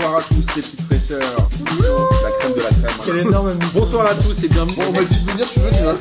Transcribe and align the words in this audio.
Bonsoir 0.00 0.16
à 0.16 0.22
tous 0.22 0.34
les 0.56 0.62
petites 0.62 0.80
fraîcheurs. 0.80 1.20
La 2.22 2.30
crème 2.38 2.54
de 2.54 2.62
la 2.62 2.70
crème. 2.70 3.00
Quel 3.04 3.18
énorme 3.18 3.58
Bonsoir 3.74 4.06
à 4.06 4.14
tous 4.14 4.44
et 4.44 4.48
bienvenue. 4.48 4.76
Bon, 4.76 4.84
on 4.88 4.92
m'a 4.92 5.04
dit 5.04 5.14
de 5.14 5.30
venir, 5.30 5.44
je 5.44 5.50
suis 5.50 5.60
venu. 5.60 5.76
Hein. 5.86 5.96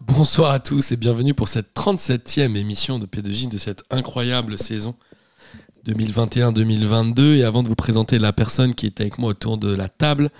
Bonsoir 0.00 0.52
à 0.52 0.58
tous 0.58 0.92
et 0.92 0.96
bienvenue 0.98 1.32
pour 1.32 1.48
cette 1.48 1.74
37e 1.74 2.54
émission 2.54 2.98
de 2.98 3.06
P2J 3.06 3.48
de 3.48 3.56
cette 3.56 3.82
incroyable 3.88 4.58
saison 4.58 4.94
2021-2022. 5.86 7.36
Et 7.36 7.44
avant 7.44 7.62
de 7.62 7.68
vous 7.68 7.74
présenter 7.74 8.18
la 8.18 8.32
personne 8.32 8.74
qui 8.74 8.86
est 8.86 9.00
avec 9.00 9.18
moi 9.18 9.30
autour 9.30 9.58
de 9.58 9.74
la 9.74 9.88
table, 9.88 10.30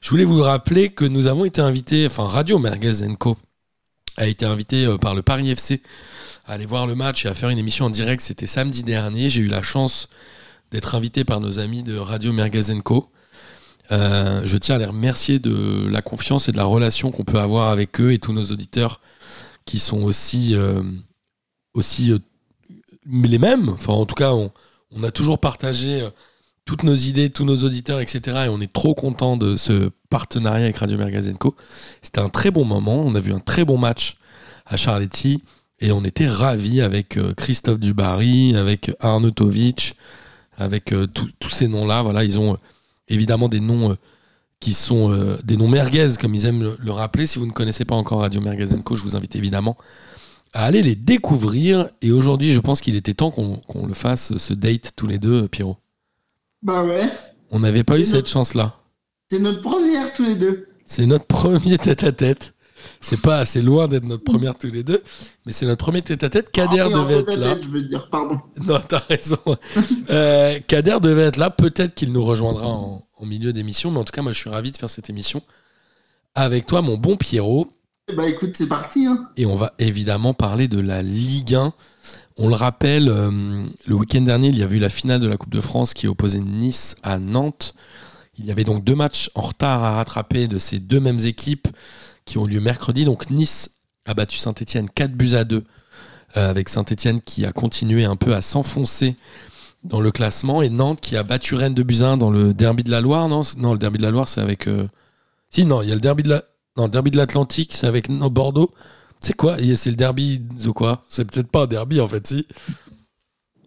je 0.00 0.10
voulais 0.10 0.24
vous 0.24 0.42
rappeler 0.42 0.90
que 0.90 1.04
nous 1.04 1.26
avons 1.26 1.44
été 1.44 1.60
invités, 1.60 2.06
enfin 2.06 2.24
Radio 2.24 2.58
Merguez 2.58 3.06
Co 3.18 3.36
a 4.16 4.26
été 4.26 4.44
invité 4.44 4.84
euh, 4.84 4.98
par 4.98 5.14
le 5.14 5.22
Paris 5.22 5.50
FC 5.50 5.82
à 6.46 6.52
aller 6.52 6.66
voir 6.66 6.86
le 6.86 6.94
match 6.94 7.24
et 7.24 7.28
à 7.28 7.34
faire 7.34 7.48
une 7.48 7.58
émission 7.58 7.86
en 7.86 7.90
direct. 7.90 8.22
C'était 8.22 8.46
samedi 8.46 8.82
dernier. 8.82 9.30
J'ai 9.30 9.40
eu 9.40 9.48
la 9.48 9.62
chance 9.62 10.08
d'être 10.70 10.94
invité 10.94 11.24
par 11.24 11.40
nos 11.40 11.58
amis 11.58 11.82
de 11.82 11.96
Radio 11.96 12.32
Merguez 12.32 12.80
Co. 12.84 13.10
Euh, 13.92 14.42
je 14.44 14.56
tiens 14.56 14.76
à 14.76 14.78
les 14.78 14.84
remercier 14.84 15.38
de 15.38 15.88
la 15.90 16.02
confiance 16.02 16.48
et 16.48 16.52
de 16.52 16.56
la 16.56 16.64
relation 16.64 17.10
qu'on 17.10 17.24
peut 17.24 17.40
avoir 17.40 17.70
avec 17.70 18.00
eux 18.00 18.12
et 18.12 18.18
tous 18.18 18.32
nos 18.32 18.44
auditeurs 18.44 19.00
qui 19.64 19.78
sont 19.78 20.02
aussi, 20.02 20.54
euh, 20.54 20.82
aussi 21.74 22.12
les 23.06 23.38
mêmes. 23.38 23.68
Enfin, 23.70 23.92
en 23.92 24.06
tout 24.06 24.14
cas, 24.14 24.32
on, 24.32 24.52
on 24.94 25.02
a 25.02 25.10
toujours 25.10 25.38
partagé 25.38 26.02
euh, 26.02 26.10
toutes 26.64 26.82
nos 26.82 26.94
idées, 26.94 27.30
tous 27.30 27.44
nos 27.44 27.56
auditeurs, 27.64 28.00
etc. 28.00 28.44
Et 28.46 28.48
on 28.48 28.60
est 28.60 28.72
trop 28.72 28.94
content 28.94 29.36
de 29.36 29.56
ce 29.56 29.90
partenariat 30.08 30.64
avec 30.64 30.76
Radio 30.76 30.98
Mergazenco. 30.98 31.56
C'était 32.02 32.20
un 32.20 32.28
très 32.28 32.50
bon 32.50 32.64
moment. 32.64 33.02
On 33.04 33.14
a 33.14 33.20
vu 33.20 33.32
un 33.32 33.40
très 33.40 33.64
bon 33.64 33.78
match 33.78 34.16
à 34.66 34.76
Charletti. 34.76 35.42
Et 35.80 35.92
on 35.92 36.04
était 36.04 36.28
ravis 36.28 36.82
avec 36.82 37.16
euh, 37.16 37.32
Christophe 37.34 37.80
Dubarry, 37.80 38.54
avec 38.54 38.92
Arnautovic, 39.00 39.96
avec 40.58 40.92
euh, 40.92 41.06
tous 41.06 41.50
ces 41.50 41.68
noms-là. 41.68 42.02
Voilà, 42.02 42.22
ils 42.22 42.38
ont 42.38 42.52
euh, 42.52 42.56
évidemment 43.08 43.48
des 43.48 43.60
noms 43.60 43.92
euh, 43.92 43.94
qui 44.60 44.74
sont 44.74 45.10
euh, 45.10 45.38
des 45.42 45.56
noms 45.56 45.68
merguez, 45.68 46.10
comme 46.20 46.34
ils 46.34 46.44
aiment 46.44 46.62
le, 46.62 46.76
le 46.78 46.92
rappeler. 46.92 47.26
Si 47.26 47.38
vous 47.38 47.46
ne 47.46 47.52
connaissez 47.52 47.86
pas 47.86 47.94
encore 47.94 48.20
Radio 48.20 48.42
Mergazenco, 48.42 48.94
je 48.94 49.02
vous 49.02 49.16
invite 49.16 49.36
évidemment 49.36 49.76
à 50.52 50.64
aller 50.64 50.82
les 50.82 50.94
découvrir. 50.96 51.88
Et 52.02 52.10
aujourd'hui, 52.10 52.52
je 52.52 52.60
pense 52.60 52.80
qu'il 52.80 52.96
était 52.96 53.14
temps 53.14 53.30
qu'on 53.30 53.86
le 53.86 53.94
fasse, 53.94 54.36
ce 54.38 54.54
date 54.54 54.92
tous 54.96 55.06
les 55.06 55.18
deux, 55.18 55.48
Pierrot. 55.48 55.76
Bah 56.62 56.84
ouais. 56.84 57.02
On 57.50 57.60
n'avait 57.60 57.84
pas 57.84 57.98
eu 57.98 58.04
cette 58.04 58.28
chance-là. 58.28 58.76
C'est 59.30 59.40
notre 59.40 59.60
première 59.60 60.12
tous 60.14 60.24
les 60.24 60.34
deux. 60.34 60.68
C'est 60.86 61.06
notre 61.06 61.26
premier 61.26 61.78
tête-à-tête. 61.78 62.54
C'est 63.00 63.20
pas 63.20 63.38
assez 63.38 63.62
loin 63.62 63.88
d'être 63.88 64.04
notre 64.04 64.24
première 64.24 64.56
tous 64.56 64.70
les 64.70 64.82
deux, 64.82 65.02
mais 65.44 65.52
c'est 65.52 65.66
notre 65.66 65.84
premier 65.84 66.02
tête-à-tête. 66.02 66.50
Kader 66.50 66.80
Ah 66.80 66.86
en 66.88 67.02
devait 67.02 67.20
être 67.20 67.34
là. 67.34 67.56
Je 67.62 67.68
veux 67.68 67.82
dire, 67.82 68.08
pardon. 68.10 68.40
Non, 68.66 68.80
t'as 68.86 69.00
raison. 69.08 69.38
Euh, 70.10 70.58
Kader 70.66 70.98
devait 71.00 71.22
être 71.22 71.36
là. 71.36 71.50
Peut-être 71.50 71.94
qu'il 71.94 72.12
nous 72.12 72.24
rejoindra 72.24 72.66
en, 72.66 73.06
en 73.16 73.26
milieu 73.26 73.52
d'émission, 73.52 73.90
mais 73.90 73.98
en 73.98 74.04
tout 74.04 74.12
cas, 74.12 74.22
moi, 74.22 74.32
je 74.32 74.38
suis 74.38 74.50
ravi 74.50 74.70
de 74.70 74.76
faire 74.76 74.90
cette 74.90 75.10
émission 75.10 75.42
avec 76.34 76.66
toi, 76.66 76.82
mon 76.82 76.96
bon 76.96 77.16
Pierrot. 77.16 77.70
Bah 78.16 78.28
écoute, 78.28 78.50
c'est 78.54 78.68
parti. 78.68 79.06
Hein. 79.06 79.28
Et 79.36 79.46
on 79.46 79.56
va 79.56 79.72
évidemment 79.78 80.34
parler 80.34 80.68
de 80.68 80.80
la 80.80 81.02
Ligue 81.02 81.54
1. 81.54 81.72
On 82.38 82.48
le 82.48 82.54
rappelle, 82.54 83.08
euh, 83.08 83.66
le 83.86 83.94
week-end 83.94 84.22
dernier, 84.22 84.48
il 84.48 84.58
y 84.58 84.62
a 84.62 84.66
eu 84.66 84.78
la 84.78 84.88
finale 84.88 85.20
de 85.20 85.28
la 85.28 85.36
Coupe 85.36 85.52
de 85.52 85.60
France 85.60 85.94
qui 85.94 86.06
opposait 86.08 86.40
Nice 86.40 86.96
à 87.02 87.18
Nantes. 87.18 87.74
Il 88.38 88.46
y 88.46 88.50
avait 88.50 88.64
donc 88.64 88.82
deux 88.84 88.94
matchs 88.94 89.30
en 89.34 89.42
retard 89.42 89.84
à 89.84 89.92
rattraper 89.92 90.48
de 90.48 90.58
ces 90.58 90.78
deux 90.78 91.00
mêmes 91.00 91.20
équipes 91.20 91.68
qui 92.24 92.38
ont 92.38 92.46
lieu 92.46 92.60
mercredi. 92.60 93.04
Donc 93.04 93.30
Nice 93.30 93.70
a 94.06 94.14
battu 94.14 94.38
Saint-Etienne 94.38 94.88
4 94.88 95.12
buts 95.12 95.34
à 95.34 95.44
2 95.44 95.62
euh, 96.36 96.50
avec 96.50 96.68
Saint-Etienne 96.70 97.20
qui 97.20 97.44
a 97.44 97.52
continué 97.52 98.04
un 98.04 98.16
peu 98.16 98.34
à 98.34 98.40
s'enfoncer 98.40 99.16
dans 99.84 100.00
le 100.00 100.10
classement 100.10 100.62
et 100.62 100.70
Nantes 100.70 101.00
qui 101.00 101.16
a 101.16 101.22
battu 101.22 101.54
Rennes 101.54 101.74
2 101.74 101.82
buts 101.82 102.02
à 102.02 102.08
1 102.12 102.16
dans 102.16 102.30
le 102.30 102.54
derby 102.54 102.82
de 102.82 102.90
la 102.90 103.00
Loire. 103.02 103.28
Non, 103.28 103.42
non 103.58 103.72
le 103.72 103.78
derby 103.78 103.98
de 103.98 104.02
la 104.02 104.10
Loire, 104.10 104.28
c'est 104.28 104.40
avec... 104.40 104.66
euh, 104.66 104.88
Si, 105.50 105.64
non, 105.66 105.82
il 105.82 105.88
y 105.88 105.92
a 105.92 105.94
le 105.94 106.00
derby 106.00 106.22
de 106.22 106.30
la... 106.30 106.42
Non, 106.80 106.86
le 106.86 106.90
derby 106.90 107.10
de 107.10 107.18
l'Atlantique, 107.18 107.74
c'est 107.74 107.86
avec 107.86 108.08
Bordeaux. 108.30 108.70
C'est 109.20 109.36
quoi? 109.36 109.58
C'est 109.76 109.90
le 109.90 109.96
derby 109.96 110.38
de 110.38 110.70
quoi? 110.70 111.04
C'est 111.10 111.26
peut-être 111.30 111.50
pas 111.50 111.64
un 111.64 111.66
derby 111.66 112.00
en 112.00 112.08
fait, 112.08 112.26
si. 112.26 112.46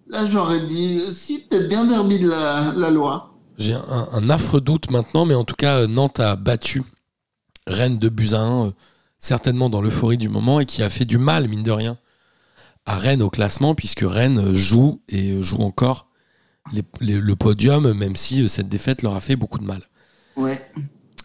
Là, 0.08 0.26
j'aurais 0.26 0.66
dit, 0.66 1.00
si, 1.14 1.42
peut-être 1.46 1.70
bien 1.70 1.86
derby 1.86 2.18
de 2.18 2.28
la, 2.30 2.74
la 2.76 2.90
loi. 2.90 3.36
J'ai 3.60 3.76
un, 3.76 4.08
un 4.14 4.30
affreux 4.32 4.62
doute 4.62 4.90
maintenant, 4.90 5.26
mais 5.26 5.36
en 5.36 5.44
tout 5.44 5.54
cas, 5.54 5.86
Nantes 5.86 6.20
a 6.20 6.36
battu 6.36 6.82
Rennes 7.68 8.00
de 8.00 8.10
1, 8.34 8.66
euh, 8.66 8.72
certainement 9.20 9.70
dans 9.70 9.82
l'euphorie 9.82 10.18
du 10.18 10.28
moment, 10.28 10.60
et 10.60 10.66
qui 10.66 10.82
a 10.82 10.90
fait 10.90 11.06
du 11.06 11.20
mal, 11.20 11.48
mine 11.48 11.62
de 11.62 11.70
rien, 11.70 12.00
à 12.88 12.98
Rennes 12.98 13.22
au 13.22 13.30
classement, 13.30 13.76
puisque 13.76 14.02
Rennes 14.04 14.56
joue 14.56 15.04
et 15.08 15.40
joue 15.44 15.62
encore 15.62 16.08
les- 16.74 16.82
les- 17.00 17.22
le 17.22 17.36
podium, 17.36 17.94
même 17.94 18.16
si 18.16 18.42
euh, 18.42 18.48
cette 18.48 18.70
défaite 18.70 19.04
leur 19.04 19.14
a 19.14 19.20
fait 19.20 19.36
beaucoup 19.36 19.60
de 19.60 19.66
mal. 19.66 19.84
Ouais. 20.36 20.60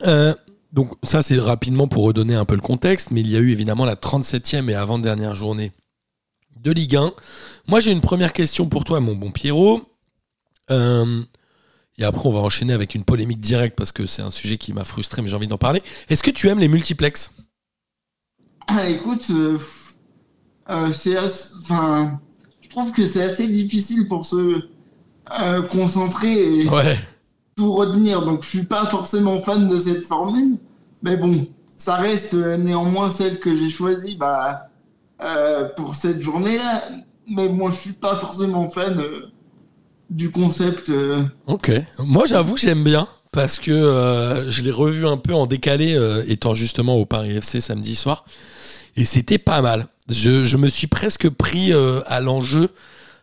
Euh, 0.06 0.34
donc 0.72 0.92
ça 1.02 1.22
c'est 1.22 1.38
rapidement 1.38 1.88
pour 1.88 2.04
redonner 2.04 2.34
un 2.34 2.44
peu 2.44 2.54
le 2.54 2.60
contexte, 2.60 3.10
mais 3.10 3.20
il 3.20 3.28
y 3.30 3.36
a 3.36 3.40
eu 3.40 3.50
évidemment 3.52 3.84
la 3.84 3.94
37e 3.96 4.68
et 4.70 4.74
avant-dernière 4.74 5.34
journée 5.34 5.72
de 6.60 6.70
Ligue 6.72 6.96
1. 6.96 7.12
Moi 7.66 7.80
j'ai 7.80 7.92
une 7.92 8.00
première 8.00 8.32
question 8.32 8.68
pour 8.68 8.84
toi 8.84 9.00
mon 9.00 9.14
bon 9.14 9.30
Pierrot. 9.30 9.82
Euh, 10.70 11.22
et 11.96 12.04
après 12.04 12.28
on 12.28 12.32
va 12.32 12.40
enchaîner 12.40 12.72
avec 12.74 12.94
une 12.94 13.04
polémique 13.04 13.40
directe 13.40 13.76
parce 13.76 13.92
que 13.92 14.04
c'est 14.06 14.22
un 14.22 14.30
sujet 14.30 14.58
qui 14.58 14.72
m'a 14.72 14.84
frustré 14.84 15.22
mais 15.22 15.28
j'ai 15.28 15.36
envie 15.36 15.46
d'en 15.46 15.58
parler. 15.58 15.82
Est-ce 16.08 16.22
que 16.22 16.30
tu 16.30 16.48
aimes 16.48 16.58
les 16.58 16.68
multiplex? 16.68 17.32
Ah, 18.66 18.86
écoute, 18.88 19.26
euh, 19.30 19.58
euh, 20.68 20.92
c'est 20.92 21.16
assez- 21.16 21.54
enfin, 21.62 22.20
je 22.60 22.68
trouve 22.68 22.92
que 22.92 23.06
c'est 23.06 23.22
assez 23.22 23.48
difficile 23.48 24.06
pour 24.08 24.26
se 24.26 24.60
concentrer 25.70 26.60
et 26.62 26.68
Ouais. 26.68 26.98
Tout 27.58 27.72
retenir. 27.72 28.24
Donc, 28.24 28.44
je 28.44 28.48
suis 28.48 28.62
pas 28.62 28.86
forcément 28.86 29.42
fan 29.42 29.68
de 29.68 29.80
cette 29.80 30.04
formule, 30.04 30.56
mais 31.02 31.16
bon, 31.16 31.48
ça 31.76 31.96
reste 31.96 32.34
euh, 32.34 32.56
néanmoins 32.56 33.10
celle 33.10 33.40
que 33.40 33.54
j'ai 33.56 33.68
choisie 33.68 34.14
bah, 34.14 34.68
euh, 35.22 35.68
pour 35.76 35.96
cette 35.96 36.22
journée-là. 36.22 36.84
Mais 37.26 37.48
moi, 37.48 37.72
je 37.72 37.76
suis 37.76 37.92
pas 37.92 38.14
forcément 38.14 38.70
fan 38.70 39.00
euh, 39.00 39.26
du 40.08 40.30
concept. 40.30 40.92
Ok. 41.48 41.72
Moi, 41.98 42.24
j'avoue 42.26 42.56
j'aime 42.56 42.84
bien 42.84 43.08
parce 43.32 43.58
que 43.58 44.46
je 44.48 44.62
l'ai 44.62 44.70
revu 44.70 45.06
un 45.06 45.18
peu 45.18 45.34
en 45.34 45.46
décalé, 45.46 45.98
étant 46.28 46.54
justement 46.54 46.96
au 46.96 47.04
Paris 47.04 47.36
FC 47.36 47.60
samedi 47.60 47.94
soir. 47.94 48.24
Et 48.96 49.04
c'était 49.04 49.38
pas 49.38 49.60
mal. 49.60 49.88
Je, 50.08 50.44
je 50.44 50.56
me 50.56 50.68
suis 50.68 50.86
presque 50.86 51.28
pris 51.28 51.74
à 51.74 52.20
l'enjeu 52.20 52.70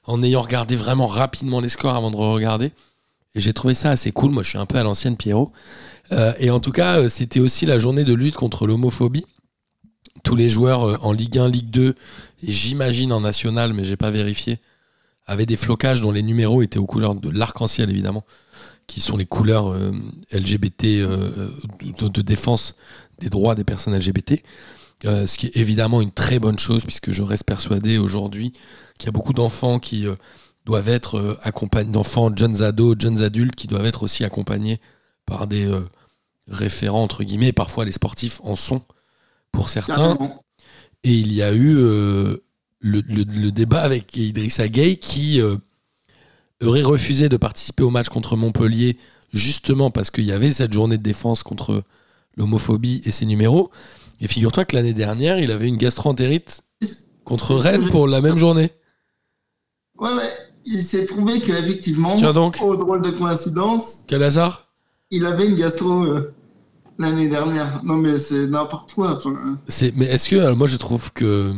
en 0.03 0.22
ayant 0.22 0.41
regardé 0.41 0.75
vraiment 0.75 1.07
rapidement 1.07 1.59
les 1.59 1.69
scores 1.69 1.95
avant 1.95 2.12
de 2.12 2.18
regarder. 2.18 2.72
Et 3.35 3.41
j'ai 3.41 3.53
trouvé 3.53 3.73
ça 3.73 3.91
assez 3.91 4.12
cool. 4.12 4.31
Moi, 4.31 4.44
je 4.44 4.50
suis 4.50 4.57
un 4.57 4.66
peu 4.66 4.78
à 4.78 4.84
l'ancienne 4.84 5.18
Pierrot. 5.18 5.51
Euh, 6.12 6.34
et 6.40 6.50
en 6.50 6.59
tout 6.59 6.72
cas, 6.72 7.00
euh, 7.00 7.09
c'était 7.09 7.41
aussi 7.41 7.66
la 7.66 7.78
journée 7.78 8.06
de 8.06 8.13
lutte 8.13 8.35
contre 8.35 8.66
l'homophobie. 8.66 9.25
Tous 10.23 10.35
les 10.35 10.50
joueurs 10.50 10.84
euh, 10.88 10.97
en 11.01 11.12
Ligue 11.12 11.38
1, 11.38 11.50
Ligue 11.50 11.69
2, 11.69 11.90
et 11.90 12.51
j'imagine 12.51 13.12
en 13.12 13.22
National, 13.22 13.74
mais 13.74 13.84
j'ai 13.84 13.97
pas 13.97 14.12
vérifié, 14.12 14.59
avaient 15.28 15.45
des 15.45 15.57
flocages 15.57 16.01
dont 16.01 16.12
les 16.12 16.24
numéros 16.24 16.62
étaient 16.62 16.79
aux 16.79 16.85
couleurs 16.85 17.16
de 17.16 17.29
l'arc-en-ciel, 17.29 17.90
évidemment, 17.90 18.24
qui 18.88 19.01
sont 19.01 19.18
les 19.18 19.25
couleurs 19.25 19.75
LGBT 20.31 20.84
de, 20.84 22.22
défense 22.22 22.75
des 23.19 23.29
droits 23.29 23.56
des 23.56 23.63
personnes 23.63 23.97
LGBT. 23.97 24.44
Ce 25.03 25.38
qui 25.38 25.47
est 25.47 25.57
évidemment 25.57 26.01
une 26.01 26.12
très 26.12 26.38
bonne 26.38 26.59
chose, 26.59 26.84
puisque 26.85 27.12
je 27.12 27.24
reste 27.24 27.45
persuadé 27.45 27.97
aujourd'hui 27.97 28.53
qu'il 29.00 29.07
y 29.07 29.09
a 29.09 29.12
beaucoup 29.12 29.34
d'enfants 29.34 29.79
qui 29.79 30.06
doivent 30.65 30.89
être 30.89 31.17
euh, 31.17 31.37
accompagnés, 31.43 31.91
d'enfants, 31.91 32.35
jeunes 32.35 32.61
ados, 32.61 32.95
jeunes 32.99 33.21
adultes, 33.21 33.55
qui 33.55 33.67
doivent 33.67 33.85
être 33.85 34.03
aussi 34.03 34.23
accompagnés 34.23 34.79
par 35.25 35.47
des 35.47 35.65
euh, 35.65 35.81
référents, 36.47 37.03
entre 37.03 37.23
guillemets, 37.23 37.47
et 37.50 37.53
parfois 37.53 37.85
les 37.85 37.91
sportifs 37.91 38.39
en 38.44 38.56
sont 38.56 38.81
pour 39.51 39.69
certains. 39.69 40.17
Et 41.03 41.13
il 41.13 41.31
y 41.33 41.41
a 41.44 41.53
eu 41.53 41.75
euh, 41.77 42.38
le, 42.79 43.01
le- 43.07 43.23
le 43.23 43.51
débat 43.51 43.81
avec 43.81 44.15
Idrissa 44.17 44.67
Gueye 44.67 44.97
qui 44.97 45.39
euh, 45.39 45.56
aurait 46.63 46.81
refusé 46.83 47.29
de 47.29 47.38
participer 47.38 47.83
au 47.83 47.89
match 47.89 48.09
contre 48.09 48.35
Montpellier 48.35 48.97
justement 49.33 49.91
parce 49.91 50.09
qu'il 50.11 50.23
y 50.25 50.31
avait 50.31 50.51
cette 50.51 50.73
journée 50.73 50.97
de 50.97 51.03
défense 51.03 51.44
contre 51.44 51.83
l'homophobie 52.38 53.01
et 53.06 53.11
ses 53.11 53.25
numéros. 53.25 53.69
Et 54.21 54.27
figure-toi 54.27 54.65
que 54.65 54.75
l'année 54.75 54.94
dernière, 54.94 55.39
il 55.39 55.51
avait 55.51 55.68
une 55.68 55.77
gastro-entérite 55.77 56.61
contre 57.23 57.56
Rennes 57.56 57.88
pour 57.89 58.07
la 58.07 58.21
même 58.21 58.38
journée. 58.38 58.71
Ouais, 59.97 60.13
ouais. 60.13 60.29
Il 60.65 60.81
s'est 60.81 61.06
trouvé 61.06 61.39
qu'effectivement, 61.39 62.15
au 62.15 62.75
drôle 62.75 63.01
de 63.01 63.12
coïncidence, 63.12 64.03
Quel 64.07 64.23
hasard 64.23 64.65
il 65.12 65.25
avait 65.25 65.47
une 65.47 65.56
gastro 65.56 66.03
euh, 66.03 66.33
l'année 66.97 67.29
dernière. 67.29 67.83
Non, 67.83 67.95
mais 67.95 68.17
c'est 68.17 68.47
n'importe 68.47 68.94
quoi. 68.94 69.19
C'est, 69.67 69.95
mais 69.95 70.06
est-ce 70.06 70.29
que 70.29 70.35
alors 70.35 70.57
moi 70.57 70.67
je 70.67 70.77
trouve 70.77 71.13
que 71.13 71.53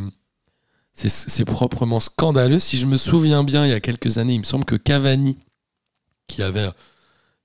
c'est, 0.93 1.45
proprement 1.45 1.99
scandaleux. 1.99 2.59
Si 2.59 2.77
je 2.77 2.87
me 2.87 2.97
souviens 2.97 3.43
bien, 3.43 3.65
il 3.65 3.69
y 3.69 3.73
a 3.73 3.79
quelques 3.79 4.17
années, 4.17 4.33
il 4.33 4.39
me 4.39 4.43
semble 4.43 4.65
que 4.65 4.75
Cavani, 4.75 5.37
qui 6.27 6.41
avait 6.41 6.69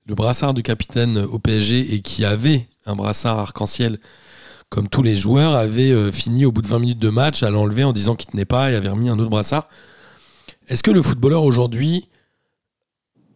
le 0.07 0.15
brassard 0.15 0.55
du 0.55 0.63
capitaine 0.63 1.19
au 1.19 1.37
PSG 1.37 1.93
et 1.93 2.01
qui 2.01 2.25
avait 2.25 2.67
un 2.85 2.95
brassard 2.95 3.39
arc-en-ciel 3.39 3.99
comme 4.69 4.87
tous 4.87 5.03
les 5.03 5.15
joueurs, 5.15 5.53
avait 5.53 5.91
euh, 5.91 6.11
fini 6.11 6.45
au 6.45 6.51
bout 6.51 6.63
de 6.63 6.67
20 6.67 6.79
minutes 6.79 6.99
de 6.99 7.09
match 7.09 7.43
à 7.43 7.51
l'enlever 7.51 7.83
en 7.83 7.93
disant 7.93 8.15
qu'il 8.15 8.31
tenait 8.31 8.43
pas 8.43 8.71
et 8.71 8.75
avait 8.75 8.89
remis 8.89 9.07
un 9.07 9.19
autre 9.19 9.29
brassard. 9.29 9.69
Est-ce 10.67 10.83
que 10.83 10.91
le 10.91 11.01
footballeur 11.01 11.43
aujourd'hui 11.43 12.07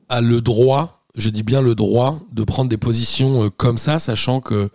a 0.10 0.22
le 0.22 0.42
droit, 0.42 1.06
je 1.16 1.30
dis 1.30 1.44
bien 1.44 1.62
le 1.62 1.76
droit, 1.76 2.20
de 2.32 2.44
prendre 2.44 2.70
des 2.70 2.78
positions 2.78 3.46
euh, 3.46 3.50
comme 3.50 3.78
ça, 3.78 4.00
sachant 4.00 4.40
que 4.40 4.70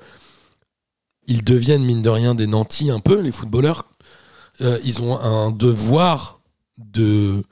ils 1.26 1.44
deviennent 1.44 1.84
mine 1.84 2.02
de 2.02 2.10
rien 2.10 2.34
des 2.34 2.46
nantis 2.46 2.90
un 2.90 3.00
peu, 3.00 3.20
les 3.20 3.32
footballeurs. 3.32 3.84
Euh, 4.60 4.78
ils 4.84 5.00
ont 5.00 5.19
un 5.19 5.50
devoir 5.50 6.40
de, 6.78 7.44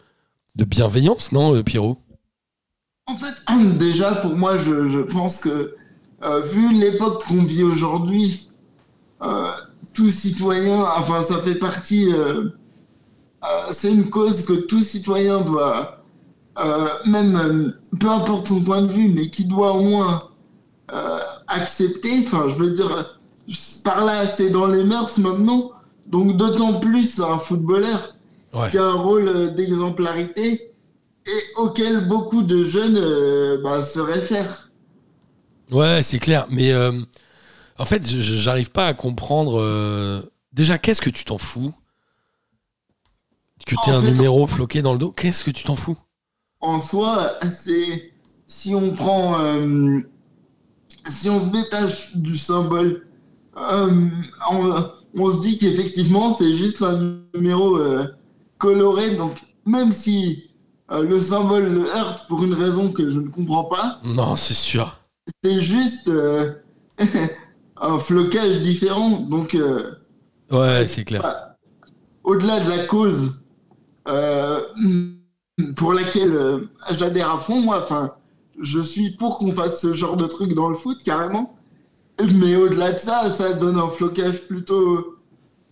bienveillance, 0.57 1.33
non, 1.33 1.55
euh, 1.55 1.63
Pierrot? 1.63 1.99
En 3.07 3.17
fait, 3.17 3.35
déjà, 3.79 4.17
pour 4.17 4.37
moi, 4.37 4.59
je, 4.59 5.03
pense 5.03 5.39
que, 5.39 5.77
vu 6.53 6.79
l'époque 6.79 7.25
qu'on 7.27 7.45
vit 7.45 7.63
aujourd'hui, 7.63 8.51
tout 9.95 10.11
citoyen, 10.11 10.83
enfin, 10.83 11.23
ça 11.23 11.39
fait 11.39 11.55
partie. 11.55 12.09
C'est 13.73 13.93
une 13.93 14.11
cause 14.11 14.45
que 14.45 14.53
tout 14.53 14.81
citoyen 14.83 15.41
doit, 15.41 16.03
euh, 16.59 16.89
même 17.07 17.37
euh, 17.37 17.97
peu 17.99 18.09
importe 18.11 18.49
son 18.49 18.63
point 18.63 18.83
de 18.83 18.93
vue, 18.93 19.09
mais 19.09 19.31
qui 19.31 19.45
doit 19.47 19.73
au 19.73 19.83
moins 19.83 20.21
euh, 20.93 21.19
accepter. 21.49 22.25
Enfin, 22.27 22.47
je 22.49 22.55
veux 22.57 22.71
dire, 22.71 23.19
par 23.85 24.05
là, 24.05 24.27
c'est 24.27 24.51
dans 24.51 24.67
les 24.67 24.85
mœurs 24.85 25.17
maintenant. 25.19 25.71
Donc, 26.07 26.37
d'autant 26.37 26.81
plus 26.81 27.21
un 27.21 27.39
footballeur 27.39 28.15
Ouais. 28.53 28.69
qui 28.69 28.79
a 28.79 28.85
un 28.85 28.95
rôle 28.95 29.29
euh, 29.29 29.51
d'exemplarité 29.51 30.73
et 31.25 31.41
auquel 31.57 32.09
beaucoup 32.09 32.43
de 32.43 32.65
jeunes 32.65 32.97
euh, 32.99 33.63
bah, 33.63 33.85
se 33.85 34.01
réfèrent. 34.01 34.73
Ouais, 35.71 36.03
c'est 36.03 36.19
clair. 36.19 36.47
Mais 36.51 36.73
euh, 36.73 36.91
en 37.79 37.85
fait, 37.85 38.05
j'arrive 38.09 38.73
pas 38.73 38.89
à 38.89 38.95
comprendre. 38.95 39.61
euh, 39.61 40.21
Déjà, 40.53 40.79
qu'est-ce 40.79 41.01
que 41.01 41.11
tu 41.11 41.25
t'en 41.25 41.39
fous? 41.39 41.73
Que 43.67 43.75
tu 43.85 43.91
un 43.91 44.01
fait, 44.01 44.11
numéro 44.11 44.47
floqué 44.47 44.83
dans 44.83 44.93
le 44.93 44.99
dos 44.99 45.13
Qu'est-ce 45.13 45.45
que 45.45 45.51
tu 45.51 45.65
t'en 45.65 45.75
fous? 45.77 45.97
En 46.61 46.81
soi, 46.81 47.33
c'est 47.51 48.13
si 48.47 48.75
on 48.75 48.93
prend, 48.95 49.41
euh, 49.41 50.01
si 51.09 51.31
on 51.31 51.41
se 51.41 51.51
détache 51.51 52.17
du 52.17 52.37
symbole, 52.37 53.07
euh, 53.57 54.09
on, 54.51 54.85
on 55.17 55.33
se 55.33 55.41
dit 55.41 55.57
qu'effectivement 55.59 56.35
c'est 56.35 56.55
juste 56.55 56.83
un 56.83 57.21
numéro 57.35 57.77
euh, 57.79 58.07
coloré. 58.59 59.15
Donc 59.17 59.41
même 59.65 59.93
si 59.93 60.51
le 60.91 61.21
symbole 61.21 61.73
le 61.73 61.87
heurte 61.87 62.27
pour 62.27 62.43
une 62.43 62.55
raison 62.55 62.91
que 62.93 63.09
je 63.11 63.21
ne 63.21 63.29
comprends 63.29 63.65
pas, 63.65 64.01
Non, 64.05 64.35
c'est 64.37 64.55
sûr. 64.55 64.99
c'est 65.45 65.63
juste 65.63 66.11
un 67.81 67.99
flocage 68.01 68.61
différent. 68.63 69.21
Donc 69.21 69.57
Ouais, 70.51 70.87
c'est 70.89 71.05
clair. 71.05 71.55
Au-delà 72.25 72.61
de 72.61 72.69
la 72.69 72.85
cause 72.85 73.40
pour 75.77 75.93
laquelle 75.93 76.33
euh, 76.33 76.61
j'adhère 76.91 77.35
à 77.35 77.39
fond, 77.39 77.61
moi, 77.61 77.81
enfin, 77.83 78.15
je 78.61 78.81
suis 78.81 79.11
pour 79.13 79.39
qu'on 79.39 79.53
fasse 79.53 79.81
ce 79.81 79.95
genre 79.95 80.17
de 80.17 80.27
truc 80.27 80.55
dans 80.55 80.69
le 80.69 80.77
foot, 80.77 80.99
carrément. 81.05 81.55
Mais 82.35 82.57
au-delà 82.57 82.93
de 82.93 82.99
ça, 82.99 83.31
ça 83.31 83.55
donne 83.55 83.79
un 83.79 83.89
flocage 83.89 84.43
plutôt 84.43 85.17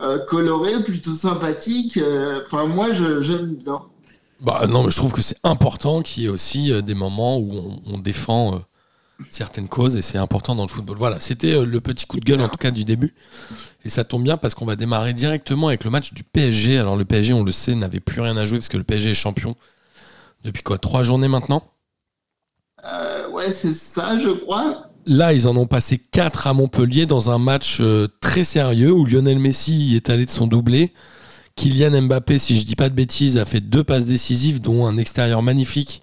euh, 0.00 0.24
coloré, 0.26 0.82
plutôt 0.82 1.12
sympathique. 1.12 1.96
euh, 1.98 2.42
Enfin, 2.46 2.66
moi, 2.66 2.92
j'aime 2.94 3.54
bien. 3.54 3.82
Bah 4.40 4.66
non, 4.68 4.84
mais 4.84 4.90
je 4.90 4.96
trouve 4.96 5.12
que 5.12 5.22
c'est 5.22 5.38
important 5.42 6.00
qu'il 6.00 6.22
y 6.22 6.26
ait 6.26 6.30
aussi 6.30 6.72
euh, 6.72 6.80
des 6.80 6.94
moments 6.94 7.38
où 7.38 7.80
on, 7.86 7.98
défend 7.98 8.54
euh, 8.54 8.58
certaines 9.30 9.68
causes 9.68 9.96
et 9.96 10.02
c'est 10.02 10.18
important 10.18 10.54
dans 10.54 10.64
le 10.64 10.68
football. 10.68 10.96
Voilà, 10.96 11.20
c'était 11.20 11.54
euh, 11.54 11.64
le 11.64 11.80
petit 11.80 12.06
coup 12.06 12.18
de 12.18 12.24
gueule 12.24 12.40
en 12.40 12.48
tout 12.48 12.56
cas 12.56 12.70
du 12.70 12.84
début. 12.84 13.14
Et 13.84 13.88
ça 13.88 14.04
tombe 14.04 14.22
bien 14.22 14.36
parce 14.36 14.54
qu'on 14.54 14.66
va 14.66 14.76
démarrer 14.76 15.14
directement 15.14 15.68
avec 15.68 15.84
le 15.84 15.90
match 15.90 16.12
du 16.12 16.22
PSG. 16.24 16.78
Alors 16.78 16.96
le 16.96 17.04
PSG, 17.04 17.32
on 17.32 17.44
le 17.44 17.52
sait, 17.52 17.74
n'avait 17.74 18.00
plus 18.00 18.20
rien 18.20 18.36
à 18.36 18.44
jouer 18.44 18.58
parce 18.58 18.68
que 18.68 18.76
le 18.76 18.84
PSG 18.84 19.10
est 19.10 19.14
champion 19.14 19.56
depuis 20.44 20.62
quoi 20.62 20.78
Trois 20.78 21.02
journées 21.02 21.28
maintenant? 21.28 21.62
Euh, 22.84 23.28
ouais, 23.30 23.50
c'est 23.50 23.72
ça, 23.72 24.18
je 24.18 24.30
crois. 24.30 24.84
Là, 25.06 25.32
ils 25.32 25.48
en 25.48 25.56
ont 25.56 25.66
passé 25.66 25.98
4 25.98 26.46
à 26.46 26.52
Montpellier 26.52 27.06
dans 27.06 27.30
un 27.30 27.38
match 27.38 27.78
euh, 27.80 28.08
très 28.20 28.44
sérieux 28.44 28.92
où 28.92 29.04
Lionel 29.04 29.38
Messi 29.38 29.96
est 29.96 30.10
allé 30.10 30.26
de 30.26 30.30
son 30.30 30.46
doublé. 30.46 30.92
Kylian 31.56 32.02
Mbappé, 32.02 32.38
si 32.38 32.56
je 32.58 32.64
dis 32.64 32.76
pas 32.76 32.88
de 32.88 32.94
bêtises, 32.94 33.36
a 33.36 33.44
fait 33.44 33.60
deux 33.60 33.82
passes 33.82 34.06
décisives, 34.06 34.60
dont 34.60 34.86
un 34.86 34.96
extérieur 34.96 35.42
magnifique 35.42 36.02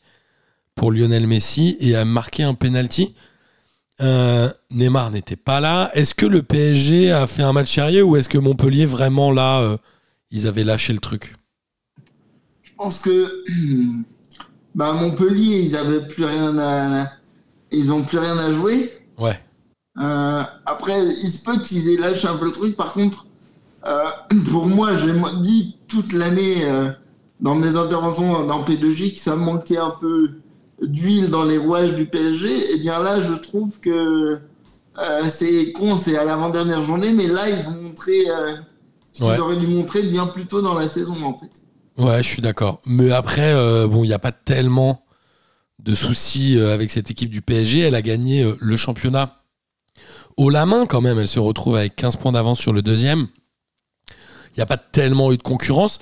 pour 0.75 0.91
Lionel 0.91 1.25
Messi 1.25 1.77
et 1.79 1.95
a 1.95 2.05
marqué 2.05 2.43
un 2.43 2.53
penalty. 2.53 3.15
Euh, 4.01 4.49
Neymar 4.71 5.09
n'était 5.11 5.37
pas 5.37 5.61
là. 5.61 5.89
Est-ce 5.93 6.13
que 6.13 6.25
le 6.25 6.43
PSG 6.43 7.11
a 7.11 7.27
fait 7.27 7.43
un 7.43 7.53
match 7.53 7.73
sérieux 7.73 8.03
ou 8.03 8.17
est-ce 8.17 8.27
que 8.27 8.37
Montpellier 8.37 8.85
vraiment 8.85 9.31
là, 9.31 9.61
euh, 9.61 9.77
ils 10.31 10.47
avaient 10.47 10.65
lâché 10.65 10.91
le 10.91 10.99
truc? 10.99 11.35
Je 12.61 12.71
pense 12.77 12.99
que 12.99 13.43
bah, 14.75 14.91
Montpellier, 14.91 15.61
ils 15.61 15.77
avaient 15.77 16.05
plus 16.05 16.25
rien 16.25 16.57
à, 16.59 17.09
ils 17.71 17.91
ont 17.93 18.03
plus 18.03 18.17
rien 18.17 18.37
à 18.37 18.51
jouer. 18.51 18.91
Ouais. 19.17 19.39
Euh, 19.97 20.43
après, 20.65 21.05
il 21.23 21.31
se 21.31 21.41
peut 21.41 21.57
qu'ils 21.61 21.89
aient 21.89 21.97
lâché 21.97 22.27
un 22.27 22.35
peu 22.35 22.45
le 22.45 22.51
truc. 22.51 22.75
Par 22.75 22.91
contre, 22.91 23.27
pour 24.51 24.65
moi, 24.65 24.97
j'ai 24.97 25.13
dit 25.41 25.77
toute 25.87 26.11
l'année 26.11 26.67
dans 27.39 27.55
mes 27.55 27.77
interventions 27.77 28.45
dans 28.45 28.65
P2J 28.65 29.13
que 29.13 29.19
ça 29.19 29.35
manquait 29.35 29.77
un 29.77 29.91
peu 30.01 30.31
d'huile 30.81 31.29
dans 31.29 31.43
les 31.45 31.57
rouages 31.57 31.93
du 31.95 32.05
PSG. 32.05 32.73
Et 32.73 32.79
bien 32.79 32.99
là, 32.99 33.21
je 33.21 33.33
trouve 33.33 33.79
que 33.81 34.39
euh, 34.97 35.21
c'est 35.29 35.71
con, 35.73 35.97
c'est 35.97 36.17
à 36.17 36.23
l'avant-dernière 36.25 36.83
journée, 36.85 37.11
mais 37.11 37.27
là, 37.27 37.49
ils 37.49 37.67
ont 37.67 37.81
montré 37.81 38.29
euh, 38.29 38.55
ce 39.11 39.17
qu'ils 39.19 39.25
Ouais. 39.25 39.39
auraient 39.39 39.57
dû 39.57 39.67
montrer 39.67 40.03
bien 40.03 40.25
plus 40.27 40.45
tôt 40.45 40.61
dans 40.61 40.73
la 40.73 40.87
saison, 40.89 41.15
en 41.23 41.37
fait. 41.37 41.51
Ouais, 41.97 42.21
je 42.21 42.27
suis 42.27 42.41
d'accord. 42.41 42.81
Mais 42.85 43.11
après, 43.11 43.53
euh, 43.53 43.87
bon, 43.87 44.03
il 44.03 44.07
n'y 44.07 44.13
a 44.13 44.19
pas 44.19 44.31
tellement 44.33 45.05
de 45.79 45.93
soucis 45.93 46.59
avec 46.59 46.89
cette 46.89 47.11
équipe 47.11 47.29
du 47.29 47.41
PSG. 47.41 47.79
Elle 47.81 47.95
a 47.95 48.01
gagné 48.01 48.49
le 48.59 48.75
championnat 48.75 49.43
haut 50.35 50.49
la 50.49 50.65
main 50.65 50.85
quand 50.85 50.99
même. 50.99 51.19
Elle 51.19 51.27
se 51.27 51.39
retrouve 51.39 51.75
avec 51.75 51.95
15 51.95 52.15
points 52.17 52.31
d'avance 52.31 52.59
sur 52.59 52.73
le 52.73 52.81
deuxième. 52.81 53.27
Il 54.09 54.57
n'y 54.57 54.63
a 54.63 54.65
pas 54.65 54.77
tellement 54.77 55.31
eu 55.31 55.37
de 55.37 55.43
concurrence. 55.43 55.99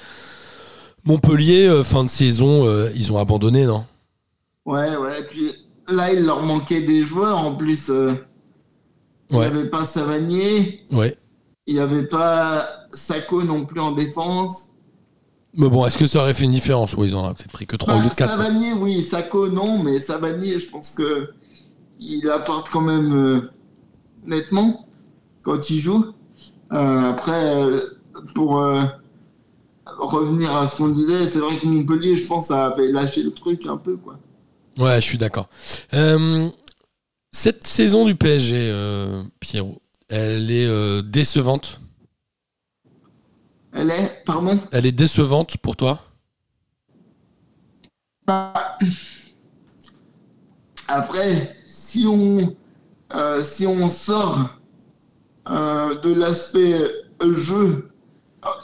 Montpellier, 1.05 1.81
fin 1.83 2.03
de 2.03 2.09
saison, 2.09 2.65
ils 2.95 3.11
ont 3.11 3.17
abandonné, 3.19 3.65
non? 3.65 3.85
Ouais, 4.65 4.95
ouais. 4.97 5.19
Et 5.19 5.23
puis 5.23 5.51
là, 5.87 6.11
il 6.13 6.23
leur 6.25 6.43
manquait 6.43 6.81
des 6.81 7.03
joueurs. 7.05 7.37
En 7.37 7.55
plus, 7.55 7.89
euh, 7.89 8.13
il 9.29 9.35
n'y 9.35 9.39
Ouais. 9.41 9.47
avait 9.47 9.69
pas 9.69 9.83
Savanier. 9.85 10.83
Ouais. 10.91 11.15
Il 11.67 11.75
n'y 11.75 11.79
avait 11.79 12.07
pas 12.07 12.67
Sako 12.91 13.43
non 13.43 13.65
plus 13.65 13.79
en 13.79 13.91
défense. 13.91 14.65
Mais 15.55 15.69
bon, 15.69 15.85
est-ce 15.85 15.97
que 15.97 16.07
ça 16.07 16.19
aurait 16.21 16.33
fait 16.33 16.45
une 16.45 16.51
différence? 16.51 16.93
Oui, 16.95 17.07
ils 17.09 17.15
en 17.15 17.29
ont 17.29 17.33
peut-être 17.33 17.51
pris 17.51 17.67
que 17.67 17.75
3 17.75 17.95
au 17.95 17.97
lieu 17.99 18.09
de 18.09 18.13
4. 18.15 18.29
Savanier, 18.37 18.73
oui. 18.73 19.01
Sako, 19.03 19.49
non. 19.49 19.81
Mais 19.83 19.99
Savanier, 19.99 20.59
je 20.59 20.69
pense 20.69 20.91
que 20.95 21.29
il 21.99 22.29
apporte 22.29 22.69
quand 22.69 22.81
même 22.81 23.13
euh, 23.13 23.41
nettement 24.25 24.87
quand 25.43 25.69
il 25.69 25.79
joue. 25.79 26.05
Euh, 26.71 27.11
après, 27.11 27.61
euh, 27.61 27.79
pour 28.33 28.55
revenir 29.99 30.55
à 30.55 30.67
ce 30.67 30.77
qu'on 30.77 30.89
disait, 30.89 31.27
c'est 31.27 31.39
vrai 31.39 31.55
que 31.57 31.67
Montpellier, 31.67 32.17
je 32.17 32.25
pense, 32.25 32.49
avait 32.49 32.91
lâché 32.91 33.21
le 33.23 33.31
truc 33.31 33.67
un 33.67 33.77
peu, 33.77 33.95
quoi. 33.95 34.17
Ouais, 34.77 34.95
je 34.95 35.05
suis 35.05 35.17
d'accord. 35.17 35.49
Euh, 35.93 36.49
cette 37.31 37.67
saison 37.67 38.05
du 38.05 38.15
PSG, 38.15 38.55
euh, 38.57 39.23
Pierrot, 39.39 39.81
elle 40.09 40.49
est 40.49 40.65
euh, 40.65 41.01
décevante. 41.01 41.79
Elle 43.71 43.91
est, 43.91 44.23
pardon? 44.25 44.59
Elle 44.71 44.85
est 44.85 44.91
décevante 44.91 45.57
pour 45.57 45.75
toi? 45.75 45.99
Bah, 48.25 48.53
Après, 50.87 51.55
si 51.67 52.05
on, 52.07 52.55
si 53.43 53.67
on 53.67 53.87
sort 53.87 54.49
de 55.47 56.13
l'aspect 56.13 56.79
jeu, 57.35 57.89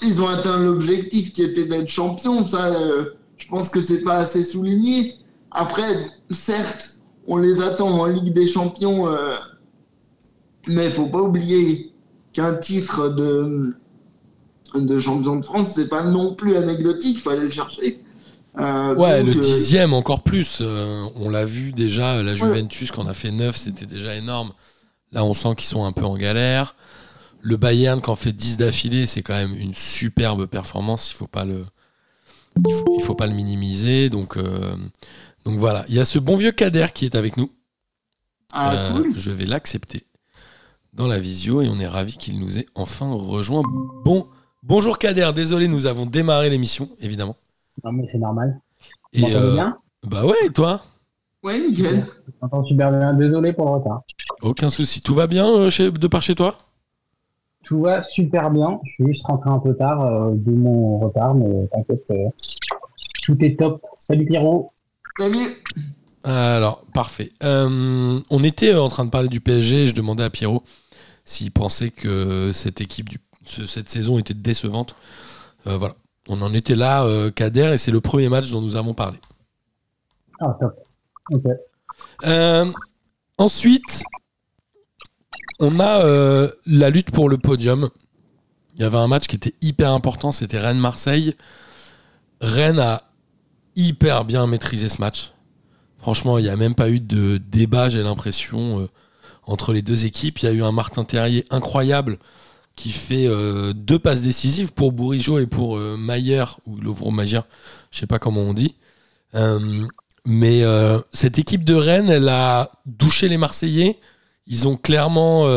ils 0.01 0.22
ont 0.22 0.28
atteint 0.28 0.60
l'objectif 0.60 1.34
qui 1.34 1.44
était 1.44 1.66
d'être 1.66 1.89
champion. 1.89 2.46
Ça, 2.46 2.72
je 3.38 3.48
pense 3.48 3.70
que 3.70 3.82
c'est 3.82 4.01
pas 4.01 4.18
assez 4.18 4.44
souligné. 4.44 5.18
Après, 5.51 5.84
certes, 6.29 7.00
on 7.27 7.38
les 7.38 7.62
attend 7.62 7.89
en 7.89 8.06
Ligue 8.08 8.34
des 8.34 8.48
Champions, 8.48 9.08
euh, 9.08 9.36
mais 10.68 10.86
il 10.86 10.91
faut 10.91 11.08
pas 11.08 11.22
oublier 11.22 11.91
qu'un 12.34 12.56
titre 12.56 13.10
de, 13.10 13.75
de 14.75 15.00
champion 15.00 15.38
de 15.38 15.46
France, 15.46 15.72
c'est 15.75 15.89
pas 15.89 16.03
non 16.03 16.36
plus 16.36 16.56
anecdotique. 16.58 17.18
Il 17.18 17.22
faut 17.22 17.29
aller 17.32 17.46
le 17.46 17.51
chercher. 17.51 18.01
Euh, 18.60 18.96
Ouais, 18.96 19.24
donc, 19.24 19.25
le 19.25 19.36
euh, 19.38 19.39
dixième 19.39 19.94
encore 19.94 20.24
plus. 20.24 20.60
euh, 20.62 21.03
on 21.15 21.29
l'a 21.29 21.46
vu 21.46 21.72
déjà, 21.72 22.22
la 22.24 22.36
Juventus, 22.36 22.91
quand 22.91 23.03
on 23.06 23.08
a 23.08 23.13
fait 23.13 23.32
9, 23.32 23.56
c'était 23.56 23.86
déjà 23.86 24.15
énorme. 24.15 24.53
Là, 25.12 25.24
on 25.25 25.34
sent 25.34 25.56
qu'ils 25.56 25.68
sont 25.68 25.86
un 25.86 25.91
peu 25.91 26.06
en 26.06 26.18
galère. 26.18 26.75
Le 27.41 27.58
Bayern, 27.58 28.01
quand 28.01 28.13
on 28.13 28.15
fait 28.18 28.34
10 28.34 28.58
d'affilée, 28.58 29.08
c'est 29.08 29.22
quand 29.24 29.36
même 29.36 29.56
une 29.56 29.74
superbe 29.74 30.46
performance. 30.48 31.12
Il 31.12 31.15
faut 31.15 31.27
pas 31.27 31.46
le, 31.46 31.65
il 32.68 32.74
faut, 32.74 32.96
il 33.00 33.03
faut 33.03 33.15
pas 33.15 33.27
le 33.27 33.34
minimiser. 33.34 34.10
Donc, 34.10 34.38
euh, 34.38 34.75
donc 35.46 35.58
voilà. 35.60 35.86
Il 35.89 35.96
y 35.96 36.00
a 36.00 36.05
ce 36.05 36.19
bon 36.19 36.36
vieux 36.36 36.51
Kader 36.51 36.88
qui 36.93 37.05
est 37.05 37.15
avec 37.15 37.38
nous. 37.38 37.50
ah, 38.53 38.74
Euh, 38.74 38.91
cool. 38.93 39.13
Je 39.15 39.31
vais 39.31 39.46
l'accepter. 39.46 40.05
dans 40.93 41.08
la 41.08 41.19
visio 41.19 41.62
et 41.62 41.69
on 41.69 41.79
est 41.79 41.88
ravi 41.88 42.17
qu'il 42.17 42.39
nous 42.39 42.58
ait 42.60 42.65
enfin 42.75 43.12
rejoint. 43.13 43.62
Bon, 44.03 44.27
bonjour 44.63 44.98
Kader, 44.98 45.31
désolé, 45.36 45.67
nous 45.67 45.86
avons 45.86 46.05
démarré 46.05 46.50
l'émission, 46.50 46.89
évidemment. 47.00 47.36
Non, 47.84 47.91
mais 47.93 48.05
c'est 48.12 48.17
normal. 48.17 48.60
Et 49.13 49.19
Vous 49.22 49.27
m'entendez 49.27 49.46
euh, 49.46 49.53
bien? 49.53 49.77
bah 50.03 50.25
ouais, 50.25 50.36
et 50.46 50.50
toi? 50.50 50.81
Ouais, 51.43 51.60
nickel. 51.60 52.05
Je 52.27 52.31
m'entends 52.41 52.63
super 52.65 52.91
bien. 52.91 53.13
Désolé 53.13 53.53
pour 53.53 53.65
le 53.65 53.72
retard. 53.77 54.01
Aucun 54.41 54.69
souci. 54.69 55.01
Tout 55.01 55.13
va 55.15 55.27
bien 55.27 55.48
euh, 55.48 55.69
chez- 55.69 55.91
de 55.91 56.08
par 56.08 56.22
chez 56.22 56.36
toi? 56.36 56.58
Tout 57.63 57.81
va 57.81 58.03
super 58.03 58.50
bien. 58.51 58.79
Je 58.86 58.91
suis 58.93 59.13
juste 59.13 59.25
rentré 59.25 59.50
un 59.50 59.60
peu 59.60 59.75
tard, 59.75 60.01
euh, 60.05 60.31
d'où 60.34 60.51
mon 60.55 60.98
retard, 61.00 61.36
mais 61.36 61.67
t'inquiète, 61.67 62.10
euh, 62.12 62.29
tout 63.24 63.38
est 63.46 63.58
top. 63.58 63.86
Salut 64.00 64.25
Pierrot. 64.25 64.72
Salut. 65.19 65.47
Alors, 66.23 66.85
parfait. 66.93 67.31
Euh, 67.43 68.19
on 68.29 68.43
était 68.43 68.73
euh, 68.73 68.81
en 68.81 68.88
train 68.88 69.03
de 69.05 69.09
parler 69.09 69.27
du 69.27 69.41
PSG. 69.41 69.88
Je 69.88 69.93
demandais 69.93 70.23
à 70.23 70.29
Pierrot 70.29 70.63
s'il 71.25 71.51
pensait 71.51 71.91
que 71.91 72.51
cette 72.53 72.79
équipe, 72.81 73.09
du, 73.09 73.17
ce- 73.43 73.65
cette 73.65 73.89
saison 73.89 74.17
était 74.17 74.33
décevante. 74.33 74.95
Euh, 75.67 75.77
voilà. 75.77 75.95
On 76.29 76.41
en 76.41 76.53
était 76.53 76.75
là, 76.75 77.03
euh, 77.03 77.31
Kader, 77.31 77.71
et 77.73 77.77
c'est 77.77 77.91
le 77.91 78.01
premier 78.01 78.29
match 78.29 78.49
dont 78.51 78.61
nous 78.61 78.75
avons 78.77 78.93
parlé. 78.93 79.17
Ah, 80.39 80.57
top. 80.59 80.73
Ok. 81.31 81.43
Euh, 82.25 82.71
ensuite, 83.38 84.03
on 85.59 85.79
a 85.81 86.05
euh, 86.05 86.49
la 86.65 86.89
lutte 86.89 87.11
pour 87.11 87.27
le 87.29 87.38
podium. 87.38 87.89
Il 88.75 88.81
y 88.83 88.85
avait 88.85 88.97
un 88.97 89.07
match 89.07 89.27
qui 89.27 89.35
était 89.35 89.55
hyper 89.61 89.91
important, 89.91 90.31
c'était 90.31 90.59
Rennes-Marseille. 90.59 91.35
Rennes 92.39 92.79
a 92.79 93.01
hyper 93.75 94.25
bien 94.25 94.47
maîtrisé 94.47 94.89
ce 94.89 94.99
match. 94.99 95.33
Franchement, 95.97 96.38
il 96.38 96.43
n'y 96.43 96.49
a 96.49 96.55
même 96.55 96.75
pas 96.75 96.89
eu 96.89 96.99
de 96.99 97.38
débat, 97.38 97.89
j'ai 97.89 98.03
l'impression, 98.03 98.81
euh, 98.81 98.88
entre 99.43 99.73
les 99.73 99.81
deux 99.81 100.05
équipes. 100.05 100.39
Il 100.39 100.45
y 100.45 100.47
a 100.47 100.51
eu 100.51 100.63
un 100.63 100.71
Martin 100.71 101.03
Terrier 101.03 101.45
incroyable 101.49 102.19
qui 102.79 102.91
fait 102.91 103.27
euh, 103.27 103.73
deux 103.73 103.99
passes 103.99 104.21
décisives 104.21 104.73
pour 104.73 104.93
Bourigeau 104.93 105.38
et 105.39 105.47
pour 105.47 105.77
euh, 105.77 105.97
Mayer, 105.97 106.45
ou 106.65 106.77
Lovro 106.77 107.11
Mayer, 107.11 107.41
je 107.91 107.99
sais 107.99 108.07
pas 108.07 108.19
comment 108.19 108.39
on 108.39 108.53
dit. 108.53 108.75
Euh, 109.35 109.85
mais 110.25 110.63
cette 111.11 111.39
équipe 111.39 111.63
de 111.63 111.73
Rennes, 111.73 112.09
elle 112.09 112.29
a 112.29 112.71
douché 112.85 113.29
les 113.29 113.38
Marseillais. 113.38 113.99
Ils 114.47 114.67
ont 114.67 114.77
clairement 114.77 115.47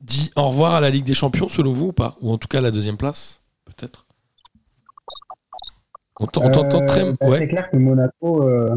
dit 0.00 0.30
au 0.36 0.48
revoir 0.48 0.74
à 0.74 0.80
la 0.80 0.90
Ligue 0.90 1.04
des 1.04 1.14
Champions, 1.14 1.48
selon 1.48 1.72
vous, 1.72 1.86
ou 1.86 1.92
pas? 1.92 2.16
Ou 2.20 2.30
en 2.30 2.38
tout 2.38 2.48
cas 2.48 2.60
la 2.60 2.70
deuxième 2.70 2.98
place, 2.98 3.40
On 6.20 6.26
t'en- 6.26 6.44
on 6.46 6.50
t'entend 6.50 6.82
Euh, 6.82 6.86
très... 6.86 7.12
bah, 7.12 7.28
Ouais. 7.28 7.38
C'est 7.38 7.48
clair 7.48 7.70
que 7.70 7.76
Monaco, 7.76 8.42
euh, 8.42 8.76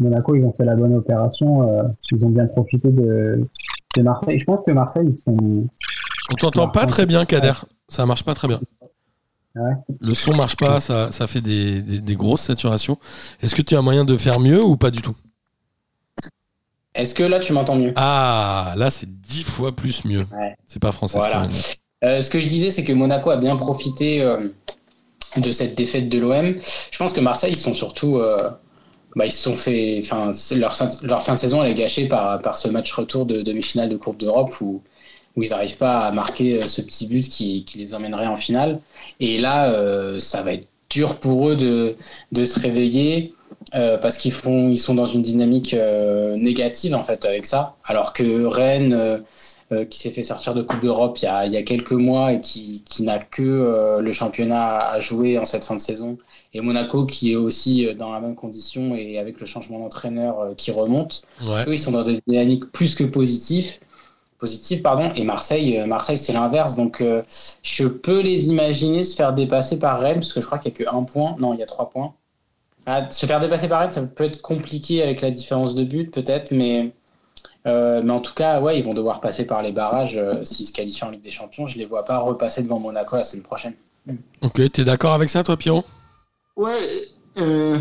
Monaco, 0.00 0.34
ils 0.34 0.44
ont 0.44 0.52
fait 0.52 0.64
la 0.64 0.74
bonne 0.74 0.94
opération. 0.94 1.68
euh, 1.68 1.82
ils 2.10 2.24
ont 2.24 2.30
bien 2.30 2.46
profité 2.46 2.88
de, 2.88 3.46
de 3.96 4.02
Marseille. 4.02 4.38
Je 4.38 4.44
pense 4.44 4.60
que 4.66 4.72
Marseille, 4.72 5.06
ils 5.08 5.16
sont. 5.16 5.36
On 6.30 6.34
t'entend 6.36 6.68
pas 6.68 6.86
très 6.86 7.06
bien, 7.06 7.24
Kader. 7.24 7.52
Ça 7.88 8.04
marche 8.06 8.24
pas 8.24 8.34
très 8.34 8.48
bien. 8.48 8.60
Ouais. 9.54 9.72
Le 10.00 10.14
son 10.14 10.34
marche 10.34 10.56
pas, 10.56 10.80
ça, 10.80 11.12
ça 11.12 11.26
fait 11.26 11.42
des, 11.42 11.82
des- 11.82 12.00
des 12.00 12.14
grosses 12.16 12.40
saturations. 12.42 12.96
Est-ce 13.42 13.54
que 13.54 13.60
tu 13.62 13.76
as 13.76 13.82
moyen 13.82 14.04
de 14.04 14.16
faire 14.16 14.40
mieux 14.40 14.64
ou 14.64 14.76
pas 14.78 14.90
du 14.90 15.02
tout? 15.02 15.14
Est-ce 16.94 17.14
que 17.14 17.22
là 17.22 17.38
tu 17.38 17.52
m'entends 17.52 17.76
mieux? 17.76 17.92
Ah, 17.96 18.74
là 18.76 18.90
c'est 18.90 19.08
dix 19.20 19.42
fois 19.44 19.72
plus 19.72 20.04
mieux. 20.04 20.26
Ouais. 20.36 20.54
C'est 20.66 20.80
pas 20.80 20.92
français. 20.92 21.18
Voilà. 21.18 21.48
ce. 21.50 21.74
Euh, 22.04 22.20
que 22.30 22.40
je 22.40 22.48
disais, 22.48 22.70
c'est 22.70 22.82
que 22.84 22.92
Monaco 22.92 23.30
a 23.30 23.36
bien 23.36 23.56
profité 23.56 24.22
euh, 24.22 24.48
de 25.36 25.50
cette 25.52 25.74
défaite 25.76 26.08
de 26.08 26.18
l'OM. 26.18 26.56
Je 26.90 26.98
pense 26.98 27.12
que 27.12 27.20
Marseille, 27.20 27.52
ils 27.52 27.58
sont 27.58 27.74
surtout. 27.74 28.18
euh, 28.18 28.36
bah, 29.16 29.26
ils 29.26 29.32
se 29.32 29.42
sont 29.42 29.56
fait. 29.56 30.00
Enfin, 30.02 30.30
leur, 30.56 30.74
fin 30.74 31.34
de 31.34 31.38
saison, 31.38 31.62
elle 31.64 31.72
est 31.72 31.74
gâchée 31.74 32.08
par, 32.08 32.40
par 32.42 32.56
ce 32.56 32.68
match 32.68 32.92
retour 32.92 33.26
de 33.26 33.42
demi-finale 33.42 33.88
de 33.88 33.96
Coupe 33.96 34.18
d'Europe 34.18 34.54
où, 34.60 34.82
où 35.36 35.42
ils 35.42 35.50
n'arrivent 35.50 35.76
pas 35.78 36.00
à 36.00 36.12
marquer 36.12 36.58
euh, 36.62 36.66
ce 36.66 36.82
petit 36.82 37.06
but 37.08 37.28
qui, 37.28 37.64
qui 37.64 37.78
les 37.78 37.94
emmènerait 37.94 38.26
en 38.26 38.36
finale. 38.36 38.80
Et 39.20 39.38
là, 39.38 39.72
euh, 39.72 40.18
ça 40.18 40.42
va 40.42 40.54
être 40.54 40.68
dur 40.90 41.18
pour 41.20 41.50
eux 41.50 41.56
de, 41.56 41.96
de 42.32 42.44
se 42.44 42.60
réveiller. 42.60 43.34
euh, 43.74 43.98
parce 43.98 44.16
qu'ils 44.18 44.32
font, 44.32 44.68
ils 44.70 44.78
sont 44.78 44.94
dans 44.94 45.06
une 45.06 45.22
dynamique 45.22 45.74
négative 46.36 46.94
en 46.94 47.02
fait 47.02 47.24
avec 47.24 47.46
ça, 47.46 47.76
alors 47.84 48.12
que 48.12 48.44
Rennes, 48.44 49.22
qui 49.84 49.98
s'est 49.98 50.10
fait 50.10 50.22
sortir 50.24 50.54
de 50.54 50.62
Coupe 50.62 50.80
d'Europe 50.80 51.18
il, 51.20 51.24
y 51.24 51.28
a- 51.28 51.46
il 51.46 51.52
y 51.52 51.56
a 51.56 51.62
quelques 51.62 51.92
mois 51.92 52.32
et 52.32 52.40
qui, 52.40 52.82
qui 52.84 53.02
n'a 53.02 53.18
que 53.18 53.42
euh, 53.42 54.00
le 54.00 54.12
championnat 54.12 54.78
à 54.90 55.00
jouer 55.00 55.38
en 55.38 55.44
cette 55.44 55.64
fin 55.64 55.74
de 55.76 55.80
saison, 55.80 56.18
et 56.54 56.60
Monaco 56.60 57.06
qui 57.06 57.32
est 57.32 57.36
aussi 57.36 57.86
euh, 57.86 57.94
dans 57.94 58.12
la 58.12 58.20
même 58.20 58.34
condition 58.34 58.94
et 58.96 59.18
avec 59.18 59.40
le 59.40 59.46
changement 59.46 59.78
d'entraîneur 59.80 60.40
euh, 60.40 60.54
qui 60.54 60.70
remonte, 60.70 61.22
Ouais. 61.46 61.64
eux 61.66 61.74
ils 61.74 61.78
sont 61.78 61.92
dans 61.92 62.02
des 62.02 62.20
dynamiques 62.26 62.66
plus 62.72 62.94
que 62.94 63.04
positives. 63.04 63.78
Positive, 64.38 64.82
pardon, 64.82 65.10
et 65.14 65.22
Marseille, 65.24 65.78
euh, 65.78 65.86
Marseille 65.86 66.18
c'est 66.18 66.32
l'inverse. 66.32 66.74
Donc 66.74 67.00
euh, 67.00 67.22
je 67.62 67.86
peux 67.86 68.20
les 68.20 68.48
imaginer 68.48 69.04
se 69.04 69.14
faire 69.14 69.32
dépasser 69.34 69.78
par 69.78 70.00
Rennes, 70.00 70.16
parce 70.16 70.32
que 70.32 70.40
je 70.40 70.46
crois 70.46 70.58
qu'il 70.58 70.72
n'y 70.72 70.78
a 70.86 70.90
que 70.90 70.96
un 70.96 71.04
point. 71.04 71.36
Non, 71.38 71.54
il 71.54 71.60
y 71.60 71.62
a 71.62 71.66
trois 71.66 71.90
points. 71.90 72.12
Ah, 72.86 73.08
se 73.10 73.26
faire 73.26 73.38
dépasser 73.40 73.68
par 73.68 73.80
Rennes, 73.80 73.92
ça 73.92 74.02
peut 74.02 74.24
être 74.24 74.42
compliqué 74.42 75.02
avec 75.02 75.20
la 75.20 75.30
différence 75.30 75.74
de 75.76 75.84
but, 75.84 76.10
peut-être, 76.10 76.50
mais, 76.50 76.92
euh, 77.66 78.02
mais 78.02 78.10
en 78.12 78.20
tout 78.20 78.34
cas, 78.34 78.60
ouais, 78.60 78.78
ils 78.78 78.84
vont 78.84 78.94
devoir 78.94 79.20
passer 79.20 79.46
par 79.46 79.62
les 79.62 79.72
barrages 79.72 80.16
euh, 80.16 80.44
s'ils 80.44 80.66
se 80.66 80.72
qualifient 80.72 81.04
en 81.04 81.10
Ligue 81.10 81.22
des 81.22 81.30
Champions. 81.30 81.66
Je 81.66 81.78
les 81.78 81.84
vois 81.84 82.04
pas 82.04 82.18
repasser 82.18 82.62
devant 82.62 82.78
Monaco 82.78 83.16
la 83.16 83.24
semaine 83.24 83.44
prochaine. 83.44 83.74
Ok, 84.40 84.60
t'es 84.72 84.84
d'accord 84.84 85.12
avec 85.12 85.28
ça, 85.28 85.42
toi, 85.44 85.56
Pierrot? 85.56 85.84
Ouais. 86.56 86.78
euh, 87.38 87.78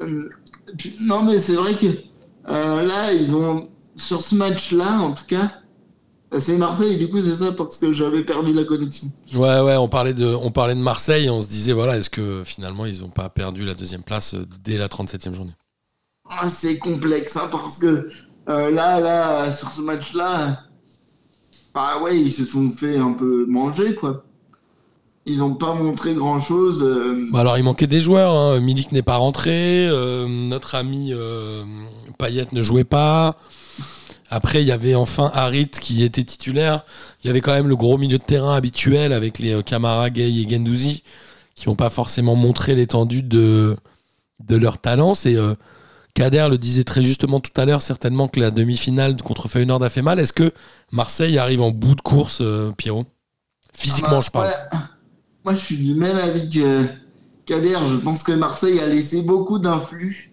euh, 0.00 0.28
tu- 0.78 0.94
non, 1.00 1.22
mais 1.22 1.38
c'est 1.38 1.54
vrai 1.54 1.74
que 1.74 1.86
euh, 2.48 2.82
là, 2.82 3.12
ils 3.12 3.34
ont. 3.36 3.68
Sur 3.96 4.22
ce 4.22 4.34
match-là, 4.34 4.98
en 5.00 5.12
tout 5.12 5.26
cas, 5.26 5.52
c'est 6.38 6.56
Marseille, 6.56 6.96
du 6.96 7.10
coup, 7.10 7.20
c'est 7.20 7.36
ça, 7.36 7.52
parce 7.52 7.76
que 7.78 7.92
j'avais 7.92 8.24
perdu 8.24 8.52
la 8.54 8.64
connexion. 8.64 9.08
Ouais, 9.34 9.60
ouais, 9.60 9.76
on 9.76 9.88
parlait 9.88 10.14
de, 10.14 10.24
on 10.26 10.50
parlait 10.50 10.74
de 10.76 10.80
Marseille 10.80 11.26
et 11.26 11.30
on 11.30 11.42
se 11.42 11.48
disait, 11.48 11.72
voilà, 11.72 11.98
est-ce 11.98 12.08
que 12.08 12.42
finalement 12.44 12.86
ils 12.86 13.00
n'ont 13.02 13.10
pas 13.10 13.28
perdu 13.28 13.64
la 13.64 13.74
deuxième 13.74 14.04
place 14.04 14.34
dès 14.64 14.78
la 14.78 14.88
37e 14.88 15.34
journée? 15.34 15.52
Ah, 16.30 16.48
c'est 16.48 16.78
complexe, 16.78 17.36
hein, 17.36 17.48
parce 17.50 17.78
que 17.78 18.08
euh, 18.48 18.70
là, 18.70 19.00
là, 19.00 19.52
sur 19.52 19.70
ce 19.70 19.80
match-là, 19.82 20.62
bah 21.74 22.02
ouais, 22.02 22.18
ils 22.18 22.32
se 22.32 22.44
sont 22.44 22.70
fait 22.70 22.96
un 22.96 23.12
peu 23.12 23.46
manger, 23.46 23.94
quoi. 23.94 24.24
Ils 25.26 25.38
n'ont 25.38 25.54
pas 25.54 25.74
montré 25.74 26.14
grand-chose. 26.14 26.82
euh, 26.82 27.28
Bah 27.32 27.40
alors, 27.40 27.58
il 27.58 27.62
manquait 27.64 27.86
des 27.86 28.00
joueurs. 28.00 28.32
Hein. 28.32 28.60
Milik 28.60 28.90
n'est 28.92 29.02
pas 29.02 29.16
rentré. 29.16 29.86
euh, 29.86 30.26
notre 30.26 30.74
ami 30.74 31.12
Payet 32.18 32.46
ne 32.52 32.62
jouait 32.62 32.84
pas. 32.84 33.36
Après, 34.30 34.62
il 34.62 34.66
y 34.66 34.72
avait 34.72 34.94
enfin 34.94 35.30
Harit 35.34 35.68
qui 35.70 36.02
était 36.04 36.24
titulaire. 36.24 36.84
Il 37.22 37.26
y 37.26 37.30
avait 37.30 37.40
quand 37.40 37.52
même 37.52 37.68
le 37.68 37.76
gros 37.76 37.98
milieu 37.98 38.18
de 38.18 38.22
terrain 38.22 38.54
habituel 38.54 39.12
avec 39.12 39.38
les 39.38 39.62
Camara, 39.62 40.08
Gay 40.10 40.30
et 40.30 40.48
Gendouzi 40.48 41.02
qui 41.54 41.68
n'ont 41.68 41.76
pas 41.76 41.90
forcément 41.90 42.36
montré 42.36 42.74
l'étendue 42.74 43.22
de, 43.22 43.76
de 44.48 44.56
leur 44.56 44.78
talent. 44.78 45.14
C'est 45.14 45.36
Kader 46.14 46.48
le 46.50 46.58
disait 46.58 46.84
très 46.84 47.02
justement 47.02 47.40
tout 47.40 47.52
à 47.60 47.64
l'heure, 47.64 47.82
certainement 47.82 48.28
que 48.28 48.40
la 48.40 48.50
demi-finale 48.50 49.16
contre 49.22 49.48
Feyenoord 49.48 49.82
a 49.84 49.90
fait 49.90 50.02
mal. 50.02 50.18
Est-ce 50.18 50.32
que 50.32 50.52
Marseille 50.92 51.38
arrive 51.38 51.62
en 51.62 51.70
bout 51.70 51.94
de 51.94 52.00
course, 52.00 52.40
euh, 52.40 52.72
Pierrot? 52.76 53.06
Physiquement, 53.72 54.08
Ah 54.12 54.14
bah, 54.16 54.20
je 54.26 54.30
parle. 54.30 54.46
voilà. 54.46 54.86
Moi, 55.44 55.54
je 55.54 55.60
suis 55.60 55.76
du 55.76 55.94
même 55.94 56.16
avis 56.16 56.50
que 56.50 56.84
Kader. 57.46 57.78
Je 57.90 57.96
pense 57.96 58.22
que 58.22 58.32
Marseille 58.32 58.78
a 58.80 58.86
laissé 58.86 59.22
beaucoup 59.22 59.58
d'influx 59.58 60.32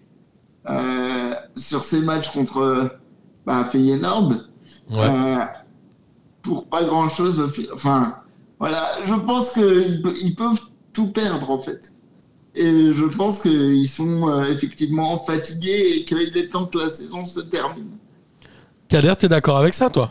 euh, 0.68 1.32
sur 1.56 1.82
ces 1.82 2.00
matchs 2.00 2.30
contre 2.32 2.98
bah, 3.46 3.64
Feyenoord. 3.70 4.32
Ouais. 4.90 4.98
Euh, 5.08 5.36
pour 6.42 6.68
pas 6.68 6.84
grand 6.84 7.08
chose. 7.08 7.50
Enfin, 7.72 8.16
voilà. 8.58 8.90
Je 9.04 9.14
pense 9.14 9.52
qu'ils 9.52 10.02
pe- 10.02 10.14
ils 10.20 10.34
peuvent 10.34 10.60
tout 10.92 11.08
perdre, 11.12 11.50
en 11.50 11.62
fait. 11.62 11.92
Et 12.60 12.92
je 12.92 13.04
pense 13.04 13.42
qu'ils 13.42 13.88
sont 13.88 14.28
euh, 14.28 14.52
effectivement 14.52 15.16
fatigués 15.18 15.92
et 15.94 16.04
qu'il 16.04 16.36
est 16.36 16.48
temps 16.48 16.66
que 16.66 16.78
la 16.78 16.90
saison 16.90 17.24
se 17.24 17.38
termine. 17.38 17.86
Kader, 18.88 19.14
t'es 19.16 19.28
d'accord 19.28 19.58
avec 19.58 19.74
ça, 19.74 19.90
toi? 19.90 20.10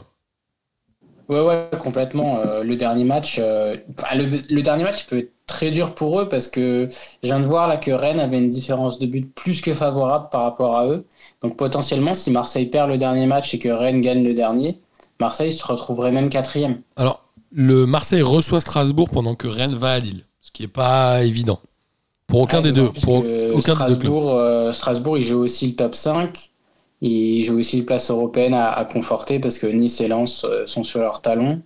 Ouais, 1.27 1.41
ouais, 1.41 1.69
complètement. 1.77 2.39
Euh, 2.39 2.63
le 2.63 2.77
dernier 2.77 3.03
match, 3.03 3.35
euh, 3.37 3.75
enfin, 3.99 4.15
le, 4.15 4.39
le 4.49 4.61
dernier 4.61 4.85
match 4.85 5.07
peut 5.07 5.17
être 5.17 5.33
très 5.45 5.71
dur 5.71 5.93
pour 5.93 6.21
eux 6.21 6.29
parce 6.29 6.47
que 6.47 6.87
je 7.21 7.27
viens 7.27 7.41
de 7.41 7.45
voir 7.45 7.67
là 7.67 7.75
que 7.75 7.91
Rennes 7.91 8.21
avait 8.21 8.37
une 8.37 8.47
différence 8.47 8.97
de 8.97 9.07
but 9.07 9.25
plus 9.35 9.59
que 9.59 9.73
favorable 9.73 10.29
par 10.31 10.43
rapport 10.43 10.77
à 10.77 10.87
eux. 10.87 11.05
Donc 11.41 11.57
potentiellement, 11.57 12.13
si 12.13 12.31
Marseille 12.31 12.67
perd 12.67 12.89
le 12.89 12.97
dernier 12.97 13.25
match 13.25 13.53
et 13.53 13.59
que 13.59 13.67
Rennes 13.67 13.99
gagne 13.99 14.23
le 14.23 14.33
dernier, 14.33 14.79
Marseille 15.19 15.51
se 15.51 15.65
retrouverait 15.65 16.13
même 16.13 16.29
quatrième. 16.29 16.81
Alors, 16.95 17.25
le 17.51 17.85
Marseille 17.85 18.21
reçoit 18.21 18.61
Strasbourg 18.61 19.09
pendant 19.09 19.35
que 19.35 19.49
Rennes 19.49 19.75
va 19.75 19.93
à 19.93 19.99
Lille, 19.99 20.23
ce 20.39 20.51
qui 20.51 20.63
est 20.63 20.69
pas 20.69 21.23
évident. 21.23 21.59
Pour 22.27 22.41
aucun 22.41 22.59
Ah, 22.59 22.61
des 22.61 22.71
d'autant 22.71 22.93
deux. 22.93 23.01
Pour 23.01 23.15
aucun 23.17 23.73
des 23.87 23.95
deux. 23.95 23.95
Strasbourg, 23.95 24.33
euh, 24.35 24.71
Strasbourg, 24.73 25.17
il 25.17 25.23
joue 25.23 25.39
aussi 25.39 25.67
le 25.67 25.75
top 25.75 25.95
5. 25.95 26.51
Il 27.01 27.43
joue 27.45 27.59
aussi 27.59 27.79
une 27.79 27.85
place 27.85 28.09
européenne 28.09 28.53
à, 28.53 28.69
à 28.71 28.83
conforter 28.85 29.39
parce 29.39 29.57
que 29.59 29.67
Nice 29.67 30.01
et 30.01 30.07
Lens 30.07 30.43
euh, 30.45 30.65
sont 30.65 30.83
sur 30.83 30.99
leur 30.99 31.21
talon. 31.21 31.61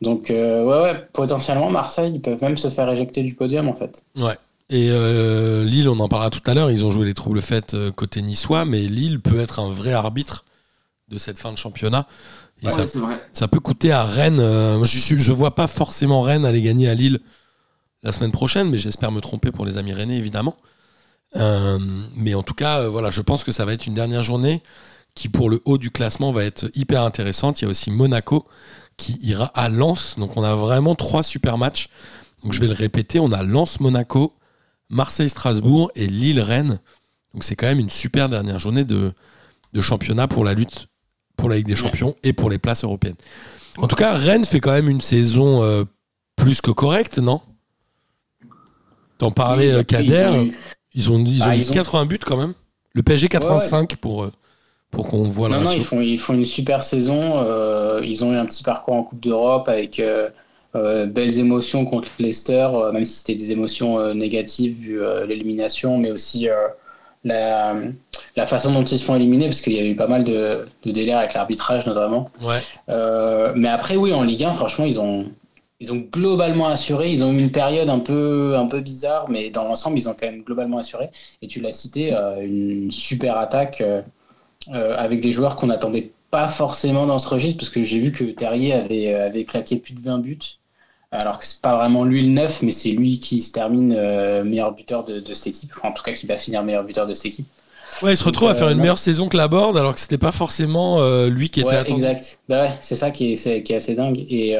Donc, 0.00 0.30
euh, 0.30 0.64
ouais, 0.64 0.82
ouais, 0.82 1.06
potentiellement, 1.12 1.70
Marseille, 1.70 2.12
ils 2.14 2.20
peuvent 2.20 2.42
même 2.42 2.56
se 2.56 2.68
faire 2.68 2.90
éjecter 2.90 3.22
du 3.22 3.34
podium 3.34 3.68
en 3.68 3.74
fait. 3.74 4.04
Ouais. 4.18 4.36
Et 4.70 4.88
euh, 4.90 5.64
Lille, 5.64 5.88
on 5.88 6.00
en 6.00 6.08
parlera 6.08 6.30
tout 6.30 6.40
à 6.46 6.54
l'heure, 6.54 6.70
ils 6.70 6.84
ont 6.84 6.90
joué 6.90 7.04
les 7.04 7.14
troubles 7.14 7.42
faits 7.42 7.76
côté 7.94 8.22
niçois, 8.22 8.64
mais 8.64 8.80
Lille 8.80 9.20
peut 9.20 9.38
être 9.38 9.60
un 9.60 9.70
vrai 9.70 9.92
arbitre 9.92 10.44
de 11.08 11.18
cette 11.18 11.38
fin 11.38 11.52
de 11.52 11.58
championnat. 11.58 12.06
Et 12.62 12.66
Ouais, 12.66 12.72
ça, 12.72 12.86
c'est 12.86 12.98
vrai. 12.98 13.16
ça 13.32 13.48
peut 13.48 13.60
coûter 13.60 13.92
à 13.92 14.04
Rennes. 14.04 14.40
euh, 14.40 14.82
je, 14.84 15.16
je 15.16 15.32
vois 15.32 15.54
pas 15.54 15.66
forcément 15.66 16.22
Rennes 16.22 16.46
aller 16.46 16.62
gagner 16.62 16.88
à 16.88 16.94
Lille 16.94 17.20
la 18.02 18.12
semaine 18.12 18.32
prochaine, 18.32 18.70
mais 18.70 18.78
j'espère 18.78 19.12
me 19.12 19.20
tromper 19.20 19.52
pour 19.52 19.64
les 19.64 19.78
amis 19.78 19.92
rennais, 19.92 20.16
évidemment. 20.16 20.56
Euh, 21.36 21.78
mais 22.16 22.34
en 22.34 22.42
tout 22.42 22.54
cas, 22.54 22.80
euh, 22.80 22.88
voilà, 22.88 23.10
je 23.10 23.22
pense 23.22 23.44
que 23.44 23.52
ça 23.52 23.64
va 23.64 23.72
être 23.72 23.86
une 23.86 23.94
dernière 23.94 24.22
journée 24.22 24.62
qui, 25.14 25.28
pour 25.28 25.50
le 25.50 25.60
haut 25.64 25.78
du 25.78 25.90
classement, 25.90 26.32
va 26.32 26.44
être 26.44 26.70
hyper 26.74 27.02
intéressante. 27.02 27.60
Il 27.60 27.64
y 27.64 27.66
a 27.66 27.70
aussi 27.70 27.90
Monaco 27.90 28.46
qui 28.96 29.18
ira 29.22 29.46
à 29.54 29.68
Lens. 29.68 30.16
Donc, 30.18 30.36
on 30.36 30.42
a 30.42 30.54
vraiment 30.54 30.94
trois 30.94 31.22
super 31.22 31.58
matchs. 31.58 31.88
Donc, 32.42 32.52
je 32.52 32.60
vais 32.60 32.66
le 32.66 32.74
répéter 32.74 33.20
on 33.20 33.32
a 33.32 33.42
Lens-Monaco, 33.42 34.34
Marseille-Strasbourg 34.90 35.90
et 35.94 36.06
Lille-Rennes. 36.06 36.80
Donc, 37.32 37.44
c'est 37.44 37.56
quand 37.56 37.66
même 37.66 37.80
une 37.80 37.90
super 37.90 38.28
dernière 38.28 38.58
journée 38.58 38.84
de, 38.84 39.12
de 39.72 39.80
championnat 39.80 40.28
pour 40.28 40.44
la 40.44 40.54
lutte 40.54 40.88
pour 41.36 41.48
la 41.48 41.56
Ligue 41.56 41.66
des. 41.66 41.74
Champions 41.74 42.14
et 42.22 42.32
pour 42.32 42.50
les 42.50 42.58
places 42.58 42.84
européennes. 42.84 43.16
En 43.78 43.88
tout 43.88 43.96
cas, 43.96 44.14
Rennes 44.14 44.44
fait 44.44 44.60
quand 44.60 44.72
même 44.72 44.88
une 44.88 45.00
saison 45.00 45.62
euh, 45.62 45.84
plus 46.36 46.60
que 46.60 46.70
correcte, 46.70 47.18
non? 47.18 47.40
T'en 49.22 49.30
parlais, 49.30 49.68
Oui, 49.68 49.74
euh, 49.74 49.80
ils 49.80 49.86
Kader. 49.86 50.50
Ils 50.94 51.12
ont, 51.12 51.24
ils 51.24 51.42
ont 51.42 51.46
Ah, 51.48 51.54
ils 51.54 51.70
ont- 51.70 51.74
80 51.74 52.06
buts 52.06 52.18
quand 52.18 52.36
même. 52.36 52.54
Le 52.92 53.02
PSG 53.04 53.28
85 53.28 53.94
pour, 53.96 54.24
euh, 54.24 54.32
pour 54.90 55.06
qu'on 55.06 55.22
voit 55.22 55.48
Non, 55.48 55.60
non, 55.60 55.66
ratio. 55.66 55.78
ils 55.80 55.84
font, 55.84 56.00
ils 56.00 56.18
font 56.18 56.34
une 56.34 56.44
super 56.44 56.82
saison. 56.82 57.38
euh, 57.38 58.00
ils 58.02 58.24
ont 58.24 58.32
eu 58.32 58.36
un 58.36 58.44
petit 58.46 58.64
parcours 58.64 58.94
en 58.94 59.04
Coupe 59.04 59.20
d'Europe 59.20 59.68
avec 59.68 60.00
euh, 60.00 60.28
euh, 60.74 61.06
belles 61.06 61.38
émotions 61.38 61.84
contre 61.84 62.08
Leicester, 62.18 62.68
même 62.92 63.04
si 63.04 63.12
c'était 63.18 63.36
des 63.36 63.52
émotions 63.52 64.12
négatives 64.12 64.76
vu 64.76 65.00
l'élimination, 65.28 65.98
mais 65.98 66.10
aussi 66.10 66.48
la, 67.24 67.76
la 68.34 68.46
façon 68.46 68.72
dont 68.72 68.82
ils 68.84 68.98
se 68.98 69.04
font 69.04 69.14
éliminer, 69.14 69.44
parce 69.46 69.60
qu'il 69.60 69.74
y 69.74 69.78
a 69.78 69.84
eu 69.84 69.94
pas 69.94 70.08
mal 70.08 70.24
de, 70.24 70.66
de 70.84 70.90
délais 70.90 71.12
avec 71.12 71.34
l'arbitrage 71.34 71.86
notamment. 71.86 72.28
Ouais. 72.42 72.58
Mais 73.54 73.68
après, 73.68 73.94
oui, 73.96 74.12
en 74.12 74.24
Ligue 74.24 74.42
1, 74.44 74.52
franchement, 74.54 74.84
ils 74.84 74.98
ont, 75.00 75.26
ils 75.82 75.92
ont 75.92 75.98
globalement 75.98 76.68
assuré. 76.68 77.12
Ils 77.12 77.24
ont 77.24 77.32
eu 77.32 77.38
une 77.40 77.52
période 77.52 77.90
un 77.90 77.98
peu, 78.00 78.56
un 78.56 78.66
peu 78.66 78.80
bizarre, 78.80 79.28
mais 79.30 79.50
dans 79.50 79.64
l'ensemble, 79.64 79.98
ils 79.98 80.08
ont 80.08 80.14
quand 80.18 80.26
même 80.26 80.42
globalement 80.42 80.78
assuré. 80.78 81.10
Et 81.42 81.48
tu 81.48 81.60
l'as 81.60 81.72
cité, 81.72 82.14
euh, 82.14 82.40
une 82.44 82.90
super 82.90 83.36
attaque 83.38 83.80
euh, 83.82 84.02
euh, 84.74 84.96
avec 84.96 85.20
des 85.20 85.32
joueurs 85.32 85.56
qu'on 85.56 85.68
n'attendait 85.68 86.12
pas 86.30 86.48
forcément 86.48 87.06
dans 87.06 87.18
ce 87.18 87.28
registre, 87.28 87.58
parce 87.58 87.70
que 87.70 87.82
j'ai 87.82 87.98
vu 88.00 88.12
que 88.12 88.24
Terrier 88.24 88.72
avait, 88.74 89.14
avait 89.14 89.44
claqué 89.44 89.76
plus 89.76 89.94
de 89.94 90.00
20 90.00 90.18
buts. 90.18 90.38
Alors 91.12 91.38
que 91.38 91.46
c'est 91.46 91.60
pas 91.62 91.76
vraiment 91.76 92.04
lui 92.04 92.22
le 92.22 92.28
neuf, 92.32 92.62
mais 92.62 92.72
c'est 92.72 92.90
lui 92.92 93.18
qui 93.20 93.42
se 93.42 93.52
termine 93.52 93.94
euh, 93.96 94.44
meilleur 94.44 94.74
buteur 94.74 95.04
de, 95.04 95.20
de 95.20 95.34
cette 95.34 95.48
équipe. 95.48 95.72
Enfin, 95.76 95.88
en 95.90 95.92
tout 95.92 96.02
cas, 96.02 96.12
qui 96.14 96.26
va 96.26 96.38
finir 96.38 96.64
meilleur 96.64 96.84
buteur 96.84 97.06
de 97.06 97.14
cette 97.14 97.26
équipe. 97.26 97.46
Ouais, 98.02 98.14
il 98.14 98.16
se 98.16 98.24
retrouve 98.24 98.48
à 98.48 98.54
faire 98.54 98.68
euh, 98.68 98.72
une 98.72 98.78
non. 98.78 98.82
meilleure 98.82 98.98
saison 98.98 99.28
que 99.28 99.36
la 99.36 99.48
Borde, 99.48 99.76
alors 99.78 99.94
que 99.94 100.00
c'était 100.00 100.18
pas 100.18 100.32
forcément 100.32 101.00
euh, 101.00 101.28
lui 101.28 101.50
qui 101.50 101.60
était 101.60 101.68
Ouais, 101.68 101.76
attendu. 101.76 102.02
exact. 102.02 102.40
Bah 102.48 102.62
ouais, 102.62 102.76
c'est 102.80 102.96
ça 102.96 103.10
qui 103.10 103.32
est, 103.32 103.36
c'est- 103.36 103.62
qui 103.62 103.72
est 103.72 103.76
assez 103.76 103.94
dingue. 103.94 104.18
Et, 104.28 104.56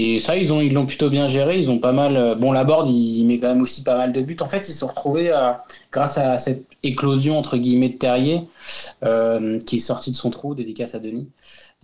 et 0.00 0.20
ça, 0.20 0.36
ils 0.36 0.52
ont 0.52 0.60
ils 0.60 0.72
l'ont 0.72 0.86
plutôt 0.86 1.10
bien 1.10 1.28
géré. 1.28 1.58
Ils 1.58 1.70
ont 1.70 1.78
pas 1.78 1.92
mal. 1.92 2.16
euh, 2.16 2.34
Bon, 2.34 2.52
Laborde, 2.52 2.88
il, 2.88 3.18
il 3.20 3.26
met 3.26 3.38
quand 3.38 3.48
même 3.48 3.62
aussi 3.62 3.82
pas 3.82 3.96
mal 3.96 4.12
de 4.12 4.20
buts. 4.22 4.36
En 4.40 4.46
fait, 4.48 4.58
ils 4.68 4.72
se 4.72 4.78
sont 4.80 4.86
retrouvés 4.88 5.30
euh, 5.32 5.52
grâce 5.92 6.18
à 6.18 6.38
cette 6.38 6.66
éclosion 6.82 7.38
entre 7.38 7.56
guillemets 7.56 7.88
de 7.90 7.98
Terrier, 7.98 8.42
euh, 9.04 9.58
qui 9.60 9.76
est 9.76 9.80
sorti 9.80 10.10
de 10.10 10.16
son 10.16 10.30
trou, 10.30 10.54
dédicace 10.54 10.94
à 10.94 10.98
Denis. 10.98 11.28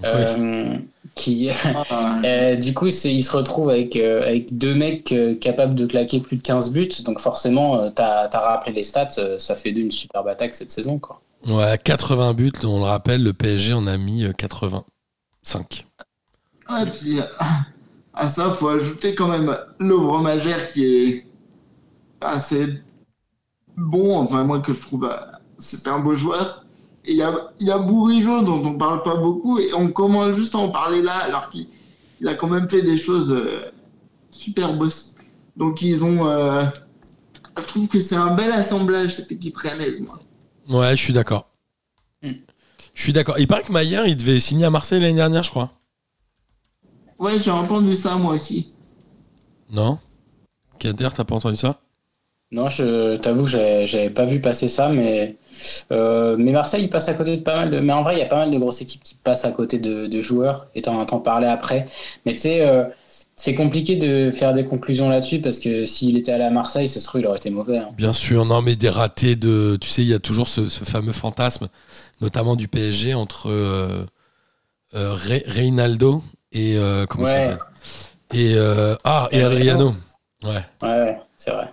Euh, 0.05 0.77
qui, 1.15 1.51
Ah, 1.65 2.21
euh, 2.25 2.57
du 2.57 2.75
coup, 2.75 2.87
ils 2.89 3.25
se 3.25 3.37
retrouvent 3.37 3.71
avec, 3.71 3.97
euh, 3.97 4.23
avec 4.23 4.57
deux 4.57 4.75
mecs 4.75 5.13
euh, 5.13 5.35
capables 5.37 5.75
de 5.75 5.87
claquer 5.87 6.21
plus 6.21 6.37
de 6.37 6.43
15 6.43 6.73
buts. 6.73 6.89
Donc, 7.05 7.21
forcément, 7.21 7.79
euh, 7.79 7.91
t'as 7.91 8.29
as 8.29 8.41
rappelé 8.41 8.73
les 8.75 8.83
stats. 8.83 9.11
ça 9.39 9.55
fait 9.55 9.73
d'eux 9.73 9.83
une 9.83 9.93
superbe 9.93 10.29
attaque 10.29 10.55
cette 10.55 10.71
saison. 10.73 10.99
Quoi. 10.99 11.21
Ouais, 11.47 11.79
80 11.83 12.35
buts, 12.35 12.53
on 12.65 12.79
le 12.79 12.85
rappelle, 12.85 13.23
le 13.23 13.33
PSG 13.33 13.73
en 13.75 13.87
a 13.87 13.97
mis 13.97 14.25
euh, 14.25 14.33
85. 14.33 15.87
Ouais, 16.69 16.87
puis 16.91 17.21
euh, 17.21 17.25
à 18.15 18.29
ça, 18.29 18.51
faut 18.51 18.69
ajouter 18.69 19.15
quand 19.15 19.29
même 19.29 19.57
Lovre 19.79 20.21
Magère 20.21 20.69
qui 20.69 20.85
est 20.85 21.27
assez 22.21 22.81
bon, 23.77 24.19
enfin 24.19 24.45
moi 24.45 24.61
que 24.61 24.73
je 24.73 24.81
trouve 24.81 25.05
euh, 25.05 25.17
c'est 25.59 25.89
un 25.89 25.99
beau 25.99 26.15
joueur. 26.15 26.65
Et 27.05 27.13
il 27.13 27.19
y 27.19 27.23
a, 27.23 27.51
y 27.61 27.71
a 27.71 27.79
Bourigeau 27.79 28.43
dont 28.43 28.65
on 28.65 28.79
parle 28.79 29.03
pas 29.03 29.17
beaucoup 29.17 29.59
et 29.59 29.75
on 29.75 29.89
commence 29.89 30.37
juste 30.37 30.55
à 30.55 30.59
en 30.59 30.71
parler 30.71 31.03
là 31.03 31.19
alors 31.19 31.51
qu'il 31.51 31.67
il 32.21 32.29
a 32.29 32.35
quand 32.35 32.49
même 32.49 32.69
fait 32.69 32.83
des 32.83 32.97
choses 32.97 33.33
euh, 33.33 33.71
super 34.31 34.75
bosses. 34.75 35.15
Donc 35.57 35.83
ils 35.83 36.03
ont... 36.03 36.27
euh, 36.27 36.65
je 37.59 37.63
trouve 37.67 37.89
que 37.89 38.01
c'est 38.01 38.17
un 38.17 38.35
bel 38.35 38.51
assemblage 38.53 39.17
cette 39.17 39.33
équipe 39.33 39.57
rennaise, 39.57 40.01
moi. 40.01 40.19
Ouais, 40.69 40.97
je 40.97 41.03
suis 41.03 41.13
d'accord. 41.13 41.51
Mm. 42.23 42.31
Je 42.95 43.03
suis 43.03 43.13
d'accord. 43.13 43.39
Il 43.39 43.47
paraît 43.47 43.63
que 43.63 43.73
Maillard, 43.73 44.07
il 44.07 44.17
devait 44.17 44.41
signer 44.41 44.65
à 44.65 44.71
Marseille 44.71 45.01
l'année 45.01 45.15
dernière, 45.15 45.43
je 45.43 45.51
crois. 45.51 45.73
Ouais, 47.19 47.41
j'ai 47.41 47.51
entendu 47.51 47.97
ça 47.97 48.15
moi 48.17 48.35
aussi. 48.35 48.73
Non? 49.69 49.99
Kader, 50.79 51.11
t'as 51.15 51.25
pas 51.25 51.37
entendu 51.37 51.57
ça? 51.57 51.81
Non, 52.53 52.69
je 52.69 53.17
t'avoue 53.17 53.45
que 53.45 53.51
j'avais 53.87 54.11
pas 54.11 54.27
vu 54.27 54.41
passer 54.41 54.69
ça, 54.69 54.89
mais, 54.89 55.37
euh, 55.93 56.37
mais 56.39 56.53
Marseille, 56.53 56.85
il 56.85 56.91
passe 56.91 57.09
à 57.09 57.15
côté 57.15 57.37
de 57.37 57.43
pas 57.43 57.57
mal 57.57 57.71
de. 57.71 57.81
Mais 57.81 57.93
en 57.93 58.03
vrai, 58.03 58.15
il 58.17 58.19
y 58.21 58.23
a 58.23 58.27
pas 58.27 58.37
mal 58.37 58.51
de 58.53 58.59
grosses 58.59 58.81
équipes 58.83 59.03
qui 59.03 59.17
passent 59.17 59.45
à 59.45 59.51
côté 59.53 59.79
de, 59.81 60.07
de 60.07 60.21
joueurs, 60.21 60.69
et 60.75 60.83
t'en 60.83 60.97
entends 61.01 61.21
parler 61.21 61.49
après. 61.49 61.89
Mais 62.27 62.33
tu 62.35 62.41
sais, 62.41 62.61
euh, 62.67 62.85
c'est 63.37 63.55
compliqué 63.57 63.97
de 63.97 64.31
faire 64.31 64.55
des 64.55 64.65
conclusions 64.65 65.09
là-dessus, 65.09 65.41
parce 65.41 65.59
que 65.59 65.85
s'il 65.85 66.17
était 66.17 66.33
allé 66.33 66.45
à 66.45 66.51
Marseille, 66.51 66.87
ce 66.89 67.01
trouve, 67.05 67.23
il 67.23 67.27
aurait 67.27 67.39
été 67.39 67.51
mauvais. 67.51 67.79
hein. 67.79 67.91
Bien 67.97 68.13
sûr, 68.13 68.45
non, 68.45 68.63
mais 68.63 68.77
des 68.77 68.89
ratés 68.91 69.37
de. 69.37 69.77
Tu 69.81 69.89
sais, 69.89 70.03
il 70.03 70.09
y 70.09 70.15
a 70.15 70.19
toujours 70.19 70.49
ce, 70.49 70.69
ce 70.69 70.85
fameux 70.85 71.13
fantasme, 71.13 71.69
notamment 72.21 72.57
du 72.57 72.69
PSG, 72.69 73.15
entre 73.15 73.49
euh, 73.51 74.05
euh, 74.95 75.17
Re- 75.17 75.45
Reynaldo 75.49 76.23
et. 76.55 76.77
euh, 76.77 77.05
comment 77.07 77.27
ça 77.27 77.33
s'appelle? 77.33 77.59
Et. 78.33 78.55
euh, 78.57 78.97
ah, 79.05 79.29
et 79.31 79.43
Adriano. 79.43 79.95
Ouais, 80.45 80.65
Ouais, 80.83 81.19
c'est 81.37 81.51
vrai. 81.51 81.73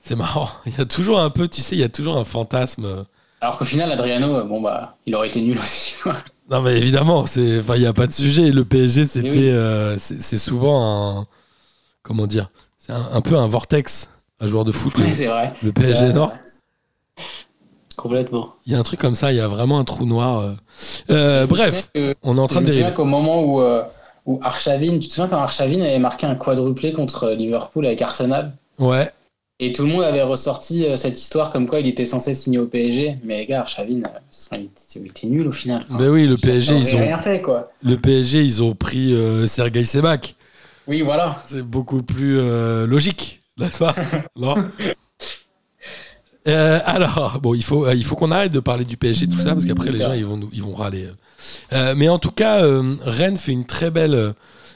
c'est 0.00 0.16
marrant. 0.16 0.48
Il 0.66 0.76
y 0.76 0.80
a 0.80 0.84
toujours 0.84 1.20
un 1.20 1.30
peu, 1.30 1.48
tu 1.48 1.60
sais, 1.60 1.76
il 1.76 1.80
y 1.80 1.84
a 1.84 1.88
toujours 1.88 2.16
un 2.16 2.24
fantasme. 2.24 2.84
euh, 2.84 3.04
Alors 3.40 3.58
qu'au 3.58 3.64
final, 3.64 3.90
Adriano, 3.92 4.36
euh, 4.36 4.44
bon, 4.44 4.60
bah, 4.60 4.96
il 5.06 5.14
aurait 5.14 5.28
été 5.28 5.40
nul 5.40 5.58
aussi. 5.58 5.94
Non, 6.50 6.62
mais 6.62 6.78
évidemment, 6.78 7.26
c'est, 7.26 7.60
enfin, 7.60 7.74
il 7.74 7.80
n'y 7.80 7.86
a 7.86 7.92
pas 7.92 8.06
de 8.06 8.12
sujet. 8.14 8.50
Le 8.52 8.64
PSG, 8.64 9.04
c'était, 9.06 9.28
oui. 9.28 9.50
euh, 9.50 9.98
c'est, 9.98 10.38
souvent 10.38 11.18
un, 11.20 11.26
comment 12.02 12.26
dire, 12.26 12.50
c'est 12.78 12.92
un, 12.92 13.04
un 13.12 13.20
peu 13.20 13.36
un 13.36 13.46
vortex, 13.46 14.08
un 14.40 14.46
joueur 14.46 14.64
de 14.64 14.72
foot. 14.72 14.96
le- 14.96 15.04
Ouais, 15.04 15.12
c'est 15.12 15.26
vrai. 15.26 15.52
le 15.62 15.72
PSG, 15.72 16.14
non 16.14 16.28
ouais. 16.28 17.24
Complètement. 17.96 18.54
Il 18.64 18.72
y 18.72 18.76
a 18.76 18.78
un 18.78 18.82
truc 18.82 18.98
comme 18.98 19.14
ça. 19.14 19.30
Il 19.32 19.36
y 19.36 19.40
a 19.40 19.48
vraiment 19.48 19.78
un 19.78 19.84
trou 19.84 20.06
noir. 20.06 20.38
euh. 20.38 20.54
Euh, 21.10 21.46
bref, 21.46 21.90
que- 21.94 22.14
on 22.22 22.38
est 22.38 22.40
en 22.40 22.46
train 22.46 22.60
de 22.60 22.66
dériver. 22.66 22.94
qu'au 22.94 23.04
moment 23.04 23.42
où, 23.42 23.60
euh, 23.60 23.82
où 24.28 24.38
Arshavin, 24.42 24.98
tu 24.98 25.08
te 25.08 25.14
souviens 25.14 25.28
quand 25.28 25.38
Arshavin 25.38 25.80
avait 25.80 25.98
marqué 25.98 26.26
un 26.26 26.34
quadruplé 26.34 26.92
contre 26.92 27.30
Liverpool 27.30 27.86
avec 27.86 28.02
Arsenal? 28.02 28.52
Ouais. 28.78 29.10
Et 29.58 29.72
tout 29.72 29.86
le 29.86 29.88
monde 29.88 30.04
avait 30.04 30.22
ressorti 30.22 30.84
euh, 30.84 30.96
cette 30.96 31.18
histoire 31.18 31.50
comme 31.50 31.66
quoi 31.66 31.80
il 31.80 31.88
était 31.88 32.04
censé 32.04 32.34
signer 32.34 32.58
au 32.58 32.66
PSG. 32.66 33.16
Mais 33.24 33.38
les 33.38 33.46
gars, 33.46 33.62
Arshavin, 33.62 34.02
euh, 34.04 34.18
il, 34.52 34.64
était, 34.64 35.00
il 35.00 35.06
était 35.06 35.26
nul 35.26 35.48
au 35.48 35.52
final. 35.52 35.84
Ben 35.90 36.10
oui, 36.10 36.28
le 36.28 36.36
PSG, 36.36 36.76
ils 36.76 36.94
ont, 36.94 37.00
rien 37.00 37.18
fait 37.18 37.40
quoi. 37.40 37.72
le 37.82 37.96
PSG, 37.96 38.44
ils 38.44 38.62
ont 38.62 38.74
pris 38.74 39.14
euh, 39.14 39.46
Sergei 39.46 39.84
Sebak. 39.84 40.36
Oui, 40.86 41.00
voilà. 41.00 41.42
C'est 41.46 41.62
beaucoup 41.62 42.02
plus 42.02 42.38
euh, 42.38 42.86
logique, 42.86 43.42
n'est-ce 43.56 43.78
pas? 43.78 43.94
Non? 44.36 44.56
Euh, 46.46 46.80
alors, 46.86 47.40
bon, 47.42 47.54
il 47.54 47.62
faut, 47.62 47.84
euh, 47.84 47.94
il 47.94 48.04
faut 48.04 48.16
qu'on 48.16 48.30
arrête 48.30 48.52
de 48.52 48.60
parler 48.60 48.84
du 48.84 48.96
PSG, 48.96 49.28
tout 49.28 49.38
ça, 49.38 49.52
parce 49.52 49.66
qu'après, 49.66 49.90
les 49.90 50.00
gens, 50.00 50.14
ils 50.14 50.24
vont, 50.24 50.40
ils 50.52 50.62
vont 50.62 50.74
râler. 50.74 51.08
Euh, 51.72 51.94
mais 51.96 52.08
en 52.08 52.18
tout 52.18 52.30
cas, 52.30 52.62
euh, 52.62 52.96
Rennes 53.02 53.36
fait 53.36 53.52
une 53.52 53.66
très 53.66 53.90
belle 53.90 54.14
euh, 54.14 54.32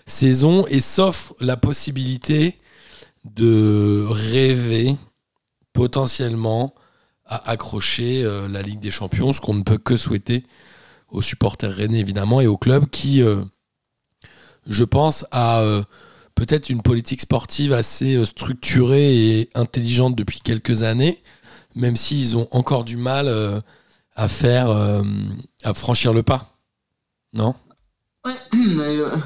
saison 0.06 0.66
et 0.66 0.80
s'offre 0.80 1.34
la 1.40 1.56
possibilité 1.56 2.58
de 3.24 4.06
rêver 4.08 4.96
potentiellement 5.72 6.74
à 7.24 7.50
accrocher 7.50 8.24
la 8.50 8.62
Ligue 8.62 8.80
des 8.80 8.90
Champions, 8.90 9.32
ce 9.32 9.40
qu'on 9.40 9.54
ne 9.54 9.62
peut 9.62 9.78
que 9.78 9.96
souhaiter 9.96 10.44
aux 11.08 11.22
supporters 11.22 11.72
rennais, 11.72 12.00
évidemment, 12.00 12.40
et 12.40 12.46
au 12.48 12.58
club 12.58 12.90
qui, 12.90 13.22
je 14.66 14.84
pense, 14.84 15.24
a 15.30 15.64
peut-être 16.34 16.68
une 16.68 16.82
politique 16.82 17.22
sportive 17.22 17.72
assez 17.72 18.26
structurée 18.26 19.14
et 19.14 19.50
intelligente 19.54 20.16
depuis 20.16 20.40
quelques 20.40 20.82
années, 20.82 21.22
même 21.76 21.96
s'ils 21.96 22.36
ont 22.36 22.48
encore 22.50 22.84
du 22.84 22.96
mal 22.96 23.62
à 24.16 24.28
faire, 24.28 24.68
à 25.62 25.74
franchir 25.74 26.12
le 26.12 26.24
pas. 26.24 26.51
Non 27.32 27.54
Ouais, 28.24 28.32
mais, 28.52 28.98
euh, 28.98 29.16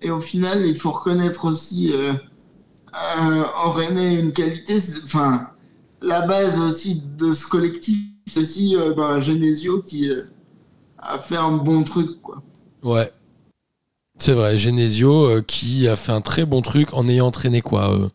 et 0.00 0.10
au 0.10 0.20
final, 0.20 0.64
il 0.66 0.76
faut 0.76 0.90
reconnaître 0.90 1.44
aussi 1.44 1.92
euh, 1.92 2.12
euh, 2.12 3.44
en 3.56 3.70
René 3.70 4.14
une 4.14 4.32
qualité, 4.32 4.78
enfin, 5.04 5.50
la 6.00 6.26
base 6.26 6.58
aussi 6.58 7.02
de 7.16 7.32
ce 7.32 7.46
collectif, 7.46 7.98
c'est 8.26 8.40
aussi 8.40 8.76
ben, 8.96 9.20
Genesio 9.20 9.82
qui 9.82 10.10
a 10.98 11.18
fait 11.18 11.36
un 11.36 11.52
bon 11.52 11.84
truc, 11.84 12.20
quoi. 12.22 12.42
Ouais. 12.82 13.10
C'est 14.18 14.34
vrai, 14.34 14.58
Genesio 14.58 15.42
qui 15.42 15.88
a 15.88 15.96
fait 15.96 16.12
un 16.12 16.20
très 16.20 16.44
bon 16.44 16.62
truc 16.62 16.94
en 16.94 17.08
ayant 17.08 17.26
entraîné 17.26 17.60
quoi 17.60 17.92
euh, 17.92 18.08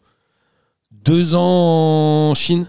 Deux 0.91 1.35
ans 1.35 2.29
en 2.29 2.35
Chine? 2.35 2.67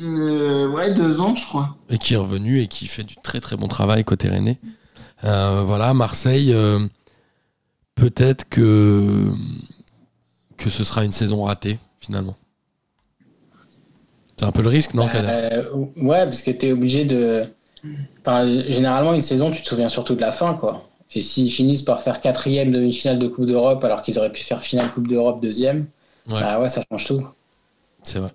Euh, 0.00 0.68
ouais, 0.68 0.92
deux 0.94 1.20
ans, 1.20 1.34
je 1.36 1.46
crois. 1.46 1.76
et 1.88 1.98
qui 1.98 2.14
est 2.14 2.18
revenu 2.18 2.60
et 2.60 2.66
qui 2.68 2.86
fait 2.86 3.02
du 3.04 3.16
très 3.16 3.40
très 3.40 3.56
bon 3.56 3.66
travail 3.68 4.04
côté 4.04 4.28
Rennais. 4.28 4.58
Euh, 5.24 5.62
voilà, 5.64 5.94
Marseille, 5.94 6.52
euh, 6.52 6.86
peut-être 7.94 8.46
que, 8.48 9.30
que 10.58 10.68
ce 10.68 10.84
sera 10.84 11.04
une 11.04 11.12
saison 11.12 11.44
ratée, 11.44 11.78
finalement. 11.98 12.36
C'est 14.38 14.44
un 14.44 14.52
peu 14.52 14.60
le 14.62 14.68
risque, 14.68 14.92
non, 14.92 15.08
Kader? 15.08 15.28
Euh, 15.30 15.70
ouais, 15.96 16.24
parce 16.24 16.42
que 16.42 16.50
tu 16.50 16.66
es 16.66 16.72
obligé 16.72 17.06
de. 17.06 17.46
Enfin, 18.20 18.46
généralement, 18.68 19.14
une 19.14 19.22
saison, 19.22 19.50
tu 19.50 19.62
te 19.62 19.68
souviens 19.68 19.88
surtout 19.88 20.14
de 20.14 20.20
la 20.20 20.32
fin, 20.32 20.52
quoi. 20.54 20.88
Et 21.14 21.22
s'ils 21.22 21.50
finissent 21.50 21.82
par 21.82 22.00
faire 22.02 22.20
quatrième 22.20 22.70
demi-finale 22.72 23.18
de 23.18 23.28
Coupe 23.28 23.46
d'Europe 23.46 23.82
alors 23.84 24.02
qu'ils 24.02 24.18
auraient 24.18 24.32
pu 24.32 24.42
faire 24.42 24.60
finale 24.60 24.92
Coupe 24.92 25.08
d'Europe 25.08 25.40
deuxième, 25.40 25.86
Ouais. 26.28 26.40
bah 26.40 26.60
ouais, 26.60 26.68
ça 26.68 26.82
change 26.90 27.06
tout. 27.06 27.24
C'est 28.02 28.18
vrai. 28.18 28.32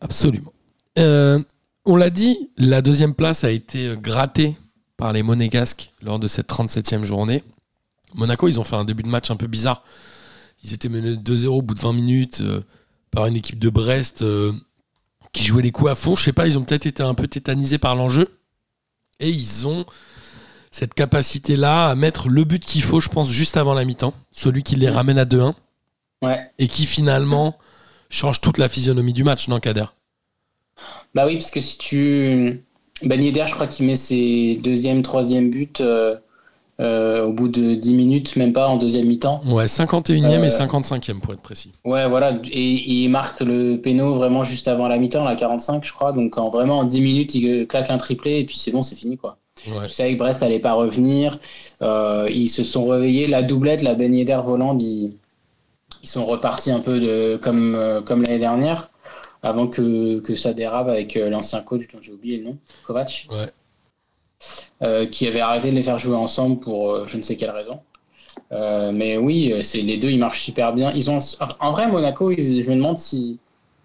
Absolument. 0.00 0.52
Euh, 0.98 1.42
on 1.84 1.96
l'a 1.96 2.10
dit, 2.10 2.50
la 2.56 2.82
deuxième 2.82 3.14
place 3.14 3.44
a 3.44 3.50
été 3.50 3.94
grattée 4.00 4.56
par 4.96 5.12
les 5.12 5.22
Monégasques 5.22 5.92
lors 6.02 6.18
de 6.18 6.28
cette 6.28 6.48
37e 6.48 7.04
journée. 7.04 7.42
Monaco, 8.14 8.48
ils 8.48 8.58
ont 8.60 8.64
fait 8.64 8.76
un 8.76 8.84
début 8.84 9.02
de 9.02 9.08
match 9.08 9.30
un 9.30 9.36
peu 9.36 9.46
bizarre. 9.46 9.82
Ils 10.62 10.74
étaient 10.74 10.88
menés 10.88 11.14
2-0 11.14 11.46
au 11.46 11.62
bout 11.62 11.74
de 11.74 11.80
20 11.80 11.92
minutes 11.92 12.40
euh, 12.42 12.60
par 13.10 13.26
une 13.26 13.36
équipe 13.36 13.58
de 13.58 13.70
Brest 13.70 14.22
euh, 14.22 14.52
qui 15.32 15.44
jouait 15.44 15.62
les 15.62 15.70
coups 15.70 15.90
à 15.90 15.94
fond. 15.94 16.16
Je 16.16 16.24
sais 16.24 16.32
pas, 16.32 16.46
ils 16.46 16.58
ont 16.58 16.62
peut-être 16.64 16.86
été 16.86 17.02
un 17.02 17.14
peu 17.14 17.28
tétanisés 17.28 17.78
par 17.78 17.94
l'enjeu. 17.94 18.28
Et 19.20 19.30
ils 19.30 19.68
ont 19.68 19.86
cette 20.70 20.94
capacité-là 20.94 21.88
à 21.90 21.94
mettre 21.94 22.28
le 22.28 22.44
but 22.44 22.64
qu'il 22.64 22.82
faut, 22.82 23.00
je 23.00 23.08
pense, 23.08 23.30
juste 23.30 23.56
avant 23.56 23.74
la 23.74 23.84
mi-temps. 23.84 24.14
Celui 24.32 24.62
qui 24.62 24.76
les 24.76 24.88
ramène 24.88 25.18
à 25.18 25.24
2-1 25.24 25.54
Ouais. 26.22 26.38
et 26.58 26.68
qui 26.68 26.84
finalement 26.84 27.56
change 28.10 28.40
toute 28.40 28.58
la 28.58 28.68
physionomie 28.68 29.14
du 29.14 29.24
match, 29.24 29.48
non, 29.48 29.60
Kader? 29.60 29.86
Bah 31.14 31.24
oui, 31.26 31.34
parce 31.34 31.50
que 31.50 31.60
si 31.60 31.78
tu. 31.78 32.62
Ben 33.02 33.22
Yedder, 33.22 33.44
je 33.48 33.54
crois 33.54 33.66
qu'il 33.66 33.86
met 33.86 33.96
ses 33.96 34.60
deuxième, 34.62 35.00
troisième 35.00 35.48
buts 35.50 35.72
euh, 35.80 36.16
euh, 36.80 37.24
au 37.24 37.32
bout 37.32 37.48
de 37.48 37.74
10 37.74 37.94
minutes, 37.94 38.36
même 38.36 38.52
pas 38.52 38.68
en 38.68 38.76
deuxième 38.76 39.06
mi-temps. 39.06 39.40
Ouais, 39.46 39.66
51e 39.66 40.24
Euh, 40.24 40.44
et 40.44 40.48
55e 40.48 41.20
pour 41.20 41.32
être 41.32 41.40
précis. 41.40 41.72
Ouais, 41.84 42.06
voilà. 42.06 42.38
Et 42.52 42.92
il 42.92 43.08
marque 43.08 43.40
le 43.40 43.76
péno 43.76 44.14
vraiment 44.14 44.42
juste 44.44 44.68
avant 44.68 44.86
la 44.86 44.98
mi-temps, 44.98 45.24
la 45.24 45.34
45, 45.34 45.84
je 45.84 45.92
crois. 45.92 46.12
Donc 46.12 46.36
en, 46.36 46.50
vraiment 46.50 46.80
en 46.80 46.84
10 46.84 47.00
minutes, 47.00 47.34
il 47.34 47.66
claque 47.66 47.90
un 47.90 47.98
triplé 47.98 48.38
et 48.40 48.44
puis 48.44 48.56
c'est 48.58 48.70
bon, 48.70 48.82
c'est 48.82 48.96
fini, 48.96 49.16
quoi. 49.16 49.38
Ouais. 49.66 49.88
Je 49.88 49.92
savais 49.92 50.14
que 50.14 50.18
Brest 50.18 50.42
allait 50.42 50.58
pas 50.58 50.72
revenir. 50.72 51.38
Euh, 51.82 52.28
ils 52.30 52.48
se 52.48 52.64
sont 52.64 52.86
réveillés. 52.86 53.26
La 53.26 53.42
doublette, 53.42 53.82
la 53.82 53.94
Ben 53.94 54.14
Yedder 54.14 54.40
Voland, 54.42 54.78
ils, 54.78 55.12
ils 56.02 56.08
sont 56.08 56.24
repartis 56.26 56.70
un 56.70 56.80
peu 56.80 56.98
de, 57.00 57.38
comme, 57.42 57.74
euh, 57.74 58.00
comme 58.02 58.22
l'année 58.22 58.38
dernière, 58.38 58.90
avant 59.42 59.66
que, 59.68 60.20
que 60.20 60.34
ça 60.34 60.52
dérape 60.52 60.88
avec 60.88 61.16
euh, 61.16 61.30
l'ancien 61.30 61.60
coach 61.62 61.82
dont 61.92 62.00
j'ai 62.02 62.12
oublié 62.12 62.38
le 62.38 62.44
nom, 62.44 62.58
Kovac, 62.84 63.26
Ouais. 63.30 63.46
euh, 64.82 65.06
qui 65.06 65.26
avait 65.26 65.40
arrêté 65.40 65.70
de 65.70 65.74
les 65.76 65.82
faire 65.82 65.98
jouer 65.98 66.16
ensemble 66.16 66.58
pour 66.60 67.06
je 67.06 67.16
ne 67.16 67.22
sais 67.22 67.36
quelle 67.36 67.50
raison. 67.50 67.80
Euh, 68.52 68.92
mais 68.92 69.16
oui, 69.18 69.54
c'est 69.62 69.82
les 69.82 69.98
deux, 69.98 70.10
ils 70.10 70.18
marchent 70.18 70.42
super 70.42 70.72
bien. 70.72 70.92
Ils 70.94 71.10
ont, 71.10 71.18
en 71.60 71.72
vrai, 71.72 71.88
Monaco, 71.88 72.30
ils- 72.30 72.62
je 72.62 72.70
me 72.70 72.76
demande 72.76 72.98
si 72.98 73.38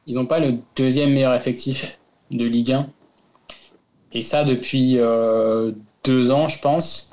ils 0.07 0.15
n'ont 0.15 0.25
pas 0.25 0.39
le 0.39 0.57
deuxième 0.75 1.11
meilleur 1.13 1.33
effectif 1.33 1.99
de 2.31 2.45
Ligue 2.45 2.71
1. 2.73 2.87
Et 4.11 4.21
ça 4.21 4.43
depuis 4.43 4.97
euh, 4.97 5.71
deux 6.03 6.31
ans, 6.31 6.47
je 6.47 6.59
pense. 6.61 7.09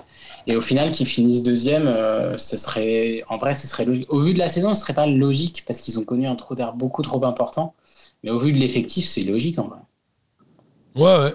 Et 0.46 0.56
au 0.56 0.60
final, 0.60 0.90
qu'ils 0.90 1.06
finissent 1.06 1.42
deuxième, 1.42 1.86
euh, 1.86 2.36
ce 2.36 2.56
serait, 2.56 3.22
en 3.28 3.38
vrai, 3.38 3.54
ce 3.54 3.68
serait 3.68 3.84
logique. 3.84 4.12
Au 4.12 4.20
vu 4.20 4.34
de 4.34 4.38
la 4.38 4.48
saison, 4.48 4.74
ce 4.74 4.80
serait 4.80 4.94
pas 4.94 5.06
logique 5.06 5.64
parce 5.66 5.80
qu'ils 5.80 5.98
ont 5.98 6.04
connu 6.04 6.26
un 6.26 6.34
trou 6.34 6.54
d'air 6.54 6.72
beaucoup 6.72 7.02
trop 7.02 7.24
important. 7.24 7.74
Mais 8.22 8.30
au 8.30 8.38
vu 8.38 8.52
de 8.52 8.58
l'effectif, 8.58 9.06
c'est 9.06 9.22
logique 9.22 9.58
en 9.58 9.68
vrai. 9.68 9.78
Ouais, 10.94 11.24
ouais. 11.24 11.34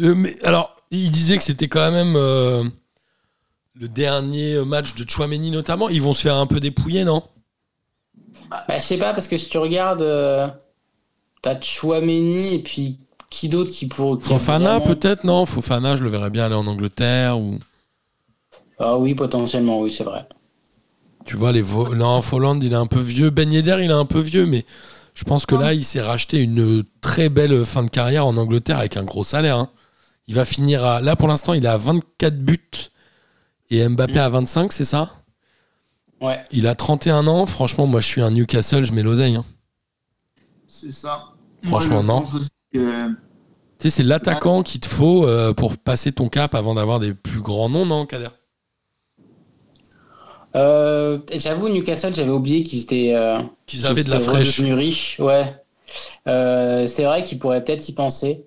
Euh, 0.00 0.14
mais 0.14 0.42
alors, 0.44 0.76
il 0.90 1.10
disait 1.10 1.36
que 1.36 1.42
c'était 1.42 1.68
quand 1.68 1.90
même 1.90 2.14
euh, 2.16 2.64
le 3.74 3.88
dernier 3.88 4.64
match 4.64 4.94
de 4.94 5.08
Chouameni 5.08 5.50
notamment. 5.50 5.88
Ils 5.88 6.02
vont 6.02 6.12
se 6.12 6.22
faire 6.22 6.36
un 6.36 6.46
peu 6.46 6.60
dépouiller, 6.60 7.04
non? 7.04 7.22
Bah, 8.50 8.64
je 8.68 8.80
sais 8.80 8.98
pas, 8.98 9.12
parce 9.12 9.28
que 9.28 9.36
si 9.36 9.48
tu 9.48 9.58
regardes, 9.58 10.04
t'as 11.42 11.60
Chouameni 11.60 12.54
et 12.54 12.62
puis 12.62 12.98
qui 13.30 13.48
d'autre 13.48 13.70
qui 13.70 13.86
pourrait. 13.86 14.18
qui 14.20 14.24
a 14.34 14.38
Fofana, 14.38 14.78
vraiment- 14.78 14.84
peut-être, 14.86 15.24
non? 15.24 15.46
Fofana, 15.46 15.96
je 15.96 16.04
le 16.04 16.10
verrais 16.10 16.30
bien 16.30 16.44
aller 16.44 16.54
en 16.54 16.66
Angleterre 16.66 17.38
ou. 17.38 17.58
Ah 18.78 18.98
oui, 18.98 19.14
potentiellement, 19.14 19.80
oui, 19.80 19.90
c'est 19.90 20.04
vrai. 20.04 20.26
Tu 21.26 21.36
vois, 21.36 21.52
les 21.52 21.60
vo- 21.62 21.94
non, 21.94 22.20
Folland, 22.22 22.58
il 22.62 22.72
est 22.72 22.76
un 22.76 22.86
peu 22.86 23.00
vieux. 23.00 23.30
Ben 23.30 23.52
Yedder, 23.52 23.76
il 23.82 23.90
est 23.90 23.94
un 23.94 24.06
peu 24.06 24.20
vieux, 24.20 24.46
mais 24.46 24.64
je 25.14 25.24
pense 25.24 25.44
que 25.46 25.54
là, 25.54 25.74
il 25.74 25.84
s'est 25.84 26.00
racheté 26.00 26.40
une 26.40 26.82
très 27.02 27.28
belle 27.28 27.64
fin 27.66 27.82
de 27.84 27.90
carrière 27.90 28.26
en 28.26 28.36
Angleterre 28.36 28.78
avec 28.78 28.96
un 28.96 29.04
gros 29.04 29.22
salaire. 29.24 29.58
hein. 29.58 29.70
Il 30.26 30.34
va 30.34 30.44
finir 30.44 30.84
à. 30.84 31.00
Là, 31.00 31.16
pour 31.16 31.28
l'instant, 31.28 31.52
il 31.54 31.64
est 31.64 31.68
à 31.68 31.76
24 31.76 32.38
buts 32.38 32.58
et 33.70 33.86
Mbappé 33.86 34.18
à 34.18 34.28
25, 34.28 34.72
c'est 34.72 34.84
ça? 34.84 35.10
Ouais. 36.20 36.38
Il 36.52 36.66
a 36.66 36.74
31 36.74 37.26
ans. 37.26 37.46
Franchement, 37.46 37.86
moi, 37.86 38.00
je 38.00 38.06
suis 38.06 38.22
un 38.22 38.30
Newcastle, 38.30 38.84
je 38.84 38.92
mets 38.92 39.02
l'oseille. 39.02 39.36
hein. 39.36 39.44
C'est 40.66 40.92
ça. 40.92 41.28
Franchement, 41.64 42.02
non. 42.02 42.24
Tu 42.72 42.78
sais, 43.78 43.90
c'est 43.90 44.02
l'attaquant 44.02 44.62
qu'il 44.62 44.80
te 44.80 44.86
faut 44.86 45.26
euh, 45.26 45.52
pour 45.54 45.76
passer 45.78 46.12
ton 46.12 46.28
cap 46.28 46.54
avant 46.54 46.74
d'avoir 46.74 47.00
des 47.00 47.14
plus 47.14 47.40
grands 47.40 47.68
noms, 47.68 47.86
non, 47.86 48.06
Kader? 48.06 48.28
Euh, 50.56 51.18
J'avoue, 51.32 51.68
Newcastle, 51.68 52.14
j'avais 52.14 52.30
oublié 52.30 52.62
qu'ils 52.62 52.82
étaient. 52.82 53.14
euh, 53.14 53.38
Qu'ils 53.66 53.86
avaient 53.86 54.04
de 54.04 54.10
la 54.10 54.20
fraîche. 54.20 54.60
riches, 54.60 55.18
ouais. 55.20 55.54
Euh, 56.28 56.86
c'est 56.86 57.04
vrai 57.04 57.22
qu'ils 57.22 57.38
pourraient 57.38 57.64
peut-être 57.64 57.88
y 57.88 57.92
penser. 57.92 58.44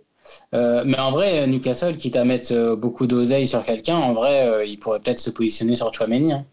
Euh, 0.53 0.83
mais 0.85 0.99
en 0.99 1.11
vrai, 1.11 1.47
Newcastle, 1.47 1.97
quitte 1.97 2.15
à 2.15 2.25
mettre 2.25 2.53
euh, 2.53 2.75
beaucoup 2.75 3.07
d'oseille 3.07 3.47
sur 3.47 3.63
quelqu'un, 3.63 3.97
en 3.97 4.13
vrai, 4.13 4.47
euh, 4.47 4.65
il 4.65 4.79
pourrait 4.79 4.99
peut-être 4.99 5.19
se 5.19 5.29
positionner 5.29 5.75
sur 5.75 5.93
Chouameni. 5.93 6.33
Hein. 6.33 6.45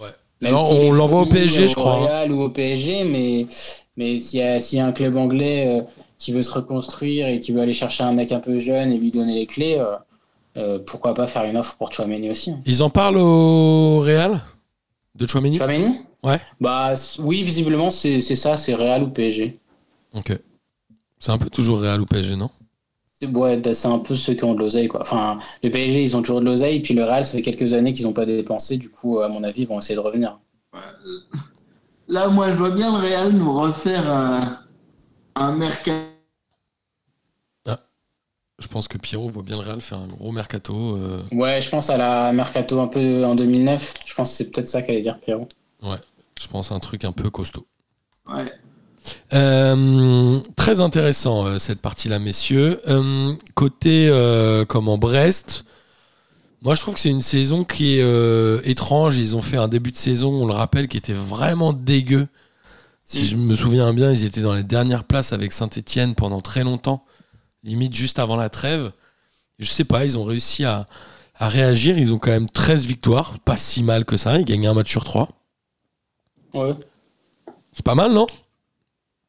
Ouais. 0.00 0.08
Même 0.42 0.56
s'il 0.56 0.76
on 0.76 0.92
l'envoie 0.92 1.22
au 1.22 1.26
PSG, 1.26 1.68
je 1.68 1.74
crois. 1.74 1.94
hein. 1.94 2.06
Real 2.06 2.32
ou 2.32 2.42
au 2.42 2.50
PSG, 2.50 3.04
mais, 3.04 3.46
mais 3.96 4.18
s'il 4.18 4.40
y, 4.40 4.42
a- 4.42 4.60
s'il 4.60 4.78
y 4.78 4.80
a 4.80 4.86
un 4.86 4.92
club 4.92 5.16
anglais 5.16 5.80
euh, 5.80 5.82
qui 6.18 6.32
veut 6.32 6.42
se 6.42 6.52
reconstruire 6.52 7.26
et 7.28 7.40
qui 7.40 7.52
veut 7.52 7.60
aller 7.60 7.72
chercher 7.72 8.04
un 8.04 8.12
mec 8.12 8.32
un 8.32 8.40
peu 8.40 8.58
jeune 8.58 8.92
et 8.92 8.98
lui 8.98 9.10
donner 9.10 9.34
les 9.34 9.46
clés, 9.46 9.78
euh, 9.78 9.96
euh, 10.56 10.78
pourquoi 10.78 11.14
pas 11.14 11.26
faire 11.26 11.44
une 11.44 11.56
offre 11.56 11.76
pour 11.76 11.92
Chouameni 11.92 12.30
aussi 12.30 12.50
hein. 12.50 12.60
Ils 12.64 12.82
en 12.82 12.88
parlent 12.90 13.18
au 13.18 14.00
Real 14.00 14.40
De 15.14 15.26
Chouameni? 15.26 15.58
Chouameni? 15.58 15.98
Ouais. 16.22 16.40
Bah 16.60 16.94
oui, 17.18 17.42
visiblement, 17.42 17.90
c'est 17.90 18.20
c'est 18.20 18.36
ça, 18.36 18.56
c'est 18.56 18.74
Real 18.74 19.02
ou 19.02 19.08
PSG. 19.08 19.58
Ok. 20.14 20.32
C'est 21.18 21.30
un 21.30 21.38
peu 21.38 21.50
toujours 21.50 21.80
Real 21.80 22.00
ou 22.00 22.06
PSG, 22.06 22.36
non? 22.36 22.50
C'est 23.20 23.28
ouais, 23.28 23.56
bah, 23.58 23.74
c'est 23.74 23.88
un 23.88 23.98
peu 23.98 24.16
ceux 24.16 24.34
qui 24.34 24.44
ont 24.44 24.54
de 24.54 24.58
l'oseille. 24.58 24.88
quoi. 24.88 25.00
Enfin, 25.02 25.38
le 25.62 25.70
PSG, 25.70 26.02
ils 26.02 26.16
ont 26.16 26.22
toujours 26.22 26.40
de 26.40 26.46
l'oseille, 26.46 26.80
puis 26.80 26.94
le 26.94 27.04
Real, 27.04 27.24
ça 27.24 27.32
fait 27.32 27.42
quelques 27.42 27.72
années 27.72 27.92
qu'ils 27.92 28.04
n'ont 28.06 28.12
pas 28.12 28.26
dépensé, 28.26 28.76
du 28.76 28.90
coup, 28.90 29.20
à 29.20 29.28
mon 29.28 29.42
avis, 29.44 29.62
ils 29.62 29.68
vont 29.68 29.78
essayer 29.78 29.94
de 29.94 30.00
revenir. 30.00 30.38
Là, 32.08 32.28
moi, 32.28 32.50
je 32.50 32.56
vois 32.56 32.70
bien 32.70 32.92
le 32.92 33.04
Real 33.06 33.32
nous 33.32 33.52
refaire 33.52 34.65
un 35.36 35.52
mercato. 35.52 35.92
Je 38.58 38.68
pense 38.68 38.88
que 38.88 38.96
Pierrot 38.96 39.28
voit 39.28 39.42
bien 39.42 39.56
le 39.56 39.62
Real 39.64 39.82
faire 39.82 39.98
un 39.98 40.06
gros 40.06 40.32
mercato. 40.32 40.96
euh, 40.96 41.20
Ouais, 41.30 41.60
je 41.60 41.68
pense 41.68 41.90
à 41.90 41.98
la 41.98 42.32
Mercato 42.32 42.80
un 42.80 42.86
peu 42.86 43.22
en 43.22 43.34
2009. 43.34 43.92
Je 44.06 44.14
pense 44.14 44.30
que 44.30 44.36
c'est 44.38 44.50
peut-être 44.50 44.68
ça 44.68 44.80
qu'allait 44.80 45.02
dire 45.02 45.18
Pierrot. 45.20 45.48
je 45.82 46.46
pense 46.48 46.72
un 46.72 46.78
truc 46.80 47.04
un 47.04 47.12
peu 47.12 47.28
costaud. 47.28 47.66
Ouais. 48.26 48.50
Euh, 49.34 50.40
très 50.56 50.80
intéressant 50.80 51.46
euh, 51.46 51.58
cette 51.58 51.82
partie-là, 51.82 52.18
messieurs. 52.18 52.80
Euh, 52.88 53.34
côté 53.54 54.08
euh, 54.08 54.64
comment 54.64 54.96
Brest, 54.96 55.66
moi 56.62 56.74
je 56.74 56.80
trouve 56.80 56.94
que 56.94 57.00
c'est 57.00 57.10
une 57.10 57.20
saison 57.20 57.62
qui 57.62 57.98
est 57.98 58.02
euh, 58.02 58.62
étrange. 58.64 59.18
Ils 59.18 59.36
ont 59.36 59.42
fait 59.42 59.58
un 59.58 59.68
début 59.68 59.92
de 59.92 59.98
saison, 59.98 60.30
on 60.30 60.46
le 60.46 60.54
rappelle, 60.54 60.88
qui 60.88 60.96
était 60.96 61.12
vraiment 61.12 61.74
dégueu. 61.74 62.26
Si 63.08 63.24
je 63.24 63.36
me 63.36 63.54
souviens 63.54 63.92
bien, 63.94 64.10
ils 64.10 64.24
étaient 64.24 64.40
dans 64.40 64.52
les 64.54 64.64
dernières 64.64 65.04
places 65.04 65.32
avec 65.32 65.52
Saint-Etienne 65.52 66.14
pendant 66.16 66.40
très 66.40 66.64
longtemps, 66.64 67.04
limite 67.62 67.94
juste 67.94 68.18
avant 68.18 68.34
la 68.36 68.48
trêve. 68.48 68.90
Je 69.60 69.70
sais 69.70 69.84
pas, 69.84 70.04
ils 70.04 70.18
ont 70.18 70.24
réussi 70.24 70.64
à, 70.64 70.86
à 71.36 71.48
réagir. 71.48 71.96
Ils 71.98 72.12
ont 72.12 72.18
quand 72.18 72.32
même 72.32 72.50
13 72.50 72.84
victoires, 72.84 73.38
pas 73.38 73.56
si 73.56 73.84
mal 73.84 74.04
que 74.04 74.16
ça. 74.16 74.36
Ils 74.38 74.44
gagnent 74.44 74.66
un 74.66 74.74
match 74.74 74.90
sur 74.90 75.04
3. 75.04 75.28
Ouais. 76.52 76.74
C'est 77.72 77.84
pas 77.84 77.94
mal, 77.94 78.12
non? 78.12 78.26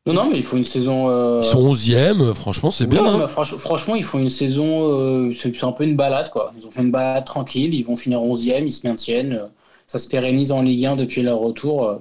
Non, 0.07 0.13
non, 0.13 0.29
mais 0.31 0.37
il 0.37 0.43
faut 0.43 0.57
une 0.57 0.65
saison. 0.65 1.09
euh, 1.09 1.41
Ils 1.43 1.47
sont 1.47 1.59
11e, 1.61 2.33
franchement, 2.33 2.71
c'est 2.71 2.85
oui, 2.85 2.91
bien. 2.91 3.03
non, 3.03 3.21
hein. 3.21 3.27
franch- 3.27 3.57
franchement, 3.57 3.93
il 3.95 4.03
faut 4.03 4.17
une 4.19 4.29
saison. 4.29 4.89
euh, 4.89 5.33
c'est 5.33 5.55
c'est 5.55 5.65
un 5.65 5.71
peu 5.71 5.83
une 5.83 5.95
balade, 5.97 6.29
quoi. 6.31 6.51
Ils 6.59 6.65
ont 6.65 6.71
fait 6.71 6.81
une 6.81 6.91
balade 6.91 7.25
tranquille, 7.25 7.73
ils 7.75 7.83
vont 7.83 7.95
finir 7.95 8.21
11e, 8.23 8.63
ils 8.65 8.71
se 8.73 8.87
maintiennent. 8.87 9.33
euh, 9.33 9.47
ça 9.85 9.99
se 9.99 10.07
pérennise 10.07 10.51
en 10.51 10.61
Ligue 10.63 10.85
1 10.85 10.95
depuis 10.95 11.21
leur 11.21 11.39
retour. 11.39 11.99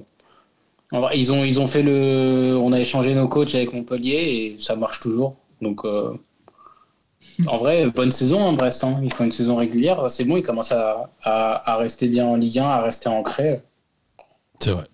En 0.93 1.01
vrai, 1.01 1.19
ils 1.19 1.33
ont, 1.33 1.45
ils 1.45 1.61
ont 1.61 1.67
fait 1.67 1.83
le. 1.83 2.57
On 2.61 2.73
a 2.73 2.81
échangé 2.81 3.15
nos 3.15 3.29
coachs 3.29 3.55
avec 3.55 3.73
Montpellier 3.73 4.55
et 4.57 4.59
ça 4.59 4.77
marche 4.77 5.01
toujours. 5.01 5.37
Donc, 5.61 5.85
euh, 5.85 6.17
en 7.47 7.57
vrai, 7.59 7.91
bonne 7.91 8.11
saison, 8.13 8.47
hein, 8.47 8.53
Brest. 8.53 8.85
hein. 8.85 9.01
Ils 9.03 9.13
font 9.13 9.25
une 9.25 9.33
saison 9.33 9.57
régulière. 9.57 10.11
C'est 10.11 10.25
bon, 10.25 10.37
ils 10.37 10.43
commencent 10.43 10.73
à, 10.73 11.11
à, 11.23 11.73
à 11.73 11.77
rester 11.77 12.09
bien 12.09 12.27
en 12.27 12.37
Ligue 12.37 12.59
1, 12.59 12.67
à 12.69 12.81
rester 12.83 13.09
ancrés. 13.09 13.63
C'est 14.61 14.73
vrai. 14.73 14.85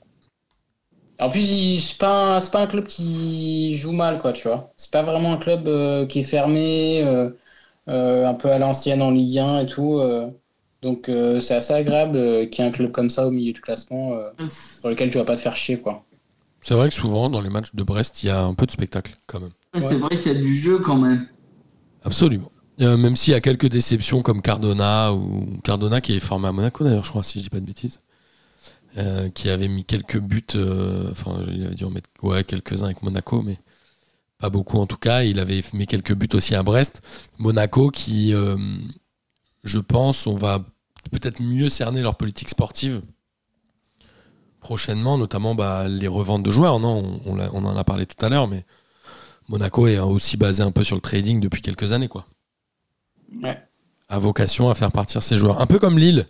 En 1.18 1.30
plus, 1.30 1.78
c'est 1.80 1.98
pas, 1.98 2.36
un- 2.36 2.40
c'est 2.40 2.50
pas 2.50 2.62
un 2.62 2.66
club 2.66 2.86
qui 2.86 3.74
joue 3.76 3.92
mal, 3.92 4.18
quoi, 4.18 4.32
tu 4.32 4.48
vois. 4.48 4.72
C'est 4.76 4.90
pas 4.90 5.02
vraiment 5.02 5.32
un 5.34 5.36
club 5.38 5.68
euh, 5.68 6.06
qui 6.06 6.20
est 6.20 6.22
fermé. 6.24 7.02
euh, 7.04 7.30
euh, 7.88 8.26
un 8.26 8.34
peu 8.34 8.50
à 8.50 8.58
l'ancienne 8.58 9.02
en 9.02 9.12
Ligue 9.12 9.38
1 9.40 9.60
et 9.60 9.66
tout. 9.66 10.00
Donc 10.82 11.08
euh, 11.08 11.40
c'est 11.40 11.54
assez 11.54 11.72
agréable 11.72 12.16
euh, 12.16 12.46
qu'il 12.46 12.64
y 12.64 12.66
ait 12.66 12.70
un 12.70 12.72
club 12.72 12.90
comme 12.90 13.08
ça 13.08 13.26
au 13.26 13.30
milieu 13.30 13.52
du 13.52 13.60
classement 13.60 14.12
euh, 14.12 14.48
sur 14.48 14.90
lequel 14.90 15.10
tu 15.10 15.18
vas 15.18 15.24
pas 15.24 15.36
te 15.36 15.40
faire 15.40 15.56
chier. 15.56 15.78
quoi. 15.80 16.04
C'est 16.62 16.74
vrai 16.74 16.88
que 16.88 16.94
souvent, 16.94 17.28
dans 17.28 17.40
les 17.40 17.50
matchs 17.50 17.74
de 17.74 17.82
Brest, 17.82 18.22
il 18.22 18.28
y 18.28 18.30
a 18.30 18.40
un 18.40 18.54
peu 18.54 18.66
de 18.66 18.70
spectacle, 18.70 19.16
quand 19.26 19.40
même. 19.40 19.50
Ouais, 19.74 19.80
C'est 19.80 19.96
vrai 19.96 20.16
qu'il 20.16 20.32
y 20.32 20.36
a 20.36 20.38
du 20.38 20.54
jeu 20.54 20.78
quand 20.78 20.96
même. 20.96 21.26
Absolument. 22.04 22.52
Euh, 22.80 22.96
même 22.96 23.16
s'il 23.16 23.32
y 23.32 23.34
a 23.34 23.40
quelques 23.40 23.66
déceptions 23.66 24.22
comme 24.22 24.40
Cardona, 24.42 25.12
ou 25.12 25.58
Cardona 25.64 26.00
qui 26.00 26.16
est 26.16 26.20
formé 26.20 26.48
à 26.48 26.52
Monaco 26.52 26.84
d'ailleurs, 26.84 27.04
je 27.04 27.10
crois, 27.10 27.24
si 27.24 27.38
je 27.38 27.44
dis 27.44 27.50
pas 27.50 27.60
de 27.60 27.66
bêtises, 27.66 28.00
euh, 28.96 29.28
qui 29.30 29.50
avait 29.50 29.68
mis 29.68 29.84
quelques 29.84 30.18
buts, 30.18 30.42
euh, 30.54 31.10
enfin, 31.10 31.40
il 31.48 31.64
avait 31.64 31.74
dû 31.74 31.84
en 31.84 31.90
mettre 31.90 32.08
ouais, 32.22 32.44
quelques-uns 32.44 32.86
avec 32.86 33.02
Monaco, 33.02 33.42
mais 33.42 33.58
pas 34.38 34.50
beaucoup 34.50 34.78
en 34.78 34.86
tout 34.86 34.96
cas. 34.98 35.22
Il 35.24 35.40
avait 35.40 35.62
mis 35.72 35.86
quelques 35.86 36.14
buts 36.14 36.28
aussi 36.34 36.54
à 36.54 36.62
Brest. 36.62 37.02
Monaco 37.38 37.90
qui, 37.90 38.34
euh, 38.34 38.56
je 39.64 39.78
pense, 39.78 40.26
on 40.26 40.36
va 40.36 40.64
peut-être 41.10 41.40
mieux 41.40 41.68
cerner 41.68 42.02
leur 42.02 42.16
politique 42.16 42.48
sportive 42.48 43.02
prochainement, 44.60 45.18
notamment 45.18 45.54
bah, 45.54 45.88
les 45.88 46.08
reventes 46.08 46.42
de 46.44 46.50
joueurs. 46.50 46.78
Non, 46.78 47.20
on, 47.26 47.30
on 47.32 47.34
l'a- 47.34 47.50
on 47.52 47.64
en 47.64 47.76
a 47.76 47.84
parlé 47.84 48.06
tout 48.06 48.24
à 48.24 48.28
l'heure, 48.28 48.46
mais 48.48 48.64
Monaco 49.48 49.86
est 49.88 49.98
aussi 49.98 50.36
basé 50.36 50.62
un 50.62 50.70
peu 50.70 50.84
sur 50.84 50.94
le 50.94 51.00
trading 51.00 51.40
depuis 51.40 51.62
quelques 51.62 51.92
années, 51.92 52.08
quoi. 52.08 52.24
Ouais. 53.42 53.60
A 54.08 54.18
vocation 54.18 54.70
à 54.70 54.74
faire 54.74 54.92
partir 54.92 55.22
ses 55.22 55.36
joueurs, 55.36 55.60
un 55.60 55.66
peu 55.66 55.78
comme 55.78 55.98
Lille. 55.98 56.26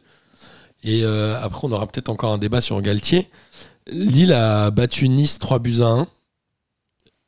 Et 0.85 1.03
euh, 1.05 1.39
après, 1.43 1.67
on 1.67 1.73
aura 1.73 1.87
peut-être 1.87 2.09
encore 2.09 2.33
un 2.33 2.39
débat 2.39 2.61
sur 2.61 2.81
Galtier. 2.81 3.29
Lille 3.91 4.33
a 4.33 4.71
battu 4.71 5.09
Nice 5.09 5.39
3 5.39 5.59
buts 5.59 5.81
à 5.81 5.87
1. 5.89 6.07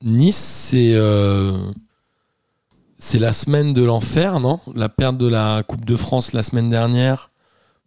Nice, 0.02 0.36
c'est 0.36 0.92
euh, 0.94 1.56
c'est 2.98 3.18
la 3.18 3.32
semaine 3.32 3.74
de 3.74 3.82
l'enfer, 3.82 4.40
non? 4.40 4.60
La 4.74 4.88
perte 4.88 5.18
de 5.18 5.26
la 5.26 5.62
Coupe 5.66 5.84
de 5.84 5.96
France 5.96 6.32
la 6.32 6.42
semaine 6.42 6.70
dernière. 6.70 7.30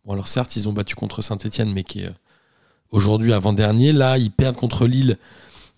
Bon, 0.08 0.13
alors 0.13 0.30
certes, 0.30 0.56
ils 0.56 0.70
ont 0.70 0.74
battu 0.74 0.96
contre 0.96 1.22
Saint-Etienne, 1.22 1.74
mais 1.74 1.84
qui 1.84 2.04
est 2.04 2.08
euh, 2.08 2.13
aujourd'hui 2.91 3.34
avant-dernier. 3.34 3.91
Là, 3.91 4.17
ils 4.17 4.32
perdent 4.32 4.56
contre 4.56 4.88
Lille. 4.88 5.17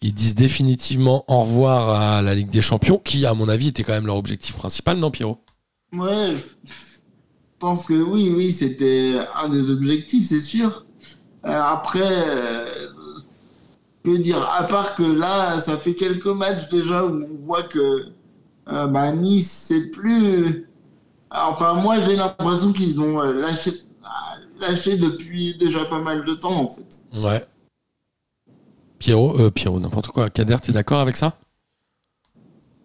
Ils 0.03 0.13
disent 0.13 0.35
définitivement 0.35 1.25
au 1.27 1.39
revoir 1.41 1.89
à 1.89 2.21
la 2.21 2.35
Ligue 2.35 2.51
des 2.51 2.61
Champions, 2.61 2.99
qui, 2.99 3.25
à 3.25 3.33
mon 3.33 3.49
avis, 3.49 3.69
était 3.69 3.83
quand 3.83 3.93
même 3.93 4.05
leur 4.05 4.17
objectif 4.17 4.55
principal, 4.55 4.97
non, 4.97 5.09
Pierrot? 5.09 5.39
Ouais, 5.91 6.35
je 6.37 6.73
pense 7.57 7.87
que 7.87 7.95
oui, 7.95 8.31
oui, 8.33 8.51
c'était 8.51 9.19
un 9.35 9.49
des 9.49 9.71
objectifs, 9.71 10.27
c'est 10.27 10.41
sûr. 10.41 10.85
Euh, 11.45 11.61
après, 11.61 12.29
euh, 12.29 12.87
que 14.03 14.15
dire, 14.15 14.47
à 14.47 14.67
part 14.67 14.95
que 14.95 15.03
là, 15.03 15.59
ça 15.59 15.75
fait 15.75 15.95
quelques 15.95 16.27
matchs 16.27 16.69
déjà 16.69 17.03
où 17.03 17.23
on 17.23 17.45
voit 17.45 17.63
que 17.63 18.05
euh, 18.67 18.85
bah, 18.85 19.11
Nice, 19.11 19.65
c'est 19.67 19.87
plus. 19.87 20.67
Enfin, 21.31 21.73
moi, 21.73 21.99
j'ai 22.01 22.15
l'impression 22.15 22.71
qu'ils 22.71 23.01
ont 23.01 23.21
lâché, 23.21 23.71
lâché 24.59 24.97
depuis 24.97 25.55
déjà 25.55 25.85
pas 25.85 25.99
mal 25.99 26.25
de 26.25 26.33
temps, 26.33 26.61
en 26.61 26.67
fait. 26.67 27.27
Ouais. 27.27 27.41
Pierrot, 28.99 29.39
euh, 29.39 29.49
Pierrot, 29.49 29.79
n'importe 29.79 30.07
quoi. 30.07 30.29
Kader, 30.29 30.57
t'es 30.61 30.71
d'accord 30.71 30.99
avec 30.99 31.15
ça? 31.15 31.37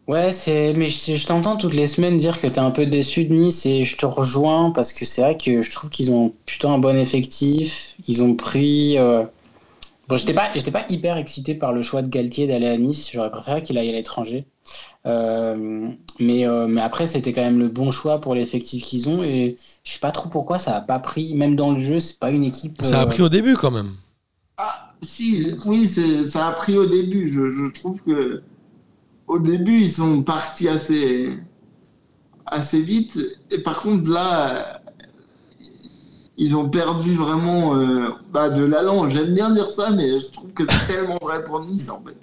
Ouais, 0.07 0.33
c'est 0.33 0.75
mais 0.75 0.89
je, 0.91 1.17
je 1.17 1.27
t'entends 1.27 1.57
toutes 1.57 1.73
les 1.73 1.87
semaines 1.87 2.19
dire 2.19 2.39
que 2.41 2.47
t'es 2.47 2.59
un 2.59 2.71
peu 2.71 2.85
déçu 2.85 3.25
de 3.25 3.35
Nice 3.35 3.65
et 3.65 3.85
je 3.85 3.97
te 3.97 4.05
rejoins 4.05 4.71
parce 4.71 4.93
que 4.93 5.07
c'est 5.07 5.23
vrai 5.23 5.37
que 5.39 5.63
je 5.63 5.71
trouve 5.71 5.89
qu'ils 5.89 6.11
ont 6.11 6.35
plutôt 6.45 6.69
un 6.69 6.79
bon 6.79 6.97
effectif. 6.99 7.97
Ils 8.07 8.23
ont 8.23 8.35
pris. 8.35 8.99
euh, 8.99 9.25
Bon, 10.07 10.17
j'étais 10.17 10.35
pas, 10.35 10.51
j'étais 10.55 10.71
pas 10.71 10.85
hyper 10.91 11.17
excité 11.17 11.55
par 11.55 11.73
le 11.73 11.81
choix 11.81 12.03
de 12.03 12.09
Galtier 12.09 12.47
d'aller 12.47 12.69
à 12.69 12.77
Nice. 12.77 13.11
J'aurais 13.11 13.31
préféré 13.31 13.63
qu'il 13.63 13.79
aille 13.79 13.89
à 13.89 13.93
l'étranger. 13.93 14.45
Euh, 15.07 15.91
mais, 16.19 16.47
euh, 16.47 16.67
mais 16.67 16.81
après, 16.81 17.07
c'était 17.07 17.33
quand 17.33 17.43
même 17.43 17.59
le 17.59 17.69
bon 17.69 17.91
choix 17.91 18.21
pour 18.21 18.35
l'effectif 18.35 18.85
qu'ils 18.85 19.09
ont 19.09 19.23
et 19.23 19.57
je 19.83 19.93
sais 19.93 19.99
pas 19.99 20.13
trop 20.13 20.29
pourquoi 20.29 20.59
ça 20.59 20.77
a 20.77 20.81
pas 20.81 20.99
pris. 20.99 21.35
Même 21.35 21.57
dans 21.57 21.73
le 21.73 21.79
jeu, 21.79 22.01
c'est 22.01 22.19
pas 22.19 22.31
une 22.31 22.45
équipe. 22.45 22.83
Ça 22.83 23.01
a 23.01 23.05
euh, 23.05 23.07
pris 23.07 23.23
au 23.23 23.29
début 23.29 23.57
quand 23.57 23.71
même. 23.71 23.93
Ah, 24.57 24.93
si, 25.03 25.53
oui, 25.67 25.87
ça 26.27 26.49
a 26.49 26.53
pris 26.53 26.77
au 26.77 26.87
début. 26.87 27.29
Je, 27.29 27.53
je 27.53 27.73
trouve 27.73 28.01
que 28.03 28.43
au 29.27 29.39
début, 29.39 29.81
ils 29.81 29.91
sont 29.91 30.23
partis 30.23 30.69
assez, 30.69 31.39
assez 32.47 32.81
vite. 32.81 33.19
Et 33.51 33.59
par 33.59 33.81
contre, 33.83 34.11
là, 34.11 34.81
ils 36.37 36.57
ont 36.57 36.69
perdu 36.69 37.15
vraiment 37.15 37.77
euh, 37.77 38.11
bah, 38.31 38.51
de 38.51 38.65
l'allant. 38.65 39.09
J'aime 39.09 39.35
bien 39.35 39.51
dire 39.53 39.67
ça, 39.67 39.91
mais 39.91 40.19
je 40.21 40.31
trouve 40.33 40.53
que 40.53 40.65
c'est 40.69 40.87
tellement 40.87 41.19
vrai 41.21 41.45
pour 41.45 41.61
Nice, 41.61 41.89
en 41.91 42.03
fait. 42.03 42.19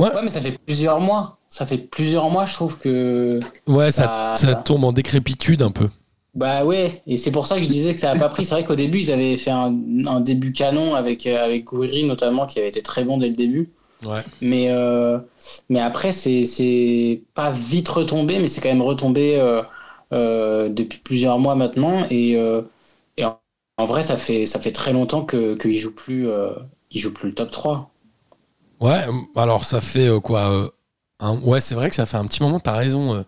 Ouais, 0.00 0.12
Ouais, 0.14 0.22
mais 0.22 0.28
ça 0.28 0.40
fait 0.40 0.58
plusieurs 0.66 1.00
mois. 1.00 1.38
Ça 1.54 1.66
fait 1.66 1.78
plusieurs 1.78 2.30
mois, 2.30 2.46
je 2.46 2.52
trouve 2.54 2.78
que. 2.78 3.38
ouais 3.68 3.92
ça, 3.92 4.32
ça 4.34 4.56
tombe 4.56 4.82
en 4.82 4.92
décrépitude 4.92 5.62
un 5.62 5.70
peu. 5.70 5.88
Bah 6.34 6.64
ouais, 6.64 7.00
et 7.06 7.16
c'est 7.16 7.30
pour 7.30 7.46
ça 7.46 7.58
que 7.58 7.62
je 7.62 7.68
disais 7.68 7.94
que 7.94 8.00
ça 8.00 8.12
n'a 8.12 8.18
pas 8.18 8.28
pris. 8.28 8.44
C'est 8.44 8.56
vrai 8.56 8.64
qu'au 8.64 8.74
début, 8.74 8.98
ils 8.98 9.12
avaient 9.12 9.36
fait 9.36 9.52
un, 9.52 9.72
un 10.06 10.20
début 10.20 10.50
canon 10.52 10.96
avec, 10.96 11.28
euh, 11.28 11.44
avec 11.44 11.64
Gouiri 11.64 12.02
notamment, 12.02 12.46
qui 12.46 12.58
avait 12.58 12.68
été 12.68 12.82
très 12.82 13.04
bon 13.04 13.18
dès 13.18 13.28
le 13.28 13.36
début. 13.36 13.70
Ouais. 14.04 14.24
Mais, 14.40 14.70
euh, 14.70 15.18
mais 15.68 15.80
après, 15.80 16.12
c'est 16.12 17.22
pas 17.34 17.50
vite 17.52 17.88
retombé, 17.88 18.40
mais 18.40 18.48
c'est 18.48 18.60
quand 18.60 18.68
même 18.68 18.82
retombé 18.82 19.36
euh, 19.36 19.62
euh, 20.12 20.68
depuis 20.68 20.98
plusieurs 20.98 21.38
mois 21.38 21.54
maintenant. 21.54 22.04
Et, 22.10 22.32
et 23.16 23.24
en, 23.24 23.40
en 23.78 23.84
vrai, 23.86 24.02
ça 24.02 24.16
fait, 24.16 24.46
ça 24.46 24.60
fait 24.60 24.72
très 24.72 24.92
longtemps 24.92 25.24
que 25.24 25.54
qu'ils 25.54 25.78
jouent 25.78 25.94
plus, 25.94 26.28
plus 26.90 27.28
le 27.28 27.34
top 27.34 27.50
3. 27.52 27.90
Ouais, 28.80 29.04
alors 29.36 29.64
ça 29.64 29.80
fait 29.80 30.08
quoi 30.22 30.68
un- 31.20 31.38
Ouais, 31.40 31.60
c'est 31.60 31.74
vrai 31.74 31.88
que 31.90 31.94
ça 31.96 32.06
fait 32.06 32.16
un 32.16 32.26
petit 32.26 32.42
moment, 32.42 32.60
t'as 32.60 32.76
raison, 32.76 33.14
euh, 33.14 33.22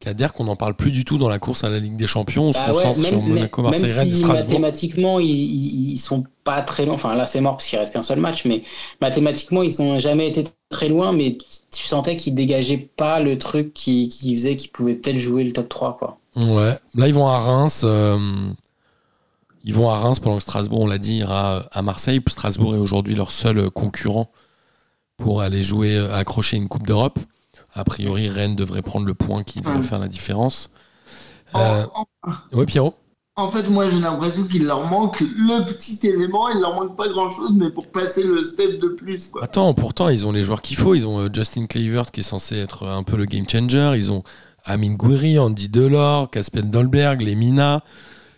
Kader, 0.00 0.28
qu'on 0.34 0.44
n'en 0.44 0.56
parle 0.56 0.74
plus 0.74 0.90
du 0.90 1.04
tout 1.04 1.16
dans 1.16 1.28
la 1.28 1.38
course 1.38 1.62
à 1.62 1.68
la 1.70 1.78
Ligue 1.78 1.94
des 1.96 2.08
Champions. 2.08 2.44
On 2.46 2.52
se 2.52 2.58
Bah 2.58 2.66
ouais, 2.66 2.72
concentre 2.72 3.04
sur 3.06 3.22
Monaco, 3.22 3.62
Marseille, 3.62 3.92
Rennes 3.92 4.08
si 4.08 4.16
Strasbourg. 4.16 4.48
mathématiquement 4.48 5.20
ils, 5.20 5.26
ils, 5.30 5.92
ils 5.92 5.98
sont 5.98 6.24
pas 6.42 6.60
très 6.62 6.84
loin, 6.86 6.94
enfin 6.94 7.14
là 7.14 7.24
c'est 7.24 7.40
mort 7.40 7.56
parce 7.58 7.68
qu'il 7.68 7.78
reste 7.78 7.92
qu'un 7.92 8.02
seul 8.02 8.18
match, 8.18 8.44
mais 8.44 8.64
mathématiquement 9.00 9.62
ils 9.62 9.72
n'ont 9.78 10.00
jamais 10.00 10.26
été 10.26 10.42
très 10.70 10.88
loin, 10.88 11.12
mais 11.12 11.38
tu 11.70 11.86
sentais 11.86 12.16
qu'ils 12.16 12.34
dégageaient 12.34 12.88
pas 12.96 13.20
le 13.20 13.38
truc 13.38 13.72
qui, 13.74 14.08
qui 14.08 14.34
faisait 14.34 14.56
qu'ils 14.56 14.72
pouvaient 14.72 14.96
peut-être 14.96 15.18
jouer 15.18 15.44
le 15.44 15.52
top 15.52 15.68
3 15.68 15.96
quoi. 15.98 16.18
Ouais, 16.34 16.76
là 16.96 17.06
ils 17.06 17.14
vont 17.14 17.28
à 17.28 17.38
Reims. 17.38 17.82
euh, 17.84 18.18
ils 19.64 19.72
vont 19.74 19.88
à 19.88 19.96
Reims 19.98 20.18
pendant 20.18 20.36
que 20.38 20.42
Strasbourg, 20.42 20.80
on 20.80 20.86
l'a 20.88 20.98
dit, 20.98 21.18
ira 21.18 21.68
à 21.70 21.82
Marseille. 21.82 22.20
Strasbourg 22.26 22.74
est 22.74 22.78
aujourd'hui 22.78 23.14
leur 23.14 23.30
seul 23.30 23.58
euh, 23.58 23.70
concurrent 23.70 24.28
pour 25.22 25.40
aller 25.40 25.62
jouer, 25.62 25.96
euh, 25.96 26.14
accrocher 26.14 26.56
une 26.56 26.68
Coupe 26.68 26.86
d'Europe. 26.86 27.18
A 27.74 27.84
priori, 27.84 28.28
Rennes 28.28 28.56
devrait 28.56 28.82
prendre 28.82 29.06
le 29.06 29.14
point 29.14 29.44
qui 29.44 29.60
devrait 29.60 29.82
faire 29.84 29.98
la 30.00 30.08
différence. 30.08 30.70
En- 31.54 31.60
Euh, 31.60 31.86
ouais, 32.52 32.66
Pierrot 32.66 32.94
en 33.34 33.50
fait, 33.50 33.62
moi, 33.70 33.88
j'ai 33.90 33.98
l'impression 33.98 34.44
qu'il 34.44 34.64
leur 34.66 34.86
manque 34.86 35.20
le 35.20 35.64
petit 35.64 36.06
élément. 36.06 36.50
Il 36.50 36.60
leur 36.60 36.74
manque 36.74 36.96
pas 36.98 37.08
grand-chose, 37.08 37.52
mais 37.54 37.70
pour 37.70 37.86
passer 37.86 38.22
le 38.24 38.42
step 38.42 38.78
de 38.78 38.88
plus, 38.88 39.30
quoi. 39.30 39.42
Attends, 39.44 39.72
pourtant, 39.72 40.10
ils 40.10 40.26
ont 40.26 40.32
les 40.32 40.42
joueurs 40.42 40.60
qu'il 40.60 40.76
faut. 40.76 40.94
Ils 40.94 41.06
ont 41.06 41.18
euh, 41.18 41.28
Justin 41.32 41.64
Kluivert 41.66 42.10
qui 42.10 42.20
est 42.20 42.24
censé 42.24 42.58
être 42.58 42.86
un 42.86 43.02
peu 43.02 43.16
le 43.16 43.24
game 43.24 43.48
changer. 43.48 43.94
Ils 43.96 44.12
ont 44.12 44.22
Amin 44.66 44.92
Gouiri, 44.92 45.38
Andy 45.38 45.70
Delors, 45.70 46.30
Casper 46.30 46.60
Dolberg, 46.62 47.22
Lemina, 47.22 47.82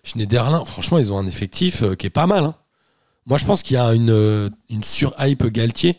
Schneiderlin. 0.04 0.64
Franchement, 0.64 0.98
ils 0.98 1.12
ont 1.12 1.18
un 1.18 1.26
effectif 1.26 1.82
qui 1.96 2.06
est 2.06 2.10
pas 2.10 2.28
mal. 2.28 2.44
hein. 2.44 2.54
Moi, 3.26 3.36
je 3.38 3.46
pense 3.46 3.64
qu'il 3.64 3.74
y 3.74 3.80
a 3.80 3.92
une, 3.94 4.48
une 4.70 4.84
sur-hype 4.84 5.44
Galtier. 5.46 5.98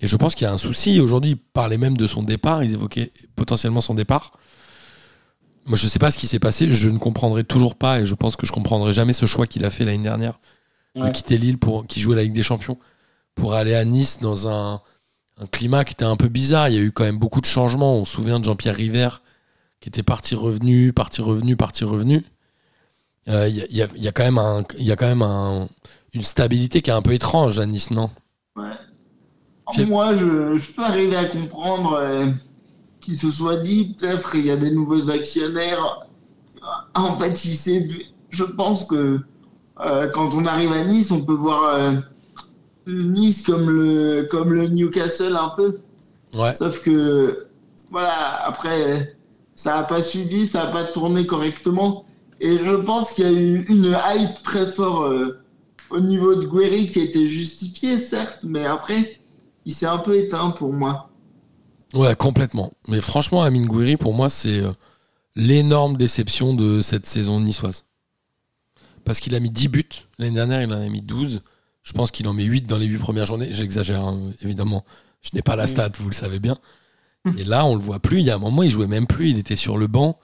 Et 0.00 0.06
je 0.06 0.16
pense 0.16 0.34
qu'il 0.34 0.44
y 0.44 0.48
a 0.48 0.52
un 0.52 0.58
souci. 0.58 1.00
Aujourd'hui, 1.00 1.32
ils 1.32 1.36
parlaient 1.36 1.78
même 1.78 1.96
de 1.96 2.06
son 2.06 2.22
départ. 2.22 2.62
Ils 2.62 2.72
évoquaient 2.74 3.12
potentiellement 3.36 3.80
son 3.80 3.94
départ. 3.94 4.32
Moi, 5.66 5.76
je 5.76 5.86
sais 5.86 5.98
pas 5.98 6.10
ce 6.10 6.18
qui 6.18 6.26
s'est 6.26 6.38
passé. 6.38 6.72
Je 6.72 6.88
ne 6.88 6.98
comprendrai 6.98 7.44
toujours 7.44 7.74
pas. 7.74 8.00
Et 8.00 8.06
je 8.06 8.14
pense 8.14 8.36
que 8.36 8.46
je 8.46 8.52
comprendrai 8.52 8.92
jamais 8.92 9.12
ce 9.12 9.26
choix 9.26 9.46
qu'il 9.46 9.64
a 9.64 9.70
fait 9.70 9.84
l'année 9.84 10.02
dernière 10.04 10.38
de 10.94 11.02
Ouais. 11.02 11.12
quitter 11.12 11.36
Lille 11.38 11.58
pour 11.58 11.86
qui 11.86 12.00
jouait 12.00 12.16
la 12.16 12.22
Ligue 12.22 12.32
des 12.32 12.42
Champions 12.42 12.78
pour 13.34 13.54
aller 13.54 13.74
à 13.74 13.84
Nice 13.84 14.18
dans 14.20 14.48
un, 14.48 14.80
un 15.36 15.46
climat 15.46 15.84
qui 15.84 15.92
était 15.92 16.04
un 16.04 16.16
peu 16.16 16.28
bizarre. 16.28 16.68
Il 16.68 16.74
y 16.74 16.78
a 16.78 16.80
eu 16.80 16.90
quand 16.92 17.04
même 17.04 17.18
beaucoup 17.18 17.40
de 17.40 17.46
changements. 17.46 17.96
On 17.96 18.04
se 18.04 18.14
souvient 18.14 18.38
de 18.40 18.44
Jean-Pierre 18.44 18.74
River 18.76 19.08
qui 19.80 19.88
était 19.88 20.02
parti 20.02 20.34
revenu, 20.34 20.92
parti 20.92 21.22
revenu, 21.22 21.56
parti 21.56 21.84
revenu. 21.84 22.24
Euh, 23.28 23.46
Il 23.48 23.56
y, 23.56 23.82
a, 23.82 23.86
y 23.94 24.06
y 24.06 24.12
quand 24.12 24.24
même, 24.24 24.38
un, 24.38 24.64
il 24.78 24.86
y 24.86 24.92
a 24.92 24.96
quand 24.96 25.06
même 25.06 25.22
un- 25.22 25.68
une 26.14 26.22
stabilité 26.22 26.82
qui 26.82 26.90
est 26.90 26.94
un 26.94 27.02
peu 27.02 27.12
étrange 27.12 27.58
à 27.58 27.66
Nice, 27.66 27.90
non? 27.90 28.10
Ouais. 28.56 28.70
Puis- 29.72 29.86
Moi, 29.86 30.16
je, 30.16 30.56
je 30.58 30.72
peux 30.72 30.82
arriver 30.84 31.16
à 31.16 31.26
comprendre 31.26 31.92
euh, 31.94 32.26
qu'il 33.00 33.16
se 33.16 33.30
soit 33.30 33.56
dit, 33.58 33.94
peut-être 33.98 34.34
il 34.34 34.46
y 34.46 34.50
a 34.50 34.56
des 34.56 34.70
nouveaux 34.70 35.10
actionnaires. 35.10 36.06
En 36.94 37.16
fait, 37.18 37.44
il 37.44 37.54
s'est- 37.56 37.88
je 38.30 38.44
pense 38.44 38.84
que 38.86 39.20
euh, 39.80 40.08
quand 40.10 40.34
on 40.34 40.44
arrive 40.46 40.72
à 40.72 40.84
Nice, 40.84 41.10
on 41.10 41.22
peut 41.24 41.34
voir 41.34 41.74
euh, 41.74 41.92
Nice 42.86 43.42
comme 43.46 43.70
le, 43.70 44.26
comme 44.30 44.52
le 44.52 44.68
Newcastle 44.68 45.36
un 45.36 45.50
peu. 45.50 45.78
Ouais. 46.34 46.54
Sauf 46.54 46.82
que, 46.82 47.46
voilà, 47.90 48.44
après, 48.44 49.16
ça 49.54 49.76
n'a 49.76 49.82
pas 49.84 50.02
suivi, 50.02 50.46
ça 50.46 50.64
n'a 50.64 50.70
pas 50.70 50.84
tourné 50.84 51.26
correctement. 51.26 52.04
Et 52.40 52.58
je 52.58 52.74
pense 52.76 53.12
qu'il 53.14 53.24
y 53.24 53.28
a 53.28 53.32
eu 53.32 53.64
une 53.68 53.86
hype 54.14 54.42
très 54.42 54.66
forte 54.66 55.12
au 55.90 56.00
niveau 56.00 56.34
de 56.34 56.46
Guéry 56.46 56.86
qui 56.88 57.00
a 57.00 57.04
été 57.04 57.28
justifiée, 57.28 57.98
certes, 57.98 58.40
mais 58.42 58.64
après, 58.66 59.17
il 59.68 59.74
s'est 59.74 59.86
un 59.86 59.98
peu 59.98 60.16
éteint 60.16 60.50
pour 60.52 60.72
moi. 60.72 61.10
Ouais, 61.92 62.16
complètement. 62.16 62.72
Mais 62.88 63.02
franchement, 63.02 63.42
Amine 63.42 63.66
Gouiri, 63.66 63.98
pour 63.98 64.14
moi, 64.14 64.30
c'est 64.30 64.60
euh, 64.60 64.72
l'énorme 65.36 65.98
déception 65.98 66.54
de 66.54 66.80
cette 66.80 67.04
saison 67.04 67.38
niçoise. 67.38 67.84
Parce 69.04 69.20
qu'il 69.20 69.34
a 69.34 69.40
mis 69.40 69.50
10 69.50 69.68
buts. 69.68 69.88
L'année 70.18 70.36
dernière, 70.36 70.62
il 70.62 70.72
en 70.72 70.80
a 70.80 70.88
mis 70.88 71.02
12. 71.02 71.42
Je 71.82 71.92
pense 71.92 72.10
qu'il 72.10 72.26
en 72.28 72.32
met 72.32 72.44
8 72.44 72.62
dans 72.62 72.78
les 72.78 72.86
8 72.86 72.96
premières 72.96 73.26
journées. 73.26 73.48
J'exagère, 73.52 74.02
hein, 74.02 74.18
évidemment. 74.40 74.86
Je 75.20 75.30
n'ai 75.34 75.42
pas 75.42 75.54
la 75.54 75.66
stat, 75.66 75.90
vous 75.98 76.08
le 76.08 76.14
savez 76.14 76.38
bien. 76.38 76.56
Et 77.36 77.44
là, 77.44 77.66
on 77.66 77.74
le 77.74 77.82
voit 77.82 78.00
plus. 78.00 78.20
Il 78.20 78.24
y 78.24 78.30
a 78.30 78.36
un 78.36 78.38
moment, 78.38 78.62
il 78.62 78.70
jouait 78.70 78.86
même 78.86 79.06
plus. 79.06 79.28
Il 79.28 79.38
était 79.38 79.56
sur 79.56 79.76
le 79.76 79.86
banc. 79.86 80.18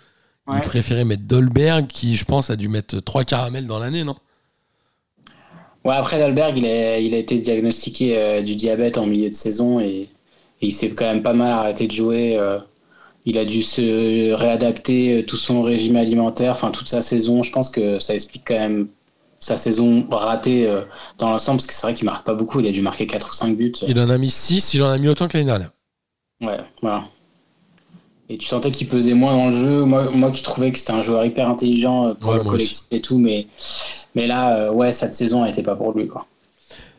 Il 0.50 0.60
préférait 0.62 1.04
mettre 1.04 1.24
Dolberg, 1.24 1.86
qui, 1.86 2.16
je 2.16 2.24
pense, 2.24 2.48
a 2.48 2.56
dû 2.56 2.68
mettre 2.68 2.98
3 2.98 3.24
caramels 3.24 3.66
dans 3.66 3.78
l'année, 3.78 4.04
non? 4.04 4.16
Ouais, 5.84 5.94
après 5.94 6.18
Dalberg, 6.18 6.56
il 6.56 6.66
a, 6.66 6.98
il 6.98 7.14
a 7.14 7.18
été 7.18 7.38
diagnostiqué 7.38 8.16
euh, 8.18 8.42
du 8.42 8.56
diabète 8.56 8.96
en 8.98 9.06
milieu 9.06 9.28
de 9.28 9.34
saison 9.34 9.80
et, 9.80 9.86
et 9.86 10.08
il 10.62 10.72
s'est 10.72 10.90
quand 10.90 11.04
même 11.04 11.22
pas 11.22 11.34
mal 11.34 11.52
arrêté 11.52 11.86
de 11.86 11.92
jouer. 11.92 12.36
euh. 12.38 12.58
il 13.26 13.38
a 13.38 13.44
dû 13.44 13.62
se 13.62 14.32
réadapter 14.34 15.20
euh, 15.20 15.26
tout 15.26 15.36
son 15.38 15.62
régime 15.62 15.96
alimentaire, 15.96 16.52
enfin 16.52 16.70
toute 16.70 16.88
sa 16.88 17.02
saison. 17.02 17.42
Je 17.42 17.52
pense 17.52 17.70
que 17.70 17.98
ça 17.98 18.14
explique 18.14 18.44
quand 18.46 18.54
même 18.58 18.88
sa 19.40 19.56
saison 19.56 20.06
ratée 20.10 20.66
euh, 20.68 20.82
dans 21.18 21.30
l'ensemble, 21.30 21.58
parce 21.58 21.66
que 21.66 21.74
c'est 21.74 21.86
vrai 21.86 21.94
qu'il 21.94 22.06
marque 22.06 22.24
pas 22.26 22.34
beaucoup. 22.34 22.60
Il 22.60 22.66
a 22.66 22.72
dû 22.72 22.82
marquer 22.82 23.06
4 23.06 23.30
ou 23.30 23.34
5 23.34 23.56
buts. 23.56 23.72
Il 23.86 24.00
en 24.00 24.08
a 24.08 24.18
mis 24.18 24.30
6. 24.30 24.74
Il 24.74 24.82
en 24.82 24.90
a 24.90 24.98
mis 24.98 25.08
autant 25.08 25.28
que 25.28 25.36
l'année 25.36 25.46
dernière. 25.48 25.70
Ouais, 26.40 26.60
voilà. 26.82 27.04
Et 28.30 28.38
tu 28.38 28.46
sentais 28.46 28.70
qu'il 28.70 28.88
pesait 28.88 29.12
moins 29.12 29.36
dans 29.36 29.50
le 29.50 29.56
jeu. 29.56 29.84
Moi, 29.84 30.10
moi 30.10 30.30
qui 30.30 30.42
trouvais 30.42 30.72
que 30.72 30.78
c'était 30.78 30.92
un 30.92 31.02
joueur 31.02 31.24
hyper 31.26 31.48
intelligent 31.48 32.14
pour 32.14 32.30
Ouais, 32.30 32.38
le 32.38 32.44
collectif 32.44 32.78
et 32.90 33.00
tout, 33.00 33.18
mais, 33.18 33.46
mais 34.14 34.26
là, 34.26 34.56
euh, 34.58 34.72
ouais, 34.72 34.92
cette 34.92 35.14
saison 35.14 35.44
n'était 35.44 35.62
pas 35.62 35.76
pour 35.76 35.92
lui. 35.92 36.08
Quoi. 36.08 36.26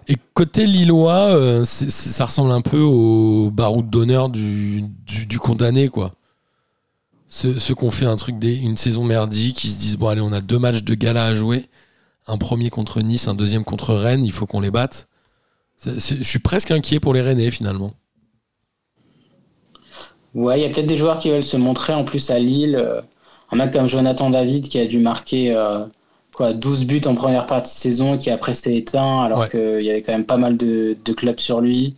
Et 0.08 0.16
côté 0.34 0.66
Lillois, 0.66 1.30
euh, 1.36 1.64
c'est- 1.64 1.90
c'est- 1.90 2.10
ça 2.10 2.26
ressemble 2.26 2.52
un 2.52 2.62
peu 2.62 2.80
au 2.80 3.50
baroud 3.52 3.90
d'honneur 3.90 4.30
du, 4.30 4.82
du, 5.06 5.26
du 5.26 5.40
condamné, 5.40 5.90
quoi. 5.90 6.12
Ceux, 7.28 7.58
ceux 7.60 7.74
qui 7.76 7.84
ont 7.84 7.92
fait 7.92 8.06
un 8.06 8.16
truc 8.16 8.38
des, 8.38 8.56
une 8.56 8.78
saison 8.78 9.04
merdique, 9.04 9.58
qui 9.58 9.70
se 9.70 9.80
disent 9.80 9.98
bon 9.98 10.08
allez, 10.10 10.22
on 10.22 10.32
a 10.32 10.42
deux 10.42 10.60
matchs 10.60 10.84
de 10.84 10.94
gala 10.94 11.26
à 11.26 11.34
jouer, 11.34 11.66
un 12.28 12.38
premier 12.38 12.70
contre 12.70 13.02
Nice, 13.02 13.28
un 13.28 13.34
deuxième 13.34 13.64
contre 13.64 13.94
Rennes, 13.96 14.24
il 14.24 14.32
faut 14.32 14.46
qu'on 14.46 14.60
les 14.62 14.72
batte. 14.72 15.08
C'est- 15.78 16.00
c'est- 16.00 16.18
je 16.18 16.24
suis 16.24 16.40
presque 16.40 16.72
inquiet 16.72 17.00
pour 17.00 17.14
les 17.14 17.22
Rennais 17.22 17.50
finalement. 17.52 17.94
Ouais, 20.34 20.60
il 20.60 20.64
y 20.64 20.66
a 20.66 20.70
peut-être 20.70 20.86
des 20.88 20.98
joueurs 20.98 21.20
qui 21.20 21.30
veulent 21.30 21.44
se 21.44 21.58
montrer 21.58 21.94
en 21.94 22.04
plus 22.04 22.30
à 22.30 22.40
Lille. 22.40 22.76
Euh, 22.76 23.02
Un 23.52 23.58
mec 23.58 23.72
comme 23.74 23.88
Jonathan 23.88 24.32
David 24.32 24.68
qui 24.68 24.80
a 24.80 24.88
dû 24.88 24.98
marquer 24.98 25.54
euh, 25.56 25.86
quoi, 26.36 26.54
12 26.54 26.86
buts 26.86 27.02
en 27.06 27.16
première 27.16 27.46
partie 27.46 27.74
de 27.74 27.80
saison 27.80 28.18
qui 28.18 28.30
après 28.30 28.54
s'est 28.54 28.76
éteint 28.76 29.24
alors 29.24 29.40
Ouais. 29.40 29.50
qu'il 29.50 29.86
y 29.86 29.90
avait 29.90 30.02
quand 30.02 30.12
même 30.14 30.26
pas 30.26 30.38
mal 30.38 30.58
de, 30.58 30.96
de 31.04 31.14
clubs 31.14 31.40
sur 31.40 31.62
lui. 31.62 31.96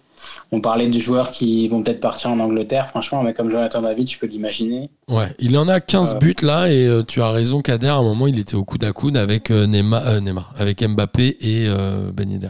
On 0.52 0.62
parlait 0.62 0.88
de 0.88 1.00
joueurs 1.00 1.32
qui 1.32 1.68
vont 1.68 1.84
peut-être 1.84 2.00
partir 2.00 2.32
en 2.32 2.40
Angleterre. 2.40 2.88
Franchement, 2.90 3.22
mec 3.24 3.38
comme 3.38 3.50
Jonathan 3.50 3.82
David, 3.82 4.10
je 4.10 4.18
peux 4.18 4.28
l'imaginer. 4.28 4.90
Ouais, 5.08 5.28
il 5.40 5.58
en 5.58 5.68
a 5.68 5.80
15 5.80 6.14
Ouais. 6.14 6.20
buts 6.20 6.36
là, 6.42 6.70
et 6.70 6.86
euh, 6.88 7.04
tu 7.04 7.22
as 7.22 7.30
raison, 7.30 7.62
Kader, 7.62 7.88
à 7.88 7.96
un 7.96 8.04
moment 8.04 8.28
il 8.28 8.38
était 8.40 8.56
au 8.56 8.64
coude 8.64 8.84
à 8.84 8.92
coude 8.94 9.16
avec 9.18 9.52
euh, 9.52 9.68
Neymar, 9.68 10.06
euh, 10.08 10.20
Neymar, 10.20 10.54
avec 10.58 10.84
Mbappé 10.84 11.38
et 11.42 11.66
euh, 11.68 12.12
Ben 12.14 12.30
Yedder. 12.30 12.50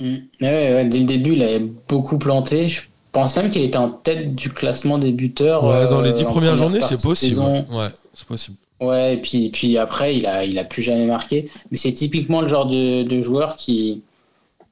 Mm. 0.00 0.16
Mais 0.40 0.48
ouais, 0.48 0.74
ouais, 0.74 0.84
dès 0.86 0.98
le 0.98 1.04
début, 1.04 1.32
il 1.34 1.42
avait 1.42 1.64
beaucoup 1.88 2.18
planté. 2.18 2.68
Je 2.68 2.82
pense 3.12 3.36
même 3.36 3.50
qu'il 3.50 3.62
était 3.62 3.76
en 3.78 3.88
tête 3.90 4.34
du 4.34 4.50
classement 4.50 4.98
des 4.98 5.12
buteurs. 5.12 5.64
Ouais, 5.64 5.88
dans 5.88 6.00
les 6.00 6.10
euh, 6.10 6.14
10 6.14 6.24
en 6.24 6.30
premières 6.30 6.56
journées, 6.56 6.80
c'est 6.80 7.00
possible. 7.00 7.40
Ouais, 7.40 7.88
c'est 8.14 8.26
possible. 8.26 8.56
Ouais, 8.80 9.14
et 9.14 9.16
puis, 9.18 9.50
puis 9.50 9.76
après, 9.78 10.16
il 10.16 10.26
a, 10.26 10.44
il 10.44 10.58
a 10.58 10.64
plus 10.64 10.82
jamais 10.82 11.06
marqué. 11.06 11.50
Mais 11.70 11.76
c'est 11.76 11.92
typiquement 11.92 12.40
le 12.40 12.48
genre 12.48 12.66
de, 12.66 13.02
de 13.02 13.20
joueur 13.20 13.56
qui, 13.56 14.02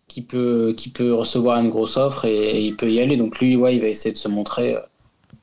qui, 0.08 0.22
peut, 0.22 0.74
qui 0.76 0.88
peut 0.88 1.12
recevoir 1.14 1.60
une 1.60 1.68
grosse 1.68 1.96
offre 1.96 2.24
et, 2.24 2.32
et 2.50 2.66
il 2.66 2.76
peut 2.76 2.90
y 2.90 3.00
aller. 3.00 3.16
Donc 3.16 3.38
lui, 3.40 3.54
ouais, 3.56 3.76
il 3.76 3.80
va 3.82 3.88
essayer 3.88 4.12
de 4.12 4.16
se 4.18 4.28
montrer 4.28 4.76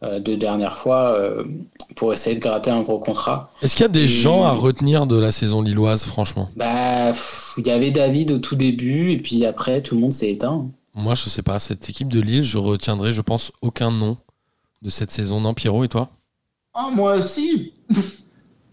euh, 0.04 0.20
deux 0.20 0.36
dernières 0.36 0.78
fois 0.78 1.14
euh, 1.14 1.44
pour 1.96 2.12
essayer 2.12 2.36
de 2.36 2.42
gratter 2.42 2.72
un 2.72 2.82
gros 2.82 2.98
contrat. 3.00 3.52
Est-ce 3.62 3.76
qu'il 3.76 3.84
y 3.84 3.86
a 3.86 3.90
des 3.90 4.04
Et- 4.04 4.08
gens 4.08 4.44
à 4.46 4.52
retenir 4.52 5.06
de 5.06 5.18
la 5.18 5.32
saison 5.32 5.62
lilloise, 5.62 6.04
franchement? 6.06 6.50
Bah, 6.56 7.12
pff, 7.12 7.54
il 7.58 7.68
y 7.68 7.72
avait 7.72 7.92
David 7.92 8.32
au 8.32 8.40
tout 8.40 8.56
début 8.56 9.12
et 9.12 9.18
puis 9.18 9.46
après, 9.46 9.82
tout 9.84 9.94
le 9.96 10.02
monde 10.02 10.14
s'est 10.14 10.32
éteint. 10.32 10.66
Moi, 10.96 11.14
je 11.14 11.30
sais 11.30 11.44
pas. 11.44 11.60
Cette 11.60 11.88
équipe 11.90 12.08
de 12.12 12.20
Lille, 12.20 12.44
je 12.44 12.58
retiendrai, 12.58 13.12
je 13.12 13.22
pense, 13.22 13.52
aucun 13.62 13.92
nom 13.92 14.18
de 14.82 14.90
cette 14.90 15.12
saison. 15.12 15.40
Non, 15.40 15.54
Pierrot, 15.54 15.84
et 15.84 15.88
toi? 15.90 16.10
Ah, 16.74 16.90
moi 16.94 17.16
aussi 17.18 17.74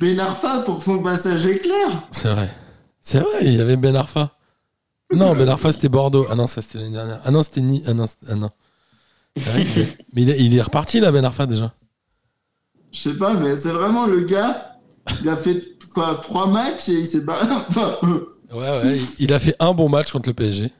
Ben 0.03 0.19
Arfa 0.19 0.63
pour 0.63 0.83
son 0.83 1.01
passage 1.03 1.47
éclair 1.47 2.09
C'est 2.11 2.29
vrai. 2.29 2.51
C'est 3.01 3.21
vrai, 3.21 3.39
il 3.43 3.55
y 3.55 3.61
avait 3.61 3.77
Ben 3.77 3.95
Arfa. 3.95 4.37
Non, 5.15 5.35
Ben 5.37 5.49
Arfa, 5.49 5.71
c'était 5.73 5.89
Bordeaux. 5.89 6.27
Ah 6.29 6.35
non, 6.35 6.47
ça, 6.49 6.61
c'était 6.61 6.79
l'année 6.79 6.91
dernière. 6.93 7.21
Ah 7.25 7.31
non, 7.31 7.43
c'était 7.45 7.61
Ni. 7.61 7.83
Ah 7.87 7.95
non, 7.95 8.07
ah 8.29 8.35
non. 8.35 8.51
C'est 9.37 9.45
vrai 9.51 9.65
que- 9.65 9.81
mais 10.13 10.23
il 10.23 10.31
est, 10.31 10.39
il 10.41 10.57
est 10.57 10.63
reparti, 10.63 10.99
là, 11.01 11.13
Ben 11.13 11.25
Arfa, 11.25 11.47
déjà. 11.47 11.73
Je 12.91 12.99
sais 12.99 13.15
pas, 13.15 13.35
mais 13.35 13.57
c'est 13.57 13.71
vraiment 13.71 14.07
le 14.07 14.21
gars. 14.23 14.79
Il 15.23 15.29
a 15.29 15.37
fait 15.37 15.63
quoi 15.95 16.19
Trois 16.23 16.47
matchs 16.49 16.89
et 16.89 16.95
il 17.01 17.07
s'est 17.07 17.21
barré. 17.21 17.47
Enfin, 17.69 17.97
Ouais, 18.03 18.59
ouais. 18.85 18.99
il- 19.19 19.33
a 19.33 19.39
fait 19.39 19.55
un 19.61 19.73
bon 19.73 19.89
match 19.89 20.11
contre 20.13 20.29
le 20.29 20.35
PSG. 20.35 20.71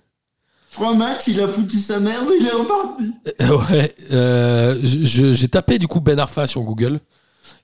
trois 0.73 0.95
matchs, 0.95 1.29
il 1.29 1.41
a 1.41 1.47
foutu 1.49 1.79
sa 1.79 2.01
merde 2.01 2.29
et 2.33 2.39
il 2.41 2.47
est 2.47 2.51
reparti. 2.51 3.15
Euh, 3.41 3.59
Ouais, 3.71 3.95
euh, 4.13 4.79
j'ai 4.83 5.49
tapé 5.49 5.79
du 5.79 5.87
coup 5.87 6.01
Ben 6.01 6.19
Arfa 6.19 6.47
sur 6.47 6.63
Google 6.63 6.99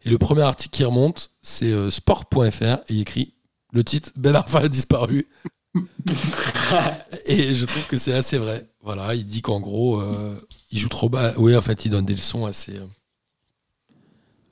et 0.05 0.11
le 0.11 0.19
premier 0.19 0.43
article 0.43 0.77
qui 0.77 0.85
remonte 0.85 1.31
c'est 1.43 1.71
euh, 1.71 1.91
sport.fr 1.91 2.63
et 2.63 2.79
il 2.89 3.01
écrit 3.01 3.35
le 3.73 3.85
titre 3.85 4.11
Ben 4.17 4.35
Arfa 4.35 4.61
a 4.61 4.69
disparu 4.69 5.27
et 7.27 7.55
je 7.55 7.65
trouve 7.67 7.87
que 7.87 7.99
c'est 7.99 8.15
assez 8.15 8.39
vrai. 8.39 8.69
Voilà, 8.83 9.15
il 9.15 9.27
dit 9.27 9.43
qu'en 9.43 9.61
gros 9.61 10.01
euh, 10.01 10.41
il 10.71 10.79
joue 10.79 10.89
trop 10.89 11.09
bas. 11.09 11.33
Oui, 11.37 11.57
en 11.57 11.61
fait, 11.61 11.85
il 11.85 11.91
donne 11.91 12.05
des 12.05 12.15
leçons 12.15 12.47
à 12.47 12.53
ses, 12.53 12.77
euh, 12.77 12.87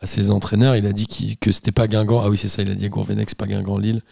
à 0.01 0.07
ses 0.07 0.31
entraîneurs. 0.31 0.77
Il 0.77 0.87
a 0.87 0.93
dit 0.93 1.07
que 1.41 1.53
c'était 1.53 1.73
pas 1.73 1.89
Guingamp. 1.89 2.21
Ah 2.21 2.29
oui, 2.29 2.39
c'est 2.39 2.49
ça, 2.49 2.63
il 2.63 2.71
a 2.71 2.75
dit 2.75 2.91
c'est 3.27 3.39
pas 3.39 3.47
Guingamp 3.47 3.79
Lille. 3.79 4.03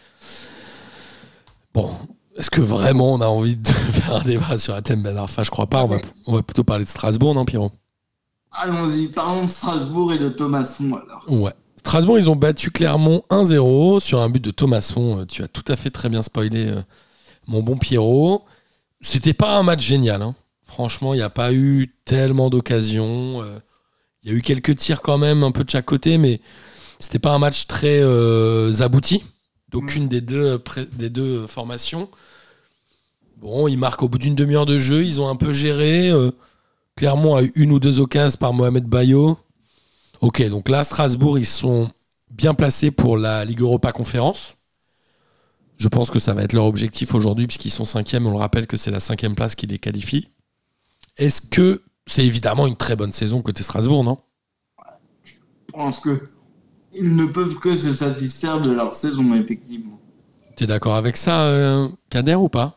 Bon, 1.73 1.93
est-ce 2.37 2.49
que 2.49 2.61
vraiment 2.61 3.13
on 3.13 3.21
a 3.21 3.27
envie 3.27 3.57
de 3.57 3.67
faire 3.91 4.15
un 4.15 4.23
débat 4.23 4.57
sur 4.57 4.73
la 4.73 4.81
thème 4.81 5.03
Ben 5.03 5.17
Arfa? 5.17 5.43
Je 5.43 5.51
crois 5.51 5.67
pas. 5.67 5.83
On 5.83 5.87
va, 5.87 5.97
on 6.25 6.33
va 6.33 6.43
plutôt 6.43 6.63
parler 6.63 6.85
de 6.85 6.89
Strasbourg, 6.89 7.33
non, 7.33 7.45
Pierrot? 7.45 7.71
Allons-y, 8.57 9.07
parlons 9.07 9.43
de 9.45 9.49
Strasbourg 9.49 10.13
et 10.13 10.17
de 10.17 10.29
Thomasson 10.29 10.93
alors. 10.93 11.51
Strasbourg, 11.77 12.17
ils 12.17 12.29
ont 12.29 12.35
battu 12.35 12.71
Clermont 12.71 13.21
1-0 13.29 13.99
sur 13.99 14.21
un 14.21 14.29
but 14.29 14.43
de 14.43 14.51
Thomasson. 14.51 15.19
Euh, 15.19 15.25
Tu 15.25 15.43
as 15.43 15.47
tout 15.47 15.63
à 15.67 15.75
fait 15.75 15.89
très 15.91 16.09
bien 16.09 16.23
spoilé, 16.23 16.67
euh, 16.67 16.81
mon 17.47 17.61
bon 17.61 17.77
Pierrot. 17.77 18.43
C'était 19.01 19.33
pas 19.33 19.57
un 19.57 19.63
match 19.63 19.83
génial. 19.85 20.21
hein. 20.21 20.35
Franchement, 20.63 21.13
il 21.13 21.17
n'y 21.17 21.23
a 21.23 21.29
pas 21.29 21.53
eu 21.53 21.93
tellement 22.05 22.49
d'occasions. 22.49 23.41
Euh, 23.43 23.59
Il 24.23 24.31
y 24.31 24.33
a 24.33 24.37
eu 24.37 24.41
quelques 24.41 24.75
tirs 24.77 25.01
quand 25.01 25.19
même, 25.19 25.43
un 25.43 25.51
peu 25.51 25.63
de 25.63 25.69
chaque 25.69 25.85
côté, 25.85 26.17
mais 26.17 26.41
c'était 26.99 27.19
pas 27.19 27.31
un 27.33 27.39
match 27.39 27.67
très 27.67 28.01
abouti 28.81 29.23
d'aucune 29.69 30.07
des, 30.07 30.21
deux, 30.21 31.45
formations. 31.45 32.09
Bon, 33.37 33.67
ils 33.67 33.77
marquent 33.77 34.01
au 34.01 34.09
bout 34.09 34.17
d'une 34.17 34.33
demi-heure 34.33 34.65
de 34.65 34.79
jeu. 34.79 35.03
Ils 35.03 35.21
ont 35.21 35.27
un 35.29 35.35
peu 35.35 35.53
géré. 35.53 36.09
Clermont 36.95 37.35
a 37.35 37.43
eu 37.43 37.51
une 37.55 37.71
ou 37.73 37.79
deux 37.79 37.99
occasions 37.99 38.37
par 38.39 38.53
Mohamed 38.53 38.85
Bayo. 38.85 39.37
Ok, 40.21 40.41
donc 40.49 40.69
là, 40.69 40.83
Strasbourg, 40.83 41.37
ils 41.37 41.45
sont 41.45 41.89
bien 42.31 42.53
placés 42.53 42.89
pour 42.89 43.17
la 43.17 43.43
Ligue 43.43 43.59
Europa 43.59 43.91
Conférence. 43.91 44.55
Je 45.77 45.89
pense 45.89 46.09
que 46.09 46.19
ça 46.19 46.33
va 46.33 46.43
être 46.43 46.53
leur 46.53 46.63
objectif 46.63 47.13
aujourd'hui, 47.13 47.47
puisqu'ils 47.47 47.71
sont 47.71 47.83
cinquièmes. 47.83 48.25
On 48.27 48.31
le 48.31 48.37
rappelle 48.37 48.65
que 48.65 48.77
c'est 48.77 48.91
la 48.91 49.01
cinquième 49.01 49.35
place 49.35 49.55
qui 49.55 49.67
les 49.67 49.77
qualifie. 49.77 50.29
Est-ce 51.17 51.41
que 51.41 51.83
c'est 52.07 52.25
évidemment 52.25 52.65
une 52.65 52.77
très 52.77 52.95
bonne 52.95 53.11
saison 53.11 53.41
côté 53.41 53.61
Strasbourg, 53.61 54.03
non? 54.03 54.19
Je 55.25 55.33
pense 55.73 55.99
que 55.99 56.29
ils 56.93 57.13
ne 57.13 57.25
peuvent 57.25 57.59
que 57.59 57.75
se 57.75 57.93
satisfaire 57.93 58.61
de 58.61 58.71
leur 58.71 58.95
saison, 58.95 59.35
effectivement. 59.35 59.99
T'es 60.55 60.65
d'accord 60.65 60.95
avec 60.95 61.17
ça, 61.17 61.43
euh, 61.43 61.89
Kader, 62.09 62.35
ou 62.35 62.47
pas? 62.47 62.73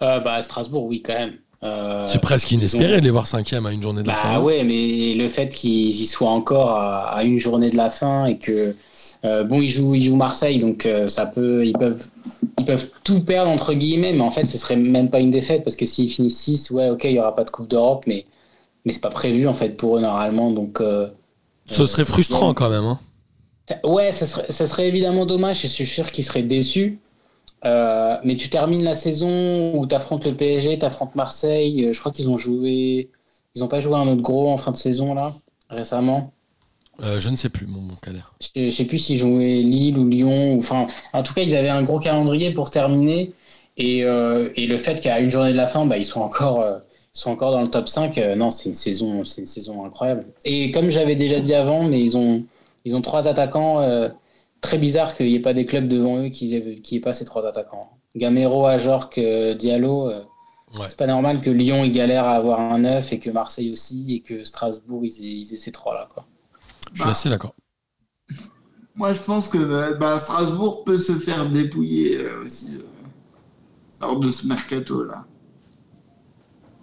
Euh, 0.00 0.20
bah, 0.20 0.40
Strasbourg, 0.40 0.86
oui, 0.86 1.02
quand 1.02 1.12
même. 1.12 1.36
Euh, 1.62 2.06
C'est 2.08 2.20
presque 2.20 2.50
inespéré 2.52 2.94
ont- 2.94 2.98
de 2.98 3.04
les 3.04 3.10
voir 3.10 3.26
cinquième 3.26 3.66
à 3.66 3.72
une 3.72 3.82
journée 3.82 4.02
de 4.02 4.08
la 4.08 4.14
Bah 4.14 4.20
fin. 4.20 4.38
non 4.38 4.44
ouais, 4.44 4.64
mais 4.64 5.12
le 5.14 5.28
fait 5.28 5.50
qu'ils 5.54 5.90
y 5.90 6.06
soient 6.06 6.30
encore 6.30 6.70
à, 6.70 7.10
à 7.14 7.22
une 7.24 7.38
journée 7.38 7.68
de 7.70 7.76
la 7.76 7.90
fin 7.90 8.24
et 8.26 8.38
que 8.38 8.74
euh, 9.26 9.44
bon, 9.44 9.60
ils 9.60 9.68
jouent, 9.68 9.94
ils 9.94 10.02
jouent 10.04 10.16
Marseille, 10.16 10.58
donc 10.60 10.86
euh, 10.86 11.08
ça 11.10 11.26
peut, 11.26 11.66
ils 11.66 11.74
peuvent, 11.74 12.06
ils 12.58 12.64
peuvent 12.64 12.88
tout 13.04 13.20
perdre 13.22 13.50
entre 13.50 13.74
guillemets, 13.74 14.14
mais 14.14 14.22
en 14.22 14.30
fait, 14.30 14.46
ce 14.46 14.56
serait 14.56 14.76
même 14.76 15.10
pas 15.10 15.20
une 15.20 15.30
défaite 15.30 15.62
parce 15.62 15.76
que 15.76 15.84
s'ils 15.84 16.10
finissent 16.10 16.38
6 16.40 16.70
ouais, 16.70 16.88
ok, 16.88 17.04
il 17.04 17.12
y 17.12 17.18
aura 17.18 17.36
pas 17.36 17.44
de 17.44 17.50
Coupe 17.50 17.68
d'Europe, 17.68 18.04
mais 18.06 18.24
mais 18.86 18.92
c'est 18.92 19.00
pas 19.02 19.10
prévu 19.10 19.46
en 19.46 19.52
fait 19.54 19.76
pour 19.76 19.98
eux 19.98 20.00
normalement, 20.00 20.50
donc. 20.50 20.80
Ce 21.70 21.84
serait 21.86 22.04
frustrant 22.06 22.54
quand 22.54 22.70
même. 22.70 22.84
hein. 22.84 22.98
Ouais, 23.84 24.10
ça 24.10 24.26
serait, 24.26 24.50
ça 24.50 24.66
serait 24.66 24.88
évidemment 24.88 25.26
dommage 25.26 25.64
et 25.64 25.68
je 25.68 25.72
suis 25.72 25.86
sûr 25.86 26.10
qu'ils 26.10 26.24
seraient 26.24 26.42
déçus. 26.42 26.98
Euh, 27.64 28.16
mais 28.24 28.36
tu 28.36 28.48
termines 28.50 28.82
la 28.84 28.94
saison 28.94 29.74
où 29.78 29.86
tu 29.86 29.94
affrontes 29.94 30.24
le 30.26 30.34
PSG, 30.36 30.78
tu 30.78 30.84
affrontes 30.84 31.14
Marseille. 31.14 31.84
euh, 31.86 31.92
Je 31.92 32.00
crois 32.00 32.12
qu'ils 32.12 32.30
ont 32.30 32.36
joué. 32.36 33.10
Ils 33.54 33.60
n'ont 33.60 33.68
pas 33.68 33.80
joué 33.80 33.94
un 33.96 34.06
autre 34.08 34.22
gros 34.22 34.50
en 34.50 34.56
fin 34.56 34.70
de 34.70 34.76
saison 34.76 35.14
là, 35.14 35.34
récemment. 35.68 36.32
Euh, 37.02 37.18
je 37.18 37.28
ne 37.30 37.36
sais 37.36 37.48
plus, 37.48 37.66
mon 37.66 37.80
Kader. 38.02 38.20
Je, 38.40 38.64
je 38.64 38.68
sais 38.70 38.84
plus 38.84 38.98
s'ils 38.98 39.18
jouaient 39.18 39.62
Lille 39.62 39.98
ou 39.98 40.08
Lyon. 40.08 40.54
Ou, 40.54 40.58
enfin, 40.58 40.86
en 41.12 41.22
tout 41.22 41.32
cas, 41.34 41.42
ils 41.42 41.56
avaient 41.56 41.68
un 41.70 41.82
gros 41.82 41.98
calendrier 41.98 42.52
pour 42.52 42.70
terminer. 42.70 43.32
Et, 43.76 44.04
euh, 44.04 44.50
et 44.56 44.66
le 44.66 44.76
fait 44.78 45.00
qu'à 45.00 45.20
une 45.20 45.30
journée 45.30 45.52
de 45.52 45.56
la 45.56 45.66
fin, 45.66 45.86
bah, 45.86 45.96
ils, 45.96 46.04
sont 46.04 46.20
encore, 46.20 46.62
ils 46.62 47.18
sont 47.18 47.30
encore 47.30 47.52
dans 47.52 47.62
le 47.62 47.68
top 47.68 47.88
5, 47.88 48.18
euh, 48.18 48.34
non, 48.36 48.50
c'est 48.50 48.68
une, 48.68 48.74
saison, 48.74 49.18
une 49.22 49.24
saison 49.24 49.84
incroyable. 49.84 50.26
Et 50.44 50.70
comme 50.70 50.90
j'avais 50.90 51.16
déjà 51.16 51.40
dit 51.40 51.54
avant, 51.54 51.84
mais 51.84 52.02
ils 52.02 52.16
ont, 52.16 52.44
ils 52.84 52.94
ont 52.94 53.00
trois 53.00 53.26
attaquants. 53.28 53.80
Très 54.60 54.78
bizarre 54.78 55.16
qu'il 55.16 55.26
n'y 55.26 55.34
ait 55.34 55.40
pas 55.40 55.54
des 55.54 55.66
clubs 55.66 55.88
devant 55.88 56.18
eux 56.22 56.28
qui 56.28 56.54
aient, 56.54 56.76
qui 56.80 56.96
aient 56.96 57.00
pas 57.00 57.12
ces 57.12 57.24
trois 57.24 57.46
attaquants. 57.46 57.90
Gamero, 58.16 58.66
Ajorc, 58.66 59.10
euh, 59.18 59.54
Diallo. 59.54 60.08
euh, 60.10 60.22
Ouais. 60.78 60.86
C'est 60.86 60.96
pas 60.98 61.08
normal 61.08 61.40
que 61.40 61.50
Lyon 61.50 61.82
il 61.82 61.90
galère 61.90 62.24
à 62.26 62.36
avoir 62.36 62.60
un 62.60 62.78
neuf 62.78 63.12
et 63.12 63.18
que 63.18 63.28
Marseille 63.28 63.72
aussi 63.72 64.14
et 64.14 64.20
que 64.20 64.44
Strasbourg 64.44 65.04
ils 65.04 65.10
aient, 65.20 65.38
ils 65.40 65.52
aient 65.52 65.56
ces 65.56 65.72
trois 65.72 65.94
là 65.94 66.08
quoi. 66.14 66.24
Je 66.92 66.98
suis 67.00 67.04
Bah. 67.06 67.10
assez 67.10 67.28
d'accord. 67.28 67.54
Moi, 68.94 69.12
je 69.14 69.20
pense 69.20 69.48
que 69.48 69.94
bah, 69.98 70.18
Strasbourg 70.20 70.84
peut 70.84 70.96
se 70.98 71.14
faire 71.14 71.50
dépouiller 71.50 72.18
euh, 72.18 72.44
aussi 72.44 72.68
euh, 72.74 72.82
lors 74.00 74.20
de 74.20 74.30
ce 74.30 74.46
mercato-là. 74.46 75.24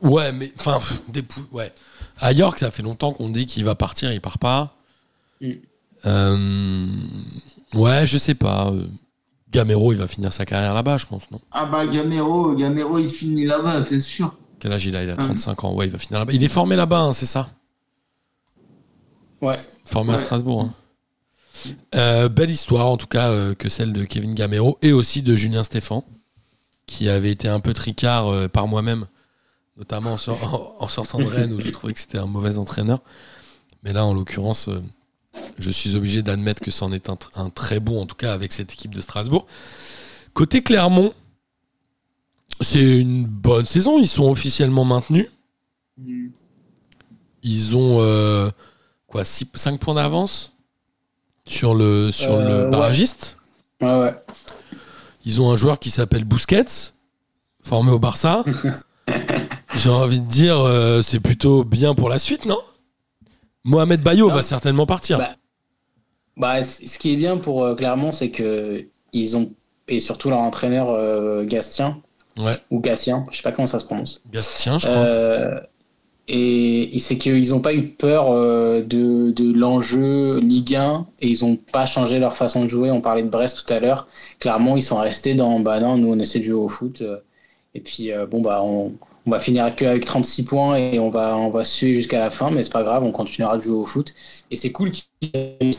Ouais, 0.01 0.31
mais 0.33 0.51
enfin, 0.59 0.79
pou- 1.13 1.55
ouais. 1.55 1.71
À 2.19 2.31
York, 2.33 2.59
ça 2.59 2.71
fait 2.71 2.83
longtemps 2.83 3.13
qu'on 3.13 3.29
dit 3.29 3.45
qu'il 3.45 3.63
va 3.63 3.75
partir, 3.75 4.11
il 4.11 4.19
part 4.19 4.37
pas. 4.39 4.75
Mm. 5.41 5.51
Euh, 6.05 6.87
ouais, 7.75 8.05
je 8.07 8.17
sais 8.17 8.35
pas. 8.35 8.71
Gamero, 9.51 9.93
il 9.93 9.97
va 9.97 10.07
finir 10.07 10.31
sa 10.33 10.45
carrière 10.45 10.73
là-bas, 10.73 10.97
je 10.97 11.05
pense, 11.05 11.29
non? 11.31 11.39
Ah 11.51 11.65
bah 11.65 11.87
Gamero, 11.87 12.53
Gamero 12.55 12.97
il 12.99 13.09
finit 13.09 13.45
là-bas, 13.45 13.81
c'est 13.83 13.99
sûr. 14.01 14.35
Quel 14.59 14.73
âge 14.73 14.85
il 14.85 14.95
a? 14.95 15.03
Il 15.03 15.09
a 15.09 15.13
Mm. 15.15 15.17
35 15.19 15.63
ans. 15.63 15.73
Ouais, 15.73 15.85
il 15.87 15.91
va 15.91 15.97
finir 15.97 16.19
là-bas. 16.19 16.33
Il 16.33 16.43
est 16.43 16.47
formé 16.49 16.75
là-bas, 16.75 16.99
hein, 16.99 17.13
c'est 17.13 17.25
ça? 17.25 17.49
Ouais. 19.41 19.57
Formé 19.85 20.13
à. 20.13 20.17
Strasbourg. 20.17 20.61
hein. 20.61 20.73
Euh, 21.95 22.29
belle 22.29 22.51
histoire, 22.51 22.87
en 22.87 22.97
tout 22.97 23.07
cas, 23.07 23.29
euh, 23.29 23.55
que 23.55 23.69
celle 23.69 23.93
de 23.93 24.03
Kevin 24.03 24.35
Gamero 24.35 24.77
et 24.81 24.93
aussi 24.93 25.21
de 25.21 25.35
Julien 25.35 25.63
Stéphan, 25.63 26.03
qui 26.85 27.09
avait 27.09 27.31
été 27.31 27.47
un 27.47 27.59
peu 27.59 27.73
tricard 27.73 28.27
euh, 28.31 28.47
par 28.47 28.67
moi-même, 28.67 29.05
notamment 29.77 30.13
en, 30.13 30.31
en- 30.31 30.75
en 30.79 30.87
sortant 30.87 31.19
de 31.19 31.23
Rennes 31.25 31.53
où 31.53 31.59
je 31.59 31.69
trouvais 31.69 31.93
que 31.93 31.99
c'était 31.99 32.17
un 32.19 32.25
mauvais 32.27 32.57
entraîneur. 32.57 32.99
Mais 33.83 33.93
là, 33.93 34.05
en 34.05 34.13
l'occurrence, 34.13 34.69
je 35.59 35.71
suis 35.71 35.95
obligé 35.95 36.21
d'admettre 36.21 36.61
que 36.61 36.71
c'en 36.71 36.91
est 36.91 37.09
un, 37.09 37.13
tr- 37.15 37.29
un 37.35 37.49
très 37.49 37.79
bon, 37.79 38.01
en 38.01 38.05
tout 38.05 38.15
cas 38.15 38.33
avec 38.33 38.53
cette 38.53 38.73
équipe 38.73 38.93
de 38.93 39.01
Strasbourg. 39.01 39.45
Côté 40.33 40.61
Clermont, 40.63 41.13
c'est 42.61 42.99
une 42.99 43.25
bonne 43.25 43.65
saison. 43.65 43.99
Ils 43.99 44.07
sont 44.07 44.29
officiellement 44.29 44.85
maintenus. 44.85 45.27
Ils 47.43 47.75
ont 47.75 47.97
euh, 48.01 48.49
quoi 49.07 49.23
5 49.25 49.79
points 49.79 49.95
d'avance 49.95 50.53
sur 51.45 51.73
le, 51.73 52.11
sur 52.11 52.33
Euh, 52.35 52.65
le 52.65 52.71
barragiste. 52.71 53.37
Ouais, 53.81 53.99
ouais. 53.99 54.15
Ils 55.25 55.41
ont 55.41 55.51
un 55.51 55.55
joueur 55.55 55.79
qui 55.79 55.89
s'appelle 55.89 56.23
Busquets, 56.23 56.65
formé 57.61 57.91
au 57.91 57.99
Barça. 57.99 58.43
J'ai 59.75 59.89
envie 59.89 60.19
de 60.19 60.25
dire, 60.27 60.57
euh, 60.59 61.01
c'est 61.01 61.19
plutôt 61.19 61.63
bien 61.63 61.93
pour 61.93 62.09
la 62.09 62.19
suite, 62.19 62.45
non? 62.45 62.59
Mohamed 63.67 64.01
Bayo 64.01 64.29
Non. 64.29 64.35
va 64.35 64.41
certainement 64.41 64.85
partir. 64.85 65.17
Bah, 65.17 65.35
Bah, 66.37 66.63
ce 66.63 66.97
qui 66.97 67.13
est 67.13 67.17
bien 67.17 67.37
pour 67.37 67.63
euh, 67.63 67.75
Clermont, 67.75 68.11
c'est 68.11 68.31
que 68.31 68.85
ils 69.13 69.37
ont 69.37 69.53
et 69.87 69.99
surtout 69.99 70.29
leur 70.29 70.39
entraîneur 70.39 70.89
euh, 70.89 71.45
Gastien 71.45 72.01
ouais, 72.37 72.57
ou 72.71 72.79
Gatien, 72.79 73.25
je 73.31 73.37
sais 73.37 73.43
pas 73.43 73.51
comment 73.51 73.67
ça 73.67 73.79
se 73.79 73.85
prononce. 73.85 74.21
Gastien, 74.31 74.77
je 74.77 74.87
crois. 74.87 74.97
Euh, 74.97 75.59
et 76.27 76.95
et 76.95 76.99
c'est 76.99 77.17
qu'ils 77.17 77.49
n'ont 77.51 77.61
pas 77.61 77.73
eu 77.73 77.87
peur 77.89 78.31
euh, 78.31 78.81
de, 78.81 79.31
de 79.31 79.53
l'enjeu 79.53 80.39
Ligue 80.39 80.75
1 80.75 81.07
et 81.21 81.29
ils 81.29 81.45
n'ont 81.45 81.55
pas 81.55 81.85
changé 81.85 82.19
leur 82.19 82.35
façon 82.35 82.63
de 82.63 82.67
jouer. 82.67 82.91
On 82.91 83.01
parlait 83.01 83.23
de 83.23 83.29
Brest 83.29 83.65
tout 83.65 83.73
à 83.73 83.79
l'heure. 83.79 84.07
Clairement, 84.39 84.75
ils 84.75 84.81
sont 84.83 84.97
restés 84.97 85.35
dans 85.35 85.59
bah 85.59 85.79
non, 85.79 85.97
nous 85.97 86.11
on 86.11 86.19
essaie 86.19 86.39
de 86.39 86.43
jouer 86.45 86.55
au 86.61 86.69
foot. 86.69 87.03
Et 87.73 87.79
puis 87.81 88.11
euh, 88.11 88.25
bon 88.25 88.41
bah 88.41 88.61
on, 88.63 88.93
on 89.27 89.31
va 89.31 89.39
finir 89.39 89.75
que 89.75 89.85
avec 89.85 90.05
36 90.05 90.45
points 90.45 90.75
et 90.77 90.99
on 90.99 91.09
va 91.09 91.37
on 91.37 91.49
va 91.49 91.63
suer 91.63 91.93
jusqu'à 91.93 92.17
la 92.19 92.29
fin, 92.31 92.49
mais 92.49 92.63
c'est 92.63 92.71
pas 92.71 92.83
grave, 92.83 93.03
on 93.03 93.11
continuera 93.11 93.57
de 93.57 93.61
jouer 93.61 93.75
au 93.75 93.85
foot. 93.85 94.13
Et 94.49 94.55
c'est 94.55 94.71
cool. 94.71 94.91
Et 95.33 95.71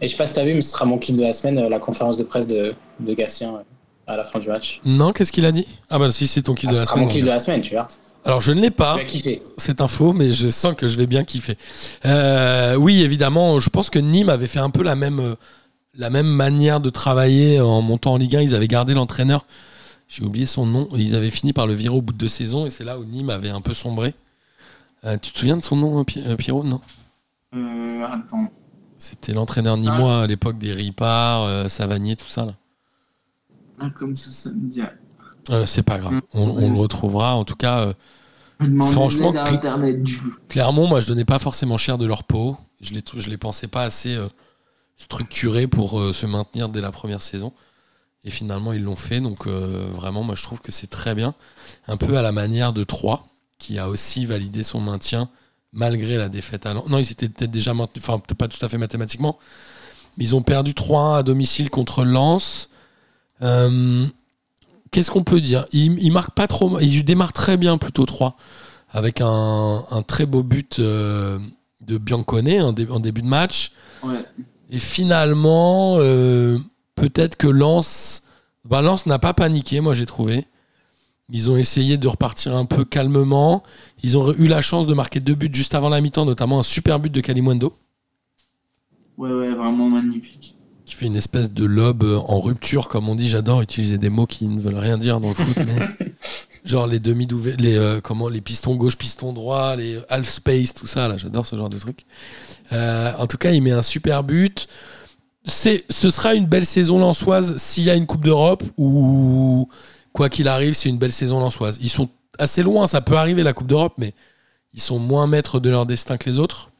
je 0.00 0.06
sais 0.08 0.16
pas 0.16 0.26
si 0.26 0.34
t'as 0.34 0.44
vu, 0.44 0.54
mais 0.54 0.62
ce 0.62 0.70
sera 0.70 0.84
mon 0.84 0.98
kiff 0.98 1.16
de 1.16 1.22
la 1.22 1.32
semaine, 1.32 1.58
euh, 1.58 1.68
la 1.68 1.78
conférence 1.78 2.16
de 2.16 2.22
presse 2.24 2.46
de, 2.46 2.74
de 3.00 3.14
Gatien 3.14 3.54
euh, 3.56 3.62
à 4.06 4.16
la 4.16 4.24
fin 4.24 4.38
du 4.38 4.48
match. 4.48 4.80
Non, 4.84 5.12
qu'est-ce 5.12 5.32
qu'il 5.32 5.44
a 5.46 5.52
dit? 5.52 5.66
Ah 5.90 5.98
bah 5.98 6.10
si, 6.10 6.26
c'est 6.26 6.42
ton 6.42 6.54
kiff 6.54 6.70
Ah, 6.70 6.72
de 6.72 6.78
la 6.78 6.86
semaine. 6.86 7.04
mon 7.04 7.08
kiff 7.08 7.20
donc. 7.20 7.26
de 7.26 7.30
la 7.30 7.38
semaine, 7.40 7.60
tu 7.62 7.74
vois. 7.74 7.88
Alors 8.24 8.40
je 8.40 8.52
ne 8.52 8.60
l'ai 8.60 8.70
pas. 8.70 8.96
Cette 9.58 9.80
info, 9.80 10.12
mais 10.12 10.32
je 10.32 10.48
sens 10.50 10.74
que 10.74 10.86
je 10.86 10.96
vais 10.96 11.06
bien 11.06 11.24
kiffer. 11.24 11.56
Euh, 12.06 12.74
oui, 12.76 13.02
évidemment, 13.02 13.58
je 13.60 13.68
pense 13.70 13.90
que 13.90 13.98
Nîmes 13.98 14.30
avait 14.30 14.46
fait 14.46 14.60
un 14.60 14.70
peu 14.70 14.82
la 14.82 14.94
même, 14.94 15.36
la 15.94 16.10
même 16.10 16.26
manière 16.28 16.80
de 16.80 16.90
travailler 16.90 17.60
en 17.60 17.82
montant 17.82 18.12
en 18.14 18.16
Ligue 18.16 18.36
1. 18.36 18.40
Ils 18.42 18.54
avaient 18.54 18.68
gardé 18.68 18.94
l'entraîneur, 18.94 19.44
j'ai 20.08 20.22
oublié 20.24 20.46
son 20.46 20.66
nom, 20.66 20.88
ils 20.96 21.14
avaient 21.14 21.30
fini 21.30 21.52
par 21.52 21.66
le 21.66 21.74
virer 21.74 21.94
au 21.96 22.02
bout 22.02 22.12
de 22.12 22.18
deux 22.18 22.28
saisons, 22.28 22.66
et 22.66 22.70
c'est 22.70 22.84
là 22.84 22.98
où 22.98 23.04
Nîmes 23.04 23.30
avait 23.30 23.50
un 23.50 23.60
peu 23.60 23.74
sombré. 23.74 24.14
Euh, 25.04 25.18
tu 25.18 25.32
te 25.32 25.38
souviens 25.38 25.56
de 25.56 25.62
son 25.62 25.76
nom, 25.76 26.00
euh, 26.00 26.04
euh, 26.18 26.36
Pierrot? 26.36 26.64
Non 26.64 26.80
Euh, 27.54 28.02
attends. 28.06 28.48
C'était 28.96 29.32
l'entraîneur 29.32 29.76
nîmois 29.76 30.22
à 30.22 30.26
l'époque 30.26 30.56
des 30.58 30.72
Ripard, 30.72 31.42
euh, 31.42 31.68
Savanier, 31.68 32.16
tout 32.16 32.28
ça. 32.28 32.46
Là. 32.46 32.54
Ah, 33.80 33.90
comme 33.90 34.16
ça, 34.16 34.30
ça 34.30 34.50
me 34.50 34.68
dit. 34.68 34.80
rien. 34.80 35.66
C'est 35.66 35.82
pas 35.82 35.98
grave, 35.98 36.22
on, 36.32 36.48
on 36.48 36.72
le 36.72 36.80
retrouvera. 36.80 37.34
En 37.34 37.44
tout 37.44 37.56
cas, 37.56 37.92
Franchement, 38.88 39.32
Cl- 39.32 40.02
du. 40.02 40.18
Clermont, 40.48 40.86
moi, 40.86 41.00
je 41.00 41.08
donnais 41.08 41.24
pas 41.26 41.38
forcément 41.38 41.76
cher 41.76 41.98
de 41.98 42.06
leur 42.06 42.24
peau. 42.24 42.56
Je 42.80 42.94
les, 42.94 43.02
je 43.16 43.28
les 43.28 43.36
pensais 43.36 43.66
pas 43.66 43.82
assez 43.82 44.16
structurés 44.96 45.66
pour 45.66 46.00
se 46.14 46.24
maintenir 46.24 46.68
dès 46.70 46.80
la 46.80 46.92
première 46.92 47.20
saison. 47.20 47.52
Et 48.24 48.30
finalement, 48.30 48.72
ils 48.72 48.82
l'ont 48.82 48.96
fait. 48.96 49.20
Donc, 49.20 49.46
euh, 49.46 49.86
vraiment, 49.92 50.22
moi, 50.22 50.34
je 50.34 50.42
trouve 50.42 50.60
que 50.60 50.72
c'est 50.72 50.86
très 50.88 51.14
bien. 51.14 51.34
Un 51.86 51.96
peu 51.96 52.16
à 52.16 52.22
la 52.22 52.32
manière 52.32 52.72
de 52.72 52.82
Troyes, 52.82 53.24
qui 53.58 53.78
a 53.78 53.88
aussi 53.88 54.24
validé 54.26 54.62
son 54.62 54.80
maintien 54.80 55.28
malgré 55.72 56.16
la 56.16 56.28
défaite 56.28 56.66
à 56.66 56.72
Lens. 56.74 56.88
Non, 56.88 56.98
ils 56.98 57.10
étaient 57.12 57.28
peut-être 57.28 57.50
déjà 57.50 57.74
maintenus, 57.74 58.02
enfin, 58.06 58.18
peut-être 58.18 58.38
pas 58.38 58.48
tout 58.48 58.64
à 58.64 58.68
fait 58.68 58.78
mathématiquement. 58.78 59.38
Mais 60.16 60.24
ils 60.24 60.34
ont 60.36 60.42
perdu 60.42 60.72
3-1 60.72 61.18
à 61.18 61.22
domicile 61.22 61.68
contre 61.70 62.04
Lens. 62.04 62.68
Euh, 63.42 64.06
Qu'est-ce 64.92 65.10
qu'on 65.10 65.24
peut 65.24 65.40
dire? 65.40 65.66
Ils, 65.72 65.98
ils 66.00 66.12
marquent 66.12 66.34
pas 66.34 66.46
trop. 66.46 66.78
Ils 66.78 67.04
démarrent 67.04 67.32
très 67.32 67.56
bien, 67.56 67.78
plutôt 67.78 68.06
3 68.06 68.36
avec 68.92 69.20
un, 69.20 69.84
un 69.90 70.02
très 70.02 70.24
beau 70.24 70.44
but 70.44 70.78
euh, 70.78 71.40
de 71.80 71.98
Biancone 71.98 72.48
en, 72.62 72.72
dé- 72.72 72.88
en 72.88 73.00
début 73.00 73.22
de 73.22 73.26
match. 73.26 73.72
Ouais. 74.04 74.24
Et 74.70 74.78
finalement, 74.78 75.96
peut-être 76.94 77.36
que 77.36 77.48
Lens, 77.48 78.22
bah, 78.68 78.82
Lens 78.82 79.06
n'a 79.06 79.18
pas 79.18 79.34
paniqué, 79.34 79.80
moi 79.80 79.94
j'ai 79.94 80.06
trouvé. 80.06 80.46
Ils 81.30 81.50
ont 81.50 81.56
essayé 81.56 81.96
de 81.96 82.06
repartir 82.06 82.54
un 82.54 82.66
peu 82.66 82.84
calmement. 82.84 83.62
Ils 84.02 84.18
ont 84.18 84.32
eu 84.34 84.46
la 84.46 84.60
chance 84.60 84.86
de 84.86 84.92
marquer 84.94 85.20
deux 85.20 85.34
buts 85.34 85.48
juste 85.52 85.74
avant 85.74 85.88
la 85.88 86.00
mi-temps, 86.02 86.26
notamment 86.26 86.58
un 86.58 86.62
super 86.62 87.00
but 87.00 87.10
de 87.10 87.20
Kalimundo, 87.20 87.74
Ouais, 89.16 89.32
ouais, 89.32 89.54
vraiment 89.54 89.88
magnifique. 89.88 90.56
qui 90.84 90.94
fait 90.94 91.06
une 91.06 91.16
espèce 91.16 91.52
de 91.52 91.64
lob 91.64 92.02
euh, 92.02 92.18
en 92.26 92.40
rupture, 92.40 92.88
comme 92.88 93.08
on 93.08 93.14
dit. 93.14 93.28
J'adore 93.28 93.62
utiliser 93.62 93.96
des 93.96 94.10
mots 94.10 94.26
qui 94.26 94.46
ne 94.48 94.60
veulent 94.60 94.76
rien 94.76 94.98
dire 94.98 95.18
dans 95.20 95.28
le 95.28 95.34
foot. 95.34 95.56
mais 95.56 96.12
genre 96.64 96.86
les 96.86 96.98
demi 96.98 97.26
les 97.58 97.76
euh, 97.78 98.00
comment 98.02 98.28
les 98.28 98.40
pistons 98.42 98.74
gauche, 98.74 98.98
piston 98.98 99.32
droit, 99.32 99.76
les 99.76 99.98
half 100.10 100.28
space, 100.28 100.74
tout 100.74 100.86
ça 100.86 101.08
là. 101.08 101.16
J'adore 101.16 101.46
ce 101.46 101.56
genre 101.56 101.70
de 101.70 101.78
truc. 101.78 102.04
Euh, 102.72 103.12
en 103.18 103.26
tout 103.26 103.38
cas, 103.38 103.52
il 103.52 103.62
met 103.62 103.70
un 103.72 103.82
super 103.82 104.24
but. 104.24 104.66
C'est, 105.44 105.84
ce 105.90 106.10
sera 106.10 106.34
une 106.34 106.46
belle 106.46 106.64
saison 106.64 106.98
lançoise 106.98 107.56
s'il 107.58 107.84
y 107.84 107.90
a 107.90 107.94
une 107.94 108.06
Coupe 108.06 108.24
d'Europe 108.24 108.62
ou 108.78 109.68
quoi 110.12 110.28
qu'il 110.30 110.48
arrive, 110.48 110.72
c'est 110.74 110.88
une 110.88 110.96
belle 110.98 111.12
saison 111.12 111.38
lançoise. 111.40 111.78
Ils 111.82 111.90
sont 111.90 112.08
assez 112.38 112.62
loin, 112.62 112.86
ça 112.86 113.00
peut 113.02 113.16
arriver 113.16 113.42
la 113.42 113.52
Coupe 113.52 113.66
d'Europe, 113.66 113.94
mais 113.98 114.14
ils 114.72 114.80
sont 114.80 114.98
moins 114.98 115.26
maîtres 115.26 115.60
de 115.60 115.68
leur 115.70 115.84
destin 115.86 116.16
que 116.16 116.28
les 116.30 116.38
autres. 116.38 116.70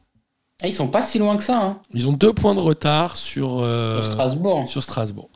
Ah, 0.63 0.69
ils 0.69 0.73
sont 0.73 0.89
pas 0.89 1.03
si 1.03 1.19
loin 1.19 1.37
que 1.37 1.43
ça, 1.43 1.61
hein, 1.61 1.79
Ils 1.93 2.07
ont 2.09 2.13
deux 2.13 2.33
points 2.33 2.55
de 2.55 2.61
retard 2.61 3.17
sur, 3.17 3.59
euh, 3.61 4.01
sur 4.03 4.13
Strasbourg. 4.13 4.69
sur 4.69 4.83
Strasbourg. 4.83 5.29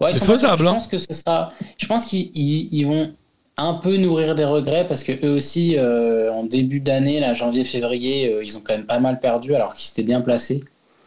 Ouais, 0.00 0.12
C'est 0.12 0.20
pas- 0.20 0.26
faisable, 0.26 0.62
Je 0.62 0.68
hein. 0.68 0.72
pense 0.74 0.86
que 0.86 0.98
ce 0.98 1.06
sera. 1.10 1.52
Je 1.78 1.86
pense 1.86 2.04
qu'ils 2.04 2.30
ils- 2.34 2.68
ils 2.72 2.84
vont 2.86 3.14
un 3.56 3.74
peu 3.74 3.96
nourrir 3.96 4.34
des 4.34 4.44
regrets 4.44 4.86
parce 4.86 5.02
que 5.02 5.12
eux 5.26 5.34
aussi, 5.34 5.76
euh, 5.78 6.30
en 6.32 6.44
début 6.44 6.80
d'année, 6.80 7.18
là, 7.20 7.32
janvier-février, 7.32 8.30
euh, 8.32 8.44
ils 8.44 8.56
ont 8.58 8.60
quand 8.62 8.74
même 8.74 8.84
pas 8.86 8.98
mal 8.98 9.18
perdu 9.18 9.54
alors 9.54 9.72
qu'ils 9.74 9.88
s'étaient 9.88 10.02
bien 10.02 10.20
placés. 10.20 10.62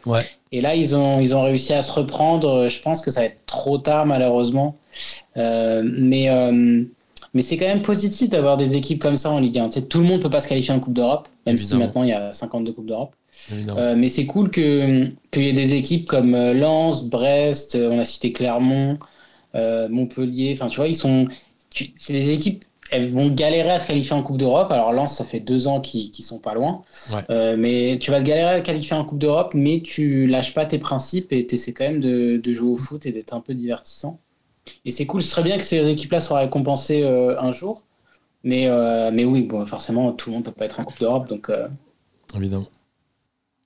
Ouais. 0.06 0.22
Et 0.52 0.60
là, 0.60 0.74
ils 0.74 0.96
ont, 0.96 1.20
ils 1.20 1.34
ont 1.34 1.42
réussi 1.42 1.72
à 1.72 1.82
se 1.82 1.92
reprendre. 1.92 2.68
Je 2.68 2.80
pense 2.80 3.00
que 3.00 3.10
ça 3.10 3.20
va 3.20 3.26
être 3.26 3.44
trop 3.46 3.78
tard, 3.78 4.06
malheureusement. 4.06 4.76
Euh, 5.36 5.82
mais 5.84 6.28
euh, 6.28 6.82
mais 7.32 7.42
c'est 7.42 7.56
quand 7.56 7.66
même 7.66 7.82
positif 7.82 8.28
d'avoir 8.28 8.56
des 8.56 8.76
équipes 8.76 9.00
comme 9.00 9.16
ça 9.16 9.30
en 9.30 9.38
Ligue 9.38 9.58
1. 9.58 9.68
Tu 9.68 9.80
sais, 9.80 9.86
tout 9.86 10.00
le 10.00 10.04
monde 10.04 10.20
peut 10.20 10.30
pas 10.30 10.40
se 10.40 10.48
qualifier 10.48 10.74
en 10.74 10.80
Coupe 10.80 10.94
d'Europe, 10.94 11.28
même 11.46 11.54
Évidemment. 11.54 11.80
si 11.82 11.86
maintenant 11.86 12.02
il 12.02 12.08
y 12.08 12.12
a 12.12 12.32
52 12.32 12.72
Coupes 12.72 12.86
d'Europe. 12.86 13.14
Euh, 13.52 13.94
mais 13.96 14.08
c'est 14.08 14.26
cool 14.26 14.50
que 14.50 15.06
qu'il 15.30 15.44
y 15.44 15.48
ait 15.48 15.52
des 15.52 15.74
équipes 15.74 16.06
comme 16.06 16.32
Lens, 16.52 17.04
Brest, 17.04 17.76
on 17.80 17.98
a 17.98 18.04
cité 18.04 18.32
Clermont, 18.32 18.98
Montpellier. 19.54 20.52
Enfin, 20.54 20.68
tu 20.68 20.76
vois, 20.76 20.88
ils 20.88 20.96
sont. 20.96 21.28
C'est 21.94 22.12
des 22.12 22.32
équipes. 22.32 22.64
Elles 22.90 23.10
vont 23.10 23.28
galérer 23.28 23.70
à 23.70 23.78
se 23.78 23.86
qualifier 23.86 24.14
en 24.14 24.22
Coupe 24.22 24.36
d'Europe. 24.38 24.70
Alors 24.72 24.92
Lens, 24.92 25.16
ça 25.16 25.24
fait 25.24 25.40
deux 25.40 25.68
ans 25.68 25.80
qu'ils 25.80 26.12
sont 26.24 26.38
pas 26.38 26.54
loin. 26.54 26.82
Ouais. 27.12 27.22
Euh, 27.30 27.56
mais 27.58 27.98
tu 28.00 28.10
vas 28.10 28.20
te 28.20 28.24
galérer 28.26 28.50
à 28.56 28.60
qualifier 28.60 28.96
en 28.96 29.04
Coupe 29.04 29.18
d'Europe, 29.18 29.52
mais 29.54 29.80
tu 29.80 30.26
lâches 30.26 30.54
pas 30.54 30.66
tes 30.66 30.78
principes 30.78 31.32
et 31.32 31.46
tu 31.46 31.54
essaies 31.54 31.72
quand 31.72 31.84
même 31.84 32.00
de, 32.00 32.36
de 32.36 32.52
jouer 32.52 32.70
au 32.70 32.76
foot 32.76 33.06
et 33.06 33.12
d'être 33.12 33.32
un 33.32 33.40
peu 33.40 33.54
divertissant. 33.54 34.18
Et 34.84 34.90
c'est 34.90 35.06
cool. 35.06 35.22
Ce 35.22 35.28
serait 35.28 35.42
bien 35.42 35.56
que 35.56 35.64
ces 35.64 35.86
équipes-là 35.88 36.20
soient 36.20 36.40
récompensées 36.40 37.02
euh, 37.02 37.40
un 37.40 37.52
jour. 37.52 37.82
Mais, 38.42 38.66
euh, 38.66 39.10
mais 39.12 39.24
oui, 39.24 39.42
bon, 39.42 39.64
forcément, 39.66 40.12
tout 40.12 40.30
le 40.30 40.36
monde 40.36 40.44
peut 40.44 40.52
pas 40.52 40.64
être 40.64 40.80
en 40.80 40.84
Coupe 40.84 40.98
d'Europe. 41.00 41.28
Donc, 41.28 41.48
euh, 41.50 41.68
Évidemment. 42.34 42.66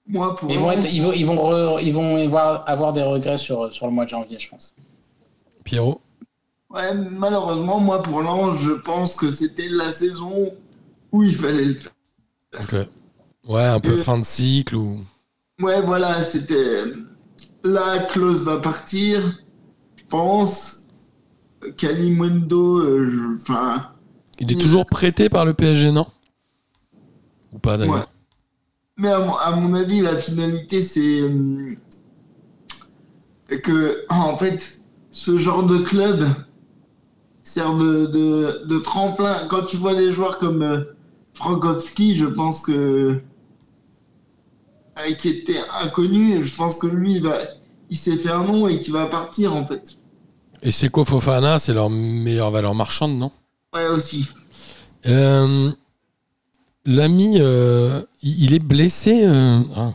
Moi, 0.06 0.36
pour 0.36 0.50
Ils 0.50 0.58
vont, 0.58 0.70
être, 0.70 0.86
ils 0.92 1.00
vont, 1.02 1.12
ils 1.12 1.24
vont, 1.24 1.36
re- 1.36 1.80
ils 1.82 1.92
vont 1.92 2.16
avoir, 2.16 2.68
avoir 2.68 2.92
des 2.92 3.02
regrets 3.02 3.38
sur, 3.38 3.72
sur 3.72 3.86
le 3.86 3.92
mois 3.92 4.04
de 4.04 4.10
janvier, 4.10 4.38
je 4.38 4.50
pense. 4.50 4.74
Pierrot? 5.64 6.00
Ouais, 6.74 6.94
malheureusement, 6.94 7.80
moi, 7.80 8.02
pour 8.02 8.22
Lens, 8.22 8.58
je 8.60 8.72
pense 8.72 9.16
que 9.16 9.30
c'était 9.30 9.68
la 9.68 9.92
saison 9.92 10.52
où 11.12 11.22
il 11.22 11.34
fallait 11.34 11.64
le 11.64 11.74
faire. 11.74 11.92
Ok. 12.62 12.88
Ouais, 13.48 13.64
un 13.64 13.80
peu 13.80 13.92
Euh, 13.92 13.96
fin 13.96 14.18
de 14.18 14.24
cycle 14.24 14.76
ou. 14.76 15.00
Ouais, 15.60 15.80
voilà, 15.82 16.22
c'était. 16.22 16.84
Là, 17.62 18.06
Klaus 18.06 18.42
va 18.42 18.58
partir. 18.58 19.38
Je 19.96 20.04
pense. 20.08 20.86
Kalimundo, 21.76 22.78
euh, 22.78 23.38
enfin. 23.40 23.90
Il 24.38 24.50
est 24.52 24.60
toujours 24.60 24.84
prêté 24.86 25.28
par 25.28 25.44
le 25.44 25.54
PSG, 25.54 25.92
non? 25.92 26.06
Ou 27.52 27.58
pas 27.58 27.76
d'ailleurs? 27.76 27.94
Ouais. 27.94 28.02
Mais 28.96 29.08
à 29.10 29.18
mon, 29.20 29.34
à 29.34 29.50
mon 29.56 29.74
avis, 29.74 30.00
la 30.00 30.16
finalité, 30.16 30.82
c'est. 30.82 31.22
hum, 31.22 31.76
que, 33.62 34.04
en 34.08 34.36
fait, 34.36 34.80
ce 35.10 35.38
genre 35.38 35.62
de 35.64 35.78
club 35.78 36.24
sert 37.44 37.74
de, 37.76 38.06
de, 38.06 38.64
de 38.66 38.78
tremplin. 38.80 39.46
Quand 39.48 39.64
tu 39.64 39.76
vois 39.76 39.94
des 39.94 40.12
joueurs 40.12 40.38
comme 40.38 40.62
euh, 40.62 40.82
Frankowski, 41.34 42.16
je 42.18 42.26
pense 42.26 42.62
que. 42.62 43.20
euh, 44.98 45.12
qui 45.18 45.28
était 45.28 45.60
inconnu, 45.80 46.42
je 46.42 46.54
pense 46.56 46.78
que 46.78 46.86
lui, 46.88 47.14
il, 47.16 47.22
va, 47.22 47.38
il 47.90 47.96
s'est 47.96 48.16
fait 48.16 48.30
un 48.30 48.44
nom 48.44 48.66
et 48.66 48.78
qu'il 48.80 48.92
va 48.92 49.06
partir, 49.06 49.54
en 49.54 49.64
fait. 49.66 49.96
Et 50.62 50.72
Seko 50.72 51.04
Fofana, 51.04 51.58
c'est 51.58 51.74
leur 51.74 51.90
meilleure 51.90 52.50
valeur 52.50 52.74
marchande, 52.74 53.16
non? 53.18 53.30
Ouais, 53.74 53.86
aussi. 53.88 54.26
Euh, 55.06 55.70
L'ami, 56.86 57.36
euh, 57.40 58.00
il 58.22 58.54
est 58.54 58.58
blessé, 58.58 59.24
ah, 59.76 59.92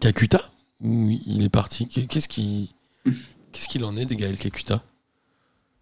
Kakuta? 0.00 0.40
Ou 0.82 1.10
il 1.26 1.42
est 1.44 1.48
parti? 1.48 1.86
Qu'est- 1.88 2.06
Qu'est-ce 2.06 2.28
qui, 2.28 2.74
qu'est-ce 3.52 3.68
qu'il 3.68 3.84
en 3.84 3.96
est 3.96 4.04
des 4.04 4.16
Gaël 4.16 4.36
Kakuta? 4.36 4.82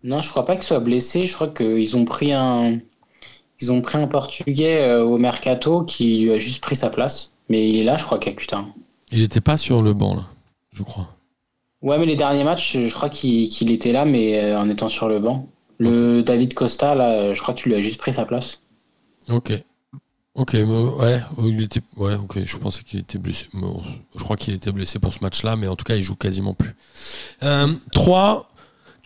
Non, 0.05 0.21
je 0.21 0.31
crois 0.31 0.45
pas 0.45 0.55
qu'il 0.55 0.65
soit 0.65 0.81
blessé. 0.81 1.27
Je 1.27 1.35
crois 1.35 1.49
qu'ils 1.49 1.97
ont 1.97 2.05
pris 2.05 2.33
un, 2.33 2.79
ils 3.63 3.71
ont 3.71 3.81
pris 3.81 3.97
un 3.97 4.09
Portugais 4.09 4.83
euh, 4.83 5.05
au 5.05 5.19
mercato 5.19 5.85
qui 5.85 6.19
lui 6.19 6.33
a 6.33 6.39
juste 6.39 6.61
pris 6.61 6.75
sa 6.75 6.91
place. 6.91 7.31
Mais 7.49 7.69
il 7.69 7.79
est 7.79 7.85
là, 7.85 7.97
je 7.97 8.05
crois, 8.05 8.19
Kakuta. 8.19 8.65
Il 9.13 9.21
n'était 9.21 9.41
pas 9.41 9.57
sur 9.57 9.83
le 9.83 9.93
banc 9.93 10.17
là, 10.17 10.25
je 10.73 10.83
crois. 10.83 11.09
Ouais, 11.81 11.99
mais 11.99 12.07
les 12.07 12.17
derniers 12.17 12.45
matchs, 12.45 12.77
je 12.77 12.93
crois 12.93 13.09
qu'il 13.09 13.71
était 13.71 13.93
là, 13.93 14.05
mais 14.05 14.39
euh, 14.43 14.59
en 14.59 14.69
étant 14.69 14.89
sur 14.89 15.09
le 15.09 15.21
banc. 15.21 15.49
Le 15.79 16.23
David 16.23 16.55
Costa, 16.55 16.95
là, 16.95 17.33
je 17.33 17.41
crois 17.41 17.55
qu'il 17.55 17.73
lui 17.73 17.79
a 17.79 17.83
juste 17.83 17.99
pris 17.99 18.13
sa 18.13 18.25
place. 18.25 18.61
Ok. 19.29 19.53
Ok, 20.35 20.55
ouais, 20.55 21.21
oh, 21.37 21.43
il 21.47 21.63
était, 21.63 21.83
ouais, 21.97 22.15
ok, 22.15 22.45
je 22.45 22.57
pensais 22.57 22.83
qu'il 22.85 23.01
était 23.01 23.19
blessé. 23.19 23.49
Je 24.17 24.25
crois 24.25 24.37
qu'il 24.37 24.55
était 24.55 24.73
blessé 24.73 24.99
pour 24.99 25.13
ce 25.13 25.19
match-là, 25.21 25.57
mais 25.57 25.69
en 25.69 25.77
tout 25.77 25.85
cas, 25.85 25.97
il 25.97 26.03
joue 26.03 26.15
quasiment 26.15 26.55
plus. 26.55 26.75
Euh, 27.43 27.69
3. 27.93 28.52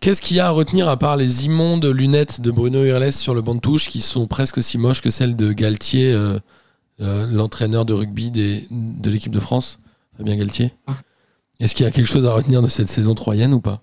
Qu'est-ce 0.01 0.20
qu'il 0.20 0.36
y 0.36 0.40
a 0.40 0.47
à 0.49 0.51
retenir 0.51 0.88
à 0.88 0.97
part 0.99 1.16
les 1.16 1.47
immondes 1.47 1.84
lunettes 1.86 2.40
de 2.40 2.51
Bruno 2.51 2.84
Urles 2.84 3.12
sur 3.12 3.34
le 3.34 3.40
banc 3.42 3.55
de 3.55 3.61
touche 3.61 3.88
qui 3.88 4.01
sont 4.01 4.26
presque 4.26 4.59
aussi 4.59 4.78
moches 4.78 5.01
que 5.01 5.11
celles 5.11 5.34
de 5.36 5.53
Galtier, 5.53 6.12
euh, 6.12 6.38
euh, 7.01 7.26
l'entraîneur 7.32 7.84
de 7.84 7.94
rugby 7.94 8.30
des, 8.30 8.66
de 8.70 9.11
l'équipe 9.11 9.32
de 9.32 9.40
France, 9.40 9.78
Fabien 10.16 10.36
Galtier? 10.36 10.72
Est-ce 11.61 11.74
qu'il 11.74 11.84
y 11.84 11.88
a 11.88 11.90
quelque 11.92 12.07
chose 12.07 12.26
à 12.26 12.32
retenir 12.32 12.62
de 12.62 12.68
cette 12.68 12.88
saison 12.88 13.14
troyenne 13.14 13.55
ou 13.55 13.61
pas? 13.61 13.80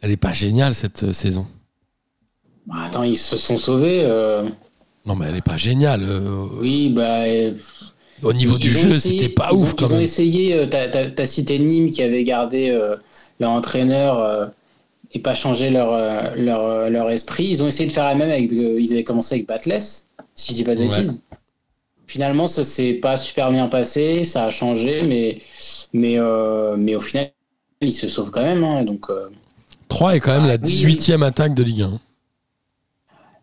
Elle 0.00 0.10
est 0.10 0.16
pas 0.16 0.32
géniale 0.32 0.74
cette 0.74 1.04
euh, 1.04 1.12
saison. 1.12 1.46
Bah, 2.66 2.76
attends, 2.86 3.02
ils 3.02 3.18
se 3.18 3.36
sont 3.36 3.58
sauvés. 3.58 4.00
euh, 4.02 4.48
Non, 5.04 5.14
mais 5.14 5.26
elle 5.26 5.36
est 5.36 5.40
pas 5.42 5.56
géniale. 5.58 6.04
Oui, 6.60 6.88
bah. 6.90 7.24
Au 8.22 8.32
niveau 8.32 8.56
Ils 8.56 8.60
du 8.62 8.76
ont 8.76 8.80
jeu, 8.80 8.94
essayé- 8.94 9.20
c'était 9.20 9.32
pas 9.34 9.50
ils 9.52 9.58
ouf 9.58 9.72
ont, 9.72 9.76
quand 9.76 9.86
ils 9.86 9.92
ont 9.92 9.94
même. 9.96 10.00
essayé, 10.02 10.54
euh, 10.54 10.66
t'as, 10.66 10.88
t'as- 11.10 11.26
cité 11.26 11.58
Nîmes 11.58 11.90
qui 11.90 12.02
avait 12.02 12.24
gardé 12.24 12.70
leur 13.38 13.50
entraîneur 13.50 14.18
euh, 14.18 14.46
et 15.16 15.20
pas 15.20 15.34
changé 15.34 15.70
leur, 15.70 15.92
euh, 15.92 16.34
leur, 16.36 16.62
euh, 16.62 16.88
leur 16.90 17.10
esprit. 17.10 17.46
Ils 17.46 17.62
ont 17.62 17.66
essayé 17.68 17.88
de 17.88 17.94
faire 17.94 18.04
la 18.04 18.14
même 18.14 18.30
avec. 18.30 18.52
euh, 18.52 18.80
ils 18.80 18.92
avaient 18.92 19.04
commencé 19.04 19.34
avec 19.36 19.46
Batless, 19.46 20.08
si 20.34 20.52
je 20.52 20.56
dis 20.56 20.64
pas 20.64 20.74
de 20.74 20.80
Ouais. 20.80 20.86
bêtises. 20.88 21.22
Finalement, 22.06 22.46
ça 22.46 22.64
s'est 22.64 22.94
pas 22.94 23.16
super 23.16 23.50
bien 23.52 23.68
passé, 23.68 24.24
ça 24.24 24.44
a 24.44 24.50
changé, 24.50 25.02
mais, 25.02 25.40
mais, 25.92 26.18
euh, 26.18 26.76
mais 26.76 26.94
au 26.96 27.00
final, 27.00 27.30
ils 27.80 27.92
se 27.92 28.08
sauvent 28.08 28.30
quand 28.30 28.42
même. 28.42 28.64
hein, 28.64 28.84
donc, 28.84 29.10
euh, 29.10 29.28
3 29.88 30.14
est 30.16 30.20
quand 30.20 30.32
même 30.38 30.46
la 30.46 30.58
Ah, 30.62 30.66
oui, 30.66 30.68
18e 30.68 31.22
attaque 31.22 31.54
de 31.54 31.62
Ligue 31.62 31.82
1. 31.82 32.00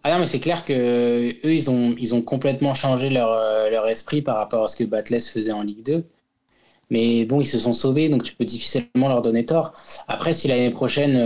Ah 0.04 0.12
non, 0.14 0.20
mais 0.20 0.26
c'est 0.26 0.40
clair 0.40 0.66
que 0.66 0.74
eux, 0.74 1.54
ils 1.54 1.70
ont, 1.70 1.96
ils 1.98 2.14
ont 2.14 2.22
complètement 2.22 2.74
changé 2.74 3.10
leur, 3.10 3.30
leur 3.70 3.88
esprit 3.88 4.22
par 4.22 4.36
rapport 4.38 4.64
à 4.66 4.68
ce 4.68 4.76
que 4.76 4.84
Batless 4.84 5.30
faisait 5.30 5.54
en 5.54 5.62
Ligue 5.64 5.84
2. 5.86 6.06
Mais 6.90 7.26
bon, 7.26 7.42
ils 7.42 7.48
se 7.48 7.60
sont 7.60 7.74
sauvés, 7.74 8.10
donc 8.10 8.24
tu 8.24 8.36
peux 8.36 8.46
difficilement 8.46 9.10
leur 9.10 9.22
donner 9.22 9.46
tort. 9.46 9.74
Après, 10.08 10.34
si 10.34 10.48
l'année 10.48 10.70
prochaine, 10.72 11.18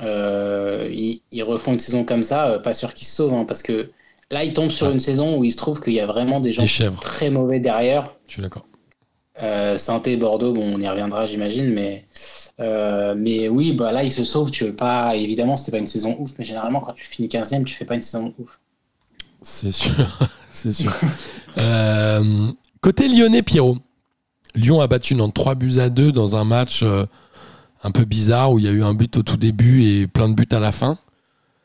ils, 0.00 1.20
ils 1.32 1.42
refont 1.42 1.72
une 1.72 1.80
saison 1.80 2.04
comme 2.04 2.22
ça, 2.22 2.48
euh, 2.50 2.58
pas 2.58 2.72
sûr 2.72 2.94
qu'ils 2.94 3.06
se 3.08 3.16
sauvent, 3.16 3.34
hein, 3.34 3.44
parce 3.46 3.62
que 3.62 3.88
là, 4.30 4.44
ils 4.44 4.52
tombent 4.52 4.70
sur 4.70 4.86
Ouais. 4.88 4.92
une 4.92 5.00
saison 5.00 5.38
où 5.38 5.44
il 5.44 5.50
se 5.52 5.56
trouve 5.56 5.80
qu'il 5.80 5.94
y 5.94 6.00
a 6.00 6.06
vraiment 6.06 6.40
des 6.40 6.52
gens 6.52 6.64
très 7.00 7.30
mauvais 7.30 7.60
derrière. 7.60 8.14
je 8.26 8.32
suis 8.34 8.42
d'accord. 8.42 8.64
Euh, 9.40 9.78
Sainté, 9.78 10.16
Bordeaux, 10.16 10.52
bon, 10.52 10.74
on 10.74 10.80
y 10.80 10.88
reviendra, 10.88 11.24
j'imagine, 11.26 11.72
mais, 11.72 12.06
euh, 12.58 13.14
mais 13.16 13.48
oui, 13.48 13.72
bah 13.72 13.92
là, 13.92 14.02
ils 14.02 14.10
se 14.10 14.24
sauvent. 14.24 14.50
Tu 14.50 14.64
veux 14.64 14.74
pas, 14.74 15.14
évidemment, 15.14 15.56
c'était 15.56 15.70
pas 15.70 15.78
une 15.78 15.86
saison 15.86 16.16
ouf, 16.18 16.32
mais 16.38 16.44
généralement, 16.44 16.80
quand 16.80 16.92
tu 16.92 17.04
finis 17.04 17.28
15e, 17.28 17.62
tu 17.64 17.72
fais 17.74 17.84
pas 17.84 17.94
une 17.94 18.02
saison 18.02 18.34
ouf. 18.38 18.58
C'est 19.42 19.70
sûr, 19.70 19.94
c'est 20.50 20.72
sûr. 20.72 20.92
Euh, 21.56 22.48
côté 22.80 23.06
lyonnais, 23.08 23.42
Pierrot. 23.42 23.78
Lyon 24.56 24.80
a 24.80 24.88
battu 24.88 25.14
Nantes 25.14 25.34
3 25.34 25.54
buts 25.54 25.78
à 25.78 25.88
2 25.88 26.10
dans 26.10 26.34
un 26.34 26.42
match 26.42 26.82
euh, 26.82 27.06
un 27.82 27.90
peu 27.90 28.04
bizarre 28.04 28.52
où 28.52 28.58
il 28.58 28.64
y 28.64 28.68
a 28.68 28.72
eu 28.72 28.82
un 28.82 28.94
but 28.94 29.16
au 29.16 29.22
tout 29.22 29.36
début 29.36 29.82
et 29.84 30.06
plein 30.06 30.28
de 30.28 30.34
buts 30.34 30.48
à 30.50 30.58
la 30.60 30.72
fin. 30.72 30.98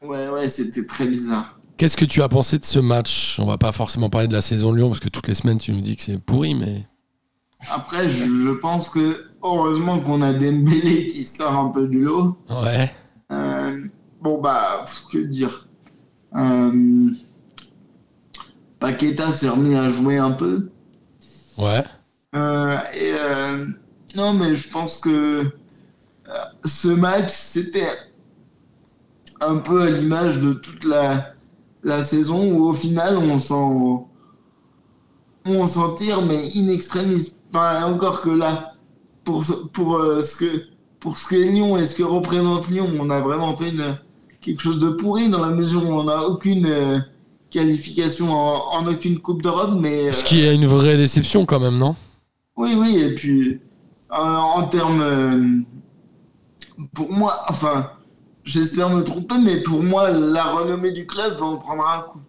Ouais, 0.01 0.27
ouais, 0.29 0.47
c'était 0.47 0.85
très 0.85 1.07
bizarre. 1.07 1.57
Qu'est-ce 1.77 1.97
que 1.97 2.05
tu 2.05 2.21
as 2.21 2.29
pensé 2.29 2.59
de 2.59 2.65
ce 2.65 2.79
match? 2.79 3.39
On 3.39 3.45
va 3.45 3.57
pas 3.57 3.71
forcément 3.71 4.09
parler 4.09 4.27
de 4.27 4.33
la 4.33 4.41
saison 4.41 4.71
de 4.71 4.77
Lyon 4.77 4.89
parce 4.89 4.99
que 4.99 5.09
toutes 5.09 5.27
les 5.27 5.33
semaines 5.33 5.57
tu 5.57 5.71
nous 5.71 5.81
dis 5.81 5.95
que 5.95 6.03
c'est 6.03 6.19
pourri, 6.19 6.53
mais 6.55 6.85
Après, 7.71 8.07
je, 8.09 8.25
je 8.25 8.51
pense 8.51 8.89
que 8.89 9.25
heureusement 9.41 9.99
qu'on 9.99 10.21
a 10.21 10.33
Dembélé 10.33 11.07
qui 11.09 11.25
sort 11.25 11.53
un 11.53 11.69
peu 11.69 11.87
du 11.87 12.01
lot. 12.01 12.37
ouais. 12.63 12.91
Euh, 13.31 13.81
bon, 14.21 14.39
bah, 14.39 14.85
que 15.11 15.17
dire? 15.17 15.67
Euh, 16.35 17.09
Paqueta 18.79 19.31
s'est 19.31 19.49
remis 19.49 19.75
à 19.75 19.89
jouer 19.89 20.17
un 20.17 20.31
peu. 20.31 20.69
Ouais. 21.57 21.83
Euh, 22.35 22.77
et 22.93 23.13
euh, 23.17 23.65
non, 24.15 24.33
mais 24.33 24.55
je 24.55 24.69
pense 24.69 24.97
que 24.99 25.51
ce 26.65 26.87
match, 26.87 27.29
c'était 27.31 27.89
un 29.41 29.57
peu 29.57 29.81
à 29.83 29.89
l'image 29.89 30.39
de 30.39 30.53
toute 30.53 30.85
la, 30.85 31.33
la 31.83 32.03
saison 32.03 32.51
où 32.53 32.63
au 32.65 32.73
final, 32.73 33.17
on 33.17 33.37
s'en 33.39 34.07
on 35.45 35.67
s'en 35.67 35.95
tire, 35.95 36.21
mais 36.21 36.49
in 36.55 36.69
extremis. 36.69 37.33
Enfin, 37.53 37.83
encore 37.85 38.21
que 38.21 38.29
là, 38.29 38.73
pour, 39.25 39.45
ce- 39.45 39.67
pour, 39.73 39.97
euh, 39.97 40.21
ce 40.21 40.37
que, 40.37 40.63
pour 41.01 41.17
ce 41.17 41.27
que 41.27 41.35
est 41.35 41.49
Lyon 41.51 41.77
et 41.77 41.85
ce 41.85 41.95
que 41.95 42.03
représente 42.03 42.69
Lyon, 42.69 42.89
on 42.99 43.09
a 43.09 43.19
vraiment 43.19 43.55
fait 43.57 43.69
une, 43.69 43.97
quelque 44.39 44.61
chose 44.61 44.79
de 44.79 44.89
pourri 44.89 45.29
dans 45.29 45.41
la 45.45 45.49
mesure 45.53 45.85
où 45.85 45.91
on 45.91 46.05
n'a 46.05 46.23
aucune 46.25 46.65
euh, 46.65 46.99
qualification 47.49 48.31
en, 48.31 48.71
en 48.79 48.87
aucune 48.87 49.19
Coupe 49.19 49.41
d'Europe, 49.41 49.77
mais... 49.77 50.11
Ce 50.13 50.23
qui 50.23 50.45
est 50.45 50.55
une 50.55 50.65
vraie 50.65 50.95
déception 50.95 51.45
quand 51.45 51.59
même, 51.59 51.77
non? 51.77 51.95
Oui, 52.55 52.75
oui, 52.77 52.97
et 52.99 53.13
puis 53.13 53.59
euh, 54.11 54.15
en 54.15 54.63
termes. 54.67 55.65
Pour 56.93 57.11
moi, 57.11 57.33
enfin, 57.47 57.91
j'espère 58.43 58.89
me 58.89 59.03
tromper, 59.03 59.35
mais 59.43 59.61
pour 59.61 59.83
moi, 59.83 60.11
la 60.11 60.43
renommée 60.43 60.91
du 60.91 61.05
club 61.05 61.37
va 61.37 61.45
en 61.45 61.57
prendre 61.57 61.85
un 61.87 62.01
coup. 62.03 62.19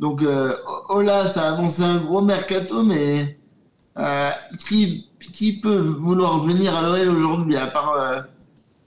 Donc, 0.00 0.22
euh, 0.22 0.54
Ola, 0.88 1.26
ça 1.28 1.48
a 1.48 1.52
annoncé 1.54 1.82
un 1.82 1.98
gros 1.98 2.20
mercato, 2.20 2.82
mais 2.82 3.38
euh, 3.98 4.30
qui, 4.58 5.06
qui 5.32 5.60
peut 5.60 5.78
vouloir 5.78 6.42
venir 6.42 6.76
à 6.76 6.82
l'OL 6.82 7.08
aujourd'hui, 7.16 7.56
à 7.56 7.68
part 7.68 7.92
euh, 7.92 8.20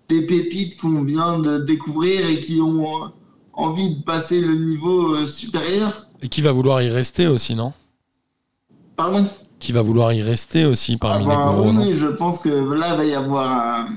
des 0.09 0.25
pépites 0.25 0.79
qu'on 0.79 1.03
vient 1.03 1.39
de 1.39 1.59
découvrir 1.59 2.27
et 2.27 2.39
qui 2.39 2.59
ont 2.59 3.05
euh, 3.05 3.07
envie 3.53 3.95
de 3.95 4.03
passer 4.03 4.41
le 4.41 4.55
niveau 4.55 5.25
supérieur? 5.25 6.07
Et 6.21 6.27
qui 6.27 6.41
va 6.41 6.51
vouloir 6.51 6.81
y 6.81 6.89
rester 6.89 7.27
aussi, 7.27 7.55
non? 7.55 7.71
Pardon? 8.97 9.25
Qui 9.59 9.71
va 9.71 9.81
vouloir 9.81 10.11
y 10.13 10.21
rester 10.21 10.65
aussi 10.65 10.97
parmi 10.97 11.25
Ah 11.25 11.29
les 11.29 11.35
bah, 11.35 11.51
gros, 11.53 11.69
oui, 11.69 11.73
non? 11.73 11.93
je 11.93 12.07
pense 12.07 12.39
que 12.39 12.49
là, 12.49 12.95
va 12.95 13.05
y 13.05 13.13
avoir 13.13 13.79
un... 13.79 13.87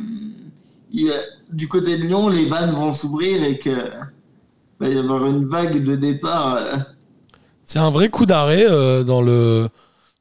il 0.93 1.13
Du 1.51 1.69
côté 1.69 1.97
de 1.97 2.05
Lyon, 2.05 2.29
les 2.29 2.47
vannes 2.47 2.73
vont 2.73 2.93
s'ouvrir 2.93 3.43
et 3.45 3.59
que 3.59 3.91
va 4.79 4.89
y 4.89 4.99
avoir 4.99 5.27
une 5.27 5.47
vague 5.47 5.83
de 5.85 5.97
départ. 5.97 6.57
euh. 6.57 6.77
C'est 7.65 7.79
un 7.79 7.91
vrai 7.91 8.09
coup 8.09 8.27
d'arrêt 8.27 8.65
euh, 8.69 9.05
dans 9.05 9.23
le 9.23 9.69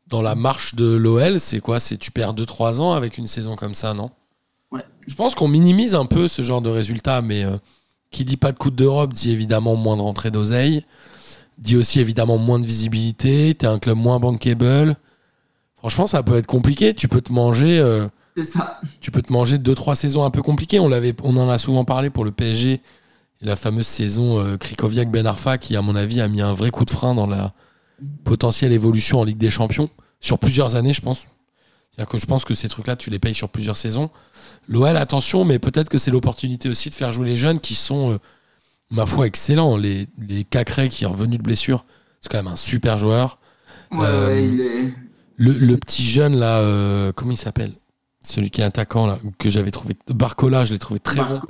dans 0.07 0.21
la 0.21 0.35
marche 0.35 0.75
de 0.75 0.95
l'OL. 0.95 1.39
C'est 1.39 1.59
quoi? 1.59 1.79
C'est 1.79 1.97
tu 1.97 2.11
perds 2.11 2.33
2-3 2.33 2.79
ans 2.79 2.93
avec 2.93 3.17
une 3.17 3.27
saison 3.27 3.55
comme 3.55 3.73
ça, 3.73 3.93
non? 3.93 4.11
Ouais. 4.71 4.83
Je 5.07 5.15
pense 5.15 5.35
qu'on 5.35 5.47
minimise 5.47 5.95
un 5.95 6.05
peu 6.05 6.27
ce 6.27 6.41
genre 6.41 6.61
de 6.61 6.69
résultat, 6.69 7.21
mais 7.21 7.43
euh, 7.43 7.57
qui 8.11 8.25
dit 8.25 8.37
pas 8.37 8.51
de 8.51 8.57
Coupe 8.57 8.75
d'Europe 8.75 9.13
dit 9.13 9.31
évidemment 9.31 9.75
moins 9.75 9.97
de 9.97 10.01
rentrée 10.01 10.31
d'oseille, 10.31 10.83
dit 11.57 11.75
aussi 11.77 11.99
évidemment 11.99 12.37
moins 12.37 12.59
de 12.59 12.65
visibilité. 12.65 13.55
T'es 13.57 13.67
un 13.67 13.79
club 13.79 13.97
moins 13.97 14.19
bankable. 14.19 14.95
Franchement, 15.77 16.07
ça 16.07 16.23
peut 16.23 16.35
être 16.35 16.47
compliqué. 16.47 16.93
Tu 16.93 17.07
peux 17.07 17.21
te 17.21 17.31
manger, 17.31 17.79
euh, 17.79 18.07
C'est 18.35 18.45
ça. 18.45 18.79
tu 19.01 19.11
peux 19.11 19.21
te 19.21 19.33
manger 19.33 19.57
deux 19.57 19.75
trois 19.75 19.95
saisons 19.95 20.23
un 20.23 20.29
peu 20.31 20.41
compliquées. 20.41 20.79
On 20.79 20.87
l'avait, 20.87 21.15
on 21.23 21.35
en 21.37 21.49
a 21.49 21.57
souvent 21.57 21.83
parlé 21.83 22.09
pour 22.09 22.23
le 22.25 22.31
PSG 22.31 22.73
et 23.41 23.45
la 23.45 23.55
fameuse 23.55 23.87
saison 23.87 24.39
euh, 24.39 24.57
Krikoviak 24.57 25.09
Ben 25.11 25.25
Arfa 25.25 25.57
qui, 25.57 25.75
à 25.75 25.81
mon 25.81 25.95
avis, 25.95 26.21
a 26.21 26.27
mis 26.27 26.41
un 26.41 26.53
vrai 26.53 26.71
coup 26.71 26.85
de 26.85 26.91
frein 26.91 27.15
dans 27.15 27.27
la 27.27 27.53
potentielle 28.23 28.71
évolution 28.71 29.19
en 29.19 29.23
Ligue 29.23 29.37
des 29.37 29.49
Champions 29.49 29.89
sur 30.19 30.39
plusieurs 30.39 30.75
années, 30.75 30.93
je 30.93 31.01
pense. 31.01 31.27
C'est-à-dire 31.91 32.09
que 32.11 32.17
je 32.17 32.25
pense 32.25 32.45
que 32.45 32.53
ces 32.53 32.69
trucs-là, 32.69 32.95
tu 32.95 33.09
les 33.09 33.19
payes 33.19 33.33
sur 33.33 33.49
plusieurs 33.49 33.75
saisons. 33.77 34.09
L'OL, 34.67 34.95
attention, 34.95 35.43
mais 35.43 35.59
peut-être 35.59 35.89
que 35.89 35.97
c'est 35.97 36.11
l'opportunité 36.11 36.69
aussi 36.69 36.89
de 36.89 36.95
faire 36.95 37.11
jouer 37.11 37.27
les 37.27 37.35
jeunes 37.35 37.59
qui 37.59 37.75
sont, 37.75 38.11
euh, 38.13 38.17
ma 38.89 39.05
foi, 39.05 39.27
excellents. 39.27 39.75
Les, 39.75 40.07
les 40.17 40.43
Cacré 40.45 40.87
qui 40.87 41.03
est 41.03 41.07
revenu 41.07 41.37
de 41.37 41.43
blessure, 41.43 41.85
c'est 42.21 42.31
quand 42.31 42.37
même 42.37 42.53
un 42.53 42.55
super 42.55 42.97
joueur. 42.97 43.39
Ouais, 43.91 43.99
Euh, 44.05 44.27
ouais, 44.27 44.45
il 44.45 44.61
est. 44.61 44.93
Le, 45.37 45.53
le 45.53 45.77
petit 45.77 46.03
jeune 46.03 46.35
là, 46.37 46.59
euh, 46.59 47.11
comment 47.13 47.31
il 47.31 47.37
s'appelle? 47.37 47.73
Celui 48.21 48.49
qui 48.51 48.61
est 48.61 48.65
attaquant 48.65 49.07
là, 49.07 49.17
que 49.37 49.49
j'avais 49.49 49.71
trouvé. 49.71 49.95
Barcola, 50.09 50.65
je 50.65 50.73
l'ai 50.73 50.79
trouvé 50.79 50.99
très 50.99 51.21
bon 51.21 51.41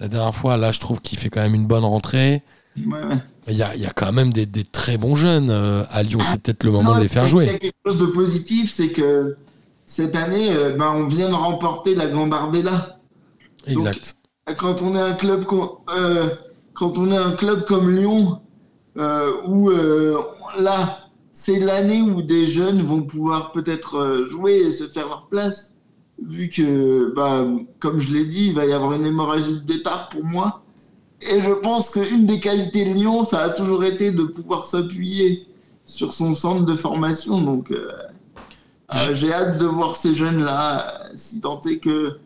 la 0.00 0.08
dernière 0.08 0.34
fois. 0.34 0.56
Là, 0.56 0.72
je 0.72 0.80
trouve 0.80 1.00
qu'il 1.00 1.18
fait 1.18 1.28
quand 1.30 1.40
même 1.40 1.54
une 1.54 1.66
bonne 1.66 1.84
rentrée. 1.84 2.42
Ouais, 2.76 3.02
ouais. 3.04 3.18
Il 3.48 3.56
y 3.56 3.62
a, 3.62 3.74
il 3.74 3.80
y 3.80 3.86
a 3.86 3.90
quand 3.90 4.12
même 4.12 4.32
des, 4.32 4.46
des 4.46 4.64
très 4.64 4.98
bons 4.98 5.16
jeunes 5.16 5.50
euh, 5.50 5.84
à 5.90 6.02
Lyon. 6.02 6.20
C'est 6.24 6.40
peut-être 6.42 6.64
le 6.64 6.70
moment 6.70 6.90
Non, 6.92 6.96
de 6.98 7.02
les 7.02 7.08
faire 7.08 7.24
Il 7.24 7.26
y 7.26 7.30
jouer. 7.30 7.48
a 7.48 7.58
quelque 7.58 7.76
chose 7.86 7.98
de 7.98 8.06
positif, 8.06 8.72
c'est 8.72 8.90
que 8.90 9.36
cette 9.86 10.14
année, 10.16 10.52
euh, 10.52 10.76
ben, 10.76 10.92
on 10.92 11.06
vient 11.06 11.28
de 11.28 11.34
remporter 11.34 11.94
la 11.94 12.08
Gambardella. 12.08 12.98
Exact. 13.66 14.16
Quand 14.56 14.82
on 14.82 14.94
est 14.96 15.00
un 15.00 15.14
club, 15.14 15.44
euh, 15.96 16.30
quand 16.74 16.98
on 16.98 17.10
est 17.10 17.16
un 17.16 17.32
club 17.32 17.64
comme 17.64 17.90
Lyon, 17.90 18.40
où 19.46 19.70
là, 20.58 20.98
c'est 21.32 21.58
l'année 21.60 22.02
où 22.02 22.22
des 22.22 22.46
jeunes 22.46 22.82
vont 22.82 23.02
pouvoir 23.02 23.52
peut-être 23.52 24.26
jouer 24.30 24.56
et 24.56 24.72
se 24.72 24.84
faire 24.88 25.06
leur 25.08 25.28
place, 25.28 25.74
vu 26.26 26.50
que, 26.50 27.12
bah, 27.14 27.46
comme 27.78 28.00
je 28.00 28.12
l'ai 28.12 28.24
dit, 28.24 28.46
il 28.48 28.54
va 28.54 28.66
y 28.66 28.72
avoir 28.72 28.92
une 28.92 29.06
hémorragie 29.06 29.54
de 29.54 29.58
départ 29.74 30.08
pour 30.08 30.24
moi. 30.24 30.62
Et 31.20 31.40
je 31.40 31.52
pense 31.52 31.90
qu'une 31.90 32.26
des 32.26 32.40
qualités 32.40 32.84
de 32.84 32.94
Lyon, 32.94 33.24
ça 33.24 33.42
a 33.42 33.48
toujours 33.50 33.84
été 33.84 34.12
de 34.12 34.22
pouvoir 34.22 34.66
s'appuyer 34.66 35.46
sur 35.84 36.12
son 36.12 36.34
centre 36.34 36.64
de 36.64 36.76
formation. 36.76 37.40
Donc, 37.40 37.70
euh, 37.70 37.90
euh, 38.94 39.14
j'ai 39.14 39.32
hâte 39.32 39.58
de 39.58 39.66
voir 39.66 39.96
ces 39.96 40.14
jeunes-là, 40.14 41.06
euh, 41.06 41.08
si 41.16 41.40
tant 41.40 41.60
est 41.62 41.78
que. 41.78 42.18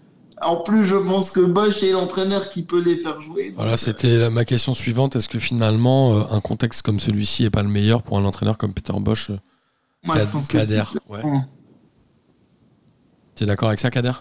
En 0.42 0.56
plus, 0.56 0.84
je 0.84 0.96
pense 0.96 1.30
que 1.30 1.40
Bosch 1.40 1.84
est 1.84 1.92
l'entraîneur 1.92 2.50
qui 2.50 2.62
peut 2.62 2.80
les 2.80 2.96
faire 2.96 3.20
jouer. 3.20 3.52
Voilà, 3.54 3.76
c'était 3.76 4.28
ma 4.28 4.44
question 4.44 4.74
suivante. 4.74 5.14
Est-ce 5.14 5.28
que 5.28 5.38
finalement, 5.38 6.32
un 6.32 6.40
contexte 6.40 6.82
comme 6.82 6.98
celui-ci 6.98 7.44
est 7.44 7.50
pas 7.50 7.62
le 7.62 7.68
meilleur 7.68 8.02
pour 8.02 8.18
un 8.18 8.24
entraîneur 8.24 8.58
comme 8.58 8.74
Peter 8.74 8.92
Bosch 8.98 9.30
Moi, 10.02 10.18
je 10.18 10.24
pense 10.24 10.48
que. 10.48 10.58
T'es 13.42 13.46
d'accord 13.46 13.70
avec 13.70 13.80
ça, 13.80 13.90
Kader? 13.90 14.12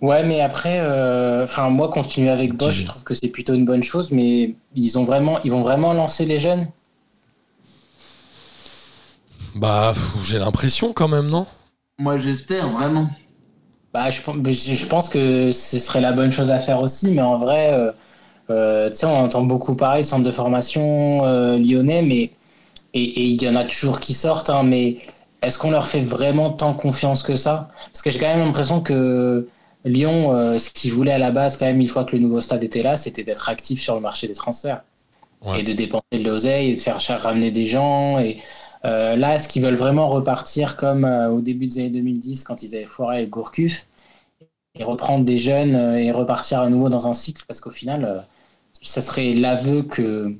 Ouais, 0.00 0.22
mais 0.22 0.40
après, 0.40 0.78
euh, 0.78 1.42
enfin 1.42 1.70
moi, 1.70 1.88
continuer 1.88 2.30
avec 2.30 2.54
Bosch, 2.56 2.82
je 2.82 2.86
trouve 2.86 3.02
que 3.02 3.14
c'est 3.14 3.30
plutôt 3.30 3.52
une 3.52 3.64
bonne 3.64 3.82
chose, 3.82 4.12
mais 4.12 4.54
ils 4.76 4.96
ont 4.96 5.02
vraiment, 5.02 5.40
ils 5.42 5.50
vont 5.50 5.62
vraiment 5.62 5.92
lancer 5.92 6.24
les 6.24 6.38
jeunes? 6.38 6.68
Bah, 9.56 9.92
j'ai 10.22 10.38
l'impression 10.38 10.92
quand 10.92 11.08
même, 11.08 11.26
non? 11.26 11.48
Moi, 11.98 12.18
j'espère 12.18 12.68
vraiment. 12.68 13.10
Bah, 13.92 14.08
je, 14.10 14.22
pense- 14.22 14.36
je 14.36 14.86
pense 14.86 15.08
que 15.08 15.50
ce 15.50 15.80
serait 15.80 16.00
la 16.00 16.12
bonne 16.12 16.30
chose 16.30 16.52
à 16.52 16.60
faire 16.60 16.80
aussi, 16.80 17.10
mais 17.10 17.22
en 17.22 17.38
vrai, 17.38 17.72
euh, 17.72 17.90
euh, 18.50 18.88
tu 18.88 18.98
sais, 18.98 19.06
on 19.06 19.16
entend 19.16 19.42
beaucoup 19.42 19.74
parler 19.74 20.04
centre 20.04 20.22
de 20.22 20.30
formation 20.30 21.24
euh, 21.24 21.58
lyonnais, 21.58 22.02
mais 22.02 22.30
et 22.94 23.02
et 23.02 23.24
il 23.24 23.42
y 23.42 23.48
en 23.48 23.56
a 23.56 23.64
toujours 23.64 23.98
qui 23.98 24.14
sortent, 24.14 24.48
hein, 24.48 24.62
mais 24.62 24.98
est-ce 25.42 25.58
qu'on 25.58 25.70
leur 25.70 25.86
fait 25.88 26.02
vraiment 26.02 26.52
tant 26.52 26.74
confiance 26.74 27.22
que 27.22 27.36
ça? 27.36 27.68
Parce 27.92 28.02
que 28.02 28.10
j'ai 28.10 28.18
quand 28.18 28.26
même 28.28 28.40
l'impression 28.46 28.80
que 28.82 29.48
Lyon, 29.84 30.34
euh, 30.34 30.58
ce 30.58 30.70
qu'ils 30.70 30.92
voulaient 30.92 31.12
à 31.12 31.18
la 31.18 31.30
base, 31.30 31.56
quand 31.56 31.66
même, 31.66 31.80
une 31.80 31.86
fois 31.88 32.04
que 32.04 32.16
le 32.16 32.22
nouveau 32.22 32.40
stade 32.40 32.64
était 32.64 32.82
là, 32.82 32.96
c'était 32.96 33.24
d'être 33.24 33.48
actif 33.48 33.80
sur 33.80 33.94
le 33.94 34.00
marché 34.00 34.26
des 34.28 34.34
transferts 34.34 34.82
Ouais. 35.40 35.58
et 35.58 35.62
de 35.62 35.72
dépenser 35.72 36.04
de 36.12 36.24
l'oseille 36.24 36.72
et 36.72 36.76
de 36.76 36.80
faire 36.80 37.00
ramener 37.22 37.50
des 37.50 37.66
gens. 37.66 38.18
Et 38.18 38.38
euh, 38.84 39.16
là, 39.16 39.34
est-ce 39.36 39.48
qu'ils 39.48 39.62
veulent 39.62 39.74
vraiment 39.76 40.08
repartir 40.08 40.76
comme 40.76 41.04
euh, 41.04 41.30
au 41.30 41.40
début 41.40 41.66
des 41.66 41.80
années 41.80 41.90
2010 41.90 42.44
quand 42.44 42.62
ils 42.62 42.74
avaient 42.76 42.86
foiré 42.86 43.18
avec 43.18 43.30
Gourcuff 43.30 43.86
et 44.76 44.84
reprendre 44.84 45.24
des 45.24 45.38
jeunes 45.38 45.74
euh, 45.76 45.98
et 45.98 46.10
repartir 46.12 46.60
à 46.60 46.68
nouveau 46.70 46.88
dans 46.88 47.08
un 47.08 47.14
cycle? 47.14 47.44
Parce 47.48 47.60
qu'au 47.60 47.70
final, 47.70 48.26
ça 48.82 49.02
serait 49.02 49.34
l'aveu 49.34 49.82
que, 49.84 50.36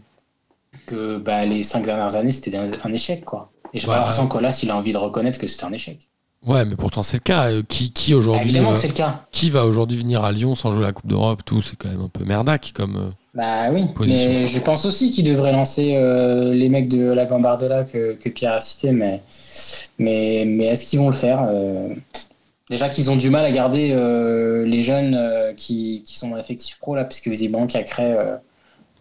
que 0.87 1.19
bah, 1.19 1.47
les 1.47 1.63
cinq 1.65 1.85
dernières 1.87 2.17
années, 2.17 2.33
c'était 2.33 2.57
un, 2.57 2.71
un 2.85 2.93
échec. 2.93 3.25
quoi. 3.25 3.53
Et 3.75 3.79
j'ai 3.79 3.87
Bah, 3.87 3.97
l'impression 3.99 4.29
que 4.29 4.39
là, 4.39 4.51
s'il 4.51 4.71
a 4.71 4.77
envie 4.77 4.93
de 4.93 4.99
reconnaître 4.99 5.39
que 5.39 5.47
c'était 5.47 5.65
un 5.65 5.73
échec. 5.73 5.99
Ouais, 6.47 6.65
mais 6.65 6.77
pourtant 6.77 7.03
c'est 7.03 7.17
le 7.17 7.23
cas. 7.23 7.51
Euh, 7.51 7.63
Qui, 7.69 7.93
qui 7.93 8.15
aujourd'hui, 8.15 8.45
évidemment 8.51 8.71
euh, 8.71 8.75
que 8.75 8.79
c'est 8.79 8.89
le 8.89 8.95
cas. 8.95 9.23
qui 9.33 9.51
va 9.51 9.65
aujourd'hui 9.67 9.99
venir 9.99 10.25
à 10.25 10.31
Lyon 10.31 10.55
sans 10.55 10.71
jouer 10.71 10.85
la 10.85 10.93
Coupe 10.93 11.09
d'Europe 11.09 11.43
Tout, 11.45 11.63
c'est 11.63 11.75
quand 11.77 11.89
même 11.89 12.01
un 12.01 12.09
peu 12.09 12.25
merdac 12.25 12.73
comme. 12.75 12.97
euh, 12.97 13.11
Bah 13.35 13.71
oui, 13.73 13.87
Position. 13.95 14.31
mais 14.31 14.47
je 14.47 14.59
pense 14.61 14.85
aussi 14.85 15.11
qu'ils 15.11 15.25
devraient 15.25 15.51
lancer 15.53 15.97
euh, 15.97 16.55
les 16.55 16.69
mecs 16.69 16.89
de 16.89 17.11
la 17.11 17.27
Gambardella 17.27 17.83
que, 17.85 18.15
que 18.15 18.29
Pierre 18.29 18.53
a 18.53 18.61
cité, 18.61 18.93
mais, 18.93 19.23
mais, 19.99 20.45
mais 20.47 20.65
est-ce 20.67 20.89
qu'ils 20.89 21.01
vont 21.01 21.09
le 21.09 21.15
faire 21.17 21.45
Euh, 21.49 21.89
Déjà 22.71 22.91
qu'ils 22.91 23.11
ont 23.11 23.17
du 23.17 23.31
mal 23.31 23.47
à 23.47 23.51
garder 23.51 23.93
euh, 23.93 24.67
les 24.67 24.83
jeunes 24.83 25.15
euh, 25.15 25.55
qui, 25.55 26.03
qui 26.05 26.17
sont 26.19 26.37
effectifs 26.37 26.79
pro, 26.79 26.95
là, 26.95 27.03
parce 27.05 27.19
que 27.21 27.31
visiblement 27.31 27.67
Cacré, 27.67 28.13
euh, 28.13 28.37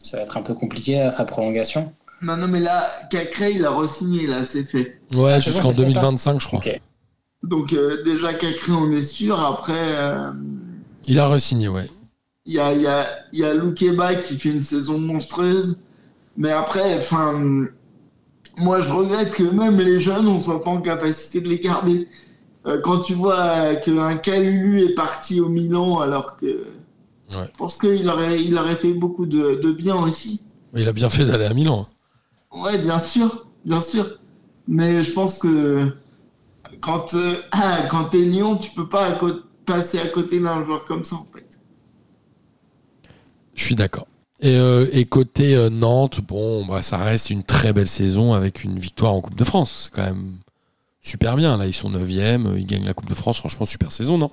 ça 0.02 0.18
va 0.18 0.24
être 0.24 0.38
un 0.38 0.42
peu 0.42 0.54
compliqué 0.54 1.02
à 1.02 1.12
sa 1.12 1.26
prolongation. 1.26 1.92
Non, 2.22 2.38
non, 2.38 2.48
mais 2.48 2.60
là, 2.60 2.86
Cacré, 3.12 3.52
il 3.52 3.66
a 3.66 3.72
re-signé, 3.72 4.26
là, 4.28 4.44
c'est 4.44 4.64
fait. 4.64 5.00
Ouais, 5.16 5.34
Ah, 5.34 5.40
jusqu'en 5.40 5.70
bon, 5.72 5.76
c'est 5.78 5.84
fait, 5.86 5.94
ça 5.94 6.02
2025, 6.02 6.42
je 6.42 6.48
crois. 6.48 6.62
Donc, 7.44 7.74
euh, 7.74 8.04
déjà, 8.04 8.34
Cacré, 8.34 8.72
on 8.72 8.92
est 8.92 9.04
sûr. 9.04 9.40
Après, 9.40 9.74
euh, 9.78 10.32
Il 11.08 11.20
a 11.20 11.28
re-signé, 11.28 11.68
ouais. 11.68 11.88
il 12.46 12.54
y 12.54 12.60
a, 12.60 12.74
il 12.74 12.82
y 12.82 12.88
a, 12.88 13.06
il 13.34 13.40
y 13.40 13.44
a 13.44 13.54
Loukeba 13.54 14.16
qui 14.16 14.38
fait 14.38 14.50
une 14.50 14.64
saison 14.64 15.00
monstrueuse. 15.00 15.80
Mais 16.38 16.52
après, 16.52 16.98
enfin, 16.98 17.68
moi, 18.58 18.82
je 18.82 18.92
regrette 18.92 19.32
que 19.32 19.44
même 19.44 19.80
les 19.80 20.00
jeunes, 20.02 20.28
on 20.28 20.40
soit 20.40 20.64
pas 20.64 20.72
en 20.72 20.82
capacité 20.82 21.42
de 21.42 21.48
les 21.48 21.60
garder. 21.60 22.08
Euh, 22.66 22.82
quand 22.82 23.00
tu 23.00 23.14
vois 23.14 23.76
qu'un 23.76 24.18
Calulu 24.18 24.84
est 24.84 24.96
parti 24.96 25.40
au 25.40 25.50
Milan, 25.50 26.00
alors 26.00 26.38
que 26.38 26.66
Ouais. 27.36 27.44
je 27.46 27.58
pense 27.58 27.78
qu'il 27.78 28.08
aurait, 28.10 28.42
il 28.42 28.58
aurait 28.58 28.78
fait 28.78 28.94
beaucoup 28.94 29.26
de, 29.26 29.56
de 29.62 29.72
bien 29.74 29.96
aussi. 29.98 30.44
Il 30.76 30.88
a 30.88 30.94
bien 30.94 31.10
fait 31.10 31.26
d'aller 31.26 31.44
à 31.46 31.54
Milan. 31.54 31.86
Ouais, 32.58 32.78
bien 32.80 33.00
sûr, 33.00 33.48
bien 33.66 33.82
sûr. 33.82 34.20
Mais 34.68 35.04
je 35.04 35.12
pense 35.12 35.40
que 35.40 35.96
quand, 36.82 37.14
euh, 37.14 37.36
quand 37.90 38.06
t'es 38.06 38.20
Lyon, 38.20 38.58
tu 38.58 38.72
peux 38.72 38.88
pas 38.88 39.08
à 39.12 39.20
passer 39.66 40.00
à 40.00 40.08
côté 40.08 40.40
d'un 40.40 40.64
joueur 40.66 40.86
comme 40.86 41.06
ça, 41.06 41.16
en 41.16 41.28
fait. 41.34 41.46
Je 43.54 43.64
suis 43.64 43.76
d'accord. 43.76 44.08
Et, 44.40 44.56
euh, 44.56 44.88
et 44.92 45.06
côté 45.06 45.56
euh, 45.56 45.70
Nantes, 45.70 46.22
bon, 46.22 46.66
bah, 46.66 46.82
ça 46.82 46.98
reste 46.98 47.32
une 47.32 47.44
très 47.44 47.74
belle 47.74 47.88
saison 47.88 48.34
avec 48.34 48.64
une 48.64 48.78
victoire 48.78 49.14
en 49.14 49.22
Coupe 49.22 49.36
de 49.36 49.44
France. 49.44 49.86
C'est 49.86 49.96
quand 49.96 50.06
même 50.06 50.38
super 51.02 51.36
bien. 51.36 51.58
Là, 51.58 51.66
ils 51.66 51.74
sont 51.74 51.90
9e, 51.90 52.58
ils 52.58 52.66
gagnent 52.66 52.86
la 52.86 52.94
Coupe 52.94 53.10
de 53.10 53.16
France. 53.16 53.40
Franchement, 53.40 53.66
super 53.66 53.92
saison, 53.92 54.18
non? 54.18 54.32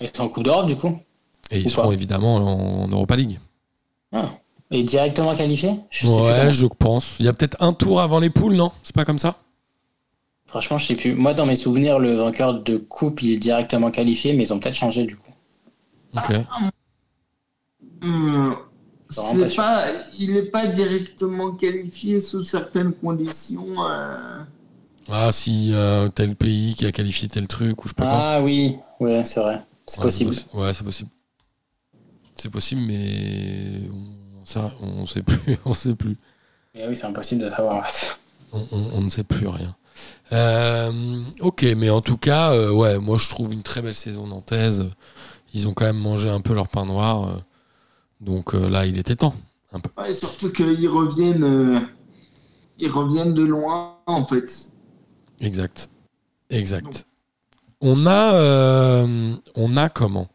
Et 0.00 0.06
c'est 0.06 0.20
en 0.20 0.28
Coupe 0.28 0.44
d'Europe, 0.44 0.66
du 0.66 0.76
coup? 0.76 0.98
Et 1.50 1.60
ils 1.60 1.70
seront 1.70 1.90
évidemment 1.90 2.36
en, 2.36 2.84
en 2.84 2.88
Europa 2.88 3.16
League. 3.16 3.40
Ah. 4.12 4.30
Et 4.70 4.82
directement 4.84 5.34
qualifié? 5.34 5.80
Je 5.90 6.06
sais 6.06 6.12
Ouais, 6.12 6.52
je 6.52 6.66
pense. 6.66 7.16
Il 7.18 7.26
y 7.26 7.28
a 7.28 7.32
peut-être 7.32 7.56
un 7.60 7.72
tour 7.72 8.00
avant 8.00 8.20
les 8.20 8.30
poules, 8.30 8.54
non? 8.54 8.70
C'est 8.84 8.94
pas 8.94 9.04
comme 9.04 9.18
ça? 9.18 9.36
Franchement, 10.46 10.78
je 10.78 10.86
sais 10.86 10.94
plus. 10.96 11.14
Moi, 11.14 11.34
dans 11.34 11.46
mes 11.46 11.56
souvenirs, 11.56 11.98
le 11.98 12.14
vainqueur 12.14 12.62
de 12.62 12.76
Coupe, 12.76 13.22
il 13.22 13.32
est 13.32 13.36
directement 13.38 13.90
qualifié, 13.90 14.32
mais 14.32 14.44
ils 14.44 14.52
ont 14.52 14.58
peut-être 14.60 14.74
changé, 14.76 15.04
du 15.04 15.16
coup. 15.16 15.30
Ok. 16.16 16.34
Hum, 18.02 18.56
C'est 19.10 19.20
vraiment 19.20 19.48
c'est 19.48 19.56
pas, 19.56 19.84
il 20.18 20.36
est 20.36 20.50
pas 20.50 20.66
directement 20.66 21.52
qualifié 21.52 22.20
sous 22.20 22.44
certaines 22.44 22.92
conditions. 22.92 23.66
euh, 23.84 24.42
Ah, 25.08 25.30
si 25.32 25.70
euh, 25.72 26.08
tel 26.08 26.36
pays 26.36 26.74
qui 26.74 26.86
a 26.86 26.92
qualifié 26.92 27.28
tel 27.28 27.46
truc 27.48 27.84
ou 27.84 27.88
je 27.88 27.88
sais 27.88 27.94
pas 27.94 28.06
quoi. 28.06 28.18
Ah 28.20 28.42
oui, 28.42 28.76
ouais, 29.00 29.24
c'est 29.24 29.40
vrai. 29.40 29.62
C'est 29.86 29.98
Ouais, 29.98 30.04
possible. 30.04 30.30
possi- 30.32 30.44
Ouais, 30.54 30.74
c'est 30.74 30.84
possible. 30.84 31.10
C'est 32.36 32.50
possible, 32.50 32.80
mais 32.82 33.80
on, 33.92 34.19
ça, 34.50 34.72
on 34.80 35.06
sait 35.06 35.22
plus. 35.22 35.58
On 35.64 35.72
sait 35.74 35.94
plus. 35.94 36.16
Mais 36.74 36.86
oui, 36.88 36.96
c'est 36.96 37.06
impossible 37.06 37.42
de 37.44 37.48
savoir. 37.50 37.86
On, 38.52 38.60
on- 38.72 38.90
on 38.94 39.00
ne 39.02 39.10
sait 39.10 39.24
plus 39.24 39.46
rien. 39.48 39.74
Euh, 40.32 41.22
ok, 41.40 41.62
mais 41.76 41.90
en 41.90 42.00
tout 42.00 42.16
cas, 42.16 42.52
euh, 42.52 42.70
ouais, 42.70 42.98
moi 42.98 43.18
je 43.18 43.28
trouve 43.28 43.52
une 43.52 43.62
très 43.62 43.82
belle 43.82 43.94
saison 43.94 44.26
nantaise. 44.26 44.84
Ils 45.52 45.68
ont 45.68 45.74
quand 45.74 45.84
même 45.84 45.98
mangé 45.98 46.28
un 46.30 46.40
peu 46.40 46.54
leur 46.54 46.68
pain 46.68 46.86
noir. 46.86 47.28
euh, 47.28 47.40
donc 48.20 48.54
euh, 48.54 48.68
là, 48.70 48.86
il 48.86 48.98
était 48.98 49.16
temps. 49.16 49.34
Un 49.72 49.80
peu. 49.80 49.90
Ouais, 50.00 50.14
surtout 50.14 50.50
qu'ils 50.52 50.88
reviennent, 50.88 51.44
euh, 51.44 51.80
ils 52.78 52.90
reviennent 52.90 53.34
de 53.34 53.42
loin, 53.44 53.96
en 54.06 54.24
fait. 54.24 54.52
Exact. 55.40 55.88
Exact. 56.50 57.06
On 57.80 58.06
a, 58.06 58.34
euh, 58.34 59.36
on 59.54 59.76
a 59.76 59.88
comment? 59.88 60.28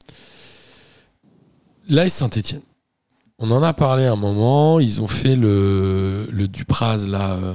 L'AS 1.90 2.10
Saint-Etienne. 2.14 2.62
On 3.40 3.52
en 3.52 3.62
a 3.64 3.74
parlé 3.74 4.06
un 4.06 4.16
moment. 4.16 4.80
Ils 4.80 5.02
ont 5.02 5.08
fait 5.08 5.36
le, 5.36 6.28
le 6.32 6.48
Dupraz, 6.48 7.06
là, 7.06 7.34
euh, 7.34 7.54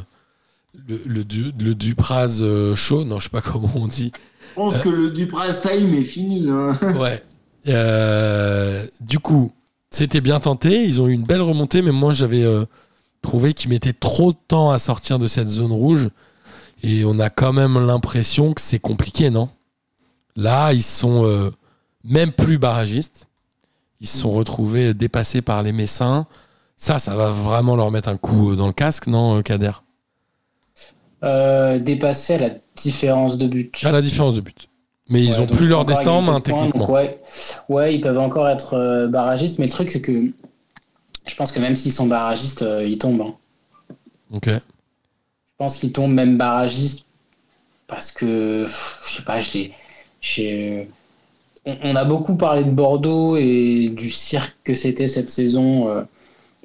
le, 0.88 1.00
le, 1.06 1.24
du- 1.24 1.52
le 1.58 1.74
Dupraz 1.74 2.40
euh, 2.42 2.74
chaud, 2.74 3.04
non, 3.04 3.18
je 3.18 3.24
sais 3.24 3.30
pas 3.30 3.40
comment 3.40 3.70
on 3.74 3.88
dit. 3.88 4.12
Je 4.50 4.54
pense 4.56 4.78
que 4.78 4.88
le 4.88 5.10
Dupraz 5.10 5.62
time 5.62 5.94
est 5.94 6.04
fini. 6.04 6.48
hein. 6.50 6.78
Ouais. 6.98 7.22
Euh, 7.68 8.86
du 9.00 9.18
coup, 9.18 9.52
c'était 9.90 10.20
bien 10.20 10.40
tenté. 10.40 10.84
Ils 10.84 11.00
ont 11.00 11.08
eu 11.08 11.12
une 11.12 11.24
belle 11.24 11.42
remontée, 11.42 11.82
mais 11.82 11.92
moi, 11.92 12.12
j'avais 12.12 12.42
euh, 12.44 12.64
trouvé 13.22 13.54
qu'ils 13.54 13.70
mettaient 13.70 13.92
trop 13.92 14.32
de 14.32 14.38
temps 14.48 14.70
à 14.70 14.78
sortir 14.78 15.18
de 15.18 15.26
cette 15.26 15.48
zone 15.48 15.72
rouge. 15.72 16.08
Et 16.82 17.04
on 17.04 17.18
a 17.20 17.28
quand 17.30 17.52
même 17.52 17.78
l'impression 17.86 18.52
que 18.54 18.60
c'est 18.60 18.78
compliqué, 18.78 19.28
non? 19.30 19.50
Là, 20.36 20.72
ils 20.72 20.82
sont 20.82 21.50
même 22.04 22.32
plus 22.32 22.56
barragistes. 22.56 23.26
Ils 24.00 24.08
se 24.08 24.18
sont 24.18 24.32
retrouvés 24.32 24.94
dépassés 24.94 25.42
par 25.42 25.62
les 25.62 25.72
Messins. 25.72 26.26
Ça, 26.76 26.98
ça 26.98 27.14
va 27.14 27.30
vraiment 27.30 27.76
leur 27.76 27.90
mettre 27.90 28.08
un 28.08 28.16
coup 28.16 28.56
dans 28.56 28.66
le 28.66 28.72
casque, 28.72 29.06
non, 29.06 29.36
euh, 29.38 29.42
Kader? 29.42 29.72
Euh, 31.22 31.78
dépasser 31.78 32.38
la 32.38 32.50
différence 32.76 33.36
de 33.36 33.46
but. 33.46 33.84
À 33.84 33.92
la 33.92 34.00
différence 34.00 34.34
de 34.36 34.40
but. 34.40 34.68
Mais 35.10 35.22
ils 35.22 35.32
Ouais, 35.32 35.40
ont 35.40 35.46
donc 35.46 35.56
plus 35.56 35.68
leur 35.68 35.84
destin 35.84 36.12
en 36.12 36.22
main, 36.22 36.40
techniquement. 36.40 36.86
ouais, 36.88 37.20
ouais, 37.68 37.94
ils 37.94 38.00
peuvent 38.00 38.18
encore 38.18 38.48
être 38.48 38.74
euh, 38.74 39.06
barragistes, 39.08 39.58
mais 39.58 39.66
le 39.66 39.72
truc, 39.72 39.90
c'est 39.90 40.00
que 40.00 40.32
je 41.26 41.34
pense 41.34 41.52
que 41.52 41.58
même 41.60 41.76
s'ils 41.76 41.92
sont 41.92 42.06
barragistes, 42.06 42.62
euh, 42.62 42.86
ils 42.86 42.98
tombent. 42.98 43.22
hein. 43.22 43.34
Ok. 44.30 44.46
Je 44.48 44.60
pense 45.58 45.76
qu'ils 45.76 45.92
tombent 45.92 46.12
même 46.14 46.38
barragistes 46.38 47.04
parce 47.88 48.12
que, 48.12 48.64
pff, 48.64 49.02
je 49.06 49.14
sais 49.16 49.24
pas, 49.24 49.40
j'ai. 49.40 50.88
On, 51.66 51.94
a 51.94 52.04
beaucoup 52.04 52.36
parlé 52.36 52.64
de 52.64 52.70
Bordeaux 52.70 53.36
et 53.36 53.90
du 53.90 54.10
cirque 54.10 54.56
que 54.64 54.74
c'était 54.74 55.06
cette 55.06 55.28
saison 55.28 55.88
euh, 55.88 56.02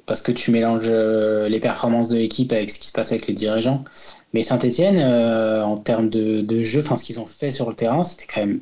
parce 0.06 0.22
que 0.22 0.32
tu 0.32 0.50
mélanges 0.50 0.88
euh, 0.88 1.48
les 1.48 1.60
performances 1.60 2.08
de 2.08 2.16
l'équipe 2.16 2.50
avec 2.52 2.70
ce 2.70 2.78
qui 2.78 2.88
se 2.88 2.92
passe 2.92 3.12
avec 3.12 3.26
les 3.26 3.34
dirigeants. 3.34 3.84
Mais 4.32 4.42
Saint-Etienne, 4.42 4.98
en 5.00 5.76
termes 5.76 6.08
de, 6.08 6.62
jeu, 6.62 6.80
enfin 6.80 6.96
ce 6.96 7.04
qu'ils 7.04 7.20
ont 7.20 7.26
fait 7.26 7.50
sur 7.50 7.68
le 7.68 7.74
terrain, 7.74 8.02
c'était 8.02 8.26
quand 8.32 8.40
même 8.40 8.60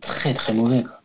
très 0.00 0.34
très 0.34 0.52
mauvais. 0.54 0.82
Quoi. 0.82 1.00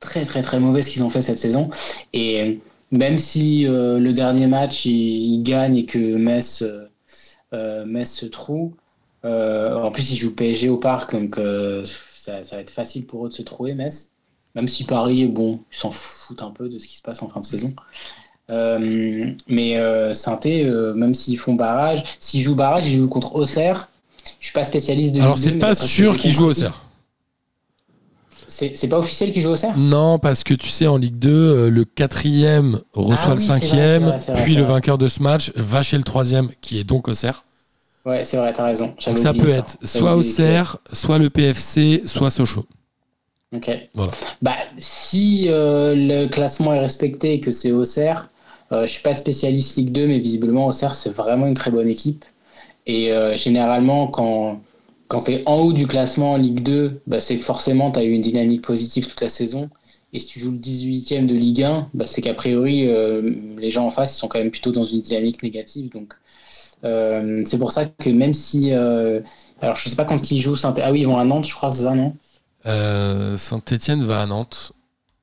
Très 0.00 0.24
très 0.24 0.42
très 0.42 0.60
mauvais 0.60 0.82
ce 0.82 0.90
qu'ils 0.90 1.02
ont 1.02 1.10
fait 1.10 1.22
cette 1.22 1.38
saison. 1.38 1.70
Et 2.12 2.60
même 2.90 3.18
si 3.18 3.66
euh, 3.66 3.98
le 3.98 4.12
dernier 4.12 4.46
match, 4.46 4.86
ils 4.86 5.42
gagnent 5.42 5.76
et 5.76 5.84
que 5.86 6.16
Metz, 6.16 6.62
euh, 6.62 6.88
euh, 7.52 7.84
Metz 7.84 8.10
se 8.10 8.26
trouve, 8.26 8.72
euh, 9.24 9.74
en 9.76 9.90
plus 9.90 10.12
ils 10.12 10.16
jouent 10.16 10.34
PSG 10.34 10.68
au 10.68 10.78
parc, 10.78 11.12
donc 11.12 11.38
euh, 11.38 11.84
ça, 12.28 12.44
ça 12.44 12.56
va 12.56 12.62
être 12.62 12.70
facile 12.70 13.06
pour 13.06 13.24
eux 13.26 13.28
de 13.28 13.34
se 13.34 13.42
trouver, 13.42 13.74
Metz. 13.74 14.10
Même 14.54 14.68
si 14.68 14.84
Paris, 14.84 15.26
bon, 15.26 15.60
ils 15.72 15.76
s'en 15.76 15.90
foutent 15.90 16.42
un 16.42 16.50
peu 16.50 16.68
de 16.68 16.78
ce 16.78 16.86
qui 16.86 16.96
se 16.96 17.02
passe 17.02 17.22
en 17.22 17.28
fin 17.28 17.40
de 17.40 17.44
saison. 17.44 17.72
Euh, 18.50 19.30
mais 19.46 19.76
euh, 19.76 20.14
Sainté, 20.14 20.64
euh, 20.64 20.94
même 20.94 21.14
s'ils 21.14 21.38
font 21.38 21.54
barrage, 21.54 22.02
s'ils 22.18 22.42
jouent 22.42 22.54
barrage, 22.54 22.86
ils 22.88 22.96
jouent 23.00 23.08
contre 23.08 23.34
Auxerre. 23.36 23.88
Je 24.40 24.46
suis 24.46 24.52
pas 24.54 24.64
spécialiste 24.64 25.14
de 25.14 25.20
Alors, 25.20 25.36
Ligue 25.36 25.44
2, 25.44 25.50
c'est 25.52 25.58
pas 25.58 25.74
sûr 25.74 26.16
qu'ils 26.16 26.30
jouent 26.30 26.44
au 26.44 26.46
compris- 26.48 26.60
cerf. 26.60 26.82
C'est 28.50 28.88
pas 28.88 28.98
officiel 28.98 29.30
qu'ils 29.32 29.42
jouent 29.42 29.50
Auxerre? 29.50 29.76
Non, 29.76 30.18
parce 30.18 30.42
que 30.42 30.54
tu 30.54 30.68
sais, 30.68 30.86
en 30.86 30.96
Ligue 30.96 31.18
2, 31.18 31.30
euh, 31.30 31.70
le 31.70 31.84
quatrième 31.84 32.80
reçoit 32.94 33.32
Ah 33.32 33.34
le 33.34 33.40
oui, 33.40 33.42
c'est 33.42 33.48
vrai, 33.52 33.60
cinquième, 33.60 34.04
vrai, 34.06 34.18
vrai, 34.18 34.42
puis 34.44 34.54
le 34.56 34.64
vainqueur 34.64 34.98
de 34.98 35.06
ce 35.08 35.22
match 35.22 35.52
va 35.54 35.82
chez 35.82 35.98
le 35.98 36.02
troisième, 36.02 36.50
qui 36.62 36.78
est 36.78 36.84
donc 36.84 37.08
Auxerre. 37.08 37.44
Ouais, 38.04 38.24
c'est 38.24 38.36
vrai, 38.36 38.52
t'as 38.52 38.64
raison. 38.64 38.94
Donc 39.06 39.18
ça 39.18 39.32
peut 39.32 39.48
être 39.48 39.76
soit 39.84 40.16
Auxerre, 40.16 40.78
soit 40.92 41.18
le 41.18 41.30
PFC, 41.30 42.02
soit 42.06 42.30
Sochaux. 42.30 42.66
Ok. 43.54 43.70
Voilà. 43.94 44.12
Bah, 44.42 44.54
si 44.76 45.46
euh, 45.48 45.94
le 45.94 46.26
classement 46.28 46.74
est 46.74 46.80
respecté 46.80 47.34
et 47.34 47.40
que 47.40 47.50
c'est 47.50 47.72
Auxerre, 47.72 48.30
euh, 48.72 48.82
je 48.82 48.92
suis 48.92 49.02
pas 49.02 49.14
spécialiste 49.14 49.76
Ligue 49.76 49.92
2, 49.92 50.06
mais 50.06 50.18
visiblement 50.18 50.66
Auxerre 50.66 50.94
c'est 50.94 51.10
vraiment 51.10 51.46
une 51.46 51.54
très 51.54 51.70
bonne 51.70 51.88
équipe. 51.88 52.24
Et 52.86 53.12
euh, 53.12 53.36
généralement, 53.36 54.06
quand, 54.08 54.60
quand 55.08 55.24
tu 55.24 55.32
es 55.32 55.42
en 55.46 55.56
haut 55.56 55.72
du 55.72 55.86
classement 55.86 56.32
en 56.32 56.36
Ligue 56.36 56.62
2, 56.62 57.00
bah, 57.06 57.20
c'est 57.20 57.38
que 57.38 57.44
forcément 57.44 57.90
tu 57.90 57.98
as 57.98 58.04
eu 58.04 58.12
une 58.12 58.22
dynamique 58.22 58.62
positive 58.62 59.06
toute 59.06 59.20
la 59.20 59.28
saison. 59.28 59.70
Et 60.12 60.18
si 60.18 60.26
tu 60.26 60.40
joues 60.40 60.52
le 60.52 60.58
18e 60.58 61.26
de 61.26 61.34
Ligue 61.34 61.62
1, 61.62 61.90
bah, 61.94 62.06
c'est 62.06 62.22
qu'a 62.22 62.34
priori, 62.34 62.86
euh, 62.86 63.34
les 63.58 63.70
gens 63.70 63.86
en 63.86 63.90
face 63.90 64.14
ils 64.14 64.18
sont 64.18 64.28
quand 64.28 64.38
même 64.38 64.50
plutôt 64.50 64.72
dans 64.72 64.84
une 64.84 65.00
dynamique 65.00 65.42
négative. 65.42 65.90
Donc, 65.90 66.14
euh, 66.84 67.42
c'est 67.46 67.58
pour 67.58 67.72
ça 67.72 67.86
que 67.86 68.10
même 68.10 68.34
si. 68.34 68.72
euh, 68.72 69.20
alors, 69.60 69.76
je 69.76 69.88
sais 69.88 69.96
pas 69.96 70.04
quand 70.04 70.30
ils 70.30 70.40
jouent. 70.40 70.56
Saint- 70.56 70.74
Ah 70.82 70.92
oui, 70.92 71.00
ils 71.00 71.06
vont 71.06 71.18
à 71.18 71.24
Nantes, 71.24 71.46
je 71.46 71.54
crois, 71.54 71.70
c'est 71.70 71.82
ça, 71.82 71.94
non? 71.94 72.14
Euh, 72.66 73.36
Saint-Etienne 73.38 74.04
va 74.04 74.22
à 74.22 74.26
Nantes. 74.26 74.72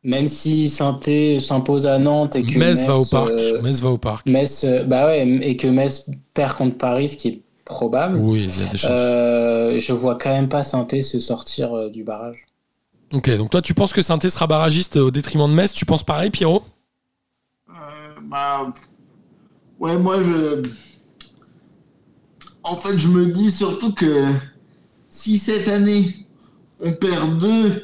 Même 0.03 0.28
si 0.28 0.70
Sainté 0.70 1.39
s'impose 1.39 1.88
à 1.88 1.97
Nantes 1.97 2.36
et 2.36 2.43
que 2.43 2.60
Metz, 2.60 2.86
va 2.88 2.97
au 2.97 3.06
parc. 3.06 3.39
euh, 3.39 3.62
Metz 3.62 3.80
va 3.82 3.89
au 3.89 3.97
parc. 3.97 4.28
Metz, 4.28 4.64
euh, 4.64 4.84
bah 4.84 5.08
ouais, 5.08 5.28
et 5.41 5.58
que 5.58 5.68
Metz 5.68 6.10
perd 6.34 6.56
contre 6.58 6.78
Paris, 6.78 7.10
ce 7.10 7.18
qui 7.18 7.28
est 7.30 7.41
probable. 7.66 8.20
Oui, 8.20 8.43
il 8.47 8.60
y 8.60 8.64
a 8.64 8.68
des 8.68 8.78
chances. 8.78 8.91
euh, 8.91 9.80
je 9.80 9.93
vois 9.93 10.16
quand 10.18 10.30
même 10.32 10.49
pas 10.49 10.64
Sainté 10.64 11.01
se 11.01 11.20
sortir 11.20 11.74
euh, 11.74 11.89
du 11.89 12.03
barrage. 12.03 12.45
Ok, 13.14 13.30
donc 13.38 13.49
toi, 13.49 13.62
tu 13.64 13.74
penses 13.74 13.93
que 13.93 14.01
Saint-Etienne 14.03 14.30
sera 14.32 14.45
barragiste 14.47 14.97
au 14.97 15.10
détriment 15.10 15.47
de 15.49 15.53
Metz? 15.56 15.74
Tu 15.74 15.86
penses 15.86 16.03
pareil, 16.03 16.30
Pierrot? 16.30 16.64
Euh, 17.70 18.16
bah, 18.22 18.74
ouais, 19.80 19.97
moi, 19.97 20.22
je. 20.24 20.64
En 22.68 22.76
fait, 22.78 22.97
je 22.97 23.07
me 23.07 23.28
dis 23.28 23.51
surtout 23.51 23.93
que 23.93 24.34
si 25.09 25.38
cette 25.38 25.68
année, 25.68 26.26
on 26.82 26.91
perd 26.93 27.39
deux, 27.39 27.84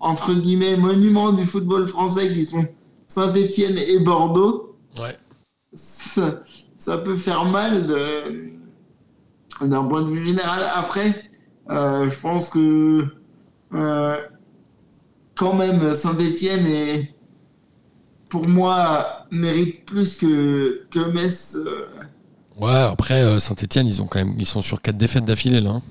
entre 0.00 0.34
guillemets, 0.34 0.76
monuments 0.76 1.32
du 1.32 1.46
football 1.46 1.88
français 1.88 2.32
qui 2.32 2.44
sont 2.44 2.66
Saint-Etienne 3.08 3.78
et 3.78 4.00
Bordeaux, 4.00 4.76
Ouais. 4.98 5.16
ça, 5.74 6.42
ça 6.78 6.98
peut 6.98 7.16
faire 7.16 7.44
mal 7.44 7.86
d'un 9.60 9.84
point 9.84 10.02
de 10.02 10.10
vue 10.10 10.26
général. 10.26 10.62
Après, 10.74 11.30
euh, 11.70 12.10
je 12.10 12.18
pense 12.18 12.50
que 12.50 13.04
euh, 13.74 14.16
quand 15.34 15.54
même 15.54 15.92
Saint-Etienne 15.94 16.66
est 16.66 17.14
pour 18.28 18.48
moi 18.48 19.26
mérite 19.30 19.84
plus 19.84 20.18
que, 20.18 20.82
que 20.90 20.98
Metz. 21.12 21.54
euh. 21.56 21.86
Ouais, 22.58 22.70
après, 22.74 23.22
euh, 23.22 23.38
Saint-Etienne, 23.38 23.86
ils, 23.86 24.00
ont 24.02 24.06
quand 24.06 24.18
même, 24.18 24.34
ils 24.38 24.46
sont 24.46 24.62
sur 24.62 24.80
4 24.80 24.96
défaites 24.96 25.24
d'affilée, 25.24 25.60
là. 25.60 25.70
hein. 25.70 25.82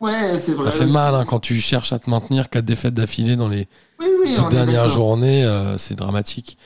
Ouais, 0.00 0.38
c'est 0.42 0.52
vrai. 0.52 0.70
Ça 0.70 0.78
fait 0.78 0.86
mal 0.86 1.14
hein, 1.14 1.24
quand 1.26 1.40
tu 1.40 1.58
cherches 1.60 1.92
à 1.92 1.98
te 1.98 2.08
maintenir 2.08 2.48
4 2.48 2.64
défaites 2.64 2.94
d'affilée 2.94 3.36
dans 3.36 3.48
les 3.48 3.68
Oui, 3.98 4.06
oui, 4.24 4.30
on 4.32 4.42
toutes 4.42 4.50
dernières 4.52 4.88
journées, 4.88 5.44
euh, 5.44 5.76
c'est 5.76 5.94
dramatique. 5.94 6.56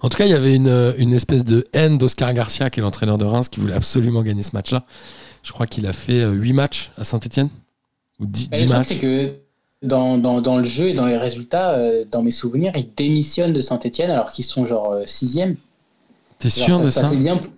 En 0.00 0.08
tout 0.08 0.16
cas, 0.16 0.24
il 0.24 0.30
y 0.30 0.34
avait 0.34 0.54
une, 0.54 0.94
une 0.98 1.12
espèce 1.12 1.44
de 1.44 1.64
haine 1.74 1.98
d'Oscar 1.98 2.32
Garcia, 2.32 2.70
qui 2.70 2.80
est 2.80 2.82
l'entraîneur 2.82 3.18
de 3.18 3.24
Reims, 3.26 3.48
qui 3.48 3.60
voulait 3.60 3.74
absolument 3.74 4.22
gagner 4.22 4.42
ce 4.42 4.50
match-là. 4.54 4.84
Je 5.42 5.52
crois 5.52 5.66
qu'il 5.66 5.86
a 5.86 5.92
fait 5.92 6.24
8 6.26 6.52
matchs 6.54 6.90
à 6.96 7.04
Saint-Etienne 7.04 7.48
Ou 8.20 8.26
10, 8.26 8.48
Mais 8.52 8.60
le 8.60 8.66
truc, 8.66 8.78
matchs 8.78 8.88
c'est 8.88 8.98
que 9.00 9.32
dans, 9.82 10.16
dans, 10.18 10.40
dans 10.40 10.56
le 10.58 10.64
jeu 10.64 10.88
et 10.88 10.94
dans 10.94 11.06
les 11.06 11.16
résultats, 11.18 11.72
euh, 11.74 12.04
dans 12.10 12.22
mes 12.22 12.30
souvenirs, 12.30 12.72
ils 12.74 12.88
démissionnent 12.94 13.52
de 13.52 13.60
Saint-Etienne 13.60 14.10
alors 14.10 14.30
qu'ils 14.32 14.44
sont 14.46 14.64
genre 14.64 14.96
6 15.06 15.40
T'es 16.38 16.48
Genre, 16.50 16.64
sûr 16.66 16.80
de 16.80 16.86
se 16.86 16.92
ça? 16.92 17.02
passait 17.02 17.16
bien 17.16 17.36
pour- 17.36 17.50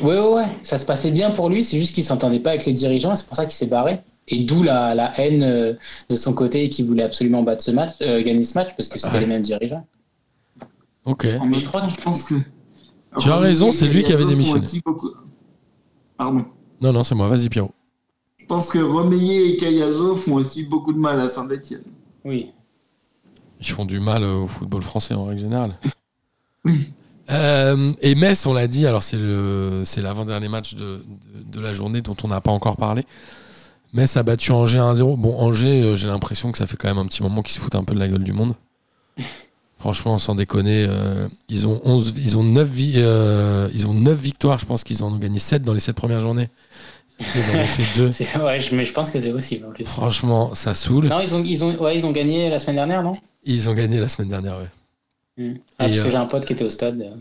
Ouais, 0.00 0.18
ouais, 0.18 0.32
ouais, 0.34 0.46
ça 0.62 0.78
se 0.78 0.86
passait 0.86 1.10
bien 1.10 1.30
pour 1.32 1.48
lui, 1.50 1.62
c'est 1.62 1.78
juste 1.78 1.94
qu'il 1.94 2.04
s'entendait 2.04 2.40
pas 2.40 2.50
avec 2.50 2.64
les 2.64 2.72
dirigeants, 2.72 3.14
c'est 3.14 3.26
pour 3.26 3.36
ça 3.36 3.44
qu'il 3.44 3.52
s'est 3.54 3.66
barré. 3.66 4.00
Et 4.28 4.44
d'où 4.44 4.62
la, 4.62 4.94
la 4.94 5.18
haine 5.20 5.42
euh, 5.42 5.74
de 6.08 6.16
son 6.16 6.32
côté 6.32 6.64
et 6.64 6.70
qu'il 6.70 6.86
voulait 6.86 7.02
absolument 7.02 7.42
battre 7.42 7.62
ce 7.62 7.72
match, 7.72 7.90
euh, 8.02 8.22
gagner 8.22 8.44
ce 8.44 8.56
match 8.56 8.70
parce 8.76 8.88
que 8.88 8.98
c'était 8.98 9.14
Ouais. 9.14 9.20
les 9.20 9.26
mêmes 9.26 9.42
dirigeants. 9.42 9.86
Ok. 11.04 11.26
En 11.40 11.44
même 11.46 11.58
je 11.58 11.66
crois 11.66 11.82
je 11.88 12.00
pense 12.02 12.24
que. 12.24 12.34
Tu 13.18 13.28
as 13.28 13.36
raison, 13.36 13.72
c'est 13.72 13.86
lui 13.88 14.02
qui 14.04 14.12
avait 14.12 14.24
démissionné. 14.24 14.66
Pardon. 16.16 16.44
Non, 16.80 16.92
non, 16.92 17.02
c'est 17.04 17.14
moi. 17.14 17.28
Vas-y, 17.28 17.48
Pierrot. 17.48 17.72
Je 18.38 18.46
pense 18.46 18.70
que 18.70 18.78
Romeyer 18.78 19.52
et 19.52 19.56
Cayazo 19.56 20.16
font 20.16 20.34
aussi 20.34 20.64
beaucoup 20.64 20.92
de 20.92 20.98
mal 20.98 21.20
à 21.20 21.28
Saint-Etienne. 21.28 21.82
Oui. 22.24 22.52
Ils 23.60 23.66
font 23.68 23.84
du 23.84 24.00
mal 24.00 24.24
au 24.24 24.46
football 24.46 24.82
français 24.82 25.14
en 25.14 25.26
règle 25.26 25.40
générale. 25.42 25.74
Oui. 26.64 26.92
Euh, 27.30 27.92
et 28.00 28.14
Metz, 28.14 28.46
on 28.46 28.52
l'a 28.52 28.66
dit, 28.66 28.86
alors 28.86 29.02
c'est 29.02 29.16
le 29.16 29.82
c'est 29.84 30.02
l'avant-dernier 30.02 30.48
match 30.48 30.74
de, 30.74 30.80
de, 30.80 31.50
de 31.52 31.60
la 31.60 31.72
journée 31.72 32.00
dont 32.02 32.16
on 32.24 32.28
n'a 32.28 32.40
pas 32.40 32.50
encore 32.50 32.76
parlé. 32.76 33.04
Metz 33.92 34.16
a 34.16 34.22
battu 34.22 34.52
Angers 34.52 34.78
1-0. 34.78 35.16
Bon, 35.18 35.36
Angers, 35.38 35.82
euh, 35.82 35.94
j'ai 35.96 36.08
l'impression 36.08 36.50
que 36.50 36.58
ça 36.58 36.66
fait 36.66 36.76
quand 36.76 36.88
même 36.88 36.98
un 36.98 37.06
petit 37.06 37.22
moment 37.22 37.42
qu'ils 37.42 37.54
se 37.54 37.60
foutent 37.60 37.74
un 37.74 37.84
peu 37.84 37.94
de 37.94 37.98
la 38.00 38.08
gueule 38.08 38.24
du 38.24 38.32
monde. 38.32 38.54
Franchement, 39.78 40.18
sans 40.18 40.34
déconner, 40.36 40.86
euh, 40.88 41.28
ils 41.48 41.66
ont 41.66 41.80
11, 41.84 42.14
ils 42.18 42.38
ont 42.38 42.44
9, 42.44 42.68
vi- 42.70 42.92
euh, 42.98 43.68
ils 43.74 43.86
ont 43.88 43.94
9 43.94 44.18
victoires. 44.18 44.58
Je 44.58 44.64
pense 44.66 44.84
qu'ils 44.84 45.02
en 45.02 45.12
ont 45.12 45.16
gagné 45.18 45.38
7 45.40 45.62
dans 45.64 45.74
les 45.74 45.80
7 45.80 45.96
premières 45.96 46.20
journées. 46.20 46.48
Ils 47.20 47.56
en 47.56 47.60
ont 47.60 47.66
fait 47.66 47.84
2. 47.98 48.10
C'est- 48.12 48.36
Ouais, 48.38 48.60
je- 48.60 48.74
mais 48.74 48.86
je 48.86 48.92
pense 48.92 49.10
que 49.10 49.20
c'est 49.20 49.32
possible 49.32 49.66
en 49.66 49.70
plus. 49.72 49.84
Franchement, 49.84 50.54
ça 50.54 50.74
saule. 50.74 51.08
Non, 51.08 51.20
ils 51.20 51.34
ont, 51.34 51.42
ils, 51.44 51.64
ont, 51.64 51.76
ouais, 51.82 51.96
ils 51.96 52.06
ont 52.06 52.12
gagné 52.12 52.48
la 52.48 52.58
semaine 52.58 52.76
dernière, 52.76 53.02
non? 53.02 53.16
Ils 53.44 53.68
ont 53.68 53.74
gagné 53.74 53.98
la 54.00 54.08
semaine 54.08 54.28
dernière, 54.28 54.56
ouais. 54.58 54.68
Hmm. 55.38 55.52
Ah, 55.78 55.86
Parce 55.86 55.98
euh, 55.98 56.04
que 56.04 56.10
j'ai 56.10 56.16
un 56.16 56.26
pote 56.26 56.44
qui 56.44 56.52
était 56.52 56.64
au 56.64 56.70
stade. 56.70 57.00
euh. 57.00 57.14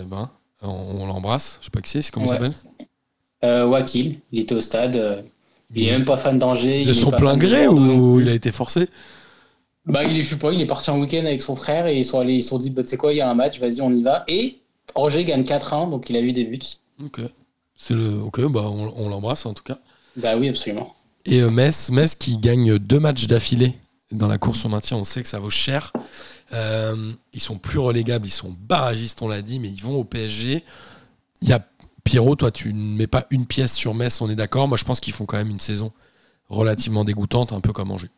Eh 0.00 0.04
ben, 0.04 0.30
on, 0.62 0.68
on 0.70 1.06
l'embrasse. 1.06 1.58
Je 1.60 1.66
sais 1.66 1.70
pas 1.70 1.80
qui 1.80 1.90
c'est, 1.90 2.02
c'est 2.02 2.10
comment 2.12 2.26
il 2.26 2.30
s'appelle 2.30 2.54
Euh, 3.44 3.66
Wakil, 3.66 4.20
il 4.32 4.40
était 4.40 4.54
au 4.54 4.60
stade. 4.60 4.96
euh, 4.96 5.22
il 5.74 5.88
est 5.88 5.92
même 5.92 6.04
pas 6.04 6.16
fan 6.16 6.38
d'Angers. 6.38 6.80
il 6.82 6.86
De 6.86 6.92
est 6.92 6.94
son 6.94 7.10
plein 7.10 7.36
gré 7.36 7.66
ou 7.68 8.20
il 8.20 8.28
a 8.28 8.32
été 8.34 8.50
forcé 8.52 8.88
Bah, 9.86 10.04
il 10.04 10.16
est, 10.16 10.22
je 10.22 10.30
sais 10.30 10.38
pas, 10.38 10.52
il 10.52 10.60
est 10.60 10.66
parti 10.66 10.90
en 10.90 10.98
week-end 11.00 11.24
avec 11.26 11.42
son 11.42 11.56
frère 11.56 11.86
et 11.86 11.98
ils 11.98 12.04
sont 12.04 12.18
allés, 12.20 12.34
ils 12.34 12.42
se 12.42 12.50
sont 12.50 12.58
dit, 12.58 12.70
bah, 12.70 12.82
tu 12.82 12.88
sais 12.90 12.96
quoi, 12.96 13.12
il 13.12 13.16
y 13.16 13.20
a 13.20 13.28
un 13.28 13.34
match, 13.34 13.58
vas-y, 13.60 13.80
on 13.82 13.92
y 13.94 14.02
va. 14.02 14.24
Et 14.28 14.58
Angers 14.94 15.24
gagne 15.24 15.42
4-1, 15.42 15.90
donc 15.90 16.08
il 16.10 16.16
a 16.16 16.20
eu 16.20 16.32
des 16.32 16.44
buts. 16.44 16.60
Ok. 17.04 17.20
C'est 17.74 17.94
le. 17.94 18.20
Ok, 18.20 18.40
bah 18.52 18.62
on, 18.62 18.92
on 18.96 19.08
l'embrasse 19.08 19.46
en 19.46 19.52
tout 19.54 19.64
cas. 19.64 19.78
Bah 20.16 20.36
oui, 20.36 20.48
absolument. 20.48 20.94
Et 21.26 21.40
euh, 21.40 21.50
Metz, 21.50 21.90
Metz 21.90 22.14
qui 22.14 22.38
gagne 22.38 22.78
deux 22.78 23.00
matchs 23.00 23.26
d'affilée 23.26 23.74
dans 24.12 24.28
la 24.28 24.38
course 24.38 24.64
au 24.64 24.68
maintien, 24.68 24.96
on 24.96 25.02
sait 25.04 25.22
que 25.22 25.28
ça 25.28 25.40
vaut 25.40 25.50
cher. 25.50 25.92
Euh, 26.52 27.12
ils 27.32 27.40
sont 27.40 27.58
plus 27.58 27.78
relégables, 27.78 28.26
ils 28.26 28.30
sont 28.30 28.54
barragistes, 28.68 29.22
on 29.22 29.28
l'a 29.28 29.42
dit, 29.42 29.58
mais 29.58 29.68
ils 29.70 29.82
vont 29.82 29.96
au 29.98 30.04
PSG. 30.04 30.62
Il 31.42 31.48
y 31.48 31.52
a 31.52 31.66
Pierrot, 32.04 32.36
toi, 32.36 32.50
tu 32.50 32.72
ne 32.74 32.96
mets 32.96 33.06
pas 33.06 33.26
une 33.30 33.46
pièce 33.46 33.74
sur 33.74 33.94
Metz, 33.94 34.20
on 34.20 34.28
est 34.28 34.36
d'accord. 34.36 34.68
Moi, 34.68 34.76
je 34.76 34.84
pense 34.84 35.00
qu'ils 35.00 35.14
font 35.14 35.24
quand 35.26 35.38
même 35.38 35.48
une 35.50 35.60
saison 35.60 35.90
relativement 36.48 37.04
dégoûtante, 37.04 37.52
un 37.52 37.60
peu 37.60 37.72
comme 37.72 37.90
Angers. 37.90 38.10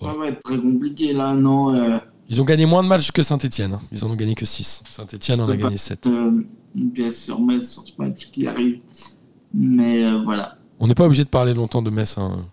Ça 0.00 0.14
va 0.14 0.28
être 0.28 0.42
très 0.42 0.58
compliqué 0.58 1.12
là, 1.12 1.34
non 1.34 1.74
euh, 1.74 1.98
Ils 2.28 2.40
ont 2.40 2.44
gagné 2.44 2.64
moins 2.66 2.82
de 2.82 2.88
matchs 2.88 3.10
que 3.12 3.22
Saint-Etienne. 3.22 3.78
Ils 3.92 4.04
en 4.04 4.10
ont 4.10 4.16
gagné 4.16 4.34
que 4.34 4.46
6. 4.46 4.82
Saint-Etienne 4.90 5.40
en 5.42 5.48
a 5.48 5.50
Ouais, 5.52 5.58
gagné 5.58 5.76
7. 5.76 6.06
euh, 6.06 6.42
Une 6.74 6.90
pièce 6.92 7.22
sur 7.24 7.40
Metz 7.40 7.70
sur 7.70 7.82
ce 7.82 7.92
match 7.98 8.30
qui 8.30 8.46
arrive. 8.46 8.80
Mais 9.54 10.04
euh, 10.04 10.22
voilà. 10.24 10.56
On 10.80 10.86
n'est 10.86 10.94
pas 10.94 11.04
obligé 11.04 11.24
de 11.24 11.28
parler 11.30 11.54
longtemps 11.54 11.82
de 11.82 11.90
Metz. 11.90 12.16
hein. 12.18 12.46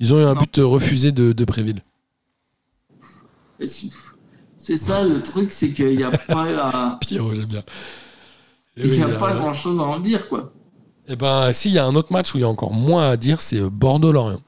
Ils 0.00 0.12
ont 0.14 0.18
eu 0.20 0.24
un 0.24 0.34
Non. 0.34 0.40
but 0.40 0.56
refusé 0.58 1.12
de, 1.12 1.32
de 1.32 1.44
Préville. 1.44 1.82
Et 3.60 3.66
si- 3.66 3.92
C'est 4.70 4.76
ça 4.76 5.02
le 5.02 5.20
truc, 5.20 5.50
c'est 5.52 5.72
qu'il 5.72 5.96
n'y 5.96 6.04
a 6.04 6.10
pas, 6.28 6.46
à- 6.60 6.96
Pierrot, 7.00 7.34
j'aime 7.34 7.46
bien. 7.46 7.62
Eh 8.76 8.82
il 8.84 8.90
oui, 8.90 8.98
y 8.98 9.02
a 9.02 9.08
il 9.08 9.16
pas 9.16 9.26
raison. 9.26 9.40
grand 9.40 9.54
chose 9.54 9.80
à 9.80 9.82
en 9.82 9.98
dire 9.98 10.28
quoi. 10.28 10.52
Eh 11.08 11.16
ben, 11.16 11.52
s'il 11.52 11.72
y 11.72 11.78
a 11.80 11.84
un 11.84 11.96
autre 11.96 12.12
match 12.12 12.32
où 12.34 12.38
il 12.38 12.42
y 12.42 12.44
a 12.44 12.48
encore 12.48 12.72
moins 12.72 13.10
à 13.10 13.16
dire, 13.16 13.40
c'est 13.40 13.58
euh, 13.58 13.68
Bordeaux-Lorient. 13.68 14.38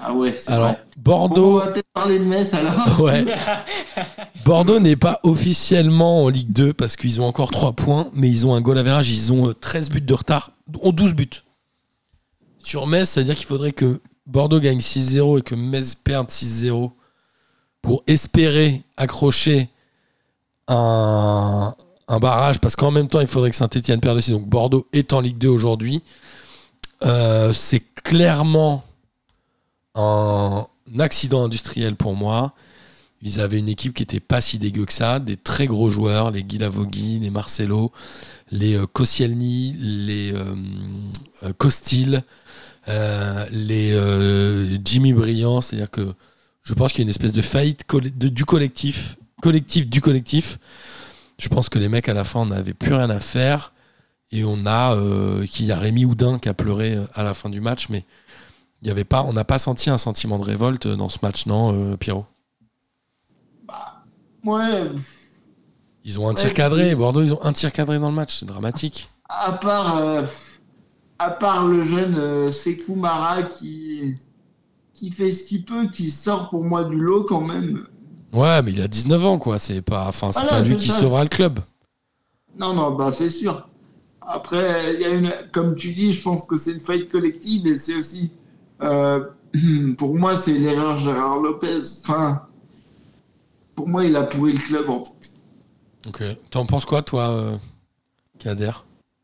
Ah 0.00 0.12
ouais, 0.14 0.36
c'est 0.36 0.52
Alors, 0.52 0.68
vrai. 0.68 0.84
On 0.96 1.00
Bordeaux, 1.00 1.58
va 1.58 1.66
peut-être 1.72 1.88
parler 1.92 2.18
de 2.20 2.24
Metz 2.24 2.54
alors. 2.54 3.00
ouais. 3.00 3.24
Bordeaux 4.44 4.78
n'est 4.78 4.94
pas 4.94 5.18
officiellement 5.24 6.24
en 6.24 6.28
Ligue 6.28 6.52
2 6.52 6.72
parce 6.72 6.94
qu'ils 6.96 7.20
ont 7.20 7.24
encore 7.26 7.50
3 7.50 7.72
points, 7.72 8.08
mais 8.14 8.28
ils 8.28 8.46
ont 8.46 8.54
un 8.54 8.60
goal 8.60 8.78
average, 8.78 9.10
ils 9.10 9.32
ont 9.32 9.48
euh, 9.48 9.52
13 9.54 9.90
buts 9.90 10.00
de 10.00 10.14
retard, 10.14 10.52
ont 10.80 10.92
12 10.92 11.14
buts. 11.14 11.28
Sur 12.60 12.86
Metz, 12.86 13.10
ça 13.10 13.20
veut 13.20 13.24
dire 13.26 13.36
qu'il 13.36 13.46
faudrait 13.46 13.72
que 13.72 14.00
Bordeaux 14.26 14.60
gagne 14.60 14.78
6-0 14.78 15.40
et 15.40 15.42
que 15.42 15.56
Metz 15.56 15.96
perde 15.96 16.28
6-0 16.28 16.92
pour 17.82 18.02
espérer 18.06 18.82
accrocher 18.96 19.68
un, 20.68 21.74
barrage, 22.08 22.60
parce 22.60 22.76
qu'en 22.76 22.90
même 22.90 23.08
temps, 23.08 23.20
il 23.20 23.26
faudrait 23.26 23.50
que 23.50 23.56
Saint-Etienne 23.56 24.00
perde 24.00 24.18
aussi. 24.18 24.30
Donc 24.30 24.46
Bordeaux 24.46 24.86
est 24.92 25.12
en 25.12 25.20
Ligue 25.20 25.38
2 25.38 25.48
aujourd'hui. 25.48 26.02
Euh, 27.02 27.52
c'est 27.52 27.82
clairement 28.02 28.84
un 29.94 30.64
accident 30.98 31.44
industriel 31.44 31.96
pour 31.96 32.14
moi. 32.14 32.54
Ils 33.22 33.40
avaient 33.40 33.58
une 33.58 33.68
équipe 33.68 33.94
qui 33.94 34.02
était 34.02 34.20
pas 34.20 34.40
si 34.40 34.58
dégueu 34.58 34.84
que 34.84 34.92
ça, 34.92 35.20
des 35.20 35.36
très 35.36 35.66
gros 35.66 35.90
joueurs, 35.90 36.32
les 36.32 36.42
Guy 36.42 36.58
Lavogui, 36.58 37.20
les 37.20 37.30
Marcelo, 37.30 37.92
les 38.50 38.74
euh, 38.74 38.86
Koscielny, 38.86 39.74
les 39.78 40.32
euh, 40.32 40.56
euh, 41.44 41.52
Costil, 41.52 42.24
euh, 42.88 43.46
les 43.52 44.80
Jimmy 44.84 45.12
Briand, 45.12 45.60
c'est-à-dire 45.60 45.90
que 45.90 46.14
je 46.62 46.74
pense 46.74 46.92
qu'il 46.92 47.00
y 47.00 47.02
a 47.02 47.04
une 47.04 47.10
espèce 47.10 47.32
de 47.32 47.42
faillite 47.42 47.84
de- 47.94 48.28
du 48.28 48.44
collectif, 48.44 49.16
collectif 49.40 49.88
du 49.88 50.00
collectif. 50.00 50.58
Je 51.38 51.48
pense 51.48 51.68
que 51.68 51.78
les 51.78 51.88
mecs 51.88 52.08
à 52.08 52.14
la 52.14 52.24
fin 52.24 52.40
on 52.40 52.46
n'avait 52.46 52.74
plus 52.74 52.94
rien 52.94 53.10
à 53.10 53.20
faire 53.20 53.72
et 54.30 54.44
on 54.44 54.64
a 54.66 54.94
euh, 54.94 55.46
qu'il 55.46 55.66
y 55.66 55.72
a 55.72 55.78
Rémi 55.78 56.04
Houdin 56.04 56.38
qui 56.38 56.48
a 56.48 56.54
pleuré 56.54 56.94
euh, 56.94 57.06
à 57.14 57.22
la 57.22 57.34
fin 57.34 57.50
du 57.50 57.60
match, 57.60 57.88
mais 57.88 58.04
il 58.80 58.88
y 58.88 58.90
avait 58.90 59.04
pas, 59.04 59.22
on 59.22 59.32
n'a 59.32 59.44
pas 59.44 59.58
senti 59.58 59.90
un 59.90 59.98
sentiment 59.98 60.38
de 60.38 60.44
révolte 60.44 60.86
dans 60.88 61.08
ce 61.08 61.18
match, 61.22 61.46
non, 61.46 61.72
euh, 61.92 61.96
Pierrot? 61.96 62.26
Ouais, 64.44 64.90
Ils 66.04 66.20
ont 66.20 66.26
un 66.26 66.30
Ouais, 66.30 66.34
tir 66.34 66.52
cadré. 66.52 66.94
Bordeaux, 66.96 67.22
ils 67.22 67.32
ont 67.32 67.44
un 67.44 67.52
tir 67.52 67.70
cadré 67.72 67.98
dans 68.00 68.08
le 68.08 68.14
match, 68.14 68.38
c'est 68.40 68.46
dramatique. 68.46 69.08
à 69.28 69.52
part, 69.52 69.98
euh, 69.98 70.26
à 71.18 71.30
part 71.30 71.66
le 71.68 71.84
jeune 71.84 72.16
euh, 72.18 72.50
Sekou 72.50 72.96
Mara 72.96 73.42
qui, 73.44 74.16
qui 75.02 75.10
fait 75.10 75.32
ce 75.32 75.42
qu'il 75.48 75.64
peut, 75.64 75.88
qui 75.88 76.10
sort 76.12 76.48
pour 76.48 76.62
moi 76.62 76.84
du 76.84 76.94
lot 76.96 77.24
quand 77.24 77.40
même. 77.40 77.88
Ouais, 78.32 78.62
mais 78.62 78.70
il 78.70 78.80
a 78.80 78.86
19 78.86 79.26
ans, 79.26 79.38
quoi. 79.40 79.58
C'est 79.58 79.82
pas, 79.82 80.06
enfin, 80.06 80.30
c'est 80.30 80.42
Voilà, 80.42 80.58
pas 80.58 80.62
lui 80.62 80.76
qui 80.76 80.86
ça. 80.88 81.00
sauvera 81.00 81.24
le 81.24 81.28
club. 81.28 81.58
Non, 82.56 82.72
non, 82.72 82.94
bah 82.94 83.10
c'est 83.10 83.28
sûr. 83.28 83.68
Après, 84.20 84.94
il 84.94 85.00
y 85.00 85.04
a 85.04 85.08
une, 85.08 85.32
comme 85.50 85.74
tu 85.74 85.92
dis, 85.92 86.12
je 86.12 86.22
pense 86.22 86.44
que 86.44 86.56
c'est 86.56 86.74
une 86.74 86.80
faillite 86.80 87.10
collective 87.10 87.66
et 87.66 87.78
c'est 87.78 87.96
aussi, 87.96 88.30
euh, 88.80 89.24
pour 89.98 90.16
moi, 90.16 90.36
c'est 90.36 90.56
l'erreur 90.56 91.00
Gérard 91.00 91.40
Lopez. 91.40 91.80
Enfin, 92.04 92.42
pour 93.74 93.88
moi, 93.88 94.04
il 94.04 94.14
a 94.14 94.22
pourri 94.22 94.52
le 94.52 94.58
club 94.60 94.88
en 94.88 95.02
fait. 95.04 95.32
Ok. 96.06 96.22
T'en 96.50 96.64
penses 96.64 96.84
quoi, 96.84 97.02
toi, 97.02 97.28
euh, 97.30 97.56
Kader? 98.38 98.70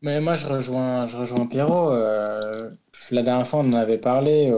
Mais 0.01 0.19
moi, 0.19 0.35
je 0.35 0.45
rejoins, 0.45 1.05
je 1.05 1.15
rejoins 1.15 1.45
Pierrot. 1.47 1.91
euh, 1.91 2.69
la 3.11 3.23
dernière 3.23 3.47
fois, 3.47 3.61
on 3.61 3.69
en 3.69 3.73
avait 3.73 3.97
parlé. 3.97 4.51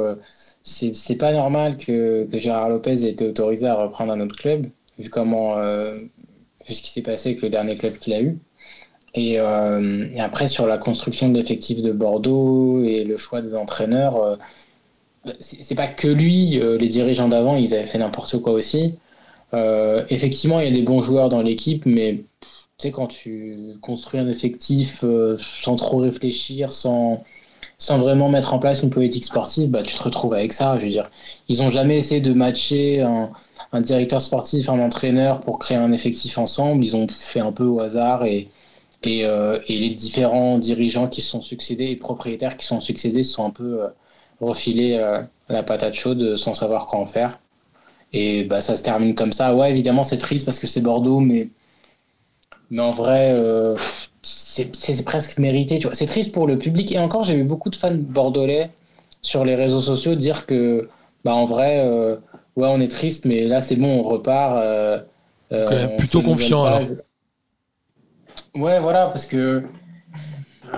C'est 0.63 1.17
pas 1.17 1.31
normal 1.31 1.77
que, 1.77 2.25
que 2.31 2.37
Gérard 2.37 2.69
Lopez 2.69 3.05
ait 3.05 3.11
été 3.11 3.27
autorisé 3.27 3.67
à 3.67 3.75
reprendre 3.75 4.13
un 4.13 4.19
autre 4.21 4.35
club, 4.35 4.67
vu 4.99 5.09
comment, 5.09 5.57
euh, 5.57 5.99
vu 6.67 6.73
ce 6.73 6.81
qui 6.81 6.89
s'est 6.89 7.01
passé 7.01 7.29
avec 7.29 7.41
le 7.41 7.49
dernier 7.49 7.75
club 7.75 7.97
qu'il 7.97 8.13
a 8.13 8.21
eu. 8.21 8.39
Et, 9.13 9.39
euh, 9.39 10.07
et 10.13 10.21
après, 10.21 10.47
sur 10.47 10.67
la 10.67 10.77
construction 10.77 11.29
de 11.29 11.37
l'effectif 11.37 11.81
de 11.81 11.91
Bordeaux 11.91 12.83
et 12.83 13.03
le 13.03 13.17
choix 13.17 13.41
des 13.41 13.55
entraîneurs, 13.55 14.17
euh, 14.17 14.35
c'est 15.39 15.75
pas 15.75 15.87
que 15.87 16.07
lui, 16.07 16.59
euh, 16.59 16.77
les 16.77 16.87
dirigeants 16.87 17.27
d'avant, 17.27 17.55
ils 17.55 17.73
avaient 17.73 17.85
fait 17.85 17.97
n'importe 17.97 18.39
quoi 18.41 18.53
aussi. 18.53 18.97
Effectivement, 19.53 20.59
il 20.61 20.65
y 20.65 20.69
a 20.69 20.71
des 20.71 20.81
bons 20.83 21.01
joueurs 21.01 21.29
dans 21.29 21.41
l'équipe, 21.41 21.85
mais 21.85 22.23
tu 22.77 22.87
sais, 22.87 22.91
quand 22.91 23.07
tu 23.07 23.57
construis 23.81 24.19
un 24.19 24.27
effectif 24.29 25.03
sans 25.37 25.75
trop 25.75 25.97
réfléchir, 25.97 26.71
sans, 26.71 27.23
sans 27.81 27.97
vraiment 27.97 28.29
mettre 28.29 28.53
en 28.53 28.59
place 28.59 28.83
une 28.83 28.91
politique 28.91 29.25
sportive, 29.25 29.71
bah, 29.71 29.81
tu 29.81 29.95
te 29.95 30.03
retrouves 30.03 30.35
avec 30.35 30.53
ça. 30.53 30.77
Je 30.77 30.85
veux 30.85 30.91
dire, 30.91 31.09
ils 31.49 31.63
n'ont 31.63 31.69
jamais 31.69 31.97
essayé 31.97 32.21
de 32.21 32.31
matcher 32.31 33.01
un, 33.01 33.81
directeur 33.81 34.21
sportif, 34.21 34.69
un 34.69 34.79
entraîneur 34.79 35.41
pour 35.41 35.57
créer 35.57 35.77
un 35.77 35.91
effectif 35.91 36.37
ensemble. 36.37 36.85
Ils 36.85 36.95
ont 36.95 37.07
fait 37.07 37.39
un 37.39 37.51
peu 37.51 37.63
au 37.63 37.79
hasard 37.79 38.23
et, 38.23 38.49
et, 39.03 39.25
euh, 39.25 39.59
les 39.67 39.89
différents 39.89 40.59
dirigeants 40.59 41.07
qui 41.07 41.21
se 41.21 41.29
sont 41.31 41.41
succédés 41.41 41.85
et 41.87 41.95
propriétaires 41.95 42.55
qui 42.55 42.65
se 42.65 42.69
sont 42.69 42.79
succédés 42.79 43.23
se 43.23 43.33
sont 43.33 43.45
un 43.47 43.49
peu 43.49 43.81
euh, 43.81 43.87
refilés 44.39 44.97
euh, 44.99 45.23
la 45.49 45.63
patate 45.63 45.95
chaude 45.95 46.35
sans 46.35 46.53
savoir 46.53 46.85
quoi 46.85 46.99
en 46.99 47.07
faire. 47.07 47.39
Et 48.13 48.43
bah, 48.45 48.61
ça 48.61 48.75
se 48.75 48.83
termine 48.83 49.15
comme 49.15 49.33
ça. 49.33 49.55
Ouais, 49.55 49.71
évidemment, 49.71 50.03
c'est 50.03 50.19
triste 50.19 50.45
parce 50.45 50.59
que 50.59 50.67
c'est 50.67 50.81
Bordeaux, 50.81 51.19
mais, 51.19 51.49
mais 52.69 52.81
en 52.83 52.91
vrai, 52.91 53.35
c'est 54.21 55.05
presque 55.05 55.37
mérité. 55.39 55.79
tu 55.79 55.87
vois. 55.87 55.95
C'est 55.95 56.05
triste 56.05 56.31
pour 56.31 56.47
le 56.47 56.57
public. 56.57 56.91
Et 56.91 56.99
encore, 56.99 57.23
j'ai 57.23 57.35
vu 57.35 57.43
beaucoup 57.43 57.69
de 57.69 57.75
fans 57.75 57.93
bordelais 57.93 58.71
sur 59.21 59.45
les 59.45 59.55
réseaux 59.55 59.81
sociaux 59.81 60.15
dire 60.15 60.45
que, 60.45 60.89
bah, 61.23 61.33
en 61.35 61.45
vrai, 61.45 61.85
euh, 61.85 62.15
ouais, 62.55 62.67
on 62.69 62.79
est 62.79 62.87
triste, 62.87 63.25
mais 63.25 63.45
là, 63.45 63.61
c'est 63.61 63.75
bon, 63.75 63.99
on 63.99 64.03
repart. 64.03 64.57
euh, 64.57 64.99
euh, 65.51 65.87
on 65.93 65.97
plutôt 65.97 66.21
confiant, 66.21 66.65
alors. 66.65 66.81
Ouais, 68.55 68.79
voilà, 68.79 69.07
parce 69.07 69.25
que 69.25 69.63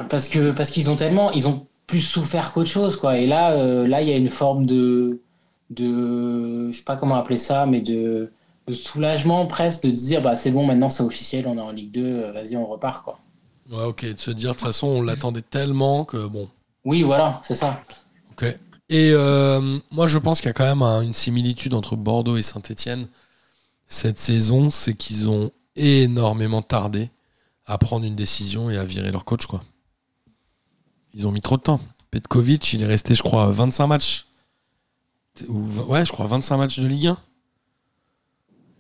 parce 0.10 0.28
que 0.28 0.52
parce 0.52 0.70
qu'ils 0.70 0.90
ont 0.90 0.96
tellement, 0.96 1.32
ils 1.32 1.48
ont 1.48 1.66
plus 1.88 2.00
souffert 2.00 2.54
qu'autre 2.54 2.70
chose, 2.70 2.96
quoi. 2.96 3.18
Et 3.18 3.28
là, 3.28 3.56
là, 3.86 4.02
il 4.02 4.10
y 4.10 4.14
a 4.14 4.18
une 4.18 4.30
forme 4.30 4.66
de 4.66 5.22
de, 5.70 6.72
je 6.72 6.78
sais 6.78 6.84
pas 6.84 6.98
comment 6.98 7.16
appeler 7.16 7.38
ça, 7.38 7.66
mais 7.66 7.82
de, 7.82 8.32
de 8.68 8.74
soulagement 8.74 9.46
presque 9.48 9.84
de 9.84 9.92
dire, 9.92 10.22
bah 10.22 10.36
c'est 10.36 10.52
bon, 10.52 10.66
maintenant 10.66 10.90
c'est 10.90 11.04
officiel, 11.04 11.48
on 11.48 11.58
est 11.58 11.62
en 11.62 11.72
Ligue 11.72 11.92
2, 11.92 12.02
euh, 12.02 12.32
vas-y, 12.32 12.56
on 12.58 12.66
repart, 12.66 13.04
quoi. 13.04 13.20
Ouais, 13.72 13.84
ok. 13.86 14.06
De 14.06 14.20
se 14.20 14.32
dire, 14.32 14.50
de 14.52 14.56
toute 14.56 14.66
façon, 14.66 14.88
on 14.88 15.02
l'attendait 15.02 15.42
tellement 15.42 16.06
que 16.06 16.28
bon. 16.28 16.50
Oui, 16.86 17.04
voilà, 17.04 17.42
c'est 17.44 17.56
ça. 17.56 17.82
Ok. 18.32 18.44
Et 18.90 19.12
euh, 19.14 19.80
moi, 19.92 20.08
je 20.08 20.18
pense 20.18 20.40
qu'il 20.42 20.48
y 20.48 20.52
a 20.52 20.54
quand 20.54 20.66
même 20.66 20.82
un- 20.82 21.02
une 21.02 21.14
similitude 21.14 21.74
entre 21.74 21.96
Bordeaux 21.96 22.36
et 22.38 22.42
Saint-Etienne 22.44 23.08
cette 23.88 24.20
saison, 24.20 24.70
c'est 24.70 24.94
qu'ils 24.96 25.30
ont 25.30 25.52
énormément 25.76 26.62
tardé 26.62 27.10
à 27.66 27.78
prendre 27.78 28.06
une 28.06 28.16
décision 28.16 28.70
et 28.70 28.78
à 28.78 28.84
virer 28.86 29.12
leur 29.12 29.24
coach, 29.24 29.46
quoi. 29.46 29.64
Ils 31.14 31.28
ont 31.28 31.32
mis 31.32 31.42
trop 31.42 31.58
de 31.58 31.62
temps. 31.62 31.80
Petkovic, 32.12 32.74
il 32.74 32.82
est 32.84 32.88
resté, 32.88 33.16
je 33.16 33.24
crois, 33.24 33.50
25 33.52 33.88
matchs. 33.88 34.26
Ou 35.48 35.64
ouais, 35.88 36.06
je 36.06 36.12
crois 36.12 36.28
25 36.28 36.58
matchs 36.58 36.80
de 36.80 36.88
Ligue 36.88 37.08
1. 37.08 37.18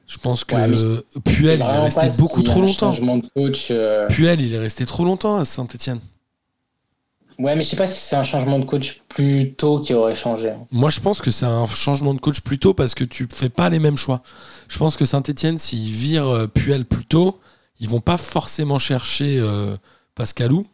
Je 0.07 0.17
pense 0.17 0.43
que 0.43 0.53
Ouais, 0.55 1.01
Puel, 1.23 1.59
il 1.59 1.61
est 1.63 1.79
resté 1.79 2.07
beaucoup 2.19 2.41
trop 2.43 2.59
un 2.59 2.65
longtemps. 2.65 2.91
changement 2.93 3.17
de 3.17 3.27
coach. 3.35 3.67
euh, 3.71 4.07
Puel, 4.07 4.41
il 4.41 4.53
est 4.53 4.59
resté 4.59 4.85
trop 4.85 5.05
longtemps 5.05 5.37
à 5.37 5.45
Saint-Etienne. 5.45 5.99
Ouais, 7.39 7.55
mais 7.55 7.63
je 7.63 7.69
sais 7.69 7.75
pas 7.75 7.87
si 7.87 7.99
c'est 7.99 8.15
un 8.15 8.23
changement 8.23 8.59
de 8.59 8.65
coach 8.65 9.01
plus 9.09 9.53
tôt 9.55 9.79
qui 9.79 9.93
aurait 9.95 10.15
changé. 10.15 10.53
Moi, 10.71 10.91
je 10.91 10.99
pense 10.99 11.19
que 11.19 11.31
c'est 11.31 11.47
un 11.47 11.65
changement 11.65 12.13
de 12.13 12.19
coach 12.19 12.41
plus 12.41 12.59
tôt 12.59 12.75
parce 12.75 12.93
que 12.93 13.03
tu 13.03 13.27
fais 13.33 13.49
pas 13.49 13.69
les 13.71 13.79
mêmes 13.79 13.97
choix. 13.97 14.21
Je 14.67 14.77
pense 14.77 14.95
que 14.97 15.05
Saint-Etienne, 15.05 15.57
s'ils 15.57 15.89
virent 15.89 16.27
euh, 16.27 16.47
Puel 16.47 16.85
plus 16.85 17.05
tôt, 17.05 17.39
ils 17.79 17.89
vont 17.89 18.01
pas 18.01 18.17
forcément 18.17 18.77
chercher 18.77 19.39
euh, 19.39 19.75
Pascalou. 20.13 20.65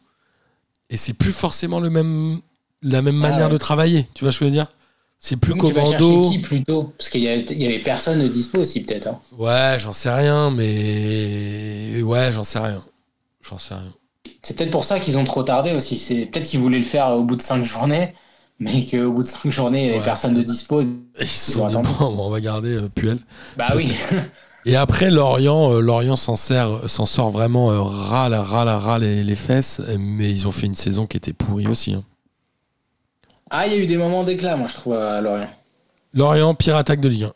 Et 0.89 0.97
c'est 0.97 1.13
plus 1.13 1.31
forcément 1.31 1.79
le 1.79 1.89
même, 1.89 2.39
la 2.81 3.01
même 3.01 3.23
Ah 3.23 3.29
manière 3.29 3.47
ouais. 3.47 3.53
de 3.53 3.57
travailler. 3.57 4.09
Tu 4.13 4.25
vois 4.25 4.33
ce 4.33 4.39
que 4.39 4.45
je 4.45 4.49
veux 4.49 4.53
dire? 4.55 4.67
C'est 5.21 5.35
plus 5.35 5.53
Donc, 5.53 5.65
tu 5.65 5.73
vas 5.73 5.81
chercher 5.81 5.99
commando. 5.99 6.29
qui 6.29 6.39
plus 6.39 6.63
tôt? 6.63 6.93
Parce 6.97 7.09
qu'il 7.09 7.21
y, 7.21 7.27
avait 7.65 7.79
personne 7.79 8.21
de 8.21 8.27
dispo 8.27 8.59
aussi, 8.59 8.83
peut-être. 8.83 9.07
hein. 9.07 9.19
Ouais, 9.37 9.75
j'en 9.79 9.91
sais 9.93 10.09
rien, 10.11 10.49
mais. 10.49 12.01
Ouais, 12.01 12.31
j'en 12.31 12.43
sais 12.45 12.59
rien. 12.59 12.81
J'en 13.41 13.57
sais 13.57 13.73
rien. 13.73 13.93
C'est 14.41 14.55
peut-être 14.57 14.71
pour 14.71 14.85
ça 14.85 14.99
qu'ils 14.99 15.17
ont 15.17 15.25
trop 15.25 15.43
tardé 15.43 15.73
aussi. 15.73 15.97
C'est 15.97 16.25
peut-être 16.25 16.47
qu'ils 16.47 16.59
voulaient 16.61 16.77
le 16.79 16.85
faire 16.85 17.07
au 17.09 17.23
bout 17.23 17.35
de 17.35 17.41
cinq 17.41 17.63
journées, 17.65 18.13
mais 18.59 18.85
qu'au 18.85 19.11
bout 19.11 19.23
de 19.23 19.27
cinq 19.27 19.51
journées, 19.51 19.79
il 19.79 19.83
n'y 19.83 19.89
avait 19.89 19.99
Ouais, 19.99 20.05
personne 20.05 20.33
de 20.35 20.41
dispo. 20.41 20.81
Ils 20.81 21.27
se 21.27 21.51
sont 21.51 21.67
dit, 21.67 21.75
bon, 21.75 22.05
on 22.17 22.29
va 22.29 22.39
garder 22.39 22.75
euh, 22.75 22.87
Puel. 22.89 23.19
Bah 23.57 23.73
oui. 23.75 23.91
Et 24.65 24.75
après, 24.75 25.09
Lorient, 25.09 25.73
euh, 25.73 25.79
Lorient 25.81 26.15
s'en 26.15 26.35
sort 26.37 27.29
vraiment 27.29 27.71
euh, 27.71 27.81
ras, 27.81 28.29
la, 28.29 28.41
ras, 28.43 28.65
la, 28.65 28.77
ras 28.77 28.99
les, 28.99 29.23
les 29.23 29.35
fesses, 29.35 29.81
mais 29.97 30.29
ils 30.29 30.47
ont 30.47 30.51
fait 30.51 30.67
une 30.67 30.75
saison 30.75 31.07
qui 31.07 31.17
était 31.17 31.33
pourrie 31.33 31.67
aussi. 31.67 31.93
hein. 31.93 32.03
Ah, 33.49 33.67
il 33.67 33.73
y 33.73 33.75
a 33.75 33.79
eu 33.79 33.85
des 33.85 33.97
moments 33.97 34.23
d'éclat, 34.23 34.55
moi, 34.55 34.67
je 34.67 34.75
trouve, 34.75 34.93
à 34.93 35.21
Lorient. 35.21 35.49
Lorient, 36.13 36.53
pire 36.55 36.75
attaque 36.75 37.01
de 37.01 37.09
Ligue 37.09 37.23
1. 37.25 37.33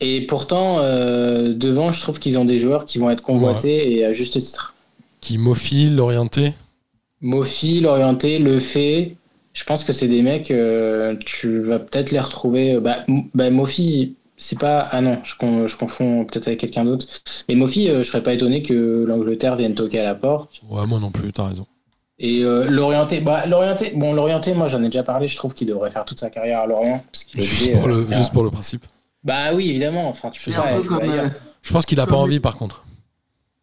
Et 0.00 0.20
pourtant, 0.26 0.80
euh, 0.80 1.54
devant, 1.54 1.90
je 1.90 2.00
trouve 2.02 2.18
qu'ils 2.18 2.38
ont 2.38 2.44
des 2.44 2.58
joueurs 2.58 2.84
qui 2.84 2.98
vont 2.98 3.08
être 3.10 3.22
convoités 3.22 3.92
et 3.92 4.04
à 4.04 4.12
juste 4.12 4.38
titre. 4.38 4.74
Qui 5.22 5.38
Mofil, 5.38 5.96
l'orienté. 5.96 6.52
Mofi, 7.22 7.80
l'orienté, 7.80 8.38
le 8.38 8.58
fait. 8.58 9.16
Je 9.54 9.64
pense 9.64 9.84
que 9.84 9.94
c'est 9.94 10.08
des 10.08 10.20
mecs, 10.20 10.50
euh, 10.50 11.16
tu 11.24 11.60
vas 11.60 11.78
peut-être 11.78 12.10
les 12.10 12.20
retrouver. 12.20 12.78
Bah, 12.78 13.04
bah, 13.32 13.48
Mofi, 13.48 14.16
c'est 14.36 14.58
pas. 14.58 14.80
Ah 14.80 15.00
non, 15.00 15.18
je, 15.24 15.34
con- 15.34 15.66
je 15.66 15.76
confonds 15.78 16.26
peut-être 16.26 16.48
avec 16.48 16.60
quelqu'un 16.60 16.84
d'autre. 16.84 17.06
Mais 17.48 17.54
Mofi, 17.54 17.88
euh, 17.88 18.02
je 18.02 18.08
serais 18.10 18.22
pas 18.22 18.34
étonné 18.34 18.62
que 18.62 19.04
l'Angleterre 19.08 19.56
vienne 19.56 19.74
toquer 19.74 20.00
à 20.00 20.04
la 20.04 20.14
porte. 20.14 20.60
Ouais, 20.68 20.86
moi 20.86 21.00
non 21.00 21.10
plus, 21.10 21.32
t'as 21.32 21.48
raison. 21.48 21.66
Et 22.18 22.42
euh, 22.44 22.66
l'orienté, 22.70 23.20
bah, 23.20 23.44
l'orienté, 23.46 23.92
bon, 23.94 24.14
l'orienté, 24.14 24.54
moi 24.54 24.68
j'en 24.68 24.82
ai 24.82 24.86
déjà 24.86 25.02
parlé, 25.02 25.28
je 25.28 25.36
trouve 25.36 25.52
qu'il 25.52 25.66
devrait 25.66 25.90
faire 25.90 26.04
toute 26.06 26.18
sa 26.18 26.30
carrière 26.30 26.60
à 26.60 26.66
Lorient. 26.66 27.02
Parce 27.12 27.24
qu'il 27.24 27.42
Juste 27.42 27.62
obligé, 27.62 27.72
pour, 27.72 27.84
euh, 27.84 28.06
le, 28.08 28.16
juste 28.16 28.32
pour 28.32 28.42
le 28.44 28.50
principe. 28.50 28.86
Bah 29.22 29.52
oui, 29.54 29.68
évidemment, 29.68 30.08
enfin, 30.08 30.30
tu 30.30 30.42
peux 30.42 30.56
pas 30.56 30.80
comme, 30.80 31.00
euh, 31.02 31.28
Je 31.62 31.72
pense 31.72 31.84
qu'il 31.84 32.00
a 32.00 32.06
pas 32.06 32.16
envie 32.16 32.40
par 32.40 32.56
contre. 32.56 32.84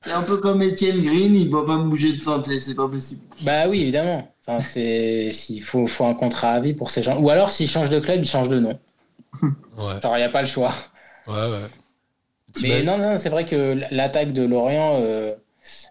c'est 0.05 0.11
un 0.11 0.21
peu 0.21 0.37
comme 0.37 0.61
Étienne 0.61 1.01
Green, 1.01 1.35
il 1.35 1.49
va 1.49 1.65
pas 1.65 1.77
bouger 1.77 2.13
de 2.13 2.21
santé, 2.21 2.59
c'est 2.59 2.75
pas 2.75 2.87
possible. 2.87 3.21
Bah 3.41 3.67
oui, 3.69 3.81
évidemment. 3.81 4.27
Enfin, 4.45 4.59
c'est, 4.61 5.31
s'il 5.31 5.63
faut, 5.63 5.87
faut 5.87 6.05
un 6.05 6.13
contrat 6.13 6.51
à 6.51 6.59
vie 6.59 6.73
pour 6.73 6.91
ces 6.91 7.01
gens. 7.01 7.17
Ou 7.17 7.29
alors, 7.29 7.49
s'il 7.49 7.67
change 7.69 7.89
de 7.89 7.99
club, 7.99 8.19
il 8.21 8.27
change 8.29 8.49
de 8.49 8.59
nom. 8.59 8.77
Ouais, 9.41 9.99
Genre, 10.01 10.15
il 10.15 10.19
n'y 10.19 10.23
a 10.23 10.29
pas 10.29 10.41
le 10.41 10.47
choix. 10.47 10.73
ouais, 11.27 11.33
ouais. 11.33 11.59
Mais 12.61 12.83
non, 12.83 12.97
non, 12.99 13.17
c'est 13.17 13.29
vrai 13.29 13.45
que 13.45 13.79
l'attaque 13.89 14.31
de 14.33 14.43
Lorient, 14.43 14.99
euh, 15.01 15.33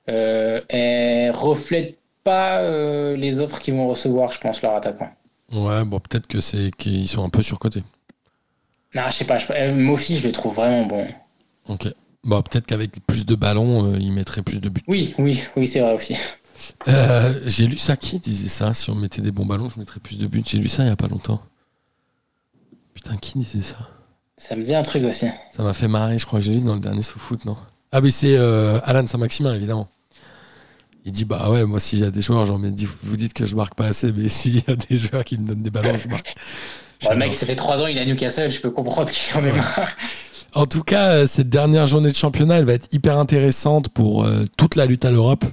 euh, 0.08 0.60
elle 0.68 1.32
reflète 1.32 1.98
pas 2.24 2.58
euh, 2.58 3.16
les 3.16 3.40
offres 3.40 3.60
qu'ils 3.60 3.74
vont 3.74 3.88
recevoir, 3.88 4.32
je 4.32 4.40
pense, 4.40 4.62
leurs 4.62 4.74
attaquants. 4.74 5.10
Ouais, 5.52 5.84
bon, 5.84 6.00
peut-être 6.00 6.26
que 6.26 6.40
c'est 6.40 6.70
qu'ils 6.76 7.08
sont 7.08 7.24
un 7.24 7.28
peu 7.28 7.42
surcotés. 7.42 7.84
Non, 8.94 9.02
je 9.08 9.12
sais 9.12 9.24
pas. 9.24 9.38
Je, 9.38 9.46
euh, 9.52 9.74
Mofi, 9.74 10.18
je 10.18 10.26
le 10.26 10.32
trouve 10.32 10.54
vraiment 10.54 10.86
bon. 10.86 11.06
Ok. 11.68 11.88
Bon, 12.24 12.40
peut-être 12.42 12.66
qu'avec 12.66 13.04
plus 13.06 13.26
de 13.26 13.34
ballons, 13.34 13.92
euh, 13.92 13.98
il 13.98 14.12
mettrait 14.12 14.42
plus 14.42 14.60
de 14.60 14.68
buts. 14.68 14.82
Oui, 14.86 15.14
oui, 15.18 15.42
oui, 15.56 15.66
c'est 15.66 15.80
vrai 15.80 15.94
aussi. 15.94 16.16
Euh, 16.88 17.40
J'ai 17.46 17.66
lu 17.66 17.76
ça, 17.76 17.96
qui 17.96 18.18
disait 18.18 18.48
ça? 18.48 18.72
Si 18.74 18.88
on 18.90 18.94
mettait 18.94 19.22
des 19.22 19.32
bons 19.32 19.46
ballons, 19.46 19.68
je 19.68 19.80
mettrais 19.80 20.00
plus 20.00 20.18
de 20.18 20.26
buts. 20.26 20.44
J'ai 20.46 20.58
lu 20.58 20.68
ça 20.68 20.84
il 20.84 20.88
y 20.88 20.92
a 20.92 20.96
pas 20.96 21.08
longtemps. 21.08 21.40
Putain, 22.94 23.16
qui 23.16 23.38
disait 23.38 23.62
ça? 23.62 23.78
Ça 24.36 24.56
me 24.56 24.62
dit 24.62 24.74
un 24.74 24.82
truc 24.82 25.02
aussi. 25.04 25.26
Ça 25.56 25.62
m'a 25.62 25.74
fait 25.74 25.88
marrer, 25.88 26.18
je 26.18 26.26
crois 26.26 26.38
que 26.38 26.44
j'ai 26.44 26.54
lu 26.54 26.60
dans 26.60 26.74
le 26.74 26.80
dernier 26.80 27.02
sous-foot, 27.02 27.44
non? 27.44 27.56
Ah, 27.90 28.00
mais 28.00 28.10
c'est 28.10 28.36
Alan 28.36 29.06
Saint-Maximin, 29.06 29.54
évidemment. 29.54 29.88
Il 31.04 31.12
dit 31.12 31.24
Bah 31.24 31.50
ouais, 31.50 31.64
moi, 31.64 31.80
si 31.80 31.98
j'ai 31.98 32.10
des 32.10 32.22
joueurs, 32.22 32.44
j'en 32.46 32.58
mets 32.58 32.70
10. 32.70 32.88
Vous 33.02 33.16
dites 33.16 33.32
que 33.32 33.46
je 33.46 33.56
marque 33.56 33.74
pas 33.74 33.86
assez, 33.86 34.12
mais 34.12 34.28
s'il 34.28 34.56
y 34.56 34.64
a 34.68 34.76
des 34.76 34.98
joueurs 34.98 35.24
qui 35.24 35.38
me 35.38 35.46
donnent 35.46 35.62
des 35.62 35.70
ballons, 35.70 35.96
je 35.96 36.08
marque. 36.08 36.34
Bon, 37.02 37.10
le 37.10 37.16
mec, 37.16 37.34
ça 37.34 37.46
fait 37.46 37.56
trois 37.56 37.82
ans, 37.82 37.86
il 37.86 37.98
est 37.98 38.00
à 38.00 38.04
Newcastle, 38.04 38.50
je 38.50 38.60
peux 38.60 38.70
comprendre 38.70 39.10
qu'il 39.10 39.36
en 39.36 39.44
ait 39.44 39.52
marre. 39.52 39.90
En 40.54 40.66
tout 40.66 40.82
cas, 40.82 41.14
euh, 41.14 41.26
cette 41.26 41.48
dernière 41.48 41.86
journée 41.86 42.10
de 42.10 42.16
championnat, 42.16 42.58
elle 42.58 42.64
va 42.64 42.74
être 42.74 42.88
hyper 42.92 43.18
intéressante 43.18 43.88
pour 43.88 44.24
euh, 44.24 44.44
toute 44.56 44.76
la 44.76 44.86
lutte 44.86 45.04
à 45.04 45.10
l'Europe. 45.10 45.44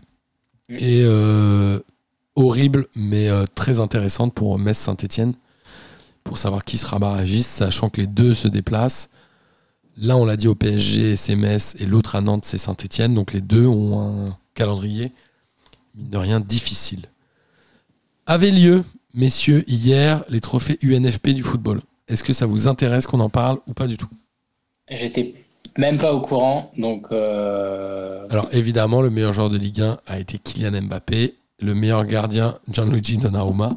Et 0.69 1.01
euh, 1.03 1.79
horrible, 2.35 2.87
mais 2.95 3.29
euh, 3.29 3.45
très 3.55 3.79
intéressante 3.79 4.33
pour 4.33 4.59
Metz-Saint-Etienne. 4.59 5.33
Pour 6.23 6.37
savoir 6.37 6.63
qui 6.63 6.77
sera 6.77 6.99
barragiste, 6.99 7.49
sachant 7.49 7.89
que 7.89 8.01
les 8.01 8.07
deux 8.07 8.33
se 8.33 8.47
déplacent. 8.47 9.09
L'un, 9.97 10.15
on 10.15 10.25
l'a 10.25 10.37
dit 10.37 10.47
au 10.47 10.55
PSG, 10.55 11.15
c'est 11.15 11.35
Metz, 11.35 11.75
et 11.79 11.85
l'autre 11.85 12.15
à 12.15 12.21
Nantes, 12.21 12.45
c'est 12.45 12.57
Saint-Etienne. 12.57 13.13
Donc 13.13 13.33
les 13.33 13.41
deux 13.41 13.65
ont 13.65 14.27
un 14.27 14.37
calendrier, 14.53 15.11
mine 15.99 16.09
de 16.09 16.17
rien, 16.17 16.39
difficile. 16.39 17.05
Avait 18.25 18.51
lieu, 18.51 18.83
messieurs, 19.13 19.63
hier, 19.67 20.23
les 20.29 20.39
trophées 20.41 20.77
UNFP 20.83 21.29
du 21.29 21.43
football. 21.43 21.81
Est-ce 22.07 22.23
que 22.23 22.33
ça 22.33 22.45
vous 22.45 22.67
intéresse 22.67 23.07
qu'on 23.07 23.19
en 23.19 23.29
parle 23.29 23.59
ou 23.67 23.73
pas 23.73 23.87
du 23.87 23.97
tout? 23.97 24.09
J'étais 24.89 25.35
même 25.77 25.97
pas 25.97 26.13
au 26.13 26.21
courant, 26.21 26.71
donc. 26.77 27.07
euh, 27.11 28.25
Alors 28.29 28.47
évidemment, 28.51 29.01
le 29.01 29.09
meilleur 29.09 29.33
joueur 29.33 29.49
de 29.49 29.57
Ligue 29.57 29.81
1 29.81 29.97
a 30.07 30.19
été 30.19 30.37
Kylian 30.39 30.81
Mbappé, 30.83 31.35
le 31.61 31.75
meilleur 31.75 32.05
gardien 32.05 32.55
Gianluigi 32.71 33.17
Donnarumma. 33.17 33.69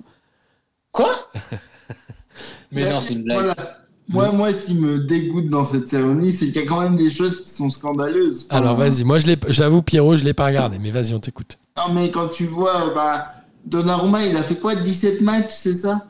Quoi? 0.92 1.14
Mais 2.72 2.88
non, 2.90 3.00
c'est 3.00 3.14
une 3.14 3.24
blague. 3.24 3.38
Voilà. 3.44 3.78
Moi, 4.08 4.32
moi, 4.32 4.52
ce 4.52 4.66
qui 4.66 4.74
me 4.74 4.98
dégoûte 4.98 5.48
dans 5.48 5.64
cette 5.64 5.88
cérémonie, 5.88 6.32
c'est 6.32 6.46
qu'il 6.46 6.56
y 6.56 6.64
a 6.64 6.66
quand 6.66 6.80
même 6.80 6.96
des 6.96 7.08
choses 7.10 7.44
qui 7.44 7.50
sont 7.50 7.70
scandaleuses. 7.70 8.46
Alors 8.50 8.74
vas-y, 8.76 9.04
moi 9.04 9.18
je 9.18 9.26
l'ai, 9.26 9.36
j'avoue 9.48 9.80
Pierrot, 9.80 10.16
je 10.16 10.24
l'ai 10.24 10.34
pas 10.34 10.46
regardé, 10.46 10.78
mais 10.78 10.90
vas-y, 10.90 11.14
on 11.14 11.20
t'écoute. 11.20 11.58
Non, 11.76 11.92
mais 11.94 12.10
quand 12.10 12.28
tu 12.28 12.44
vois, 12.44 12.92
bah, 12.94 13.34
Donnarumma, 13.64 14.24
il 14.26 14.36
a 14.36 14.42
fait 14.42 14.56
quoi 14.56 14.74
17 14.74 15.20
matchs, 15.22 15.52
c'est 15.52 15.74
ça? 15.74 16.06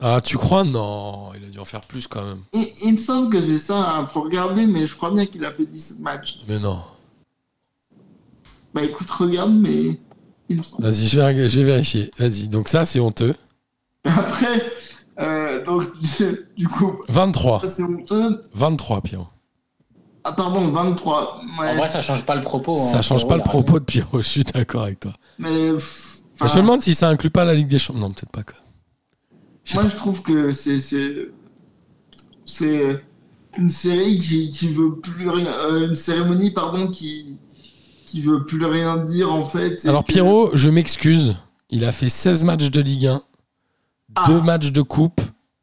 Ah, 0.00 0.20
tu 0.22 0.38
crois? 0.38 0.64
Non, 0.64 1.32
il 1.34 1.44
a 1.44 1.48
dû 1.48 1.58
en 1.58 1.64
faire 1.64 1.80
plus 1.82 2.06
quand 2.06 2.24
même. 2.24 2.40
il, 2.52 2.66
il 2.82 2.92
me 2.94 2.98
semble 2.98 3.30
que 3.32 3.40
c'est 3.40 3.58
ça, 3.58 3.96
hein. 3.96 4.06
faut 4.06 4.22
regarder, 4.22 4.66
mais 4.66 4.86
je 4.86 4.94
crois 4.96 5.10
bien 5.10 5.26
qu'il 5.26 5.44
a 5.44 5.52
fait 5.52 5.66
17 5.66 6.00
matchs. 6.00 6.40
Mais 6.48 6.58
non. 6.58 6.80
Bah 8.72 8.82
écoute, 8.82 9.10
regarde, 9.10 9.52
mais 9.52 9.98
il 10.48 10.56
me 10.58 10.62
semble. 10.62 10.84
Vas-y, 10.84 11.06
je 11.06 11.18
vais, 11.18 11.48
je 11.48 11.58
vais 11.60 11.66
vérifier. 11.66 12.10
Vas-y, 12.18 12.48
donc 12.48 12.68
ça 12.68 12.84
c'est 12.86 13.00
honteux. 13.00 13.34
Après, 14.04 14.62
euh, 15.20 15.64
donc, 15.64 15.84
du 16.56 16.68
coup, 16.68 17.00
23. 17.08 17.60
ça 17.62 17.68
c'est 17.68 17.82
honteux. 17.82 18.44
23, 18.54 19.00
Pierrot. 19.02 19.26
Ah, 20.24 20.32
pardon, 20.32 20.68
23. 20.70 21.40
Ouais. 21.60 21.68
En 21.70 21.74
vrai, 21.76 21.88
ça 21.88 22.00
change 22.00 22.24
pas 22.24 22.34
le 22.34 22.42
propos. 22.42 22.76
Ça 22.76 22.98
hein, 22.98 23.02
change 23.02 23.26
pas 23.26 23.36
le 23.36 23.42
propos 23.42 23.78
de 23.80 23.84
Pierrot, 23.84 24.20
je 24.22 24.28
suis 24.28 24.44
d'accord 24.44 24.82
avec 24.84 25.00
toi. 25.00 25.12
mais. 25.38 25.68
je 25.78 26.44
me 26.56 26.60
demande 26.60 26.82
si 26.82 26.94
ça 26.94 27.08
inclut 27.08 27.30
pas 27.30 27.44
la 27.44 27.54
Ligue 27.54 27.68
des 27.68 27.78
Champions. 27.78 28.00
Non, 28.00 28.10
peut-être 28.10 28.30
pas. 28.30 28.42
quoi. 28.42 28.54
Moi, 29.74 29.88
je 29.88 29.96
trouve 29.96 30.22
que 30.22 30.50
c'est 30.52 30.78
c'est 30.80 31.28
c'est 32.44 33.04
une 33.56 33.70
série 33.70 34.18
qui, 34.18 34.50
qui 34.50 34.68
veut 34.68 34.96
plus 34.96 35.28
rien, 35.28 35.46
euh, 35.52 35.88
une 35.88 35.94
cérémonie 35.96 36.50
pardon 36.50 36.88
qui 36.88 37.36
qui 38.06 38.20
veut 38.20 38.44
plus 38.44 38.64
rien 38.64 38.96
dire 38.98 39.32
en 39.32 39.44
fait. 39.44 39.84
et 39.84 39.88
Alors 39.88 40.04
que- 40.04 40.12
Pierrot, 40.12 40.50
je 40.54 40.68
m'excuse. 40.68 41.36
Il 41.70 41.84
a 41.84 41.92
fait 41.92 42.08
16 42.08 42.42
matchs 42.42 42.70
de 42.70 42.80
Ligue 42.80 43.06
1, 43.06 43.22
Ah. 44.16 44.24
2 44.26 44.40
matchs 44.40 44.72
de 44.72 44.82
Coupe 44.82 45.20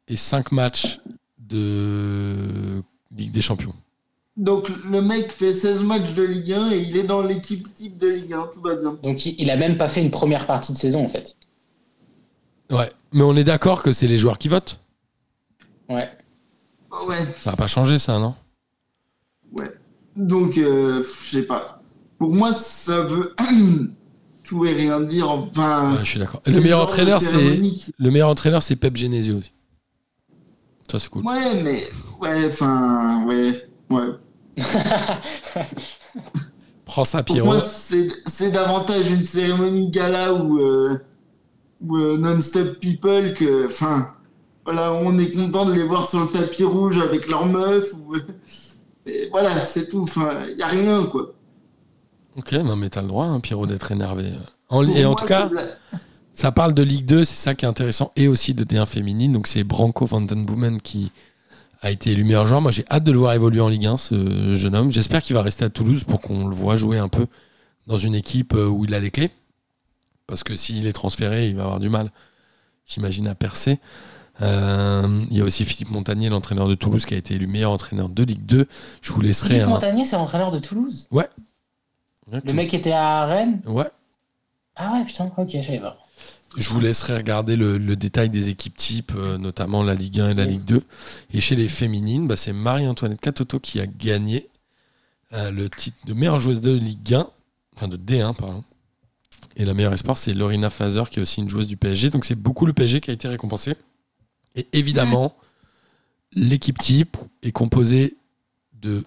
et 0.08 0.16
5 0.16 0.52
matchs 0.52 1.00
de 1.38 2.82
Ligue 3.14 3.32
des 3.32 3.42
Champions. 3.42 3.74
Donc 4.38 4.68
le 4.88 5.02
mec 5.02 5.32
fait 5.32 5.52
16 5.52 5.82
matchs 5.82 6.14
de 6.14 6.22
Ligue 6.22 6.52
1 6.52 6.70
et 6.70 6.78
il 6.78 6.96
est 6.96 7.02
dans 7.02 7.22
l'équipe 7.22 7.74
type 7.74 7.98
de 7.98 8.06
Ligue 8.06 8.32
1, 8.32 8.50
tout 8.54 8.60
va 8.60 8.76
bien. 8.76 8.96
Donc, 9.02 9.26
il, 9.26 9.50
a 9.50 9.56
même 9.56 9.76
pas 9.76 9.88
fait 9.88 10.00
une 10.00 10.12
première 10.12 10.46
partie 10.46 10.72
de 10.72 10.78
saison, 10.78 11.04
en 11.04 11.08
fait. 11.08 11.36
Ouais, 12.70 12.90
mais 13.12 13.24
on 13.24 13.34
est 13.34 13.42
d'accord 13.42 13.82
que 13.82 13.90
c'est 13.90 14.06
les 14.06 14.16
joueurs 14.16 14.38
qui 14.38 14.46
votent. 14.46 14.78
Ouais. 15.88 16.08
Ouais, 17.06 17.16
Ça 17.40 17.50
va 17.50 17.56
pas 17.56 17.66
changer 17.66 17.98
ça, 17.98 18.20
non? 18.20 18.34
Ouais. 19.52 19.72
Donc 20.16 20.56
euh, 20.56 21.02
je 21.02 21.30
sais 21.30 21.42
pas. 21.42 21.82
Pour 22.18 22.32
moi, 22.32 22.52
ça 22.52 23.02
veut 23.02 23.34
tout 24.44 24.66
et 24.66 24.72
rien 24.72 25.00
dire. 25.00 25.28
Enfin. 25.30 25.94
Ouais, 25.94 26.04
je 26.04 26.10
suis 26.10 26.18
d'accord. 26.18 26.42
Le 26.46 26.60
meilleur 26.60 26.80
entraîneur, 26.80 27.20
c'est 27.20 27.60
le 27.98 28.10
meilleur 28.10 28.28
entraîneur, 28.28 28.62
c'est 28.62 28.76
Pep 28.76 28.96
Genesio 28.96 29.38
aussi. 29.38 29.52
Ça 30.90 30.98
c'est 30.98 31.08
cool. 31.08 31.24
Ouais, 31.24 31.62
mais 31.62 31.82
ouais, 32.20 32.46
enfin, 32.46 33.24
ouais, 33.26 33.68
ouais. 33.90 34.08
Prends 36.84 37.04
ça, 37.04 37.22
Pour 37.22 37.34
Pierrot. 37.34 37.52
moi, 37.52 37.60
c'est 37.60 38.50
davantage 38.50 39.10
une 39.10 39.22
cérémonie 39.22 39.90
gala 39.90 40.32
ou 40.34 40.58
euh, 40.60 40.98
euh, 41.90 42.16
non-stop 42.16 42.78
people 42.80 43.34
que, 43.34 43.66
enfin, 43.66 44.10
voilà, 44.64 44.94
on 44.94 45.18
est 45.18 45.30
content 45.32 45.66
de 45.66 45.74
les 45.74 45.82
voir 45.82 46.08
sur 46.08 46.20
le 46.20 46.28
tapis 46.28 46.64
rouge 46.64 46.98
avec 46.98 47.28
leur 47.28 47.44
meuf. 47.46 47.92
Ou, 47.92 48.16
et 49.06 49.28
voilà, 49.30 49.60
c'est 49.60 49.88
tout. 49.90 50.02
Enfin, 50.02 50.46
y 50.56 50.62
a 50.62 50.66
rien 50.66 51.04
quoi. 51.06 51.34
Ok, 52.36 52.52
non 52.52 52.76
mais 52.76 52.88
t'as 52.88 53.02
le 53.02 53.08
droit, 53.08 53.26
hein, 53.26 53.40
Pierrot, 53.40 53.66
d'être 53.66 53.92
énervé. 53.92 54.32
En- 54.70 54.84
et 54.86 55.04
en 55.04 55.10
moi, 55.10 55.18
tout 55.18 55.26
cas, 55.26 55.50
Ça 56.32 56.52
parle 56.52 56.72
de 56.72 56.82
Ligue 56.84 57.04
2, 57.04 57.24
c'est 57.24 57.34
ça 57.34 57.54
qui 57.54 57.64
est 57.64 57.68
intéressant, 57.68 58.12
et 58.14 58.28
aussi 58.28 58.54
de 58.54 58.62
D1 58.64 58.86
féminine. 58.86 59.32
Donc 59.32 59.46
c'est 59.46 59.64
Branco 59.64 60.06
van 60.06 60.20
den 60.20 60.46
Boomen 60.46 60.80
qui 60.80 61.10
a 61.80 61.90
été 61.90 62.10
élu 62.10 62.24
meilleur 62.24 62.46
joueur. 62.46 62.60
Moi 62.60 62.70
j'ai 62.70 62.84
hâte 62.90 63.04
de 63.04 63.12
le 63.12 63.18
voir 63.18 63.32
évoluer 63.34 63.60
en 63.60 63.68
Ligue 63.68 63.86
1, 63.86 63.96
ce 63.96 64.54
jeune 64.54 64.74
homme. 64.74 64.90
J'espère 64.90 65.22
qu'il 65.22 65.34
va 65.34 65.42
rester 65.42 65.64
à 65.64 65.70
Toulouse 65.70 66.04
pour 66.04 66.20
qu'on 66.20 66.48
le 66.48 66.54
voit 66.54 66.76
jouer 66.76 66.98
un 66.98 67.08
peu 67.08 67.26
dans 67.86 67.98
une 67.98 68.14
équipe 68.14 68.54
euh, 68.54 68.66
où 68.66 68.84
il 68.84 68.94
a 68.94 69.00
les 69.00 69.10
clés. 69.10 69.30
Parce 70.26 70.44
que 70.44 70.56
s'il 70.56 70.86
est 70.86 70.92
transféré, 70.92 71.48
il 71.48 71.56
va 71.56 71.64
avoir 71.64 71.80
du 71.80 71.88
mal, 71.88 72.10
j'imagine, 72.86 73.26
à 73.28 73.34
percer. 73.34 73.78
Euh, 74.42 75.24
il 75.30 75.36
y 75.36 75.40
a 75.40 75.44
aussi 75.44 75.64
Philippe 75.64 75.90
Montagnier, 75.90 76.28
l'entraîneur 76.28 76.68
de 76.68 76.74
Toulouse, 76.74 77.06
qui 77.06 77.14
a 77.14 77.16
été 77.16 77.34
élu 77.34 77.46
meilleur 77.46 77.72
entraîneur 77.72 78.08
de 78.08 78.22
Ligue 78.22 78.44
2. 78.44 78.66
Je 79.00 79.12
vous 79.12 79.20
laisserai 79.20 79.48
Philippe 79.48 79.64
un... 79.64 79.68
Montagnier, 79.68 80.04
c'est 80.04 80.16
l'entraîneur 80.16 80.50
de 80.50 80.58
Toulouse? 80.58 81.08
Ouais. 81.10 81.26
Le 82.30 82.52
mec 82.52 82.74
était 82.74 82.92
à 82.92 83.24
Rennes? 83.24 83.62
Ouais, 83.66 83.88
Ah 84.76 84.92
ouais, 84.92 85.04
putain, 85.04 85.32
ok, 85.36 85.48
je 85.48 85.62
savais 85.62 85.80
pas. 85.80 85.96
Je 86.58 86.68
vous 86.70 86.80
laisserai 86.80 87.16
regarder 87.16 87.54
le, 87.56 87.78
le 87.78 87.96
détail 87.96 88.30
des 88.30 88.48
équipes 88.48 88.76
types, 88.76 89.12
euh, 89.14 89.38
notamment 89.38 89.82
la 89.84 89.94
Ligue 89.94 90.20
1 90.20 90.30
et 90.30 90.34
la 90.34 90.44
Yes. 90.44 90.52
Ligue 90.52 90.68
2. 90.68 90.82
Et 91.34 91.40
chez 91.40 91.54
les 91.54 91.68
féminines, 91.68 92.26
bah, 92.26 92.36
c'est 92.36 92.52
Marie-Antoinette 92.52 93.20
Catoto 93.20 93.60
qui 93.60 93.80
a 93.80 93.86
gagné 93.86 94.48
euh, 95.32 95.50
le 95.50 95.70
titre 95.70 95.96
de 96.06 96.14
meilleure 96.14 96.40
joueuse 96.40 96.60
de 96.60 96.72
Ligue 96.72 97.14
1, 97.14 97.28
enfin 97.76 97.86
de 97.88 97.96
D1, 97.96 98.34
pardon. 98.34 98.64
Et 99.56 99.64
la 99.64 99.74
meilleure 99.74 99.92
espoir, 99.92 100.16
c'est 100.16 100.34
Lorina 100.34 100.68
Fazer, 100.70 101.04
qui 101.10 101.18
est 101.18 101.22
aussi 101.22 101.40
une 101.40 101.48
joueuse 101.48 101.66
du 101.68 101.76
PSG. 101.76 102.10
Donc 102.10 102.24
c'est 102.24 102.34
beaucoup 102.34 102.66
le 102.66 102.72
PSG 102.72 103.00
qui 103.00 103.10
a 103.10 103.12
été 103.14 103.28
récompensé. 103.28 103.74
Et 104.56 104.66
évidemment, 104.72 105.36
l'équipe 106.32 106.78
type 106.78 107.16
est 107.42 107.52
composée 107.52 108.16
de 108.80 109.04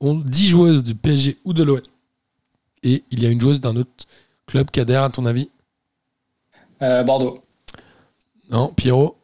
11 0.00 0.24
10 0.24 0.48
joueuses 0.48 0.84
du 0.84 0.94
PSG 0.94 1.38
ou 1.44 1.52
de 1.52 1.62
l'OL. 1.62 1.82
Et 2.82 3.02
il 3.10 3.22
y 3.22 3.26
a 3.26 3.30
une 3.30 3.40
joueuse 3.40 3.60
d'un 3.60 3.76
autre 3.76 4.06
club, 4.46 4.70
Kader, 4.70 4.96
à 4.96 5.08
ton 5.08 5.26
avis 5.26 5.50
Bordeaux. 7.04 7.40
Non, 8.50 8.72
Pierrot 8.74 9.16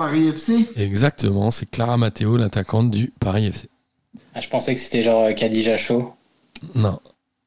Paris 0.00 0.28
FC 0.28 0.66
Exactement, 0.76 1.50
c'est 1.50 1.66
Clara 1.70 1.98
Matteo, 1.98 2.38
l'attaquante 2.38 2.90
du 2.90 3.12
Paris 3.20 3.48
FC. 3.48 3.68
Ah, 4.34 4.40
je 4.40 4.48
pensais 4.48 4.74
que 4.74 4.80
c'était 4.80 5.02
genre 5.02 5.24
euh, 5.24 5.32
Khadija 5.34 5.76
Chaud. 5.76 6.14
Non. 6.74 6.98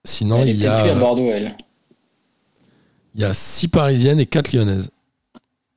Sinon, 0.03 0.41
elle 0.41 0.49
il 0.49 0.57
y, 0.57 0.67
a, 0.67 0.82
plus 0.82 0.91
à 0.91 0.95
Bordeaux, 0.95 1.30
elle. 1.32 1.57
il 3.15 3.21
y 3.21 3.24
a 3.24 3.34
six 3.34 3.69
parisiennes 3.69 4.19
et 4.19 4.28
quatre 4.28 4.53
lyonnaises. 4.53 4.91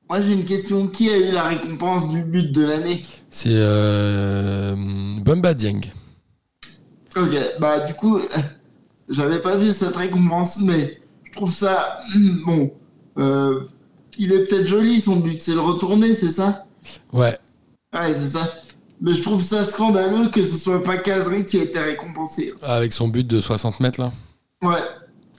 Moi 0.07 0.21
j'ai 0.21 0.33
une 0.33 0.45
question. 0.45 0.85
Qui 0.85 1.09
a 1.09 1.17
eu 1.17 1.31
la 1.31 1.47
récompense 1.47 2.09
du 2.09 2.21
but 2.21 2.51
de 2.51 2.63
l'année? 2.63 3.03
C'est 3.31 3.49
euh, 3.51 4.75
Bumba 5.21 5.55
Dieng. 5.55 5.81
Ok, 7.15 7.35
bah 7.59 7.79
du 7.79 7.95
coup, 7.95 8.19
euh, 8.19 8.27
j'avais 9.09 9.41
pas 9.41 9.55
vu 9.55 9.71
cette 9.71 9.95
récompense, 9.95 10.61
mais 10.61 11.01
je 11.23 11.31
trouve 11.31 11.51
ça 11.51 12.01
bon. 12.45 12.71
Euh, 13.17 13.61
il 14.17 14.31
est 14.33 14.43
peut-être 14.45 14.67
joli 14.67 15.01
son 15.01 15.17
but, 15.17 15.41
c'est 15.41 15.53
le 15.53 15.61
retourner, 15.61 16.15
c'est 16.15 16.31
ça? 16.31 16.65
Ouais, 17.13 17.37
Ouais, 17.93 18.13
c'est 18.13 18.27
ça. 18.27 18.51
Mais 18.99 19.13
je 19.13 19.21
trouve 19.21 19.41
ça 19.43 19.63
scandaleux 19.65 20.29
que 20.29 20.43
ce 20.43 20.57
soit 20.57 20.83
pas 20.83 20.97
Casery 20.97 21.45
qui 21.45 21.59
a 21.59 21.63
été 21.63 21.79
récompensé. 21.79 22.51
avec 22.63 22.93
son 22.93 23.07
but 23.07 23.25
de 23.27 23.39
60 23.39 23.79
mètres 23.79 23.99
là? 24.01 24.11
Ouais, 24.63 24.81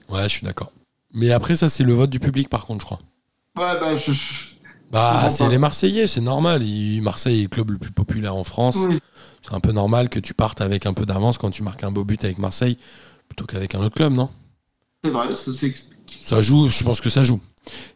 Ouais, 0.09 0.23
je 0.23 0.29
suis 0.29 0.45
d'accord. 0.45 0.71
Mais 1.13 1.31
après, 1.31 1.55
ça, 1.55 1.67
c'est 1.69 1.83
le 1.83 1.93
vote 1.93 2.09
du 2.09 2.19
public 2.19 2.47
par 2.49 2.65
contre, 2.65 2.81
je 2.81 2.85
crois. 2.85 2.99
ouais, 3.57 3.79
bah 3.79 3.95
je. 3.95 4.11
Bah, 4.91 5.29
c'est 5.29 5.47
les 5.49 5.57
Marseillais, 5.59 6.07
c'est 6.07 6.21
normal. 6.21 6.63
Il- 6.63 7.01
Marseille 7.01 7.39
est 7.39 7.43
le 7.43 7.47
club 7.49 7.69
le 7.71 7.77
plus 7.77 7.91
populaire 7.91 8.35
en 8.35 8.43
France. 8.43 8.77
oui. 8.89 8.99
C'est 9.45 9.53
un 9.53 9.59
peu 9.59 9.71
normal 9.71 10.09
que 10.09 10.19
tu 10.19 10.33
partes 10.33 10.61
avec 10.61 10.85
un 10.85 10.93
peu 10.93 11.05
d'avance 11.05 11.37
quand 11.37 11.49
tu 11.51 11.61
marques 11.63 11.83
un 11.83 11.91
beau 11.91 12.03
but 12.05 12.23
avec 12.23 12.39
Marseille 12.39 12.77
plutôt 13.27 13.45
qu'avec 13.45 13.75
un 13.75 13.79
autre 13.81 13.95
club, 13.95 14.13
non? 14.13 14.29
C'est 15.03 15.11
vrai, 15.11 15.33
ça 15.35 15.51
s'explique. 15.53 16.19
Ça 16.23 16.41
joue, 16.41 16.67
je 16.69 16.83
pense 16.83 17.01
que 17.01 17.09
ça 17.09 17.21
joue. 17.23 17.39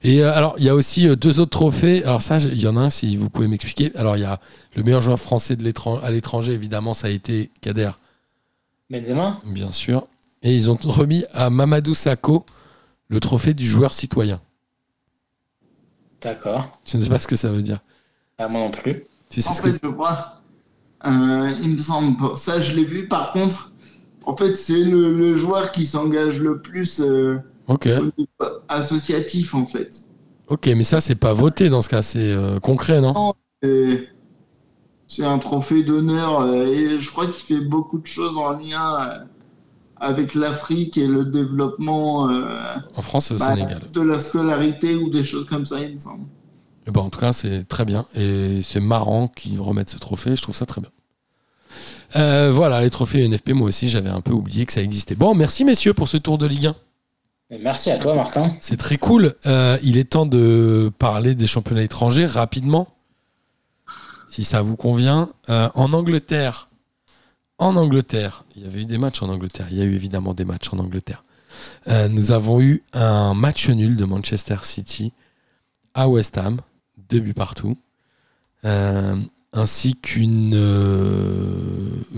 Et 0.04 0.22
euh, 0.24 0.34
alors, 0.34 0.56
il 0.58 0.66
y 0.66 0.70
a 0.70 0.76
aussi 0.76 1.08
euh, 1.08 1.16
deux 1.16 1.40
autres 1.40 1.52
trophées. 1.52 2.04
Alors 2.04 2.22
ça, 2.22 2.38
il 2.38 2.62
y 2.62 2.68
en 2.68 2.78
a 2.78 2.82
un, 2.82 2.90
si 2.90 3.16
vous 3.18 3.30
pouvez 3.30 3.48
m'expliquer. 3.48 3.96
Alors, 3.96 4.18
il 4.18 4.22
y 4.22 4.26
a 4.26 4.40
le 4.76 4.84
meilleur 4.84 5.02
joueur 5.02 5.20
français 5.20 5.56
de 5.56 5.64
l'étran- 5.64 6.00
à 6.04 6.12
l'étranger, 6.12 6.54
évidemment, 6.54 6.94
ça 6.94 7.08
a 7.08 7.10
été 7.10 7.50
Kader, 7.62 7.92
Benzema 8.90 9.42
bien 9.46 9.72
sûr. 9.72 10.08
Et 10.44 10.54
ils 10.56 10.70
ont 10.70 10.78
remis 10.84 11.24
à 11.34 11.50
Mamadou 11.50 11.94
Sakho 11.96 12.46
le 13.08 13.20
trophée 13.20 13.54
du 13.54 13.66
joueur 13.66 13.94
citoyen. 13.94 14.42
D'accord. 16.22 16.80
Je 16.86 16.98
ne 16.98 17.04
sais 17.04 17.10
pas 17.10 17.20
ce 17.20 17.28
que 17.28 17.36
ça 17.36 17.50
veut 17.50 17.62
dire. 17.62 17.80
Ah, 18.38 18.48
moi 18.48 18.62
non 18.62 18.72
plus. 18.72 19.06
Tu 19.30 19.42
sais 19.42 19.50
En 19.50 19.54
ce 19.54 19.62
que 19.62 19.72
fait, 19.72 19.80
je 19.84 19.90
crois. 19.90 20.42
Euh, 21.06 21.52
il 21.62 21.76
me 21.76 21.80
semble. 21.82 22.36
Ça, 22.38 22.62
je 22.62 22.74
l'ai 22.76 22.86
vu. 22.86 23.08
Par 23.08 23.34
contre, 23.34 23.72
en 24.26 24.36
fait, 24.36 24.56
c'est 24.56 24.84
le, 24.84 25.14
le 25.18 25.36
joueur 25.38 25.72
qui 25.72 25.86
s'engage 25.86 26.40
le 26.40 26.62
plus 26.62 27.02
euh, 27.02 27.40
Ok, 27.68 27.88
associatif, 28.68 29.56
en 29.56 29.66
fait. 29.66 29.92
ok, 30.48 30.68
mais 30.76 30.84
ça, 30.84 31.02
c'est 31.02 31.16
pas 31.16 31.34
voté 31.34 31.70
dans 31.70 31.82
ce 31.82 31.90
cas, 31.90 32.02
c'est 32.02 32.20
euh, 32.20 32.60
concret, 32.60 33.02
non? 33.02 33.34
Et 33.62 34.08
C'est 35.08 35.24
un 35.24 35.40
trophée 35.40 35.84
d'honneur 35.84 36.42
euh, 36.42 36.66
et 36.66 37.00
je 37.00 37.10
crois 37.10 37.28
qu'il 37.28 37.58
fait 37.58 37.64
beaucoup 37.64 38.00
de 38.00 38.08
choses 38.08 38.36
en 38.38 38.52
lien 38.52 39.00
euh, 39.00 39.20
avec 39.96 40.36
l'Afrique 40.36 40.98
et 40.98 41.08
le 41.08 41.26
développement 41.26 42.24
En 42.96 43.02
France, 43.02 43.32
au 43.32 43.38
bah, 43.38 43.56
Sénégal. 43.56 43.82
de 43.94 44.02
la 44.02 44.20
scolarité 44.20 44.96
ou 44.96 45.10
des 45.10 45.24
choses 45.24 45.46
comme 45.46 45.66
ça, 45.66 45.82
il 45.82 45.94
me 45.94 46.00
semble. 46.00 46.26
Eh 46.88 46.92
ben, 46.92 47.02
en 47.02 47.10
tout 47.10 47.20
cas, 47.20 47.34
c'est 47.34 47.66
très 47.68 47.86
bien. 47.86 48.06
Et 48.16 48.62
c'est 48.62 48.82
marrant 48.82 49.28
qu'ils 49.28 49.60
remettent 49.62 49.90
ce 49.90 49.98
trophée. 49.98 50.36
Je 50.36 50.42
trouve 50.42 50.56
ça 50.56 50.66
très 50.66 50.82
bien. 50.82 50.90
Euh, 52.16 52.52
voilà, 52.52 52.82
les 52.82 52.90
trophées 52.90 53.28
NFP, 53.28 53.52
moi 53.54 53.68
aussi, 53.68 53.90
j'avais 53.90 54.10
un 54.10 54.22
peu 54.22 54.32
oublié 54.32 54.66
que 54.66 54.74
ça 54.74 54.82
existait. 54.82 55.16
Bon, 55.16 55.34
merci 55.34 55.66
messieurs 55.66 55.94
pour 55.94 56.08
ce 56.08 56.18
tour 56.18 56.38
de 56.38 56.46
Ligue 56.46 56.68
1. 56.68 56.76
Merci 57.60 57.92
à 57.92 58.00
toi, 58.00 58.16
Martin. 58.16 58.56
C'est 58.60 58.78
très 58.78 58.98
cool. 58.98 59.36
Euh, 59.46 59.78
il 59.84 59.98
est 59.98 60.12
temps 60.12 60.26
de 60.26 60.92
parler 60.98 61.36
des 61.36 61.48
championnats 61.48 61.84
étrangers 61.84 62.26
rapidement, 62.26 62.88
si 64.28 64.44
ça 64.44 64.62
vous 64.62 64.76
convient. 64.76 65.30
Euh, 65.50 65.70
en 65.76 65.94
Angleterre, 65.94 66.70
en 67.60 67.76
Angleterre, 67.76 68.46
il 68.56 68.64
y 68.64 68.66
avait 68.66 68.82
eu 68.82 68.86
des 68.86 68.98
matchs 68.98 69.22
en 69.22 69.30
Angleterre. 69.30 69.68
Il 69.72 69.78
y 69.78 69.82
a 69.82 69.86
eu 69.86 69.94
évidemment 69.94 70.34
des 70.34 70.46
matchs 70.46 70.74
en 70.74 70.80
Angleterre. 70.80 71.24
Euh, 71.88 72.08
nous 72.08 72.32
avons 72.32 72.60
eu 72.60 72.82
un 72.94 73.34
match 73.34 73.70
nul 73.70 73.96
de 73.96 74.06
Manchester 74.06 74.58
City 74.64 75.14
à 75.94 76.08
West 76.08 76.38
Ham, 76.38 76.60
deux 77.10 77.20
buts 77.20 77.36
partout, 77.36 77.78
ainsi 79.54 79.96
qu'une 79.96 80.54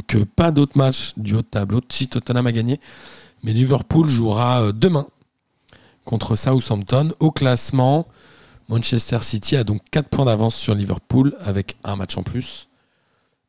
que 0.07 0.23
pas 0.23 0.51
d'autres 0.51 0.77
matchs 0.77 1.13
du 1.17 1.33
haut 1.33 1.41
de 1.41 1.47
tableau. 1.47 1.81
Si 1.89 2.07
Tottenham 2.07 2.47
a 2.47 2.53
gagné, 2.53 2.79
mais 3.43 3.51
Liverpool 3.51 4.07
jouera 4.07 4.71
demain 4.71 5.05
contre 6.05 6.35
Southampton. 6.35 7.09
Au 7.19 7.31
classement, 7.31 8.07
Manchester 8.69 9.19
City 9.21 9.57
a 9.57 9.63
donc 9.63 9.81
4 9.91 10.07
points 10.07 10.25
d'avance 10.25 10.55
sur 10.55 10.73
Liverpool 10.73 11.35
avec 11.39 11.75
un 11.83 11.95
match 11.95 12.17
en 12.17 12.23
plus. 12.23 12.67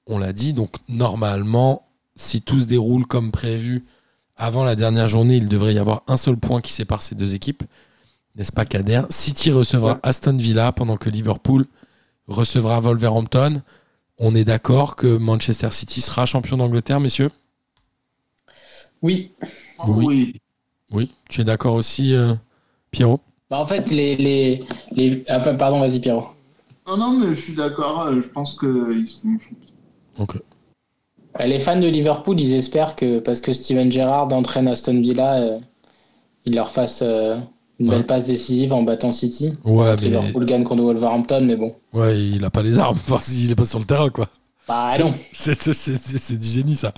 On 0.07 0.19
l'a 0.19 0.33
dit, 0.33 0.53
donc 0.53 0.77
normalement, 0.89 1.87
si 2.17 2.43
tout 2.43 2.61
se 2.61 2.67
déroule 2.67 3.07
comme 3.07 3.31
prévu, 3.31 3.85
avant 4.37 4.65
la 4.65 4.77
dernière 4.77 5.09
journée, 5.09 5.37
il 5.37 5.49
devrait 5.49 5.75
y 5.75 5.79
avoir 5.79 6.03
un 6.07 6.17
seul 6.17 6.37
point 6.37 6.61
qui 6.61 6.73
sépare 6.73 7.03
ces 7.03 7.15
deux 7.15 7.35
équipes. 7.35 7.63
N'est-ce 8.35 8.53
pas, 8.53 8.67
Kader? 8.67 9.03
City 9.09 9.51
recevra 9.51 9.99
Aston 10.03 10.37
Villa 10.37 10.71
pendant 10.73 10.97
que 10.99 11.09
Liverpool 11.09 11.67
recevra 12.29 12.81
Wolverhampton. 12.81 13.63
On 14.19 14.35
est 14.35 14.45
d'accord 14.45 14.97
que 14.97 15.17
Manchester 15.17 15.71
City 15.71 16.01
sera 16.01 16.27
champion 16.27 16.59
d'Angleterre, 16.59 17.01
messieurs? 17.01 17.31
Oui. 19.03 19.33
Oui. 19.87 20.41
Oui. 20.91 21.13
Tu 21.29 21.41
es 21.41 21.45
d'accord 21.45 21.75
aussi, 21.75 22.15
euh, 22.15 22.35
Pierrot 22.97 23.21
Bah, 23.51 23.61
en 23.61 23.65
fait, 23.65 23.91
les. 23.91 24.17
les, 24.17 24.65
les... 24.93 25.23
Ah, 25.29 25.41
pa- 25.41 25.55
pardon, 25.55 25.81
vas-y, 25.81 26.01
Pierrot. 26.01 26.27
Non, 26.87 26.97
non, 26.97 27.11
mais 27.19 27.29
je 27.35 27.41
suis 27.41 27.55
d'accord. 27.55 28.03
euh, 28.07 28.21
Je 28.21 28.29
pense 28.29 28.59
qu'ils 28.59 29.07
sont. 29.07 29.37
Ok. 30.19 30.37
Bah, 31.39 31.47
Les 31.47 31.61
fans 31.61 31.79
de 31.79 31.89
Liverpool, 31.89 32.41
ils 32.41 32.55
espèrent 32.55 32.97
que 32.97 33.19
parce 33.19 33.41
que 33.41 33.53
Steven 33.53 33.91
Gerrard 33.93 34.33
entraîne 34.33 34.69
Aston 34.69 35.01
Villa, 35.01 35.41
euh, 35.43 35.59
il 36.47 36.55
leur 36.55 36.71
fasse 36.71 37.01
euh, 37.03 37.37
une 37.79 37.91
Ouais. 37.91 37.97
belle 37.97 38.07
passe 38.07 38.25
décisive 38.25 38.73
en 38.73 38.83
battant 38.83 39.11
City. 39.11 39.53
Ouais, 39.65 39.95
mais 39.97 40.03
Liverpool 40.03 40.47
gagne 40.47 40.65
contre 40.65 40.83
Wolverhampton, 40.83 41.43
mais 41.45 41.57
bon. 41.57 41.75
ouais, 41.93 42.19
il 42.19 42.45
a 42.45 42.51
pas 42.51 42.63
les 42.63 42.79
armes. 42.79 42.97
Enfin, 43.11 43.19
il 43.33 43.51
est 43.51 43.55
pas 43.55 43.65
sur 43.67 43.79
le 43.79 43.85
terrain, 43.85 44.09
quoi. 44.09 44.29
Bah 44.67 44.89
non. 44.99 45.13
C'est 45.35 46.39
du 46.39 46.47
génie, 46.49 46.75
ça. 46.77 46.93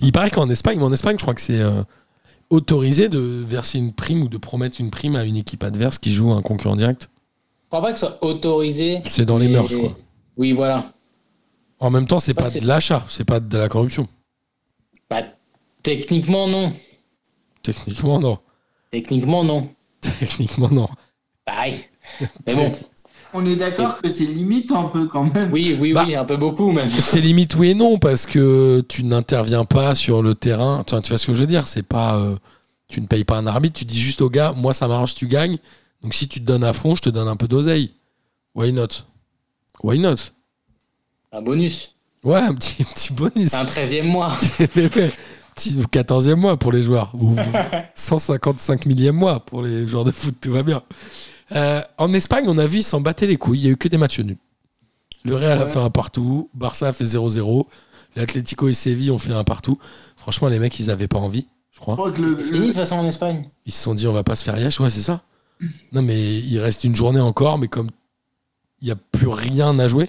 Il 0.00 0.12
paraît 0.12 0.30
qu'en 0.30 0.48
Espagne, 0.50 0.76
mais 0.78 0.84
en 0.84 0.92
Espagne, 0.92 1.16
je 1.18 1.22
crois 1.22 1.34
que 1.34 1.40
c'est 1.40 1.58
euh, 1.60 1.82
autorisé 2.50 3.08
de 3.08 3.18
verser 3.18 3.78
une 3.78 3.92
prime 3.92 4.22
ou 4.22 4.28
de 4.28 4.36
promettre 4.36 4.80
une 4.80 4.90
prime 4.90 5.16
à 5.16 5.24
une 5.24 5.36
équipe 5.36 5.62
adverse 5.62 5.98
qui 5.98 6.12
joue 6.12 6.32
un 6.32 6.42
concurrent 6.42 6.76
direct. 6.76 7.08
Je 7.64 7.68
crois 7.76 7.82
pas 7.82 7.92
que 7.92 7.98
ce 7.98 8.06
soit 8.06 8.24
autorisé. 8.24 9.00
C'est 9.04 9.24
dans 9.24 9.38
les 9.38 9.48
mœurs, 9.48 9.74
quoi. 9.76 9.96
Oui, 10.36 10.52
voilà. 10.52 10.92
En 11.78 11.90
même 11.90 12.06
temps, 12.06 12.18
c'est 12.18 12.34
pas 12.34 12.50
c'est- 12.50 12.60
de 12.60 12.66
l'achat, 12.66 13.04
c'est 13.08 13.24
pas 13.24 13.40
de 13.40 13.56
la 13.56 13.68
corruption. 13.68 14.08
Bah, 15.08 15.22
techniquement, 15.82 16.46
non. 16.48 16.74
Techniquement, 17.62 18.18
non. 18.18 18.38
Techniquement, 18.90 19.44
non. 19.44 19.68
Techniquement, 20.00 20.68
non. 20.70 20.88
Pareil. 21.44 21.76
Mais 22.46 22.54
bon, 22.54 22.72
On 23.32 23.46
est 23.46 23.56
d'accord 23.56 24.00
que 24.00 24.08
c'est 24.10 24.24
limite 24.24 24.72
un 24.72 24.84
peu 24.84 25.06
quand 25.06 25.24
même. 25.32 25.50
oui, 25.52 25.76
oui, 25.80 25.92
Bah. 25.92 26.04
oui, 26.06 26.14
un 26.16 26.24
peu 26.24 26.36
beaucoup 26.36 26.72
même. 26.72 26.88
C'est 26.98 27.20
limite 27.20 27.54
oui 27.56 27.70
et 27.70 27.74
non 27.74 27.98
parce 27.98 28.26
que 28.26 28.84
tu 28.88 29.04
n'interviens 29.04 29.64
pas 29.64 29.94
sur 29.94 30.22
le 30.22 30.34
terrain. 30.34 30.82
Enfin, 30.84 31.00
tu 31.00 31.10
vois 31.10 31.18
ce 31.18 31.26
que 31.28 31.34
je 31.34 31.40
veux 31.40 31.46
dire 31.46 31.66
C'est 31.66 31.82
pas, 31.84 32.16
euh, 32.16 32.36
tu 32.88 33.00
ne 33.00 33.06
payes 33.06 33.24
pas 33.24 33.36
un 33.36 33.46
arbitre. 33.46 33.78
Tu 33.78 33.84
dis 33.84 34.00
juste 34.00 34.20
au 34.20 34.30
gars, 34.30 34.52
moi 34.56 34.72
ça 34.72 34.88
m'arrange, 34.88 35.14
tu 35.14 35.26
gagnes. 35.28 35.58
Donc 36.02 36.14
si 36.14 36.26
tu 36.28 36.40
te 36.40 36.44
donnes 36.44 36.64
à 36.64 36.72
fond, 36.72 36.96
je 36.96 37.02
te 37.02 37.10
donne 37.10 37.28
un 37.28 37.36
peu 37.36 37.46
d'oseille. 37.46 37.90
Why 38.54 38.72
not? 38.72 38.88
Why 39.82 39.98
not? 39.98 40.16
Un 41.32 41.42
bonus. 41.42 41.94
Ouais, 42.24 42.40
un 42.40 42.54
petit, 42.54 42.82
petit 42.84 43.12
bonus. 43.12 43.54
Un 43.54 43.64
13e 43.64 44.02
mois. 44.04 44.36
Mais 44.76 44.94
ouais, 44.96 45.10
petit 45.54 45.74
14e 45.76 46.34
mois 46.34 46.56
pour 46.56 46.72
les 46.72 46.82
joueurs. 46.82 47.12
Ou 47.14 47.36
155 47.94 48.86
millième 48.86 49.14
mois 49.16 49.40
pour 49.40 49.62
les 49.62 49.86
joueurs 49.86 50.04
de 50.04 50.10
foot, 50.10 50.34
tout 50.40 50.50
va 50.52 50.62
bien. 50.62 50.82
Euh, 51.52 51.80
en 51.98 52.12
Espagne, 52.12 52.44
on 52.48 52.58
a 52.58 52.66
vu, 52.66 52.78
ils 52.78 52.82
s'en 52.84 53.00
battaient 53.00 53.26
les 53.26 53.36
couilles. 53.36 53.58
Il 53.60 53.64
y 53.64 53.68
a 53.68 53.70
eu 53.72 53.76
que 53.76 53.88
des 53.88 53.98
matchs 53.98 54.20
nuls. 54.20 54.36
Le 55.24 55.34
Real 55.36 55.60
a 55.60 55.66
fait 55.66 55.78
un 55.78 55.90
partout. 55.90 56.48
Barça 56.54 56.88
a 56.88 56.92
fait 56.92 57.04
0-0. 57.04 57.66
L'Atlético 58.16 58.68
et 58.68 58.74
Séville 58.74 59.10
ont 59.10 59.18
fait 59.18 59.32
un 59.32 59.44
partout. 59.44 59.78
Franchement, 60.16 60.48
les 60.48 60.58
mecs, 60.58 60.78
ils 60.80 60.90
avaient 60.90 61.08
pas 61.08 61.18
envie. 61.18 61.46
je 61.72 61.80
crois. 61.80 61.94
Je 61.94 61.98
crois 62.00 62.12
que 62.12 62.22
le, 62.22 62.30
C'est 62.30 62.36
fini 62.44 62.50
de 62.52 62.58
le- 62.58 62.66
toute 62.66 62.74
façon 62.76 62.96
en 62.96 63.06
Espagne. 63.06 63.48
Ils 63.66 63.72
se 63.72 63.82
sont 63.82 63.94
dit, 63.94 64.06
on 64.06 64.12
va 64.12 64.22
pas 64.24 64.36
se 64.36 64.44
faire 64.44 64.58
yesh, 64.58 64.80
ouais, 64.80 64.90
c'est 64.90 65.00
ça. 65.02 65.22
Non, 65.92 66.00
mais 66.02 66.38
il 66.38 66.58
reste 66.58 66.84
une 66.84 66.96
journée 66.96 67.20
encore, 67.20 67.58
mais 67.58 67.68
comme 67.68 67.88
il 68.80 68.86
n'y 68.86 68.90
a 68.92 68.96
plus 68.96 69.28
rien 69.28 69.78
à 69.78 69.88
jouer. 69.88 70.08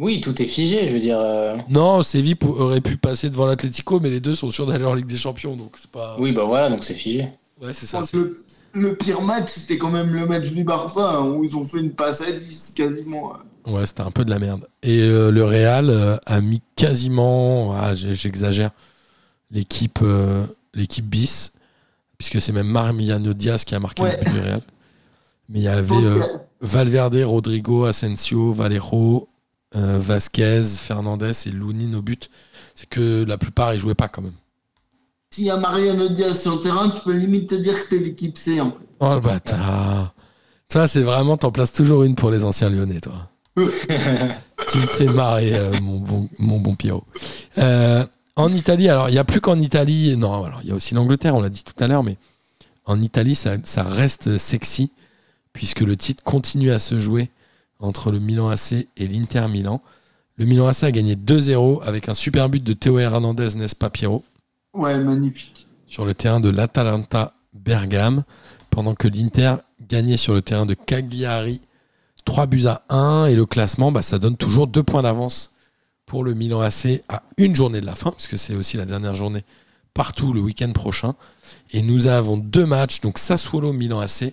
Oui, 0.00 0.20
tout 0.20 0.42
est 0.42 0.46
figé, 0.46 0.88
je 0.88 0.92
veux 0.94 0.98
dire. 0.98 1.18
euh, 1.20 1.56
Non, 1.68 2.02
Séville 2.02 2.36
aurait 2.42 2.80
pu 2.80 2.96
passer 2.96 3.30
devant 3.30 3.46
l'Atlético, 3.46 4.00
mais 4.00 4.10
les 4.10 4.18
deux 4.18 4.34
sont 4.34 4.50
sûrs 4.50 4.66
d'aller 4.66 4.84
en 4.84 4.94
Ligue 4.94 5.06
des 5.06 5.16
Champions, 5.16 5.54
donc 5.54 5.76
c'est 5.80 5.90
pas. 5.90 6.16
Oui, 6.18 6.32
bah 6.32 6.44
voilà, 6.44 6.68
donc 6.68 6.82
c'est 6.82 6.94
figé. 6.94 7.28
Ouais, 7.60 7.72
c'est 7.72 7.86
ça. 7.86 8.02
le, 8.12 8.44
le 8.74 8.94
pire 8.94 9.20
match, 9.22 9.50
c'était 9.50 9.78
quand 9.78 9.90
même 9.90 10.12
le 10.14 10.26
match 10.26 10.50
du 10.50 10.64
Barça, 10.64 11.16
hein, 11.16 11.26
où 11.30 11.44
ils 11.44 11.56
ont 11.56 11.66
fait 11.66 11.78
une 11.78 11.92
passe 11.92 12.20
à 12.22 12.30
10 12.32 12.72
quasiment. 12.74 13.34
Ouais, 13.66 13.86
c'était 13.86 14.00
un 14.02 14.10
peu 14.10 14.24
de 14.24 14.30
la 14.30 14.38
merde. 14.38 14.66
Et 14.82 15.00
euh, 15.02 15.30
le 15.30 15.44
Real 15.44 15.88
euh, 15.90 16.16
a 16.26 16.40
mis 16.40 16.60
quasiment, 16.76 17.74
ah, 17.74 17.94
j'exagère, 17.94 18.70
l'équipe 19.50 19.98
euh, 20.02 20.46
l'équipe 20.74 21.06
bis, 21.06 21.52
puisque 22.18 22.40
c'est 22.40 22.52
même 22.52 22.66
Mariano 22.66 23.34
Diaz 23.34 23.64
qui 23.64 23.74
a 23.74 23.80
marqué 23.80 24.02
Ouais. 24.02 24.16
le 24.18 24.24
but 24.24 24.32
du 24.32 24.40
Real. 24.40 24.60
Mais 25.48 25.58
il 25.58 25.64
y 25.64 25.68
avait 25.68 25.94
Valverde, 26.60 27.16
Rodrigo, 27.16 27.84
Asensio, 27.84 28.52
Valero, 28.52 29.28
Vasquez, 29.74 30.62
Fernandez 30.62 31.32
et 31.46 31.50
Lunin 31.50 31.92
au 31.98 32.02
but. 32.02 32.30
C'est 32.74 32.88
que 32.88 33.24
la 33.24 33.36
plupart 33.36 33.74
ils 33.74 33.80
jouaient 33.80 33.94
pas 33.94 34.08
quand 34.08 34.22
même. 34.22 34.32
S'il 35.32 35.44
y 35.44 35.50
a 35.50 35.56
Mariano 35.56 36.10
Diaz 36.10 36.42
sur 36.42 36.56
le 36.56 36.60
terrain, 36.60 36.90
tu 36.90 37.00
peux 37.00 37.12
limite 37.12 37.48
te 37.48 37.54
dire 37.54 37.74
que 37.74 37.82
c'était 37.82 38.04
l'équipe 38.04 38.36
C 38.36 38.60
en 38.60 38.70
fait. 38.70 38.86
Oh 39.00 39.14
le 39.14 39.20
bâtard. 39.20 40.14
Ça 40.68 40.86
c'est 40.86 41.02
vraiment, 41.02 41.38
t'en 41.38 41.50
places 41.50 41.72
toujours 41.72 42.02
une 42.02 42.14
pour 42.14 42.30
les 42.30 42.44
anciens 42.44 42.68
lyonnais, 42.68 43.00
toi. 43.00 43.30
tu 43.56 44.78
me 44.78 44.86
fais 44.86 45.06
marrer, 45.06 45.54
euh, 45.54 45.80
mon, 45.80 45.98
bon, 46.00 46.28
mon 46.38 46.60
bon 46.60 46.74
Pierrot. 46.74 47.04
Euh, 47.56 48.04
en 48.36 48.52
Italie, 48.52 48.90
alors 48.90 49.08
il 49.08 49.12
n'y 49.12 49.18
a 49.18 49.24
plus 49.24 49.40
qu'en 49.40 49.58
Italie, 49.58 50.14
non, 50.18 50.44
alors 50.44 50.60
il 50.62 50.68
y 50.68 50.72
a 50.72 50.74
aussi 50.74 50.94
l'Angleterre, 50.94 51.34
on 51.34 51.40
l'a 51.40 51.48
dit 51.48 51.64
tout 51.64 51.82
à 51.82 51.86
l'heure, 51.86 52.02
mais 52.02 52.18
en 52.84 53.00
Italie, 53.00 53.34
ça, 53.34 53.56
ça 53.64 53.84
reste 53.84 54.36
sexy, 54.36 54.90
puisque 55.54 55.80
le 55.80 55.96
titre 55.96 56.22
continue 56.22 56.72
à 56.72 56.78
se 56.78 56.98
jouer 56.98 57.30
entre 57.80 58.10
le 58.10 58.18
Milan 58.18 58.50
AC 58.50 58.86
et 58.96 59.08
l'Inter 59.08 59.46
Milan. 59.48 59.80
Le 60.36 60.44
Milan 60.44 60.66
AC 60.66 60.84
a 60.84 60.90
gagné 60.90 61.14
2-0 61.14 61.82
avec 61.84 62.10
un 62.10 62.14
super 62.14 62.50
but 62.50 62.62
de 62.62 62.74
Théo 62.74 62.98
Hernandez, 62.98 63.54
n'est-ce 63.56 63.76
pas 63.76 63.88
Pierrot? 63.88 64.24
Ouais, 64.74 64.98
magnifique. 64.98 65.68
sur 65.86 66.06
le 66.06 66.14
terrain 66.14 66.40
de 66.40 66.48
l'Atalanta 66.48 67.34
Bergame, 67.52 68.24
pendant 68.70 68.94
que 68.94 69.08
l'Inter 69.08 69.56
gagnait 69.86 70.16
sur 70.16 70.32
le 70.32 70.40
terrain 70.40 70.64
de 70.64 70.74
Cagliari 70.74 71.60
3 72.24 72.46
buts 72.46 72.66
à 72.66 72.82
1. 72.88 73.26
Et 73.26 73.34
le 73.34 73.44
classement, 73.44 73.92
bah, 73.92 74.00
ça 74.02 74.18
donne 74.18 74.36
toujours 74.36 74.66
2 74.66 74.82
points 74.82 75.02
d'avance 75.02 75.52
pour 76.06 76.24
le 76.24 76.34
Milan 76.34 76.60
AC 76.60 77.04
à 77.08 77.22
une 77.36 77.54
journée 77.54 77.80
de 77.80 77.86
la 77.86 77.94
fin, 77.94 78.10
puisque 78.10 78.38
c'est 78.38 78.54
aussi 78.54 78.76
la 78.76 78.86
dernière 78.86 79.14
journée 79.14 79.44
partout 79.92 80.32
le 80.32 80.40
week-end 80.40 80.72
prochain. 80.72 81.14
Et 81.72 81.82
nous 81.82 82.06
avons 82.06 82.38
deux 82.38 82.64
matchs, 82.64 83.00
donc 83.00 83.18
Sassuolo 83.18 83.72
Milan 83.74 84.00
AC 84.00 84.32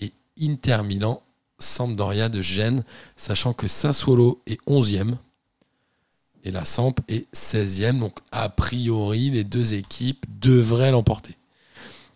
et 0.00 0.12
Inter 0.40 0.78
Milan 0.82 1.22
Sampdoria 1.58 2.28
de 2.28 2.40
Gênes, 2.40 2.84
sachant 3.16 3.52
que 3.52 3.68
Sassuolo 3.68 4.42
est 4.46 4.60
11e 4.66 5.16
et 6.46 6.50
la 6.52 6.64
Samp 6.64 6.94
est 7.08 7.26
16e. 7.34 7.98
Donc, 7.98 8.12
a 8.30 8.48
priori, 8.48 9.30
les 9.30 9.44
deux 9.44 9.74
équipes 9.74 10.24
devraient 10.40 10.92
l'emporter. 10.92 11.34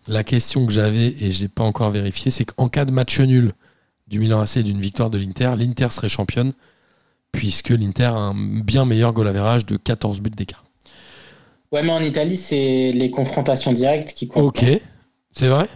La 0.06 0.24
question 0.24 0.66
que 0.66 0.72
j'avais, 0.72 1.08
et 1.08 1.32
je 1.32 1.38
ne 1.38 1.42
l'ai 1.42 1.48
pas 1.48 1.64
encore 1.64 1.90
vérifié, 1.90 2.30
c'est 2.30 2.44
qu'en 2.44 2.68
cas 2.68 2.84
de 2.84 2.92
match 2.92 3.20
nul 3.20 3.52
du 4.08 4.20
Milan 4.20 4.40
AC 4.40 4.58
et 4.58 4.62
d'une 4.62 4.80
victoire 4.80 5.10
de 5.10 5.18
l'Inter, 5.18 5.52
l'Inter 5.58 5.88
serait 5.90 6.08
championne, 6.08 6.52
puisque 7.32 7.70
l'Inter 7.70 8.04
a 8.04 8.14
un 8.14 8.62
bien 8.62 8.84
meilleur 8.84 9.12
goal 9.12 9.28
average 9.28 9.66
de 9.66 9.76
14 9.76 10.20
buts 10.20 10.30
d'écart. 10.30 10.64
Ouais, 11.72 11.82
mais 11.82 11.92
en 11.92 12.02
Italie, 12.02 12.36
c'est 12.36 12.92
les 12.92 13.10
confrontations 13.10 13.72
directes 13.72 14.12
qui 14.14 14.26
comptent. 14.26 14.60
Ok, 14.60 14.64
c'est 15.32 15.48
vrai? 15.48 15.66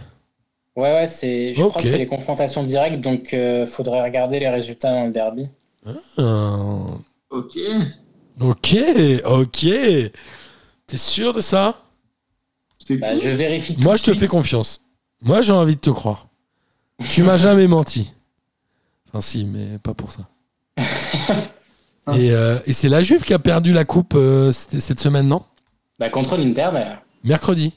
Ouais, 0.75 0.91
ouais, 0.93 1.07
c'est, 1.07 1.53
je 1.53 1.63
crois 1.63 1.81
que 1.81 1.87
c'est 1.87 1.97
les 1.97 2.07
confrontations 2.07 2.63
directes, 2.63 2.99
donc 2.99 3.33
euh, 3.33 3.65
faudrait 3.65 4.01
regarder 4.01 4.39
les 4.39 4.49
résultats 4.49 4.91
dans 4.91 5.05
le 5.05 5.11
derby. 5.11 5.47
Euh, 6.19 6.77
Ok. 7.29 7.57
Ok, 8.39 8.75
ok. 9.25 9.65
T'es 10.87 10.97
sûr 10.97 11.33
de 11.33 11.41
ça? 11.41 11.81
Bah, 12.89 13.17
je 13.17 13.29
vérifie. 13.29 13.75
tout 13.75 13.81
Moi, 13.81 13.95
je 13.95 14.03
te 14.03 14.11
suite. 14.11 14.19
fais 14.19 14.27
confiance. 14.27 14.81
Moi, 15.21 15.41
j'ai 15.41 15.53
envie 15.53 15.75
de 15.75 15.81
te 15.81 15.89
croire. 15.89 16.27
Tu 17.09 17.23
m'as 17.23 17.37
jamais 17.37 17.67
menti. 17.67 18.11
Enfin, 19.09 19.21
si, 19.21 19.45
mais 19.45 19.79
pas 19.79 19.93
pour 19.93 20.11
ça. 20.11 20.27
Et, 22.13 22.29
euh, 22.31 22.59
et 22.67 22.73
c'est 22.73 22.87
la 22.87 23.01
Juve 23.01 23.23
qui 23.23 23.33
a 23.33 23.39
perdu 23.39 23.73
la 23.73 23.83
coupe 23.83 24.13
euh, 24.15 24.51
cette 24.51 24.99
semaine, 24.99 25.27
non? 25.27 25.41
Bah, 25.97 26.11
contre 26.11 26.37
l'Inter, 26.37 26.69
d'ailleurs. 26.71 27.01
Mercredi. 27.23 27.73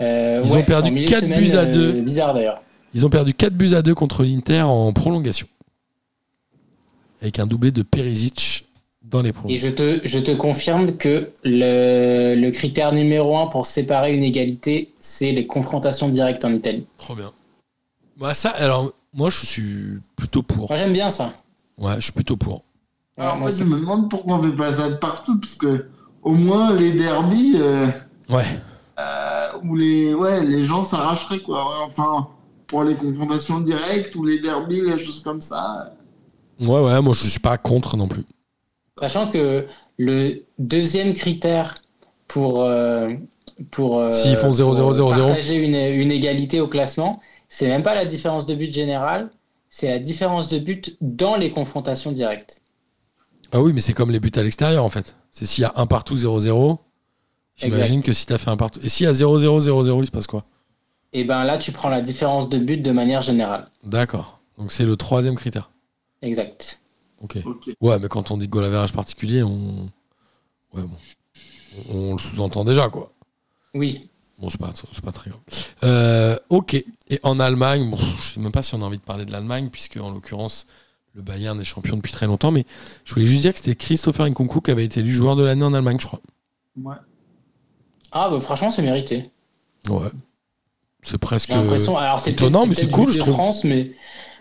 Euh, 0.00 0.40
Ils 0.44 0.52
ouais, 0.52 0.58
ont 0.58 0.64
perdu 0.64 0.86
c'est 0.86 0.92
en 0.92 0.94
milieu 0.94 1.06
de 1.06 1.10
quatre 1.10 1.22
semaine, 1.24 1.40
buts 1.40 1.50
à 1.56 1.60
euh, 1.62 1.72
deux. 1.72 2.00
Bizarre 2.02 2.32
d'ailleurs. 2.34 2.62
Ils 2.94 3.04
ont 3.04 3.10
perdu 3.10 3.34
4 3.34 3.54
buts 3.54 3.74
à 3.74 3.82
2 3.82 3.92
contre 3.96 4.22
l'Inter 4.22 4.62
en 4.62 4.92
prolongation. 4.92 5.48
Avec 7.20 7.40
un 7.40 7.46
doublé 7.48 7.72
de 7.72 7.82
Perisic 7.82 8.69
dans 9.02 9.22
les 9.22 9.32
Et 9.48 9.56
je 9.56 9.68
te, 9.68 10.00
je 10.04 10.18
te 10.18 10.32
confirme 10.32 10.96
que 10.96 11.30
le, 11.44 12.34
le 12.34 12.50
critère 12.50 12.92
numéro 12.92 13.38
un 13.38 13.46
pour 13.46 13.66
séparer 13.66 14.14
une 14.14 14.24
égalité, 14.24 14.92
c'est 15.00 15.32
les 15.32 15.46
confrontations 15.46 16.08
directes 16.08 16.44
en 16.44 16.52
Italie. 16.52 16.86
Trop 16.98 17.14
bien. 17.14 17.32
Bah, 18.18 18.34
ça, 18.34 18.50
alors, 18.50 18.92
moi, 19.14 19.30
je 19.30 19.44
suis 19.46 19.98
plutôt 20.16 20.42
pour. 20.42 20.68
Moi, 20.68 20.76
j'aime 20.76 20.92
bien 20.92 21.10
ça. 21.10 21.32
Ouais, 21.78 21.94
je 21.96 22.00
suis 22.02 22.12
plutôt 22.12 22.36
pour. 22.36 22.62
Alors, 23.16 23.34
en 23.34 23.38
moi 23.38 23.50
fait, 23.50 23.58
je 23.58 23.64
me 23.64 23.78
demande 23.80 24.08
pourquoi 24.10 24.36
on 24.38 24.42
fait 24.42 24.56
pas 24.56 24.72
ça 24.74 24.90
de 24.90 24.96
partout, 24.96 25.38
parce 25.40 25.54
que 25.54 25.86
au 26.22 26.32
moins 26.32 26.74
les 26.74 26.92
derbies 26.92 27.54
euh, 27.56 27.86
Ouais. 28.28 28.44
euh, 28.98 29.48
où 29.64 29.74
les 29.76 30.14
ouais 30.14 30.44
les 30.44 30.64
gens 30.64 30.84
s'arracheraient 30.84 31.40
quoi. 31.40 31.86
Enfin 31.86 32.28
pour 32.66 32.84
les 32.84 32.94
confrontations 32.94 33.60
directes 33.60 34.14
ou 34.16 34.24
les 34.24 34.38
derbies, 34.40 34.80
les 34.82 34.98
choses 35.00 35.22
comme 35.22 35.40
ça. 35.40 35.92
Ouais, 36.60 36.80
ouais, 36.80 37.02
moi, 37.02 37.14
je 37.14 37.26
suis 37.26 37.40
pas 37.40 37.58
contre 37.58 37.96
non 37.96 38.06
plus. 38.06 38.24
Sachant 39.00 39.28
que 39.28 39.66
le 39.96 40.44
deuxième 40.58 41.12
critère 41.14 41.82
pour, 42.28 42.62
euh, 42.62 43.10
pour, 43.70 43.98
euh, 43.98 44.12
S'ils 44.12 44.36
font 44.36 44.52
0, 44.52 44.70
pour 44.70 44.76
0, 44.76 44.92
0, 44.92 45.14
0. 45.14 45.26
partager 45.28 45.56
une, 45.56 45.74
une 45.74 46.12
égalité 46.12 46.60
au 46.60 46.68
classement, 46.68 47.20
c'est 47.48 47.68
même 47.68 47.82
pas 47.82 47.94
la 47.94 48.04
différence 48.04 48.46
de 48.46 48.54
but 48.54 48.72
générale, 48.72 49.30
c'est 49.68 49.88
la 49.88 49.98
différence 49.98 50.48
de 50.48 50.58
but 50.58 50.96
dans 51.00 51.36
les 51.36 51.50
confrontations 51.50 52.12
directes. 52.12 52.60
Ah 53.52 53.60
oui, 53.60 53.72
mais 53.72 53.80
c'est 53.80 53.92
comme 53.94 54.10
les 54.10 54.20
buts 54.20 54.30
à 54.36 54.42
l'extérieur, 54.42 54.84
en 54.84 54.88
fait. 54.88 55.16
C'est 55.32 55.46
s'il 55.46 55.62
y 55.62 55.64
a 55.64 55.72
un 55.76 55.86
partout, 55.86 56.16
0-0. 56.16 56.78
J'imagine 57.56 58.02
que 58.02 58.12
si 58.12 58.26
t'as 58.26 58.38
fait 58.38 58.50
un 58.50 58.56
partout. 58.56 58.80
Et 58.82 58.88
s'il 58.88 59.04
y 59.04 59.08
a 59.08 59.12
0-0, 59.12 59.60
0-0, 59.60 60.02
il 60.02 60.06
se 60.06 60.10
passe 60.10 60.26
quoi? 60.26 60.44
Et 61.12 61.24
ben 61.24 61.44
là, 61.44 61.58
tu 61.58 61.72
prends 61.72 61.88
la 61.88 62.00
différence 62.00 62.48
de 62.48 62.58
but 62.58 62.78
de 62.78 62.92
manière 62.92 63.22
générale. 63.22 63.68
D'accord. 63.82 64.40
Donc 64.58 64.70
c'est 64.70 64.84
le 64.84 64.96
troisième 64.96 65.34
critère. 65.34 65.70
Exact. 66.22 66.80
Ok. 67.20 67.38
Ok. 67.44 67.70
Ouais, 67.80 67.98
mais 67.98 68.08
quand 68.08 68.30
on 68.30 68.36
dit 68.38 68.48
goal 68.48 68.64
average 68.64 68.92
particulier, 68.92 69.42
on. 69.42 69.90
Ouais, 70.72 70.82
bon. 70.82 70.96
On, 71.90 71.98
on 71.98 72.12
le 72.12 72.18
sous-entend 72.18 72.64
déjà, 72.64 72.88
quoi. 72.88 73.10
Oui. 73.74 74.10
Bon, 74.38 74.48
c'est 74.48 74.58
pas, 74.58 74.70
c'est 74.74 75.04
pas 75.04 75.12
très 75.12 75.30
grave. 75.30 75.42
Euh, 75.84 76.36
ok. 76.48 76.74
Et 76.74 77.20
en 77.22 77.38
Allemagne, 77.38 77.90
bon, 77.90 77.98
je 78.22 78.26
sais 78.26 78.40
même 78.40 78.52
pas 78.52 78.62
si 78.62 78.74
on 78.74 78.82
a 78.82 78.86
envie 78.86 78.96
de 78.96 79.02
parler 79.02 79.26
de 79.26 79.32
l'Allemagne, 79.32 79.68
puisque 79.70 79.98
en 79.98 80.10
l'occurrence, 80.10 80.66
le 81.14 81.22
Bayern 81.22 81.60
est 81.60 81.64
champion 81.64 81.96
depuis 81.96 82.12
très 82.12 82.26
longtemps. 82.26 82.50
Mais 82.50 82.64
je 83.04 83.12
voulais 83.14 83.26
juste 83.26 83.42
dire 83.42 83.52
que 83.52 83.58
c'était 83.58 83.74
Christopher 83.74 84.26
Nkunku 84.26 84.62
qui 84.62 84.70
avait 84.70 84.84
été 84.84 85.00
élu 85.00 85.10
joueur 85.10 85.36
de 85.36 85.42
l'année 85.42 85.64
en 85.64 85.74
Allemagne, 85.74 85.98
je 86.00 86.06
crois. 86.06 86.20
Ouais. 86.82 86.96
Ah, 88.12 88.30
bah 88.30 88.40
franchement, 88.40 88.70
c'est 88.70 88.82
mérité. 88.82 89.30
Ouais. 89.88 90.08
C'est 91.02 91.18
presque. 91.18 91.48
J'ai 91.48 91.54
l'impression. 91.54 91.96
Alors, 91.96 92.20
c'est 92.20 92.32
étonnant, 92.32 92.66
mais 92.66 92.74
c'est 92.74 92.90
cool, 92.90 93.10
je 93.10 93.16
de 93.16 93.20
trouve. 93.20 93.34
France, 93.34 93.64
mais, 93.64 93.92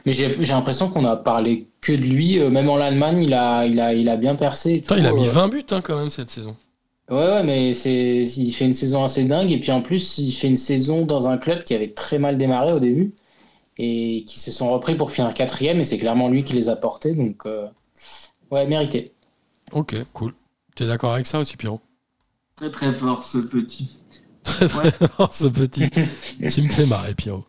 mais 0.06 0.14
j'ai 0.14 0.34
j'ai 0.40 0.54
l'impression 0.54 0.90
qu'on 0.90 1.06
a 1.06 1.16
parlé 1.16 1.68
que 1.82 1.92
de 1.94 2.04
lui. 2.04 2.40
Euh, 2.40 2.50
Même 2.50 2.70
en 2.70 2.78
Allemagne, 2.78 3.22
il 3.24 3.34
a, 3.34 3.66
il 3.66 3.80
a, 3.80 3.94
il 3.94 4.08
a 4.10 4.18
bien 4.18 4.36
percé. 4.36 4.80
Putain, 4.80 4.98
il 4.98 5.06
a 5.06 5.14
mis 5.14 5.28
Euh, 5.28 5.32
20 5.32 5.48
buts 5.50 5.66
hein, 5.72 5.82
quand 5.82 5.98
même 5.98 6.10
cette 6.10 6.32
saison. 6.32 6.56
Ouais, 7.10 7.18
ouais, 7.18 7.44
mais 7.44 7.74
c'est, 7.74 8.22
il 8.24 8.52
fait 8.54 8.66
une 8.66 8.74
saison 8.74 9.04
assez 9.04 9.24
dingue. 9.24 9.52
Et 9.52 9.60
puis 9.60 9.72
en 9.72 9.82
plus, 9.82 10.18
il 10.20 10.32
fait 10.32 10.48
une 10.48 10.56
saison 10.58 11.06
dans 11.06 11.28
un 11.28 11.38
club 11.38 11.64
qui 11.64 11.74
avait 11.74 11.94
très 11.94 12.20
mal 12.20 12.38
démarré 12.38 12.72
au 12.72 12.80
début 12.80 13.14
et 13.78 14.24
qui 14.28 14.40
se 14.40 14.52
sont 14.52 14.70
repris 14.72 14.96
pour 14.96 15.12
finir 15.12 15.34
quatrième. 15.34 15.80
Et 15.80 15.84
c'est 15.84 15.98
clairement 15.98 16.30
lui 16.30 16.44
qui 16.44 16.54
les 16.54 16.70
a 16.70 16.76
portés. 16.76 17.14
Donc, 17.16 17.46
euh, 17.46 17.66
ouais, 18.52 18.68
mérité. 18.68 19.14
Ok, 19.72 19.96
cool. 20.14 20.34
T'es 20.76 20.86
d'accord 20.86 21.14
avec 21.14 21.26
ça 21.26 21.40
aussi, 21.40 21.58
Pierrot? 21.58 21.82
Très 22.56 22.70
très 22.72 22.92
fort 22.94 23.24
ce 23.24 23.38
petit. 23.40 23.90
Très 24.44 24.68
très 24.68 24.92
fort 24.92 25.34
ce 25.34 25.48
petit. 25.48 25.90
tu 26.50 26.62
me 26.62 26.70
fais 26.70 26.86
marrer, 26.86 27.16
Pierrot. 27.16 27.46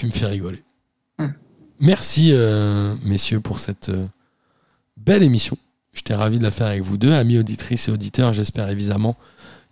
Tu 0.00 0.06
me 0.06 0.12
fais 0.12 0.24
rigoler. 0.24 0.62
Hum. 1.18 1.34
Merci, 1.78 2.30
euh, 2.32 2.94
messieurs, 3.04 3.40
pour 3.40 3.60
cette 3.60 3.90
euh, 3.90 4.06
belle 4.96 5.22
émission. 5.22 5.58
J'étais 5.92 6.14
ravi 6.14 6.38
de 6.38 6.42
la 6.42 6.50
faire 6.50 6.68
avec 6.68 6.80
vous 6.80 6.96
deux, 6.96 7.12
amis 7.12 7.38
auditrices 7.38 7.88
et 7.88 7.92
auditeurs. 7.92 8.32
J'espère 8.32 8.70
évidemment 8.70 9.14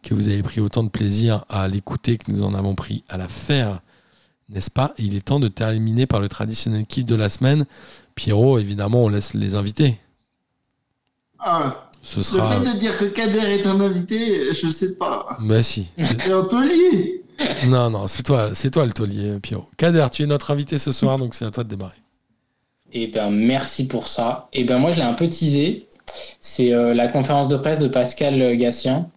que 0.02 0.12
vous 0.12 0.28
avez 0.28 0.42
pris 0.42 0.60
autant 0.60 0.84
de 0.84 0.90
plaisir 0.90 1.46
à 1.48 1.66
l'écouter 1.66 2.18
que 2.18 2.30
nous 2.30 2.42
en 2.42 2.52
avons 2.52 2.74
pris 2.74 3.04
à 3.08 3.16
la 3.16 3.26
faire, 3.26 3.80
n'est-ce 4.50 4.70
pas? 4.70 4.92
Il 4.98 5.16
est 5.16 5.24
temps 5.24 5.40
de 5.40 5.48
terminer 5.48 6.04
par 6.04 6.20
le 6.20 6.28
traditionnel 6.28 6.84
kiff 6.84 7.06
de 7.06 7.14
la 7.14 7.30
semaine. 7.30 7.64
Pierrot, 8.14 8.58
évidemment, 8.58 9.04
on 9.04 9.08
laisse 9.08 9.32
les 9.32 9.54
invités. 9.54 9.98
Ah, 11.38 11.90
ce 12.02 12.18
Le 12.18 12.22
sera. 12.22 12.60
fait 12.60 12.70
de 12.70 12.78
dire 12.78 12.98
que 12.98 13.06
Kader 13.06 13.38
est 13.38 13.66
un 13.66 13.80
invité, 13.80 14.52
je 14.52 14.68
sais 14.68 14.92
pas. 14.92 15.38
Mais 15.40 15.62
si. 15.62 15.86
C'est. 15.96 16.30
Non, 17.66 17.90
non, 17.90 18.08
c'est 18.08 18.22
toi, 18.22 18.50
c'est 18.54 18.70
toi 18.70 18.84
le 18.84 18.92
taulier, 18.92 19.38
Pierrot. 19.40 19.68
Kader, 19.76 20.06
tu 20.10 20.22
es 20.22 20.26
notre 20.26 20.50
invité 20.50 20.78
ce 20.78 20.92
soir, 20.92 21.18
donc 21.18 21.34
c'est 21.34 21.44
à 21.44 21.50
toi 21.50 21.64
de 21.64 21.68
démarrer. 21.68 21.96
Eh 22.92 23.06
ben, 23.08 23.30
merci 23.30 23.86
pour 23.86 24.08
ça. 24.08 24.48
Eh 24.52 24.64
ben, 24.64 24.78
moi, 24.78 24.92
je 24.92 24.98
l'ai 24.98 25.04
un 25.04 25.12
peu 25.14 25.28
teasé. 25.28 25.86
C'est 26.40 26.72
euh, 26.72 26.94
la 26.94 27.08
conférence 27.08 27.48
de 27.48 27.56
presse 27.56 27.78
de 27.78 27.88
Pascal 27.88 28.56
Gassien. 28.56 29.08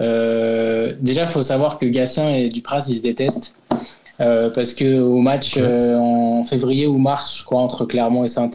Euh, 0.00 0.94
déjà, 1.00 1.22
il 1.22 1.28
faut 1.28 1.42
savoir 1.42 1.78
que 1.78 1.86
Gatien 1.86 2.30
et 2.30 2.48
Dupras, 2.48 2.86
ils 2.88 2.98
se 2.98 3.02
détestent. 3.02 3.56
Euh, 4.20 4.50
parce 4.50 4.74
que 4.74 5.00
au 5.00 5.18
match 5.18 5.56
Ouais. 5.56 5.94
en 5.98 6.44
février 6.44 6.86
ou 6.86 6.98
mars, 6.98 7.38
je 7.38 7.44
crois, 7.44 7.60
entre 7.60 7.84
Clermont 7.84 8.22
et 8.22 8.28
saint 8.28 8.50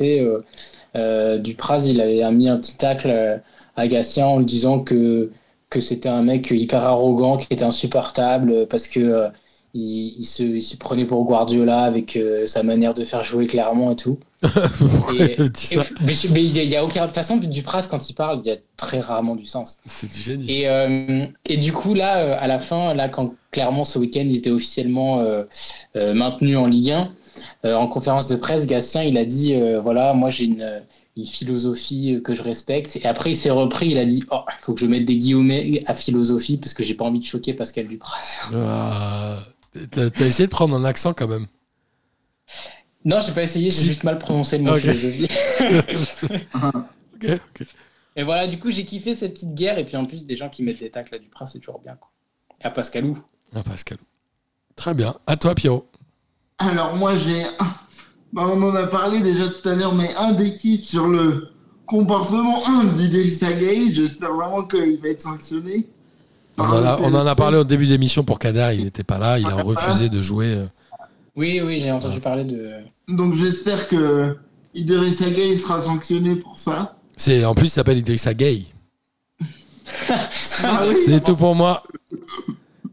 euh, 0.96 1.38
Dupras, 1.40 1.86
il 1.88 2.00
avait 2.00 2.32
mis 2.32 2.48
un 2.50 2.58
petit 2.58 2.78
tacle 2.78 3.42
à 3.76 3.88
Gatien 3.88 4.28
en 4.28 4.38
lui 4.40 4.46
disant 4.46 4.80
que, 4.80 5.32
que 5.76 5.82
c'était 5.82 6.10
un 6.10 6.24
mec 6.24 6.50
hyper 6.52 6.84
arrogant, 6.84 7.38
qui 7.38 7.48
était 7.52 7.64
insupportable, 7.64 8.52
euh, 8.52 8.66
parce 8.66 8.88
que 8.88 9.00
euh, 9.00 9.30
il, 9.74 10.16
il 10.18 10.24
se, 10.24 10.44
il 10.44 10.62
se 10.64 10.78
prenait 10.78 11.06
pour 11.06 11.24
Guardiola 11.26 11.82
avec 11.84 12.16
euh, 12.16 12.46
sa 12.46 12.64
manière 12.64 12.94
de 12.94 13.04
faire 13.04 13.24
jouer 13.24 13.46
Clermont 13.48 13.92
et 13.92 13.96
tout. 13.96 14.20
Et- 15.20 15.34
et- 15.34 15.80
mais 16.32 16.44
il 16.44 16.58
y 16.70 16.76
a- 16.76 16.84
aucun. 16.84 17.02
De 17.02 17.06
toute 17.08 17.16
façon, 17.16 17.38
Dupras, 17.38 17.88
quand 17.90 18.10
il 18.10 18.14
parle, 18.14 18.42
il 18.44 18.48
y 18.48 18.52
a 18.52 18.58
très 18.78 19.00
rarement 19.00 19.36
du 19.36 19.46
sens. 19.46 19.78
C'est 19.86 20.12
du 20.12 20.18
génie. 20.18 20.52
Et, 20.52 20.70
euh, 20.70 21.26
et 21.46 21.58
du 21.58 21.74
coup, 21.74 21.94
là, 21.94 22.38
à 22.38 22.48
la 22.48 22.60
fin, 22.60 22.94
là, 22.94 23.10
quand 23.10 23.34
clairement 23.52 23.84
ce 23.84 23.98
week-end, 24.00 24.24
ils 24.26 24.38
étaient 24.38 24.52
officiellement 24.52 25.20
euh, 25.20 25.44
maintenus 26.14 26.58
en 26.58 26.68
Ligue 26.68 26.92
1, 26.92 27.12
euh, 27.66 27.76
en 27.76 27.88
conférence 27.88 28.28
de 28.28 28.36
presse, 28.36 28.68
Gatien, 28.68 29.04
il 29.04 29.18
a 29.18 29.26
dit 29.26 29.56
voilà, 29.82 30.14
moi 30.14 30.30
j'ai 30.30 30.46
une, 30.46 30.82
une 31.18 31.26
philosophie 31.26 32.16
euh, 32.16 32.22
que 32.22 32.34
je 32.34 32.42
respecte. 32.44 32.96
Et 32.98 33.06
après, 33.06 33.32
il 33.32 33.36
s'est 33.36 33.50
repris, 33.50 33.90
il 33.92 33.98
a 33.98 34.06
dit 34.06 34.24
oh, 34.32 34.42
il 34.50 34.62
faut 34.62 34.74
que 34.74 34.82
je 34.82 34.86
mette 34.86 35.06
des 35.06 35.18
guillemets 35.18 35.82
à 35.88 35.94
philosophie 35.94 36.58
parce 36.58 36.74
que 36.74 36.84
j'ai 36.84 36.94
pas 36.94 37.06
envie 37.06 37.20
de 37.20 37.26
choquer 37.26 37.54
Pascal 37.54 37.88
Dupras. 37.88 38.52
Ah, 38.56 39.40
T'as 39.92 40.26
essayé 40.26 40.48
de 40.48 40.52
prendre 40.52 40.74
un 40.76 40.86
accent 40.86 41.14
quand 41.14 41.28
même. 41.28 41.48
non, 43.04 43.20
j'ai 43.20 43.34
pas 43.34 43.44
essayé, 43.44 43.70
j'ai 43.70 43.76
Si. 43.82 43.88
juste 43.88 44.04
mal 44.06 44.18
prononcé 44.20 44.58
le 44.58 44.64
mot 44.64 44.78
philosophie. 44.78 45.28
Ok, 47.16 47.30
ok. 47.30 47.68
Et 48.18 48.24
voilà, 48.24 48.48
du 48.48 48.58
coup, 48.60 48.72
j'ai 48.72 48.86
kiffé 48.86 49.16
cette 49.16 49.34
petite 49.34 49.54
guerre. 49.54 49.78
Et 49.78 49.86
puis 49.86 49.98
en 49.98 50.06
plus, 50.06 50.26
des 50.26 50.36
gens 50.36 50.50
qui 50.50 50.64
mettent 50.64 50.80
des 50.80 50.90
tacles 50.90 51.16
à 51.16 51.20
Dupras, 51.20 51.48
c'est 51.48 51.60
toujours 51.60 51.80
bien. 51.80 51.96
Quoi. 51.96 52.10
Et 52.62 52.66
à 52.66 52.72
Pascalou. 52.72 53.18
Ah, 53.54 53.64
Pascal. 53.64 53.98
Très 54.76 54.94
bien. 54.94 55.16
À 55.28 55.36
toi, 55.38 55.56
Pierrot. 55.56 55.90
Alors 56.58 56.96
moi 56.96 57.18
j'ai... 57.18 57.44
Bah, 58.36 58.48
on 58.54 58.62
en 58.62 58.76
a 58.76 58.86
parlé 58.88 59.22
déjà 59.22 59.48
tout 59.48 59.68
à 59.70 59.74
l'heure, 59.76 59.96
mais 59.96 60.14
un 60.18 60.34
d'équipe 60.34 60.84
sur 60.84 61.08
le 61.08 61.48
comportement 61.86 62.62
d'Idrissa 62.98 63.54
Gueye. 63.54 63.94
J'espère 63.96 64.34
vraiment 64.34 64.64
qu'il 64.66 65.00
va 65.02 65.08
être 65.10 65.22
sanctionné. 65.22 65.88
On 66.58 66.64
en, 66.64 66.72
a, 66.74 66.80
le 66.82 66.86
on 66.86 66.90
en 66.90 66.94
a 66.94 66.98
téléphone. 67.12 67.36
parlé 67.36 67.58
au 67.58 67.64
début 67.64 67.88
d'émission 67.88 68.24
pour 68.24 68.38
Kader, 68.40 68.72
il 68.78 68.84
n'était 68.84 69.04
pas 69.04 69.18
là, 69.20 69.40
il 69.40 69.46
a 69.46 69.56
refusé 69.56 70.10
de 70.10 70.22
jouer. 70.22 70.48
euh. 70.48 70.66
Oui, 71.36 71.62
oui, 71.64 71.80
j'ai 71.82 71.92
entendu 71.92 72.20
parler 72.20 72.44
de. 72.46 72.72
Donc 73.08 73.36
j'espère 73.36 73.88
que 73.88 74.38
Idrissa 74.74 75.30
Gueye 75.30 75.58
sera 75.58 75.82
sanctionné 75.82 76.36
pour 76.36 76.58
ça. 76.58 76.98
C'est 77.18 77.46
En 77.46 77.56
plus, 77.56 77.68
il 77.68 77.70
s'appelle 77.72 77.98
Idrissa 77.98 78.34
Gay. 78.34 78.66
Ah 80.10 80.84
oui, 80.90 80.96
C'est 81.06 81.24
tout 81.24 81.36
pour 81.36 81.56
moi. 81.56 81.84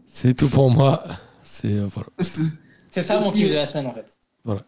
C'est 0.06 0.34
tout 0.34 0.48
pour 0.48 0.70
moi. 0.70 1.02
C'est 1.42 1.72
euh, 1.78 1.86
voilà. 1.92 2.08
c'est- 2.20 2.42
C'est 2.90 3.02
ça 3.02 3.18
mon 3.18 3.30
kiff 3.32 3.48
de 3.48 3.54
la 3.54 3.64
semaine 3.66 3.86
en 3.86 3.92
fait. 3.92 4.06
Voilà. 4.44 4.60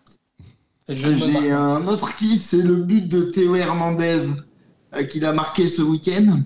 J'ai 0.88 1.50
un 1.50 1.86
autre 1.86 2.14
clip, 2.14 2.42
c'est 2.42 2.62
le 2.62 2.76
but 2.76 3.08
de 3.08 3.22
Théo 3.22 3.54
Hernandez 3.56 4.20
euh, 4.94 5.04
qu'il 5.04 5.24
a 5.24 5.32
marqué 5.32 5.68
ce 5.68 5.82
week-end. 5.82 6.40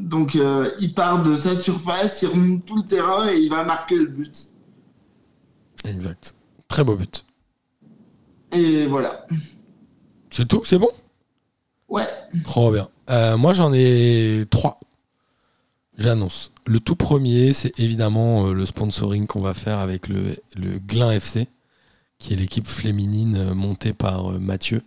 Donc 0.00 0.34
euh, 0.36 0.70
il 0.80 0.94
part 0.94 1.22
de 1.22 1.36
sa 1.36 1.54
surface, 1.56 2.22
il 2.22 2.28
remonte 2.28 2.64
tout 2.64 2.76
le 2.76 2.84
terrain 2.84 3.28
et 3.30 3.38
il 3.38 3.50
va 3.50 3.64
marquer 3.64 3.96
le 3.96 4.06
but. 4.06 4.50
Exact. 5.84 6.34
Très 6.68 6.84
beau 6.84 6.96
but. 6.96 7.24
Et 8.52 8.86
voilà. 8.86 9.26
C'est 10.30 10.48
tout 10.48 10.62
C'est 10.64 10.78
bon? 10.78 10.90
Ouais. 11.88 12.06
Trop 12.44 12.72
bien. 12.72 12.88
Euh, 13.10 13.36
moi, 13.36 13.52
j'en 13.52 13.72
ai 13.72 14.44
trois. 14.50 14.80
J'annonce. 15.96 16.50
Le 16.66 16.80
tout 16.80 16.96
premier, 16.96 17.52
c'est 17.52 17.78
évidemment 17.78 18.46
euh, 18.48 18.52
le 18.52 18.66
sponsoring 18.66 19.26
qu'on 19.26 19.42
va 19.42 19.54
faire 19.54 19.78
avec 19.78 20.08
le, 20.08 20.36
le 20.56 20.78
Glin 20.78 21.12
FC, 21.12 21.46
qui 22.18 22.32
est 22.32 22.36
l'équipe 22.36 22.66
féminine 22.66 23.36
euh, 23.36 23.54
montée 23.54 23.92
par 23.92 24.32
euh, 24.32 24.38
Mathieu, 24.38 24.82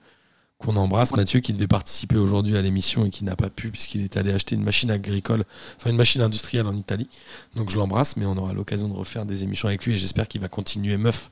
qu'on 0.57 0.75
embrasse. 0.75 1.15
Mathieu 1.15 1.39
qui 1.39 1.53
devait 1.53 1.67
participer 1.67 2.17
aujourd'hui 2.17 2.57
à 2.57 2.61
l'émission 2.61 3.05
et 3.05 3.09
qui 3.09 3.23
n'a 3.23 3.35
pas 3.35 3.49
pu 3.49 3.69
puisqu'il 3.69 4.01
est 4.01 4.17
allé 4.17 4.33
acheter 4.33 4.55
une 4.55 4.63
machine 4.63 4.89
agricole, 4.89 5.43
enfin 5.77 5.91
une 5.91 5.97
machine 5.97 6.21
industrielle 6.21 6.67
en 6.67 6.75
Italie. 6.75 7.09
Donc 7.55 7.69
je 7.69 7.77
l'embrasse, 7.77 8.17
mais 8.17 8.25
on 8.25 8.37
aura 8.37 8.53
l'occasion 8.53 8.87
de 8.87 8.93
refaire 8.93 9.25
des 9.25 9.43
émissions 9.43 9.67
avec 9.67 9.85
lui 9.85 9.93
et 9.93 9.97
j'espère 9.97 10.27
qu'il 10.27 10.41
va 10.41 10.47
continuer 10.47 10.97
meuf 10.97 11.29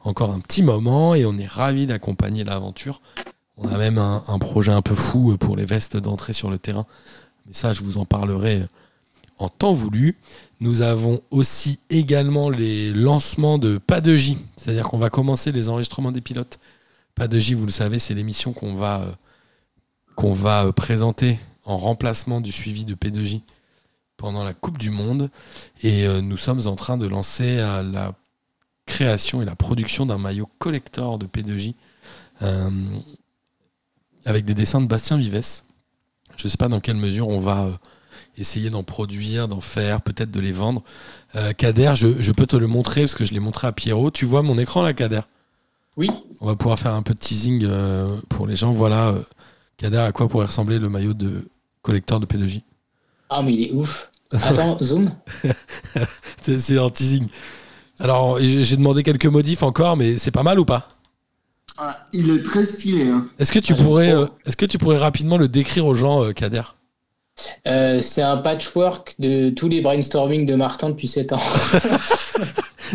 encore 0.00 0.32
un 0.32 0.40
petit 0.40 0.62
moment 0.62 1.14
et 1.14 1.26
on 1.26 1.36
est 1.38 1.46
ravis 1.46 1.86
d'accompagner 1.86 2.44
l'aventure. 2.44 3.02
On 3.58 3.68
a 3.68 3.76
même 3.76 3.98
un, 3.98 4.24
un 4.26 4.38
projet 4.38 4.72
un 4.72 4.82
peu 4.82 4.94
fou 4.94 5.36
pour 5.38 5.56
les 5.56 5.66
vestes 5.66 5.98
d'entrée 5.98 6.32
sur 6.32 6.50
le 6.50 6.58
terrain. 6.58 6.86
Mais 7.46 7.52
ça, 7.52 7.72
je 7.72 7.82
vous 7.82 7.98
en 7.98 8.06
parlerai 8.06 8.66
en 9.38 9.48
temps 9.48 9.72
voulu. 9.72 10.16
Nous 10.62 10.80
avons 10.80 11.20
aussi 11.32 11.80
également 11.90 12.48
les 12.48 12.92
lancements 12.92 13.58
de 13.58 13.78
Pas 13.78 14.00
de 14.00 14.14
J. 14.14 14.38
C'est-à-dire 14.56 14.84
qu'on 14.84 14.98
va 14.98 15.10
commencer 15.10 15.50
les 15.50 15.68
enregistrements 15.68 16.12
des 16.12 16.20
pilotes. 16.20 16.60
Pas 17.16 17.26
de 17.26 17.38
J, 17.40 17.54
vous 17.54 17.66
le 17.66 17.72
savez, 17.72 17.98
c'est 17.98 18.14
l'émission 18.14 18.52
qu'on 18.52 18.74
va, 18.74 19.00
euh, 19.00 20.32
va 20.32 20.66
euh, 20.66 20.70
présenter 20.72 21.40
en 21.64 21.76
remplacement 21.76 22.40
du 22.40 22.52
suivi 22.52 22.84
de 22.84 22.94
P2J 22.94 23.42
pendant 24.16 24.44
la 24.44 24.54
Coupe 24.54 24.78
du 24.78 24.90
Monde. 24.90 25.30
Et 25.82 26.06
euh, 26.06 26.20
nous 26.20 26.36
sommes 26.36 26.64
en 26.68 26.76
train 26.76 26.96
de 26.96 27.08
lancer 27.08 27.56
la 27.56 28.12
création 28.86 29.42
et 29.42 29.44
la 29.44 29.56
production 29.56 30.06
d'un 30.06 30.18
maillot 30.18 30.48
collector 30.60 31.18
de 31.18 31.26
P2J. 31.26 31.74
euh, 32.42 32.70
avec 34.24 34.44
des 34.44 34.54
dessins 34.54 34.80
de 34.80 34.86
Bastien 34.86 35.16
Vives. 35.16 35.62
Je 36.36 36.46
ne 36.46 36.48
sais 36.48 36.56
pas 36.56 36.68
dans 36.68 36.78
quelle 36.78 36.96
mesure 36.96 37.28
on 37.28 37.40
va 37.40 37.68
essayer 38.36 38.70
d'en 38.70 38.82
produire, 38.82 39.48
d'en 39.48 39.60
faire, 39.60 40.00
peut-être 40.02 40.30
de 40.30 40.40
les 40.40 40.52
vendre. 40.52 40.82
Euh, 41.36 41.52
Kader, 41.52 41.92
je, 41.94 42.20
je 42.20 42.32
peux 42.32 42.46
te 42.46 42.56
le 42.56 42.66
montrer 42.66 43.02
parce 43.02 43.14
que 43.14 43.24
je 43.24 43.32
l'ai 43.32 43.40
montré 43.40 43.66
à 43.66 43.72
Pierrot. 43.72 44.10
Tu 44.10 44.24
vois 44.24 44.42
mon 44.42 44.58
écran 44.58 44.82
là, 44.82 44.92
Kader? 44.92 45.20
Oui, 45.96 46.10
On 46.40 46.46
va 46.46 46.56
pouvoir 46.56 46.78
faire 46.78 46.94
un 46.94 47.02
peu 47.02 47.12
de 47.12 47.18
teasing 47.18 47.64
euh, 47.64 48.16
pour 48.30 48.46
les 48.46 48.56
gens. 48.56 48.72
Voilà, 48.72 49.08
euh, 49.08 49.22
Kader, 49.76 49.98
à 49.98 50.12
quoi 50.12 50.28
pourrait 50.28 50.46
ressembler 50.46 50.78
le 50.78 50.88
maillot 50.88 51.12
de 51.12 51.48
collecteur 51.82 52.20
de 52.20 52.26
P2J 52.26 52.62
ah 53.34 53.40
mais 53.42 53.54
il 53.54 53.62
est 53.62 53.72
ouf. 53.72 54.10
Attends, 54.30 54.76
zoom. 54.82 55.10
C'est 56.42 56.60
c'est 56.60 56.78
en 56.78 56.90
teasing. 56.90 57.28
Alors, 57.98 58.38
j'ai 58.40 58.76
demandé 58.76 59.02
quelques 59.02 59.24
modifs 59.26 59.62
encore, 59.62 59.96
mais 59.96 60.18
c'est 60.18 60.30
pas 60.30 60.42
mal 60.42 60.58
ou 60.60 60.66
pas? 60.66 60.88
Ah, 61.78 61.96
il 62.12 62.28
est 62.28 62.42
très 62.42 62.66
stylé. 62.66 63.08
Hein. 63.08 63.28
Est-ce 63.38 63.50
que 63.50 63.58
tu 63.58 63.72
Ah, 63.72 63.82
pourrais, 63.82 64.14
euh, 64.14 64.26
est-ce 64.44 64.56
que 64.58 64.66
tu 64.66 64.76
pourrais 64.76 64.98
rapidement 64.98 65.38
le 65.38 65.48
décrire 65.48 65.86
aux 65.86 65.94
gens, 65.94 66.22
euh, 66.24 66.32
Kader? 66.32 66.62
Euh, 67.66 68.00
c'est 68.00 68.22
un 68.22 68.36
patchwork 68.36 69.14
de 69.18 69.50
tous 69.50 69.68
les 69.68 69.80
brainstorming 69.80 70.46
de 70.46 70.54
Martin 70.54 70.90
depuis 70.90 71.08
7 71.08 71.32
ans. 71.32 71.40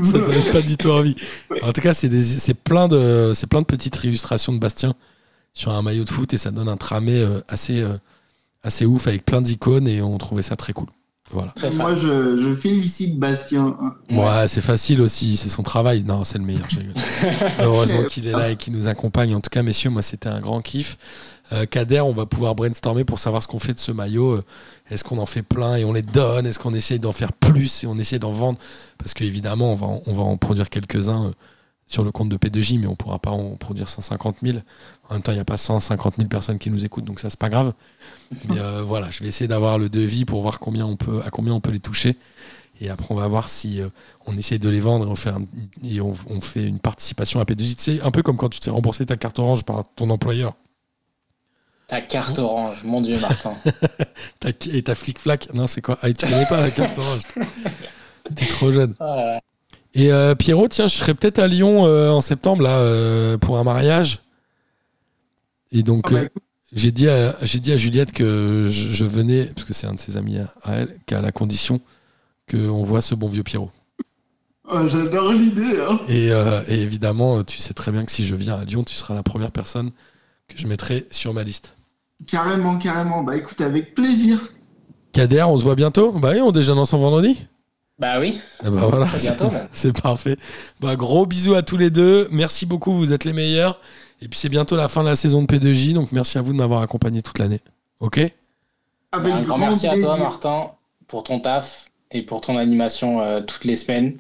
Ça 0.04 0.12
donne 0.12 0.50
pas 0.52 0.62
du 0.62 0.78
tout 0.78 0.90
envie. 0.92 1.16
En 1.64 1.72
tout 1.72 1.82
cas, 1.82 1.94
c'est 1.94 2.54
plein 2.54 2.88
de, 2.88 3.32
c'est 3.34 3.48
plein 3.48 3.62
de 3.62 3.66
petites 3.66 4.04
illustrations 4.04 4.54
de 4.54 4.60
Bastien 4.60 4.94
sur 5.54 5.72
un 5.72 5.82
maillot 5.82 6.04
de 6.04 6.10
foot 6.10 6.34
et 6.34 6.38
ça 6.38 6.52
donne 6.52 6.70
un 6.70 6.78
tramé 6.78 7.20
euh, 7.20 7.40
assez, 7.48 7.82
euh, 7.82 7.98
assez 8.62 8.86
ouf 8.86 9.08
avec 9.08 9.26
plein 9.26 9.42
d'icônes 9.42 9.88
et 9.88 10.02
on 10.04 10.18
trouvait 10.20 10.44
ça 10.44 10.56
très 10.56 10.72
cool. 10.74 10.88
Voilà. 11.32 11.54
Moi, 11.74 11.96
je, 11.96 12.42
je 12.42 12.56
félicite 12.56 13.20
Bastien. 13.20 13.76
Ouais, 14.10 14.48
c'est 14.48 14.62
facile 14.62 15.02
aussi, 15.02 15.36
c'est 15.36 15.50
son 15.50 15.64
travail. 15.64 16.04
Non, 16.04 16.24
c'est 16.24 16.38
le 16.38 16.46
meilleur. 16.46 16.68
Heureusement 17.60 18.04
qu'il 18.06 18.28
est 18.28 18.32
là 18.32 18.52
et 18.52 18.56
qu'il 18.56 18.72
nous 18.72 18.88
accompagne. 18.88 19.36
En 19.36 19.42
tout 19.42 19.50
cas, 19.50 19.62
messieurs, 19.62 19.90
moi, 19.90 20.02
c'était 20.02 20.30
un 20.30 20.40
grand 20.40 20.62
kiff. 20.62 20.98
Euh, 21.54 21.66
Kader, 21.66 22.02
on 22.02 22.12
va 22.12 22.26
pouvoir 22.26 22.56
brainstormer 22.56 23.06
pour 23.06 23.20
savoir 23.20 23.42
ce 23.42 23.48
qu'on 23.48 23.60
fait 23.60 23.74
de 23.74 23.80
ce 23.80 23.92
maillot. 23.92 24.36
Euh, 24.36 24.46
Est-ce 24.90 25.04
qu'on 25.04 25.18
en 25.18 25.26
fait 25.26 25.44
plein 25.44 25.76
et 25.76 25.86
on 25.86 25.94
les 25.94 26.02
donne? 26.02 26.46
Est-ce 26.46 26.60
qu'on 26.60 26.74
essaye 26.74 27.00
d'en 27.00 27.14
faire 27.14 27.34
plus 27.34 27.84
et 27.84 27.88
on 27.88 27.98
essaie 27.98 28.20
d'en 28.20 28.32
vendre? 28.32 28.60
Parce 28.98 29.14
qu'évidemment, 29.14 29.72
on 29.72 29.76
va, 29.76 29.88
on 30.06 30.14
va 30.14 30.24
en 30.24 30.38
produire 30.38 30.70
quelques-uns 30.70 31.28
euh, 31.28 31.32
sur 31.86 32.04
le 32.04 32.12
compte 32.12 32.28
de 32.28 32.36
P2J, 32.36 32.80
mais 32.80 32.88
on 32.88 32.96
pourra 32.96 33.20
pas 33.20 33.32
en 33.32 33.56
produire 33.56 33.88
150 33.88 34.38
000. 34.44 34.58
En 35.10 35.14
même 35.14 35.24
temps, 35.24 35.32
il 35.32 35.36
n'y 35.36 35.42
a 35.42 35.46
pas 35.46 35.56
150 35.56 36.16
000 36.18 36.28
personnes 36.28 36.60
qui 36.60 36.70
nous 36.70 36.84
écoutent, 36.84 37.06
donc 37.06 37.22
ça, 37.22 37.30
c'est 37.30 37.40
pas 37.40 37.48
grave. 37.48 37.74
Mais 38.50 38.58
voilà, 38.84 39.10
je 39.10 39.24
vais 39.24 39.30
essayer 39.30 39.48
d'avoir 39.48 39.80
le 39.80 39.88
devis 39.88 40.26
pour 40.26 40.42
voir 40.42 40.60
combien 40.60 40.86
on 40.86 40.98
peut, 40.98 41.22
à 41.26 41.30
combien 41.30 41.54
on 41.54 41.62
peut 41.62 41.72
les 41.72 41.80
toucher. 41.80 42.18
Et 42.82 42.90
après, 42.90 43.08
on 43.10 43.16
va 43.16 43.28
voir 43.30 43.48
si 43.48 43.80
on 44.26 44.38
essaie 44.38 44.60
de 44.60 44.68
les 44.68 44.82
vendre 44.82 45.06
et 45.06 45.10
on 45.10 45.16
fait, 45.16 45.32
fait 46.42 46.64
une 46.66 46.80
participation 46.80 47.40
à 47.40 47.46
P2J. 47.46 47.76
C'est 47.78 48.02
un 48.02 48.12
peu 48.12 48.22
comme 48.22 48.36
quand 48.36 48.50
tu 48.50 48.60
te 48.60 48.66
fais 48.66 48.72
rembourser 48.72 49.06
ta 49.06 49.16
carte 49.16 49.40
orange 49.40 49.64
par 49.64 49.86
ton 49.96 50.10
employeur 50.10 50.56
Ta 51.88 52.02
carte 52.02 52.38
orange, 52.40 52.84
mon 52.84 53.02
dieu 53.02 53.18
Martin. 53.20 53.56
Ta- 54.40 54.50
et 54.72 54.84
ta 54.84 54.94
flic-flac. 54.94 55.50
Non, 55.54 55.68
c'est 55.68 55.82
quoi? 55.82 55.98
Ah, 56.02 56.12
tu 56.12 56.26
connais 56.26 56.46
pas 56.48 56.62
la 56.62 56.70
carte 56.72 56.98
orange 56.98 57.22
T'es 58.36 58.46
trop 58.46 58.72
jeune. 58.72 58.94
Oh 59.00 59.04
là 59.06 59.16
là. 59.34 59.42
Et 59.94 60.12
euh, 60.12 60.36
Pierrot, 60.36 60.68
tiens, 60.68 60.88
je 60.90 60.96
serais 60.96 61.14
peut-être 61.14 61.40
à 61.40 61.48
Lyon 61.48 61.86
euh, 61.86 62.10
en 62.12 62.20
septembre 62.22 62.62
là 62.62 62.78
euh, 62.80 63.38
pour 63.38 63.58
un 63.58 63.64
mariage. 63.64 64.20
Et 65.72 65.82
donc, 65.82 66.08
Ah 66.10 66.12
bah, 66.12 66.20
euh, 66.24 66.28
J'ai 66.74 66.92
dit, 66.92 67.08
à, 67.08 67.34
j'ai 67.44 67.60
dit 67.60 67.72
à 67.72 67.78
Juliette 67.78 68.12
que 68.12 68.68
je, 68.70 68.92
je 68.92 69.06
venais, 69.06 69.46
parce 69.56 69.64
que 69.64 69.74
c'est 69.74 69.88
un 69.88 69.94
de 69.94 70.00
ses 70.00 70.18
amis 70.18 70.40
à, 70.40 70.54
à 70.64 70.74
elle, 70.76 70.98
qu'à 71.06 71.22
la 71.22 71.32
condition 71.32 71.80
qu'on 72.52 72.84
voit 72.84 73.02
ce 73.02 73.16
bon 73.16 73.28
vieux 73.30 73.44
Pierrot. 73.44 73.72
Oh, 74.70 74.88
J'adore 74.90 75.32
l'idée. 75.32 75.80
Hein. 75.90 75.98
Et, 76.10 76.32
euh, 76.32 76.62
et 76.68 76.82
évidemment, 76.82 77.44
tu 77.46 77.58
sais 77.60 77.74
très 77.74 77.94
bien 77.94 78.04
que 78.04 78.12
si 78.12 78.26
je 78.26 78.36
viens 78.36 78.56
à 78.60 78.66
Lyon, 78.66 78.84
tu 78.84 78.94
seras 78.94 79.14
la 79.16 79.24
première 79.24 79.52
personne 79.52 79.92
que 80.50 80.58
je 80.58 80.68
mettrai 80.68 81.06
sur 81.12 81.34
ma 81.34 81.44
liste. 81.44 81.74
Carrément, 82.26 82.78
carrément. 82.78 83.24
Bah 83.24 83.36
écoute, 83.38 83.62
avec 83.62 83.94
plaisir. 83.94 84.52
Kader, 85.14 85.44
on 85.44 85.58
se 85.58 85.64
voit 85.64 85.76
bientôt? 85.76 86.12
Bah 86.12 86.32
oui, 86.34 86.42
on 86.42 86.52
déjeune 86.52 86.78
ensemble 86.80 87.04
vendredi 87.04 87.48
Bah 88.00 88.20
oui, 88.20 88.40
bah 88.64 88.70
voilà, 88.70 89.08
c'est 89.74 90.02
parfait. 90.02 90.38
Bah 90.80 90.96
gros 90.96 91.26
bisous 91.26 91.56
à 91.56 91.62
tous 91.62 91.78
les 91.78 91.90
deux. 91.90 92.28
Merci 92.32 92.66
beaucoup, 92.66 92.94
vous 92.94 93.14
êtes 93.14 93.24
les 93.26 93.34
meilleurs. 93.34 93.80
Et 94.22 94.28
puis 94.28 94.40
c'est 94.40 94.50
bientôt 94.50 94.76
la 94.76 94.88
fin 94.88 95.04
de 95.04 95.08
la 95.08 95.16
saison 95.16 95.44
de 95.44 95.48
P2J, 95.48 95.94
donc 95.94 96.12
merci 96.12 96.38
à 96.38 96.42
vous 96.42 96.52
de 96.52 96.58
m'avoir 96.58 96.82
accompagné 96.82 97.22
toute 97.22 97.38
l'année. 97.40 97.62
Ok? 98.00 98.18
Avec 99.12 99.34
Un 99.34 99.42
grand 99.42 99.58
merci 99.60 99.88
à 99.88 99.98
toi. 99.98 100.18
Martin, 100.18 100.72
pour 101.08 101.24
ton 101.24 101.40
taf 101.40 101.86
et 102.12 102.22
pour 102.24 102.42
ton 102.42 102.58
animation 102.58 103.22
euh, 103.22 103.42
toutes 103.42 103.64
les 103.66 103.76
semaines 103.76 104.18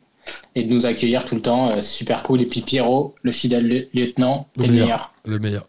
et 0.55 0.63
de 0.63 0.73
nous 0.73 0.85
accueillir 0.85 1.25
tout 1.25 1.35
le 1.35 1.41
temps. 1.41 1.71
euh, 1.71 1.81
super 1.81 2.23
cool. 2.23 2.41
Et 2.41 2.45
puis 2.45 2.61
Pierrot, 2.61 3.15
le 3.23 3.31
fidèle 3.31 3.67
li- 3.67 3.87
lieutenant, 3.93 4.47
Le 4.55 4.61
t'es 4.63 4.67
le 4.67 4.73
meilleur. 4.73 4.87
meilleur. 4.87 5.13
Le 5.25 5.39
meilleur. 5.39 5.67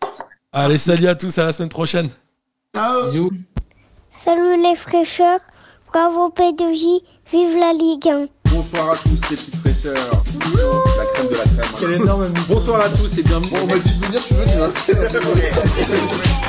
Allez, 0.53 0.79
salut 0.79 1.07
à 1.09 1.15
tous, 1.15 1.37
à 1.37 1.45
la 1.45 1.53
semaine 1.53 1.69
prochaine. 1.69 2.09
Ciao. 2.75 3.05
Bisous. 3.05 3.31
Salut 4.25 4.63
les 4.63 4.75
fraîcheurs, 4.77 5.41
bravo 5.93 6.31
P2J, 6.31 7.03
vive 7.31 7.59
la 7.59 7.75
Ligue 7.75 8.09
1. 8.09 8.29
Bonsoir 8.51 8.93
à 8.93 8.97
tous 8.97 9.11
les 9.11 9.37
petites 9.37 9.57
fraîcheurs. 9.57 9.95
La 9.95 11.05
crème 11.05 11.29
de 11.29 11.35
la 11.35 11.45
crème. 11.45 11.67
Quel 11.79 11.93
énorme 11.93 12.33
Bonsoir 12.49 12.81
à 12.81 12.89
tous 12.89 13.19
et 13.19 13.23
bienvenue. 13.25 13.51
Bon, 13.51 13.59
on 13.63 13.67
m'a 13.67 13.79
dit 13.79 13.99
de 13.99 14.07
venir, 14.07 14.21
je 14.21 14.25
suis 14.25 14.35
venu. 14.35 14.53
Hein. 14.63 16.45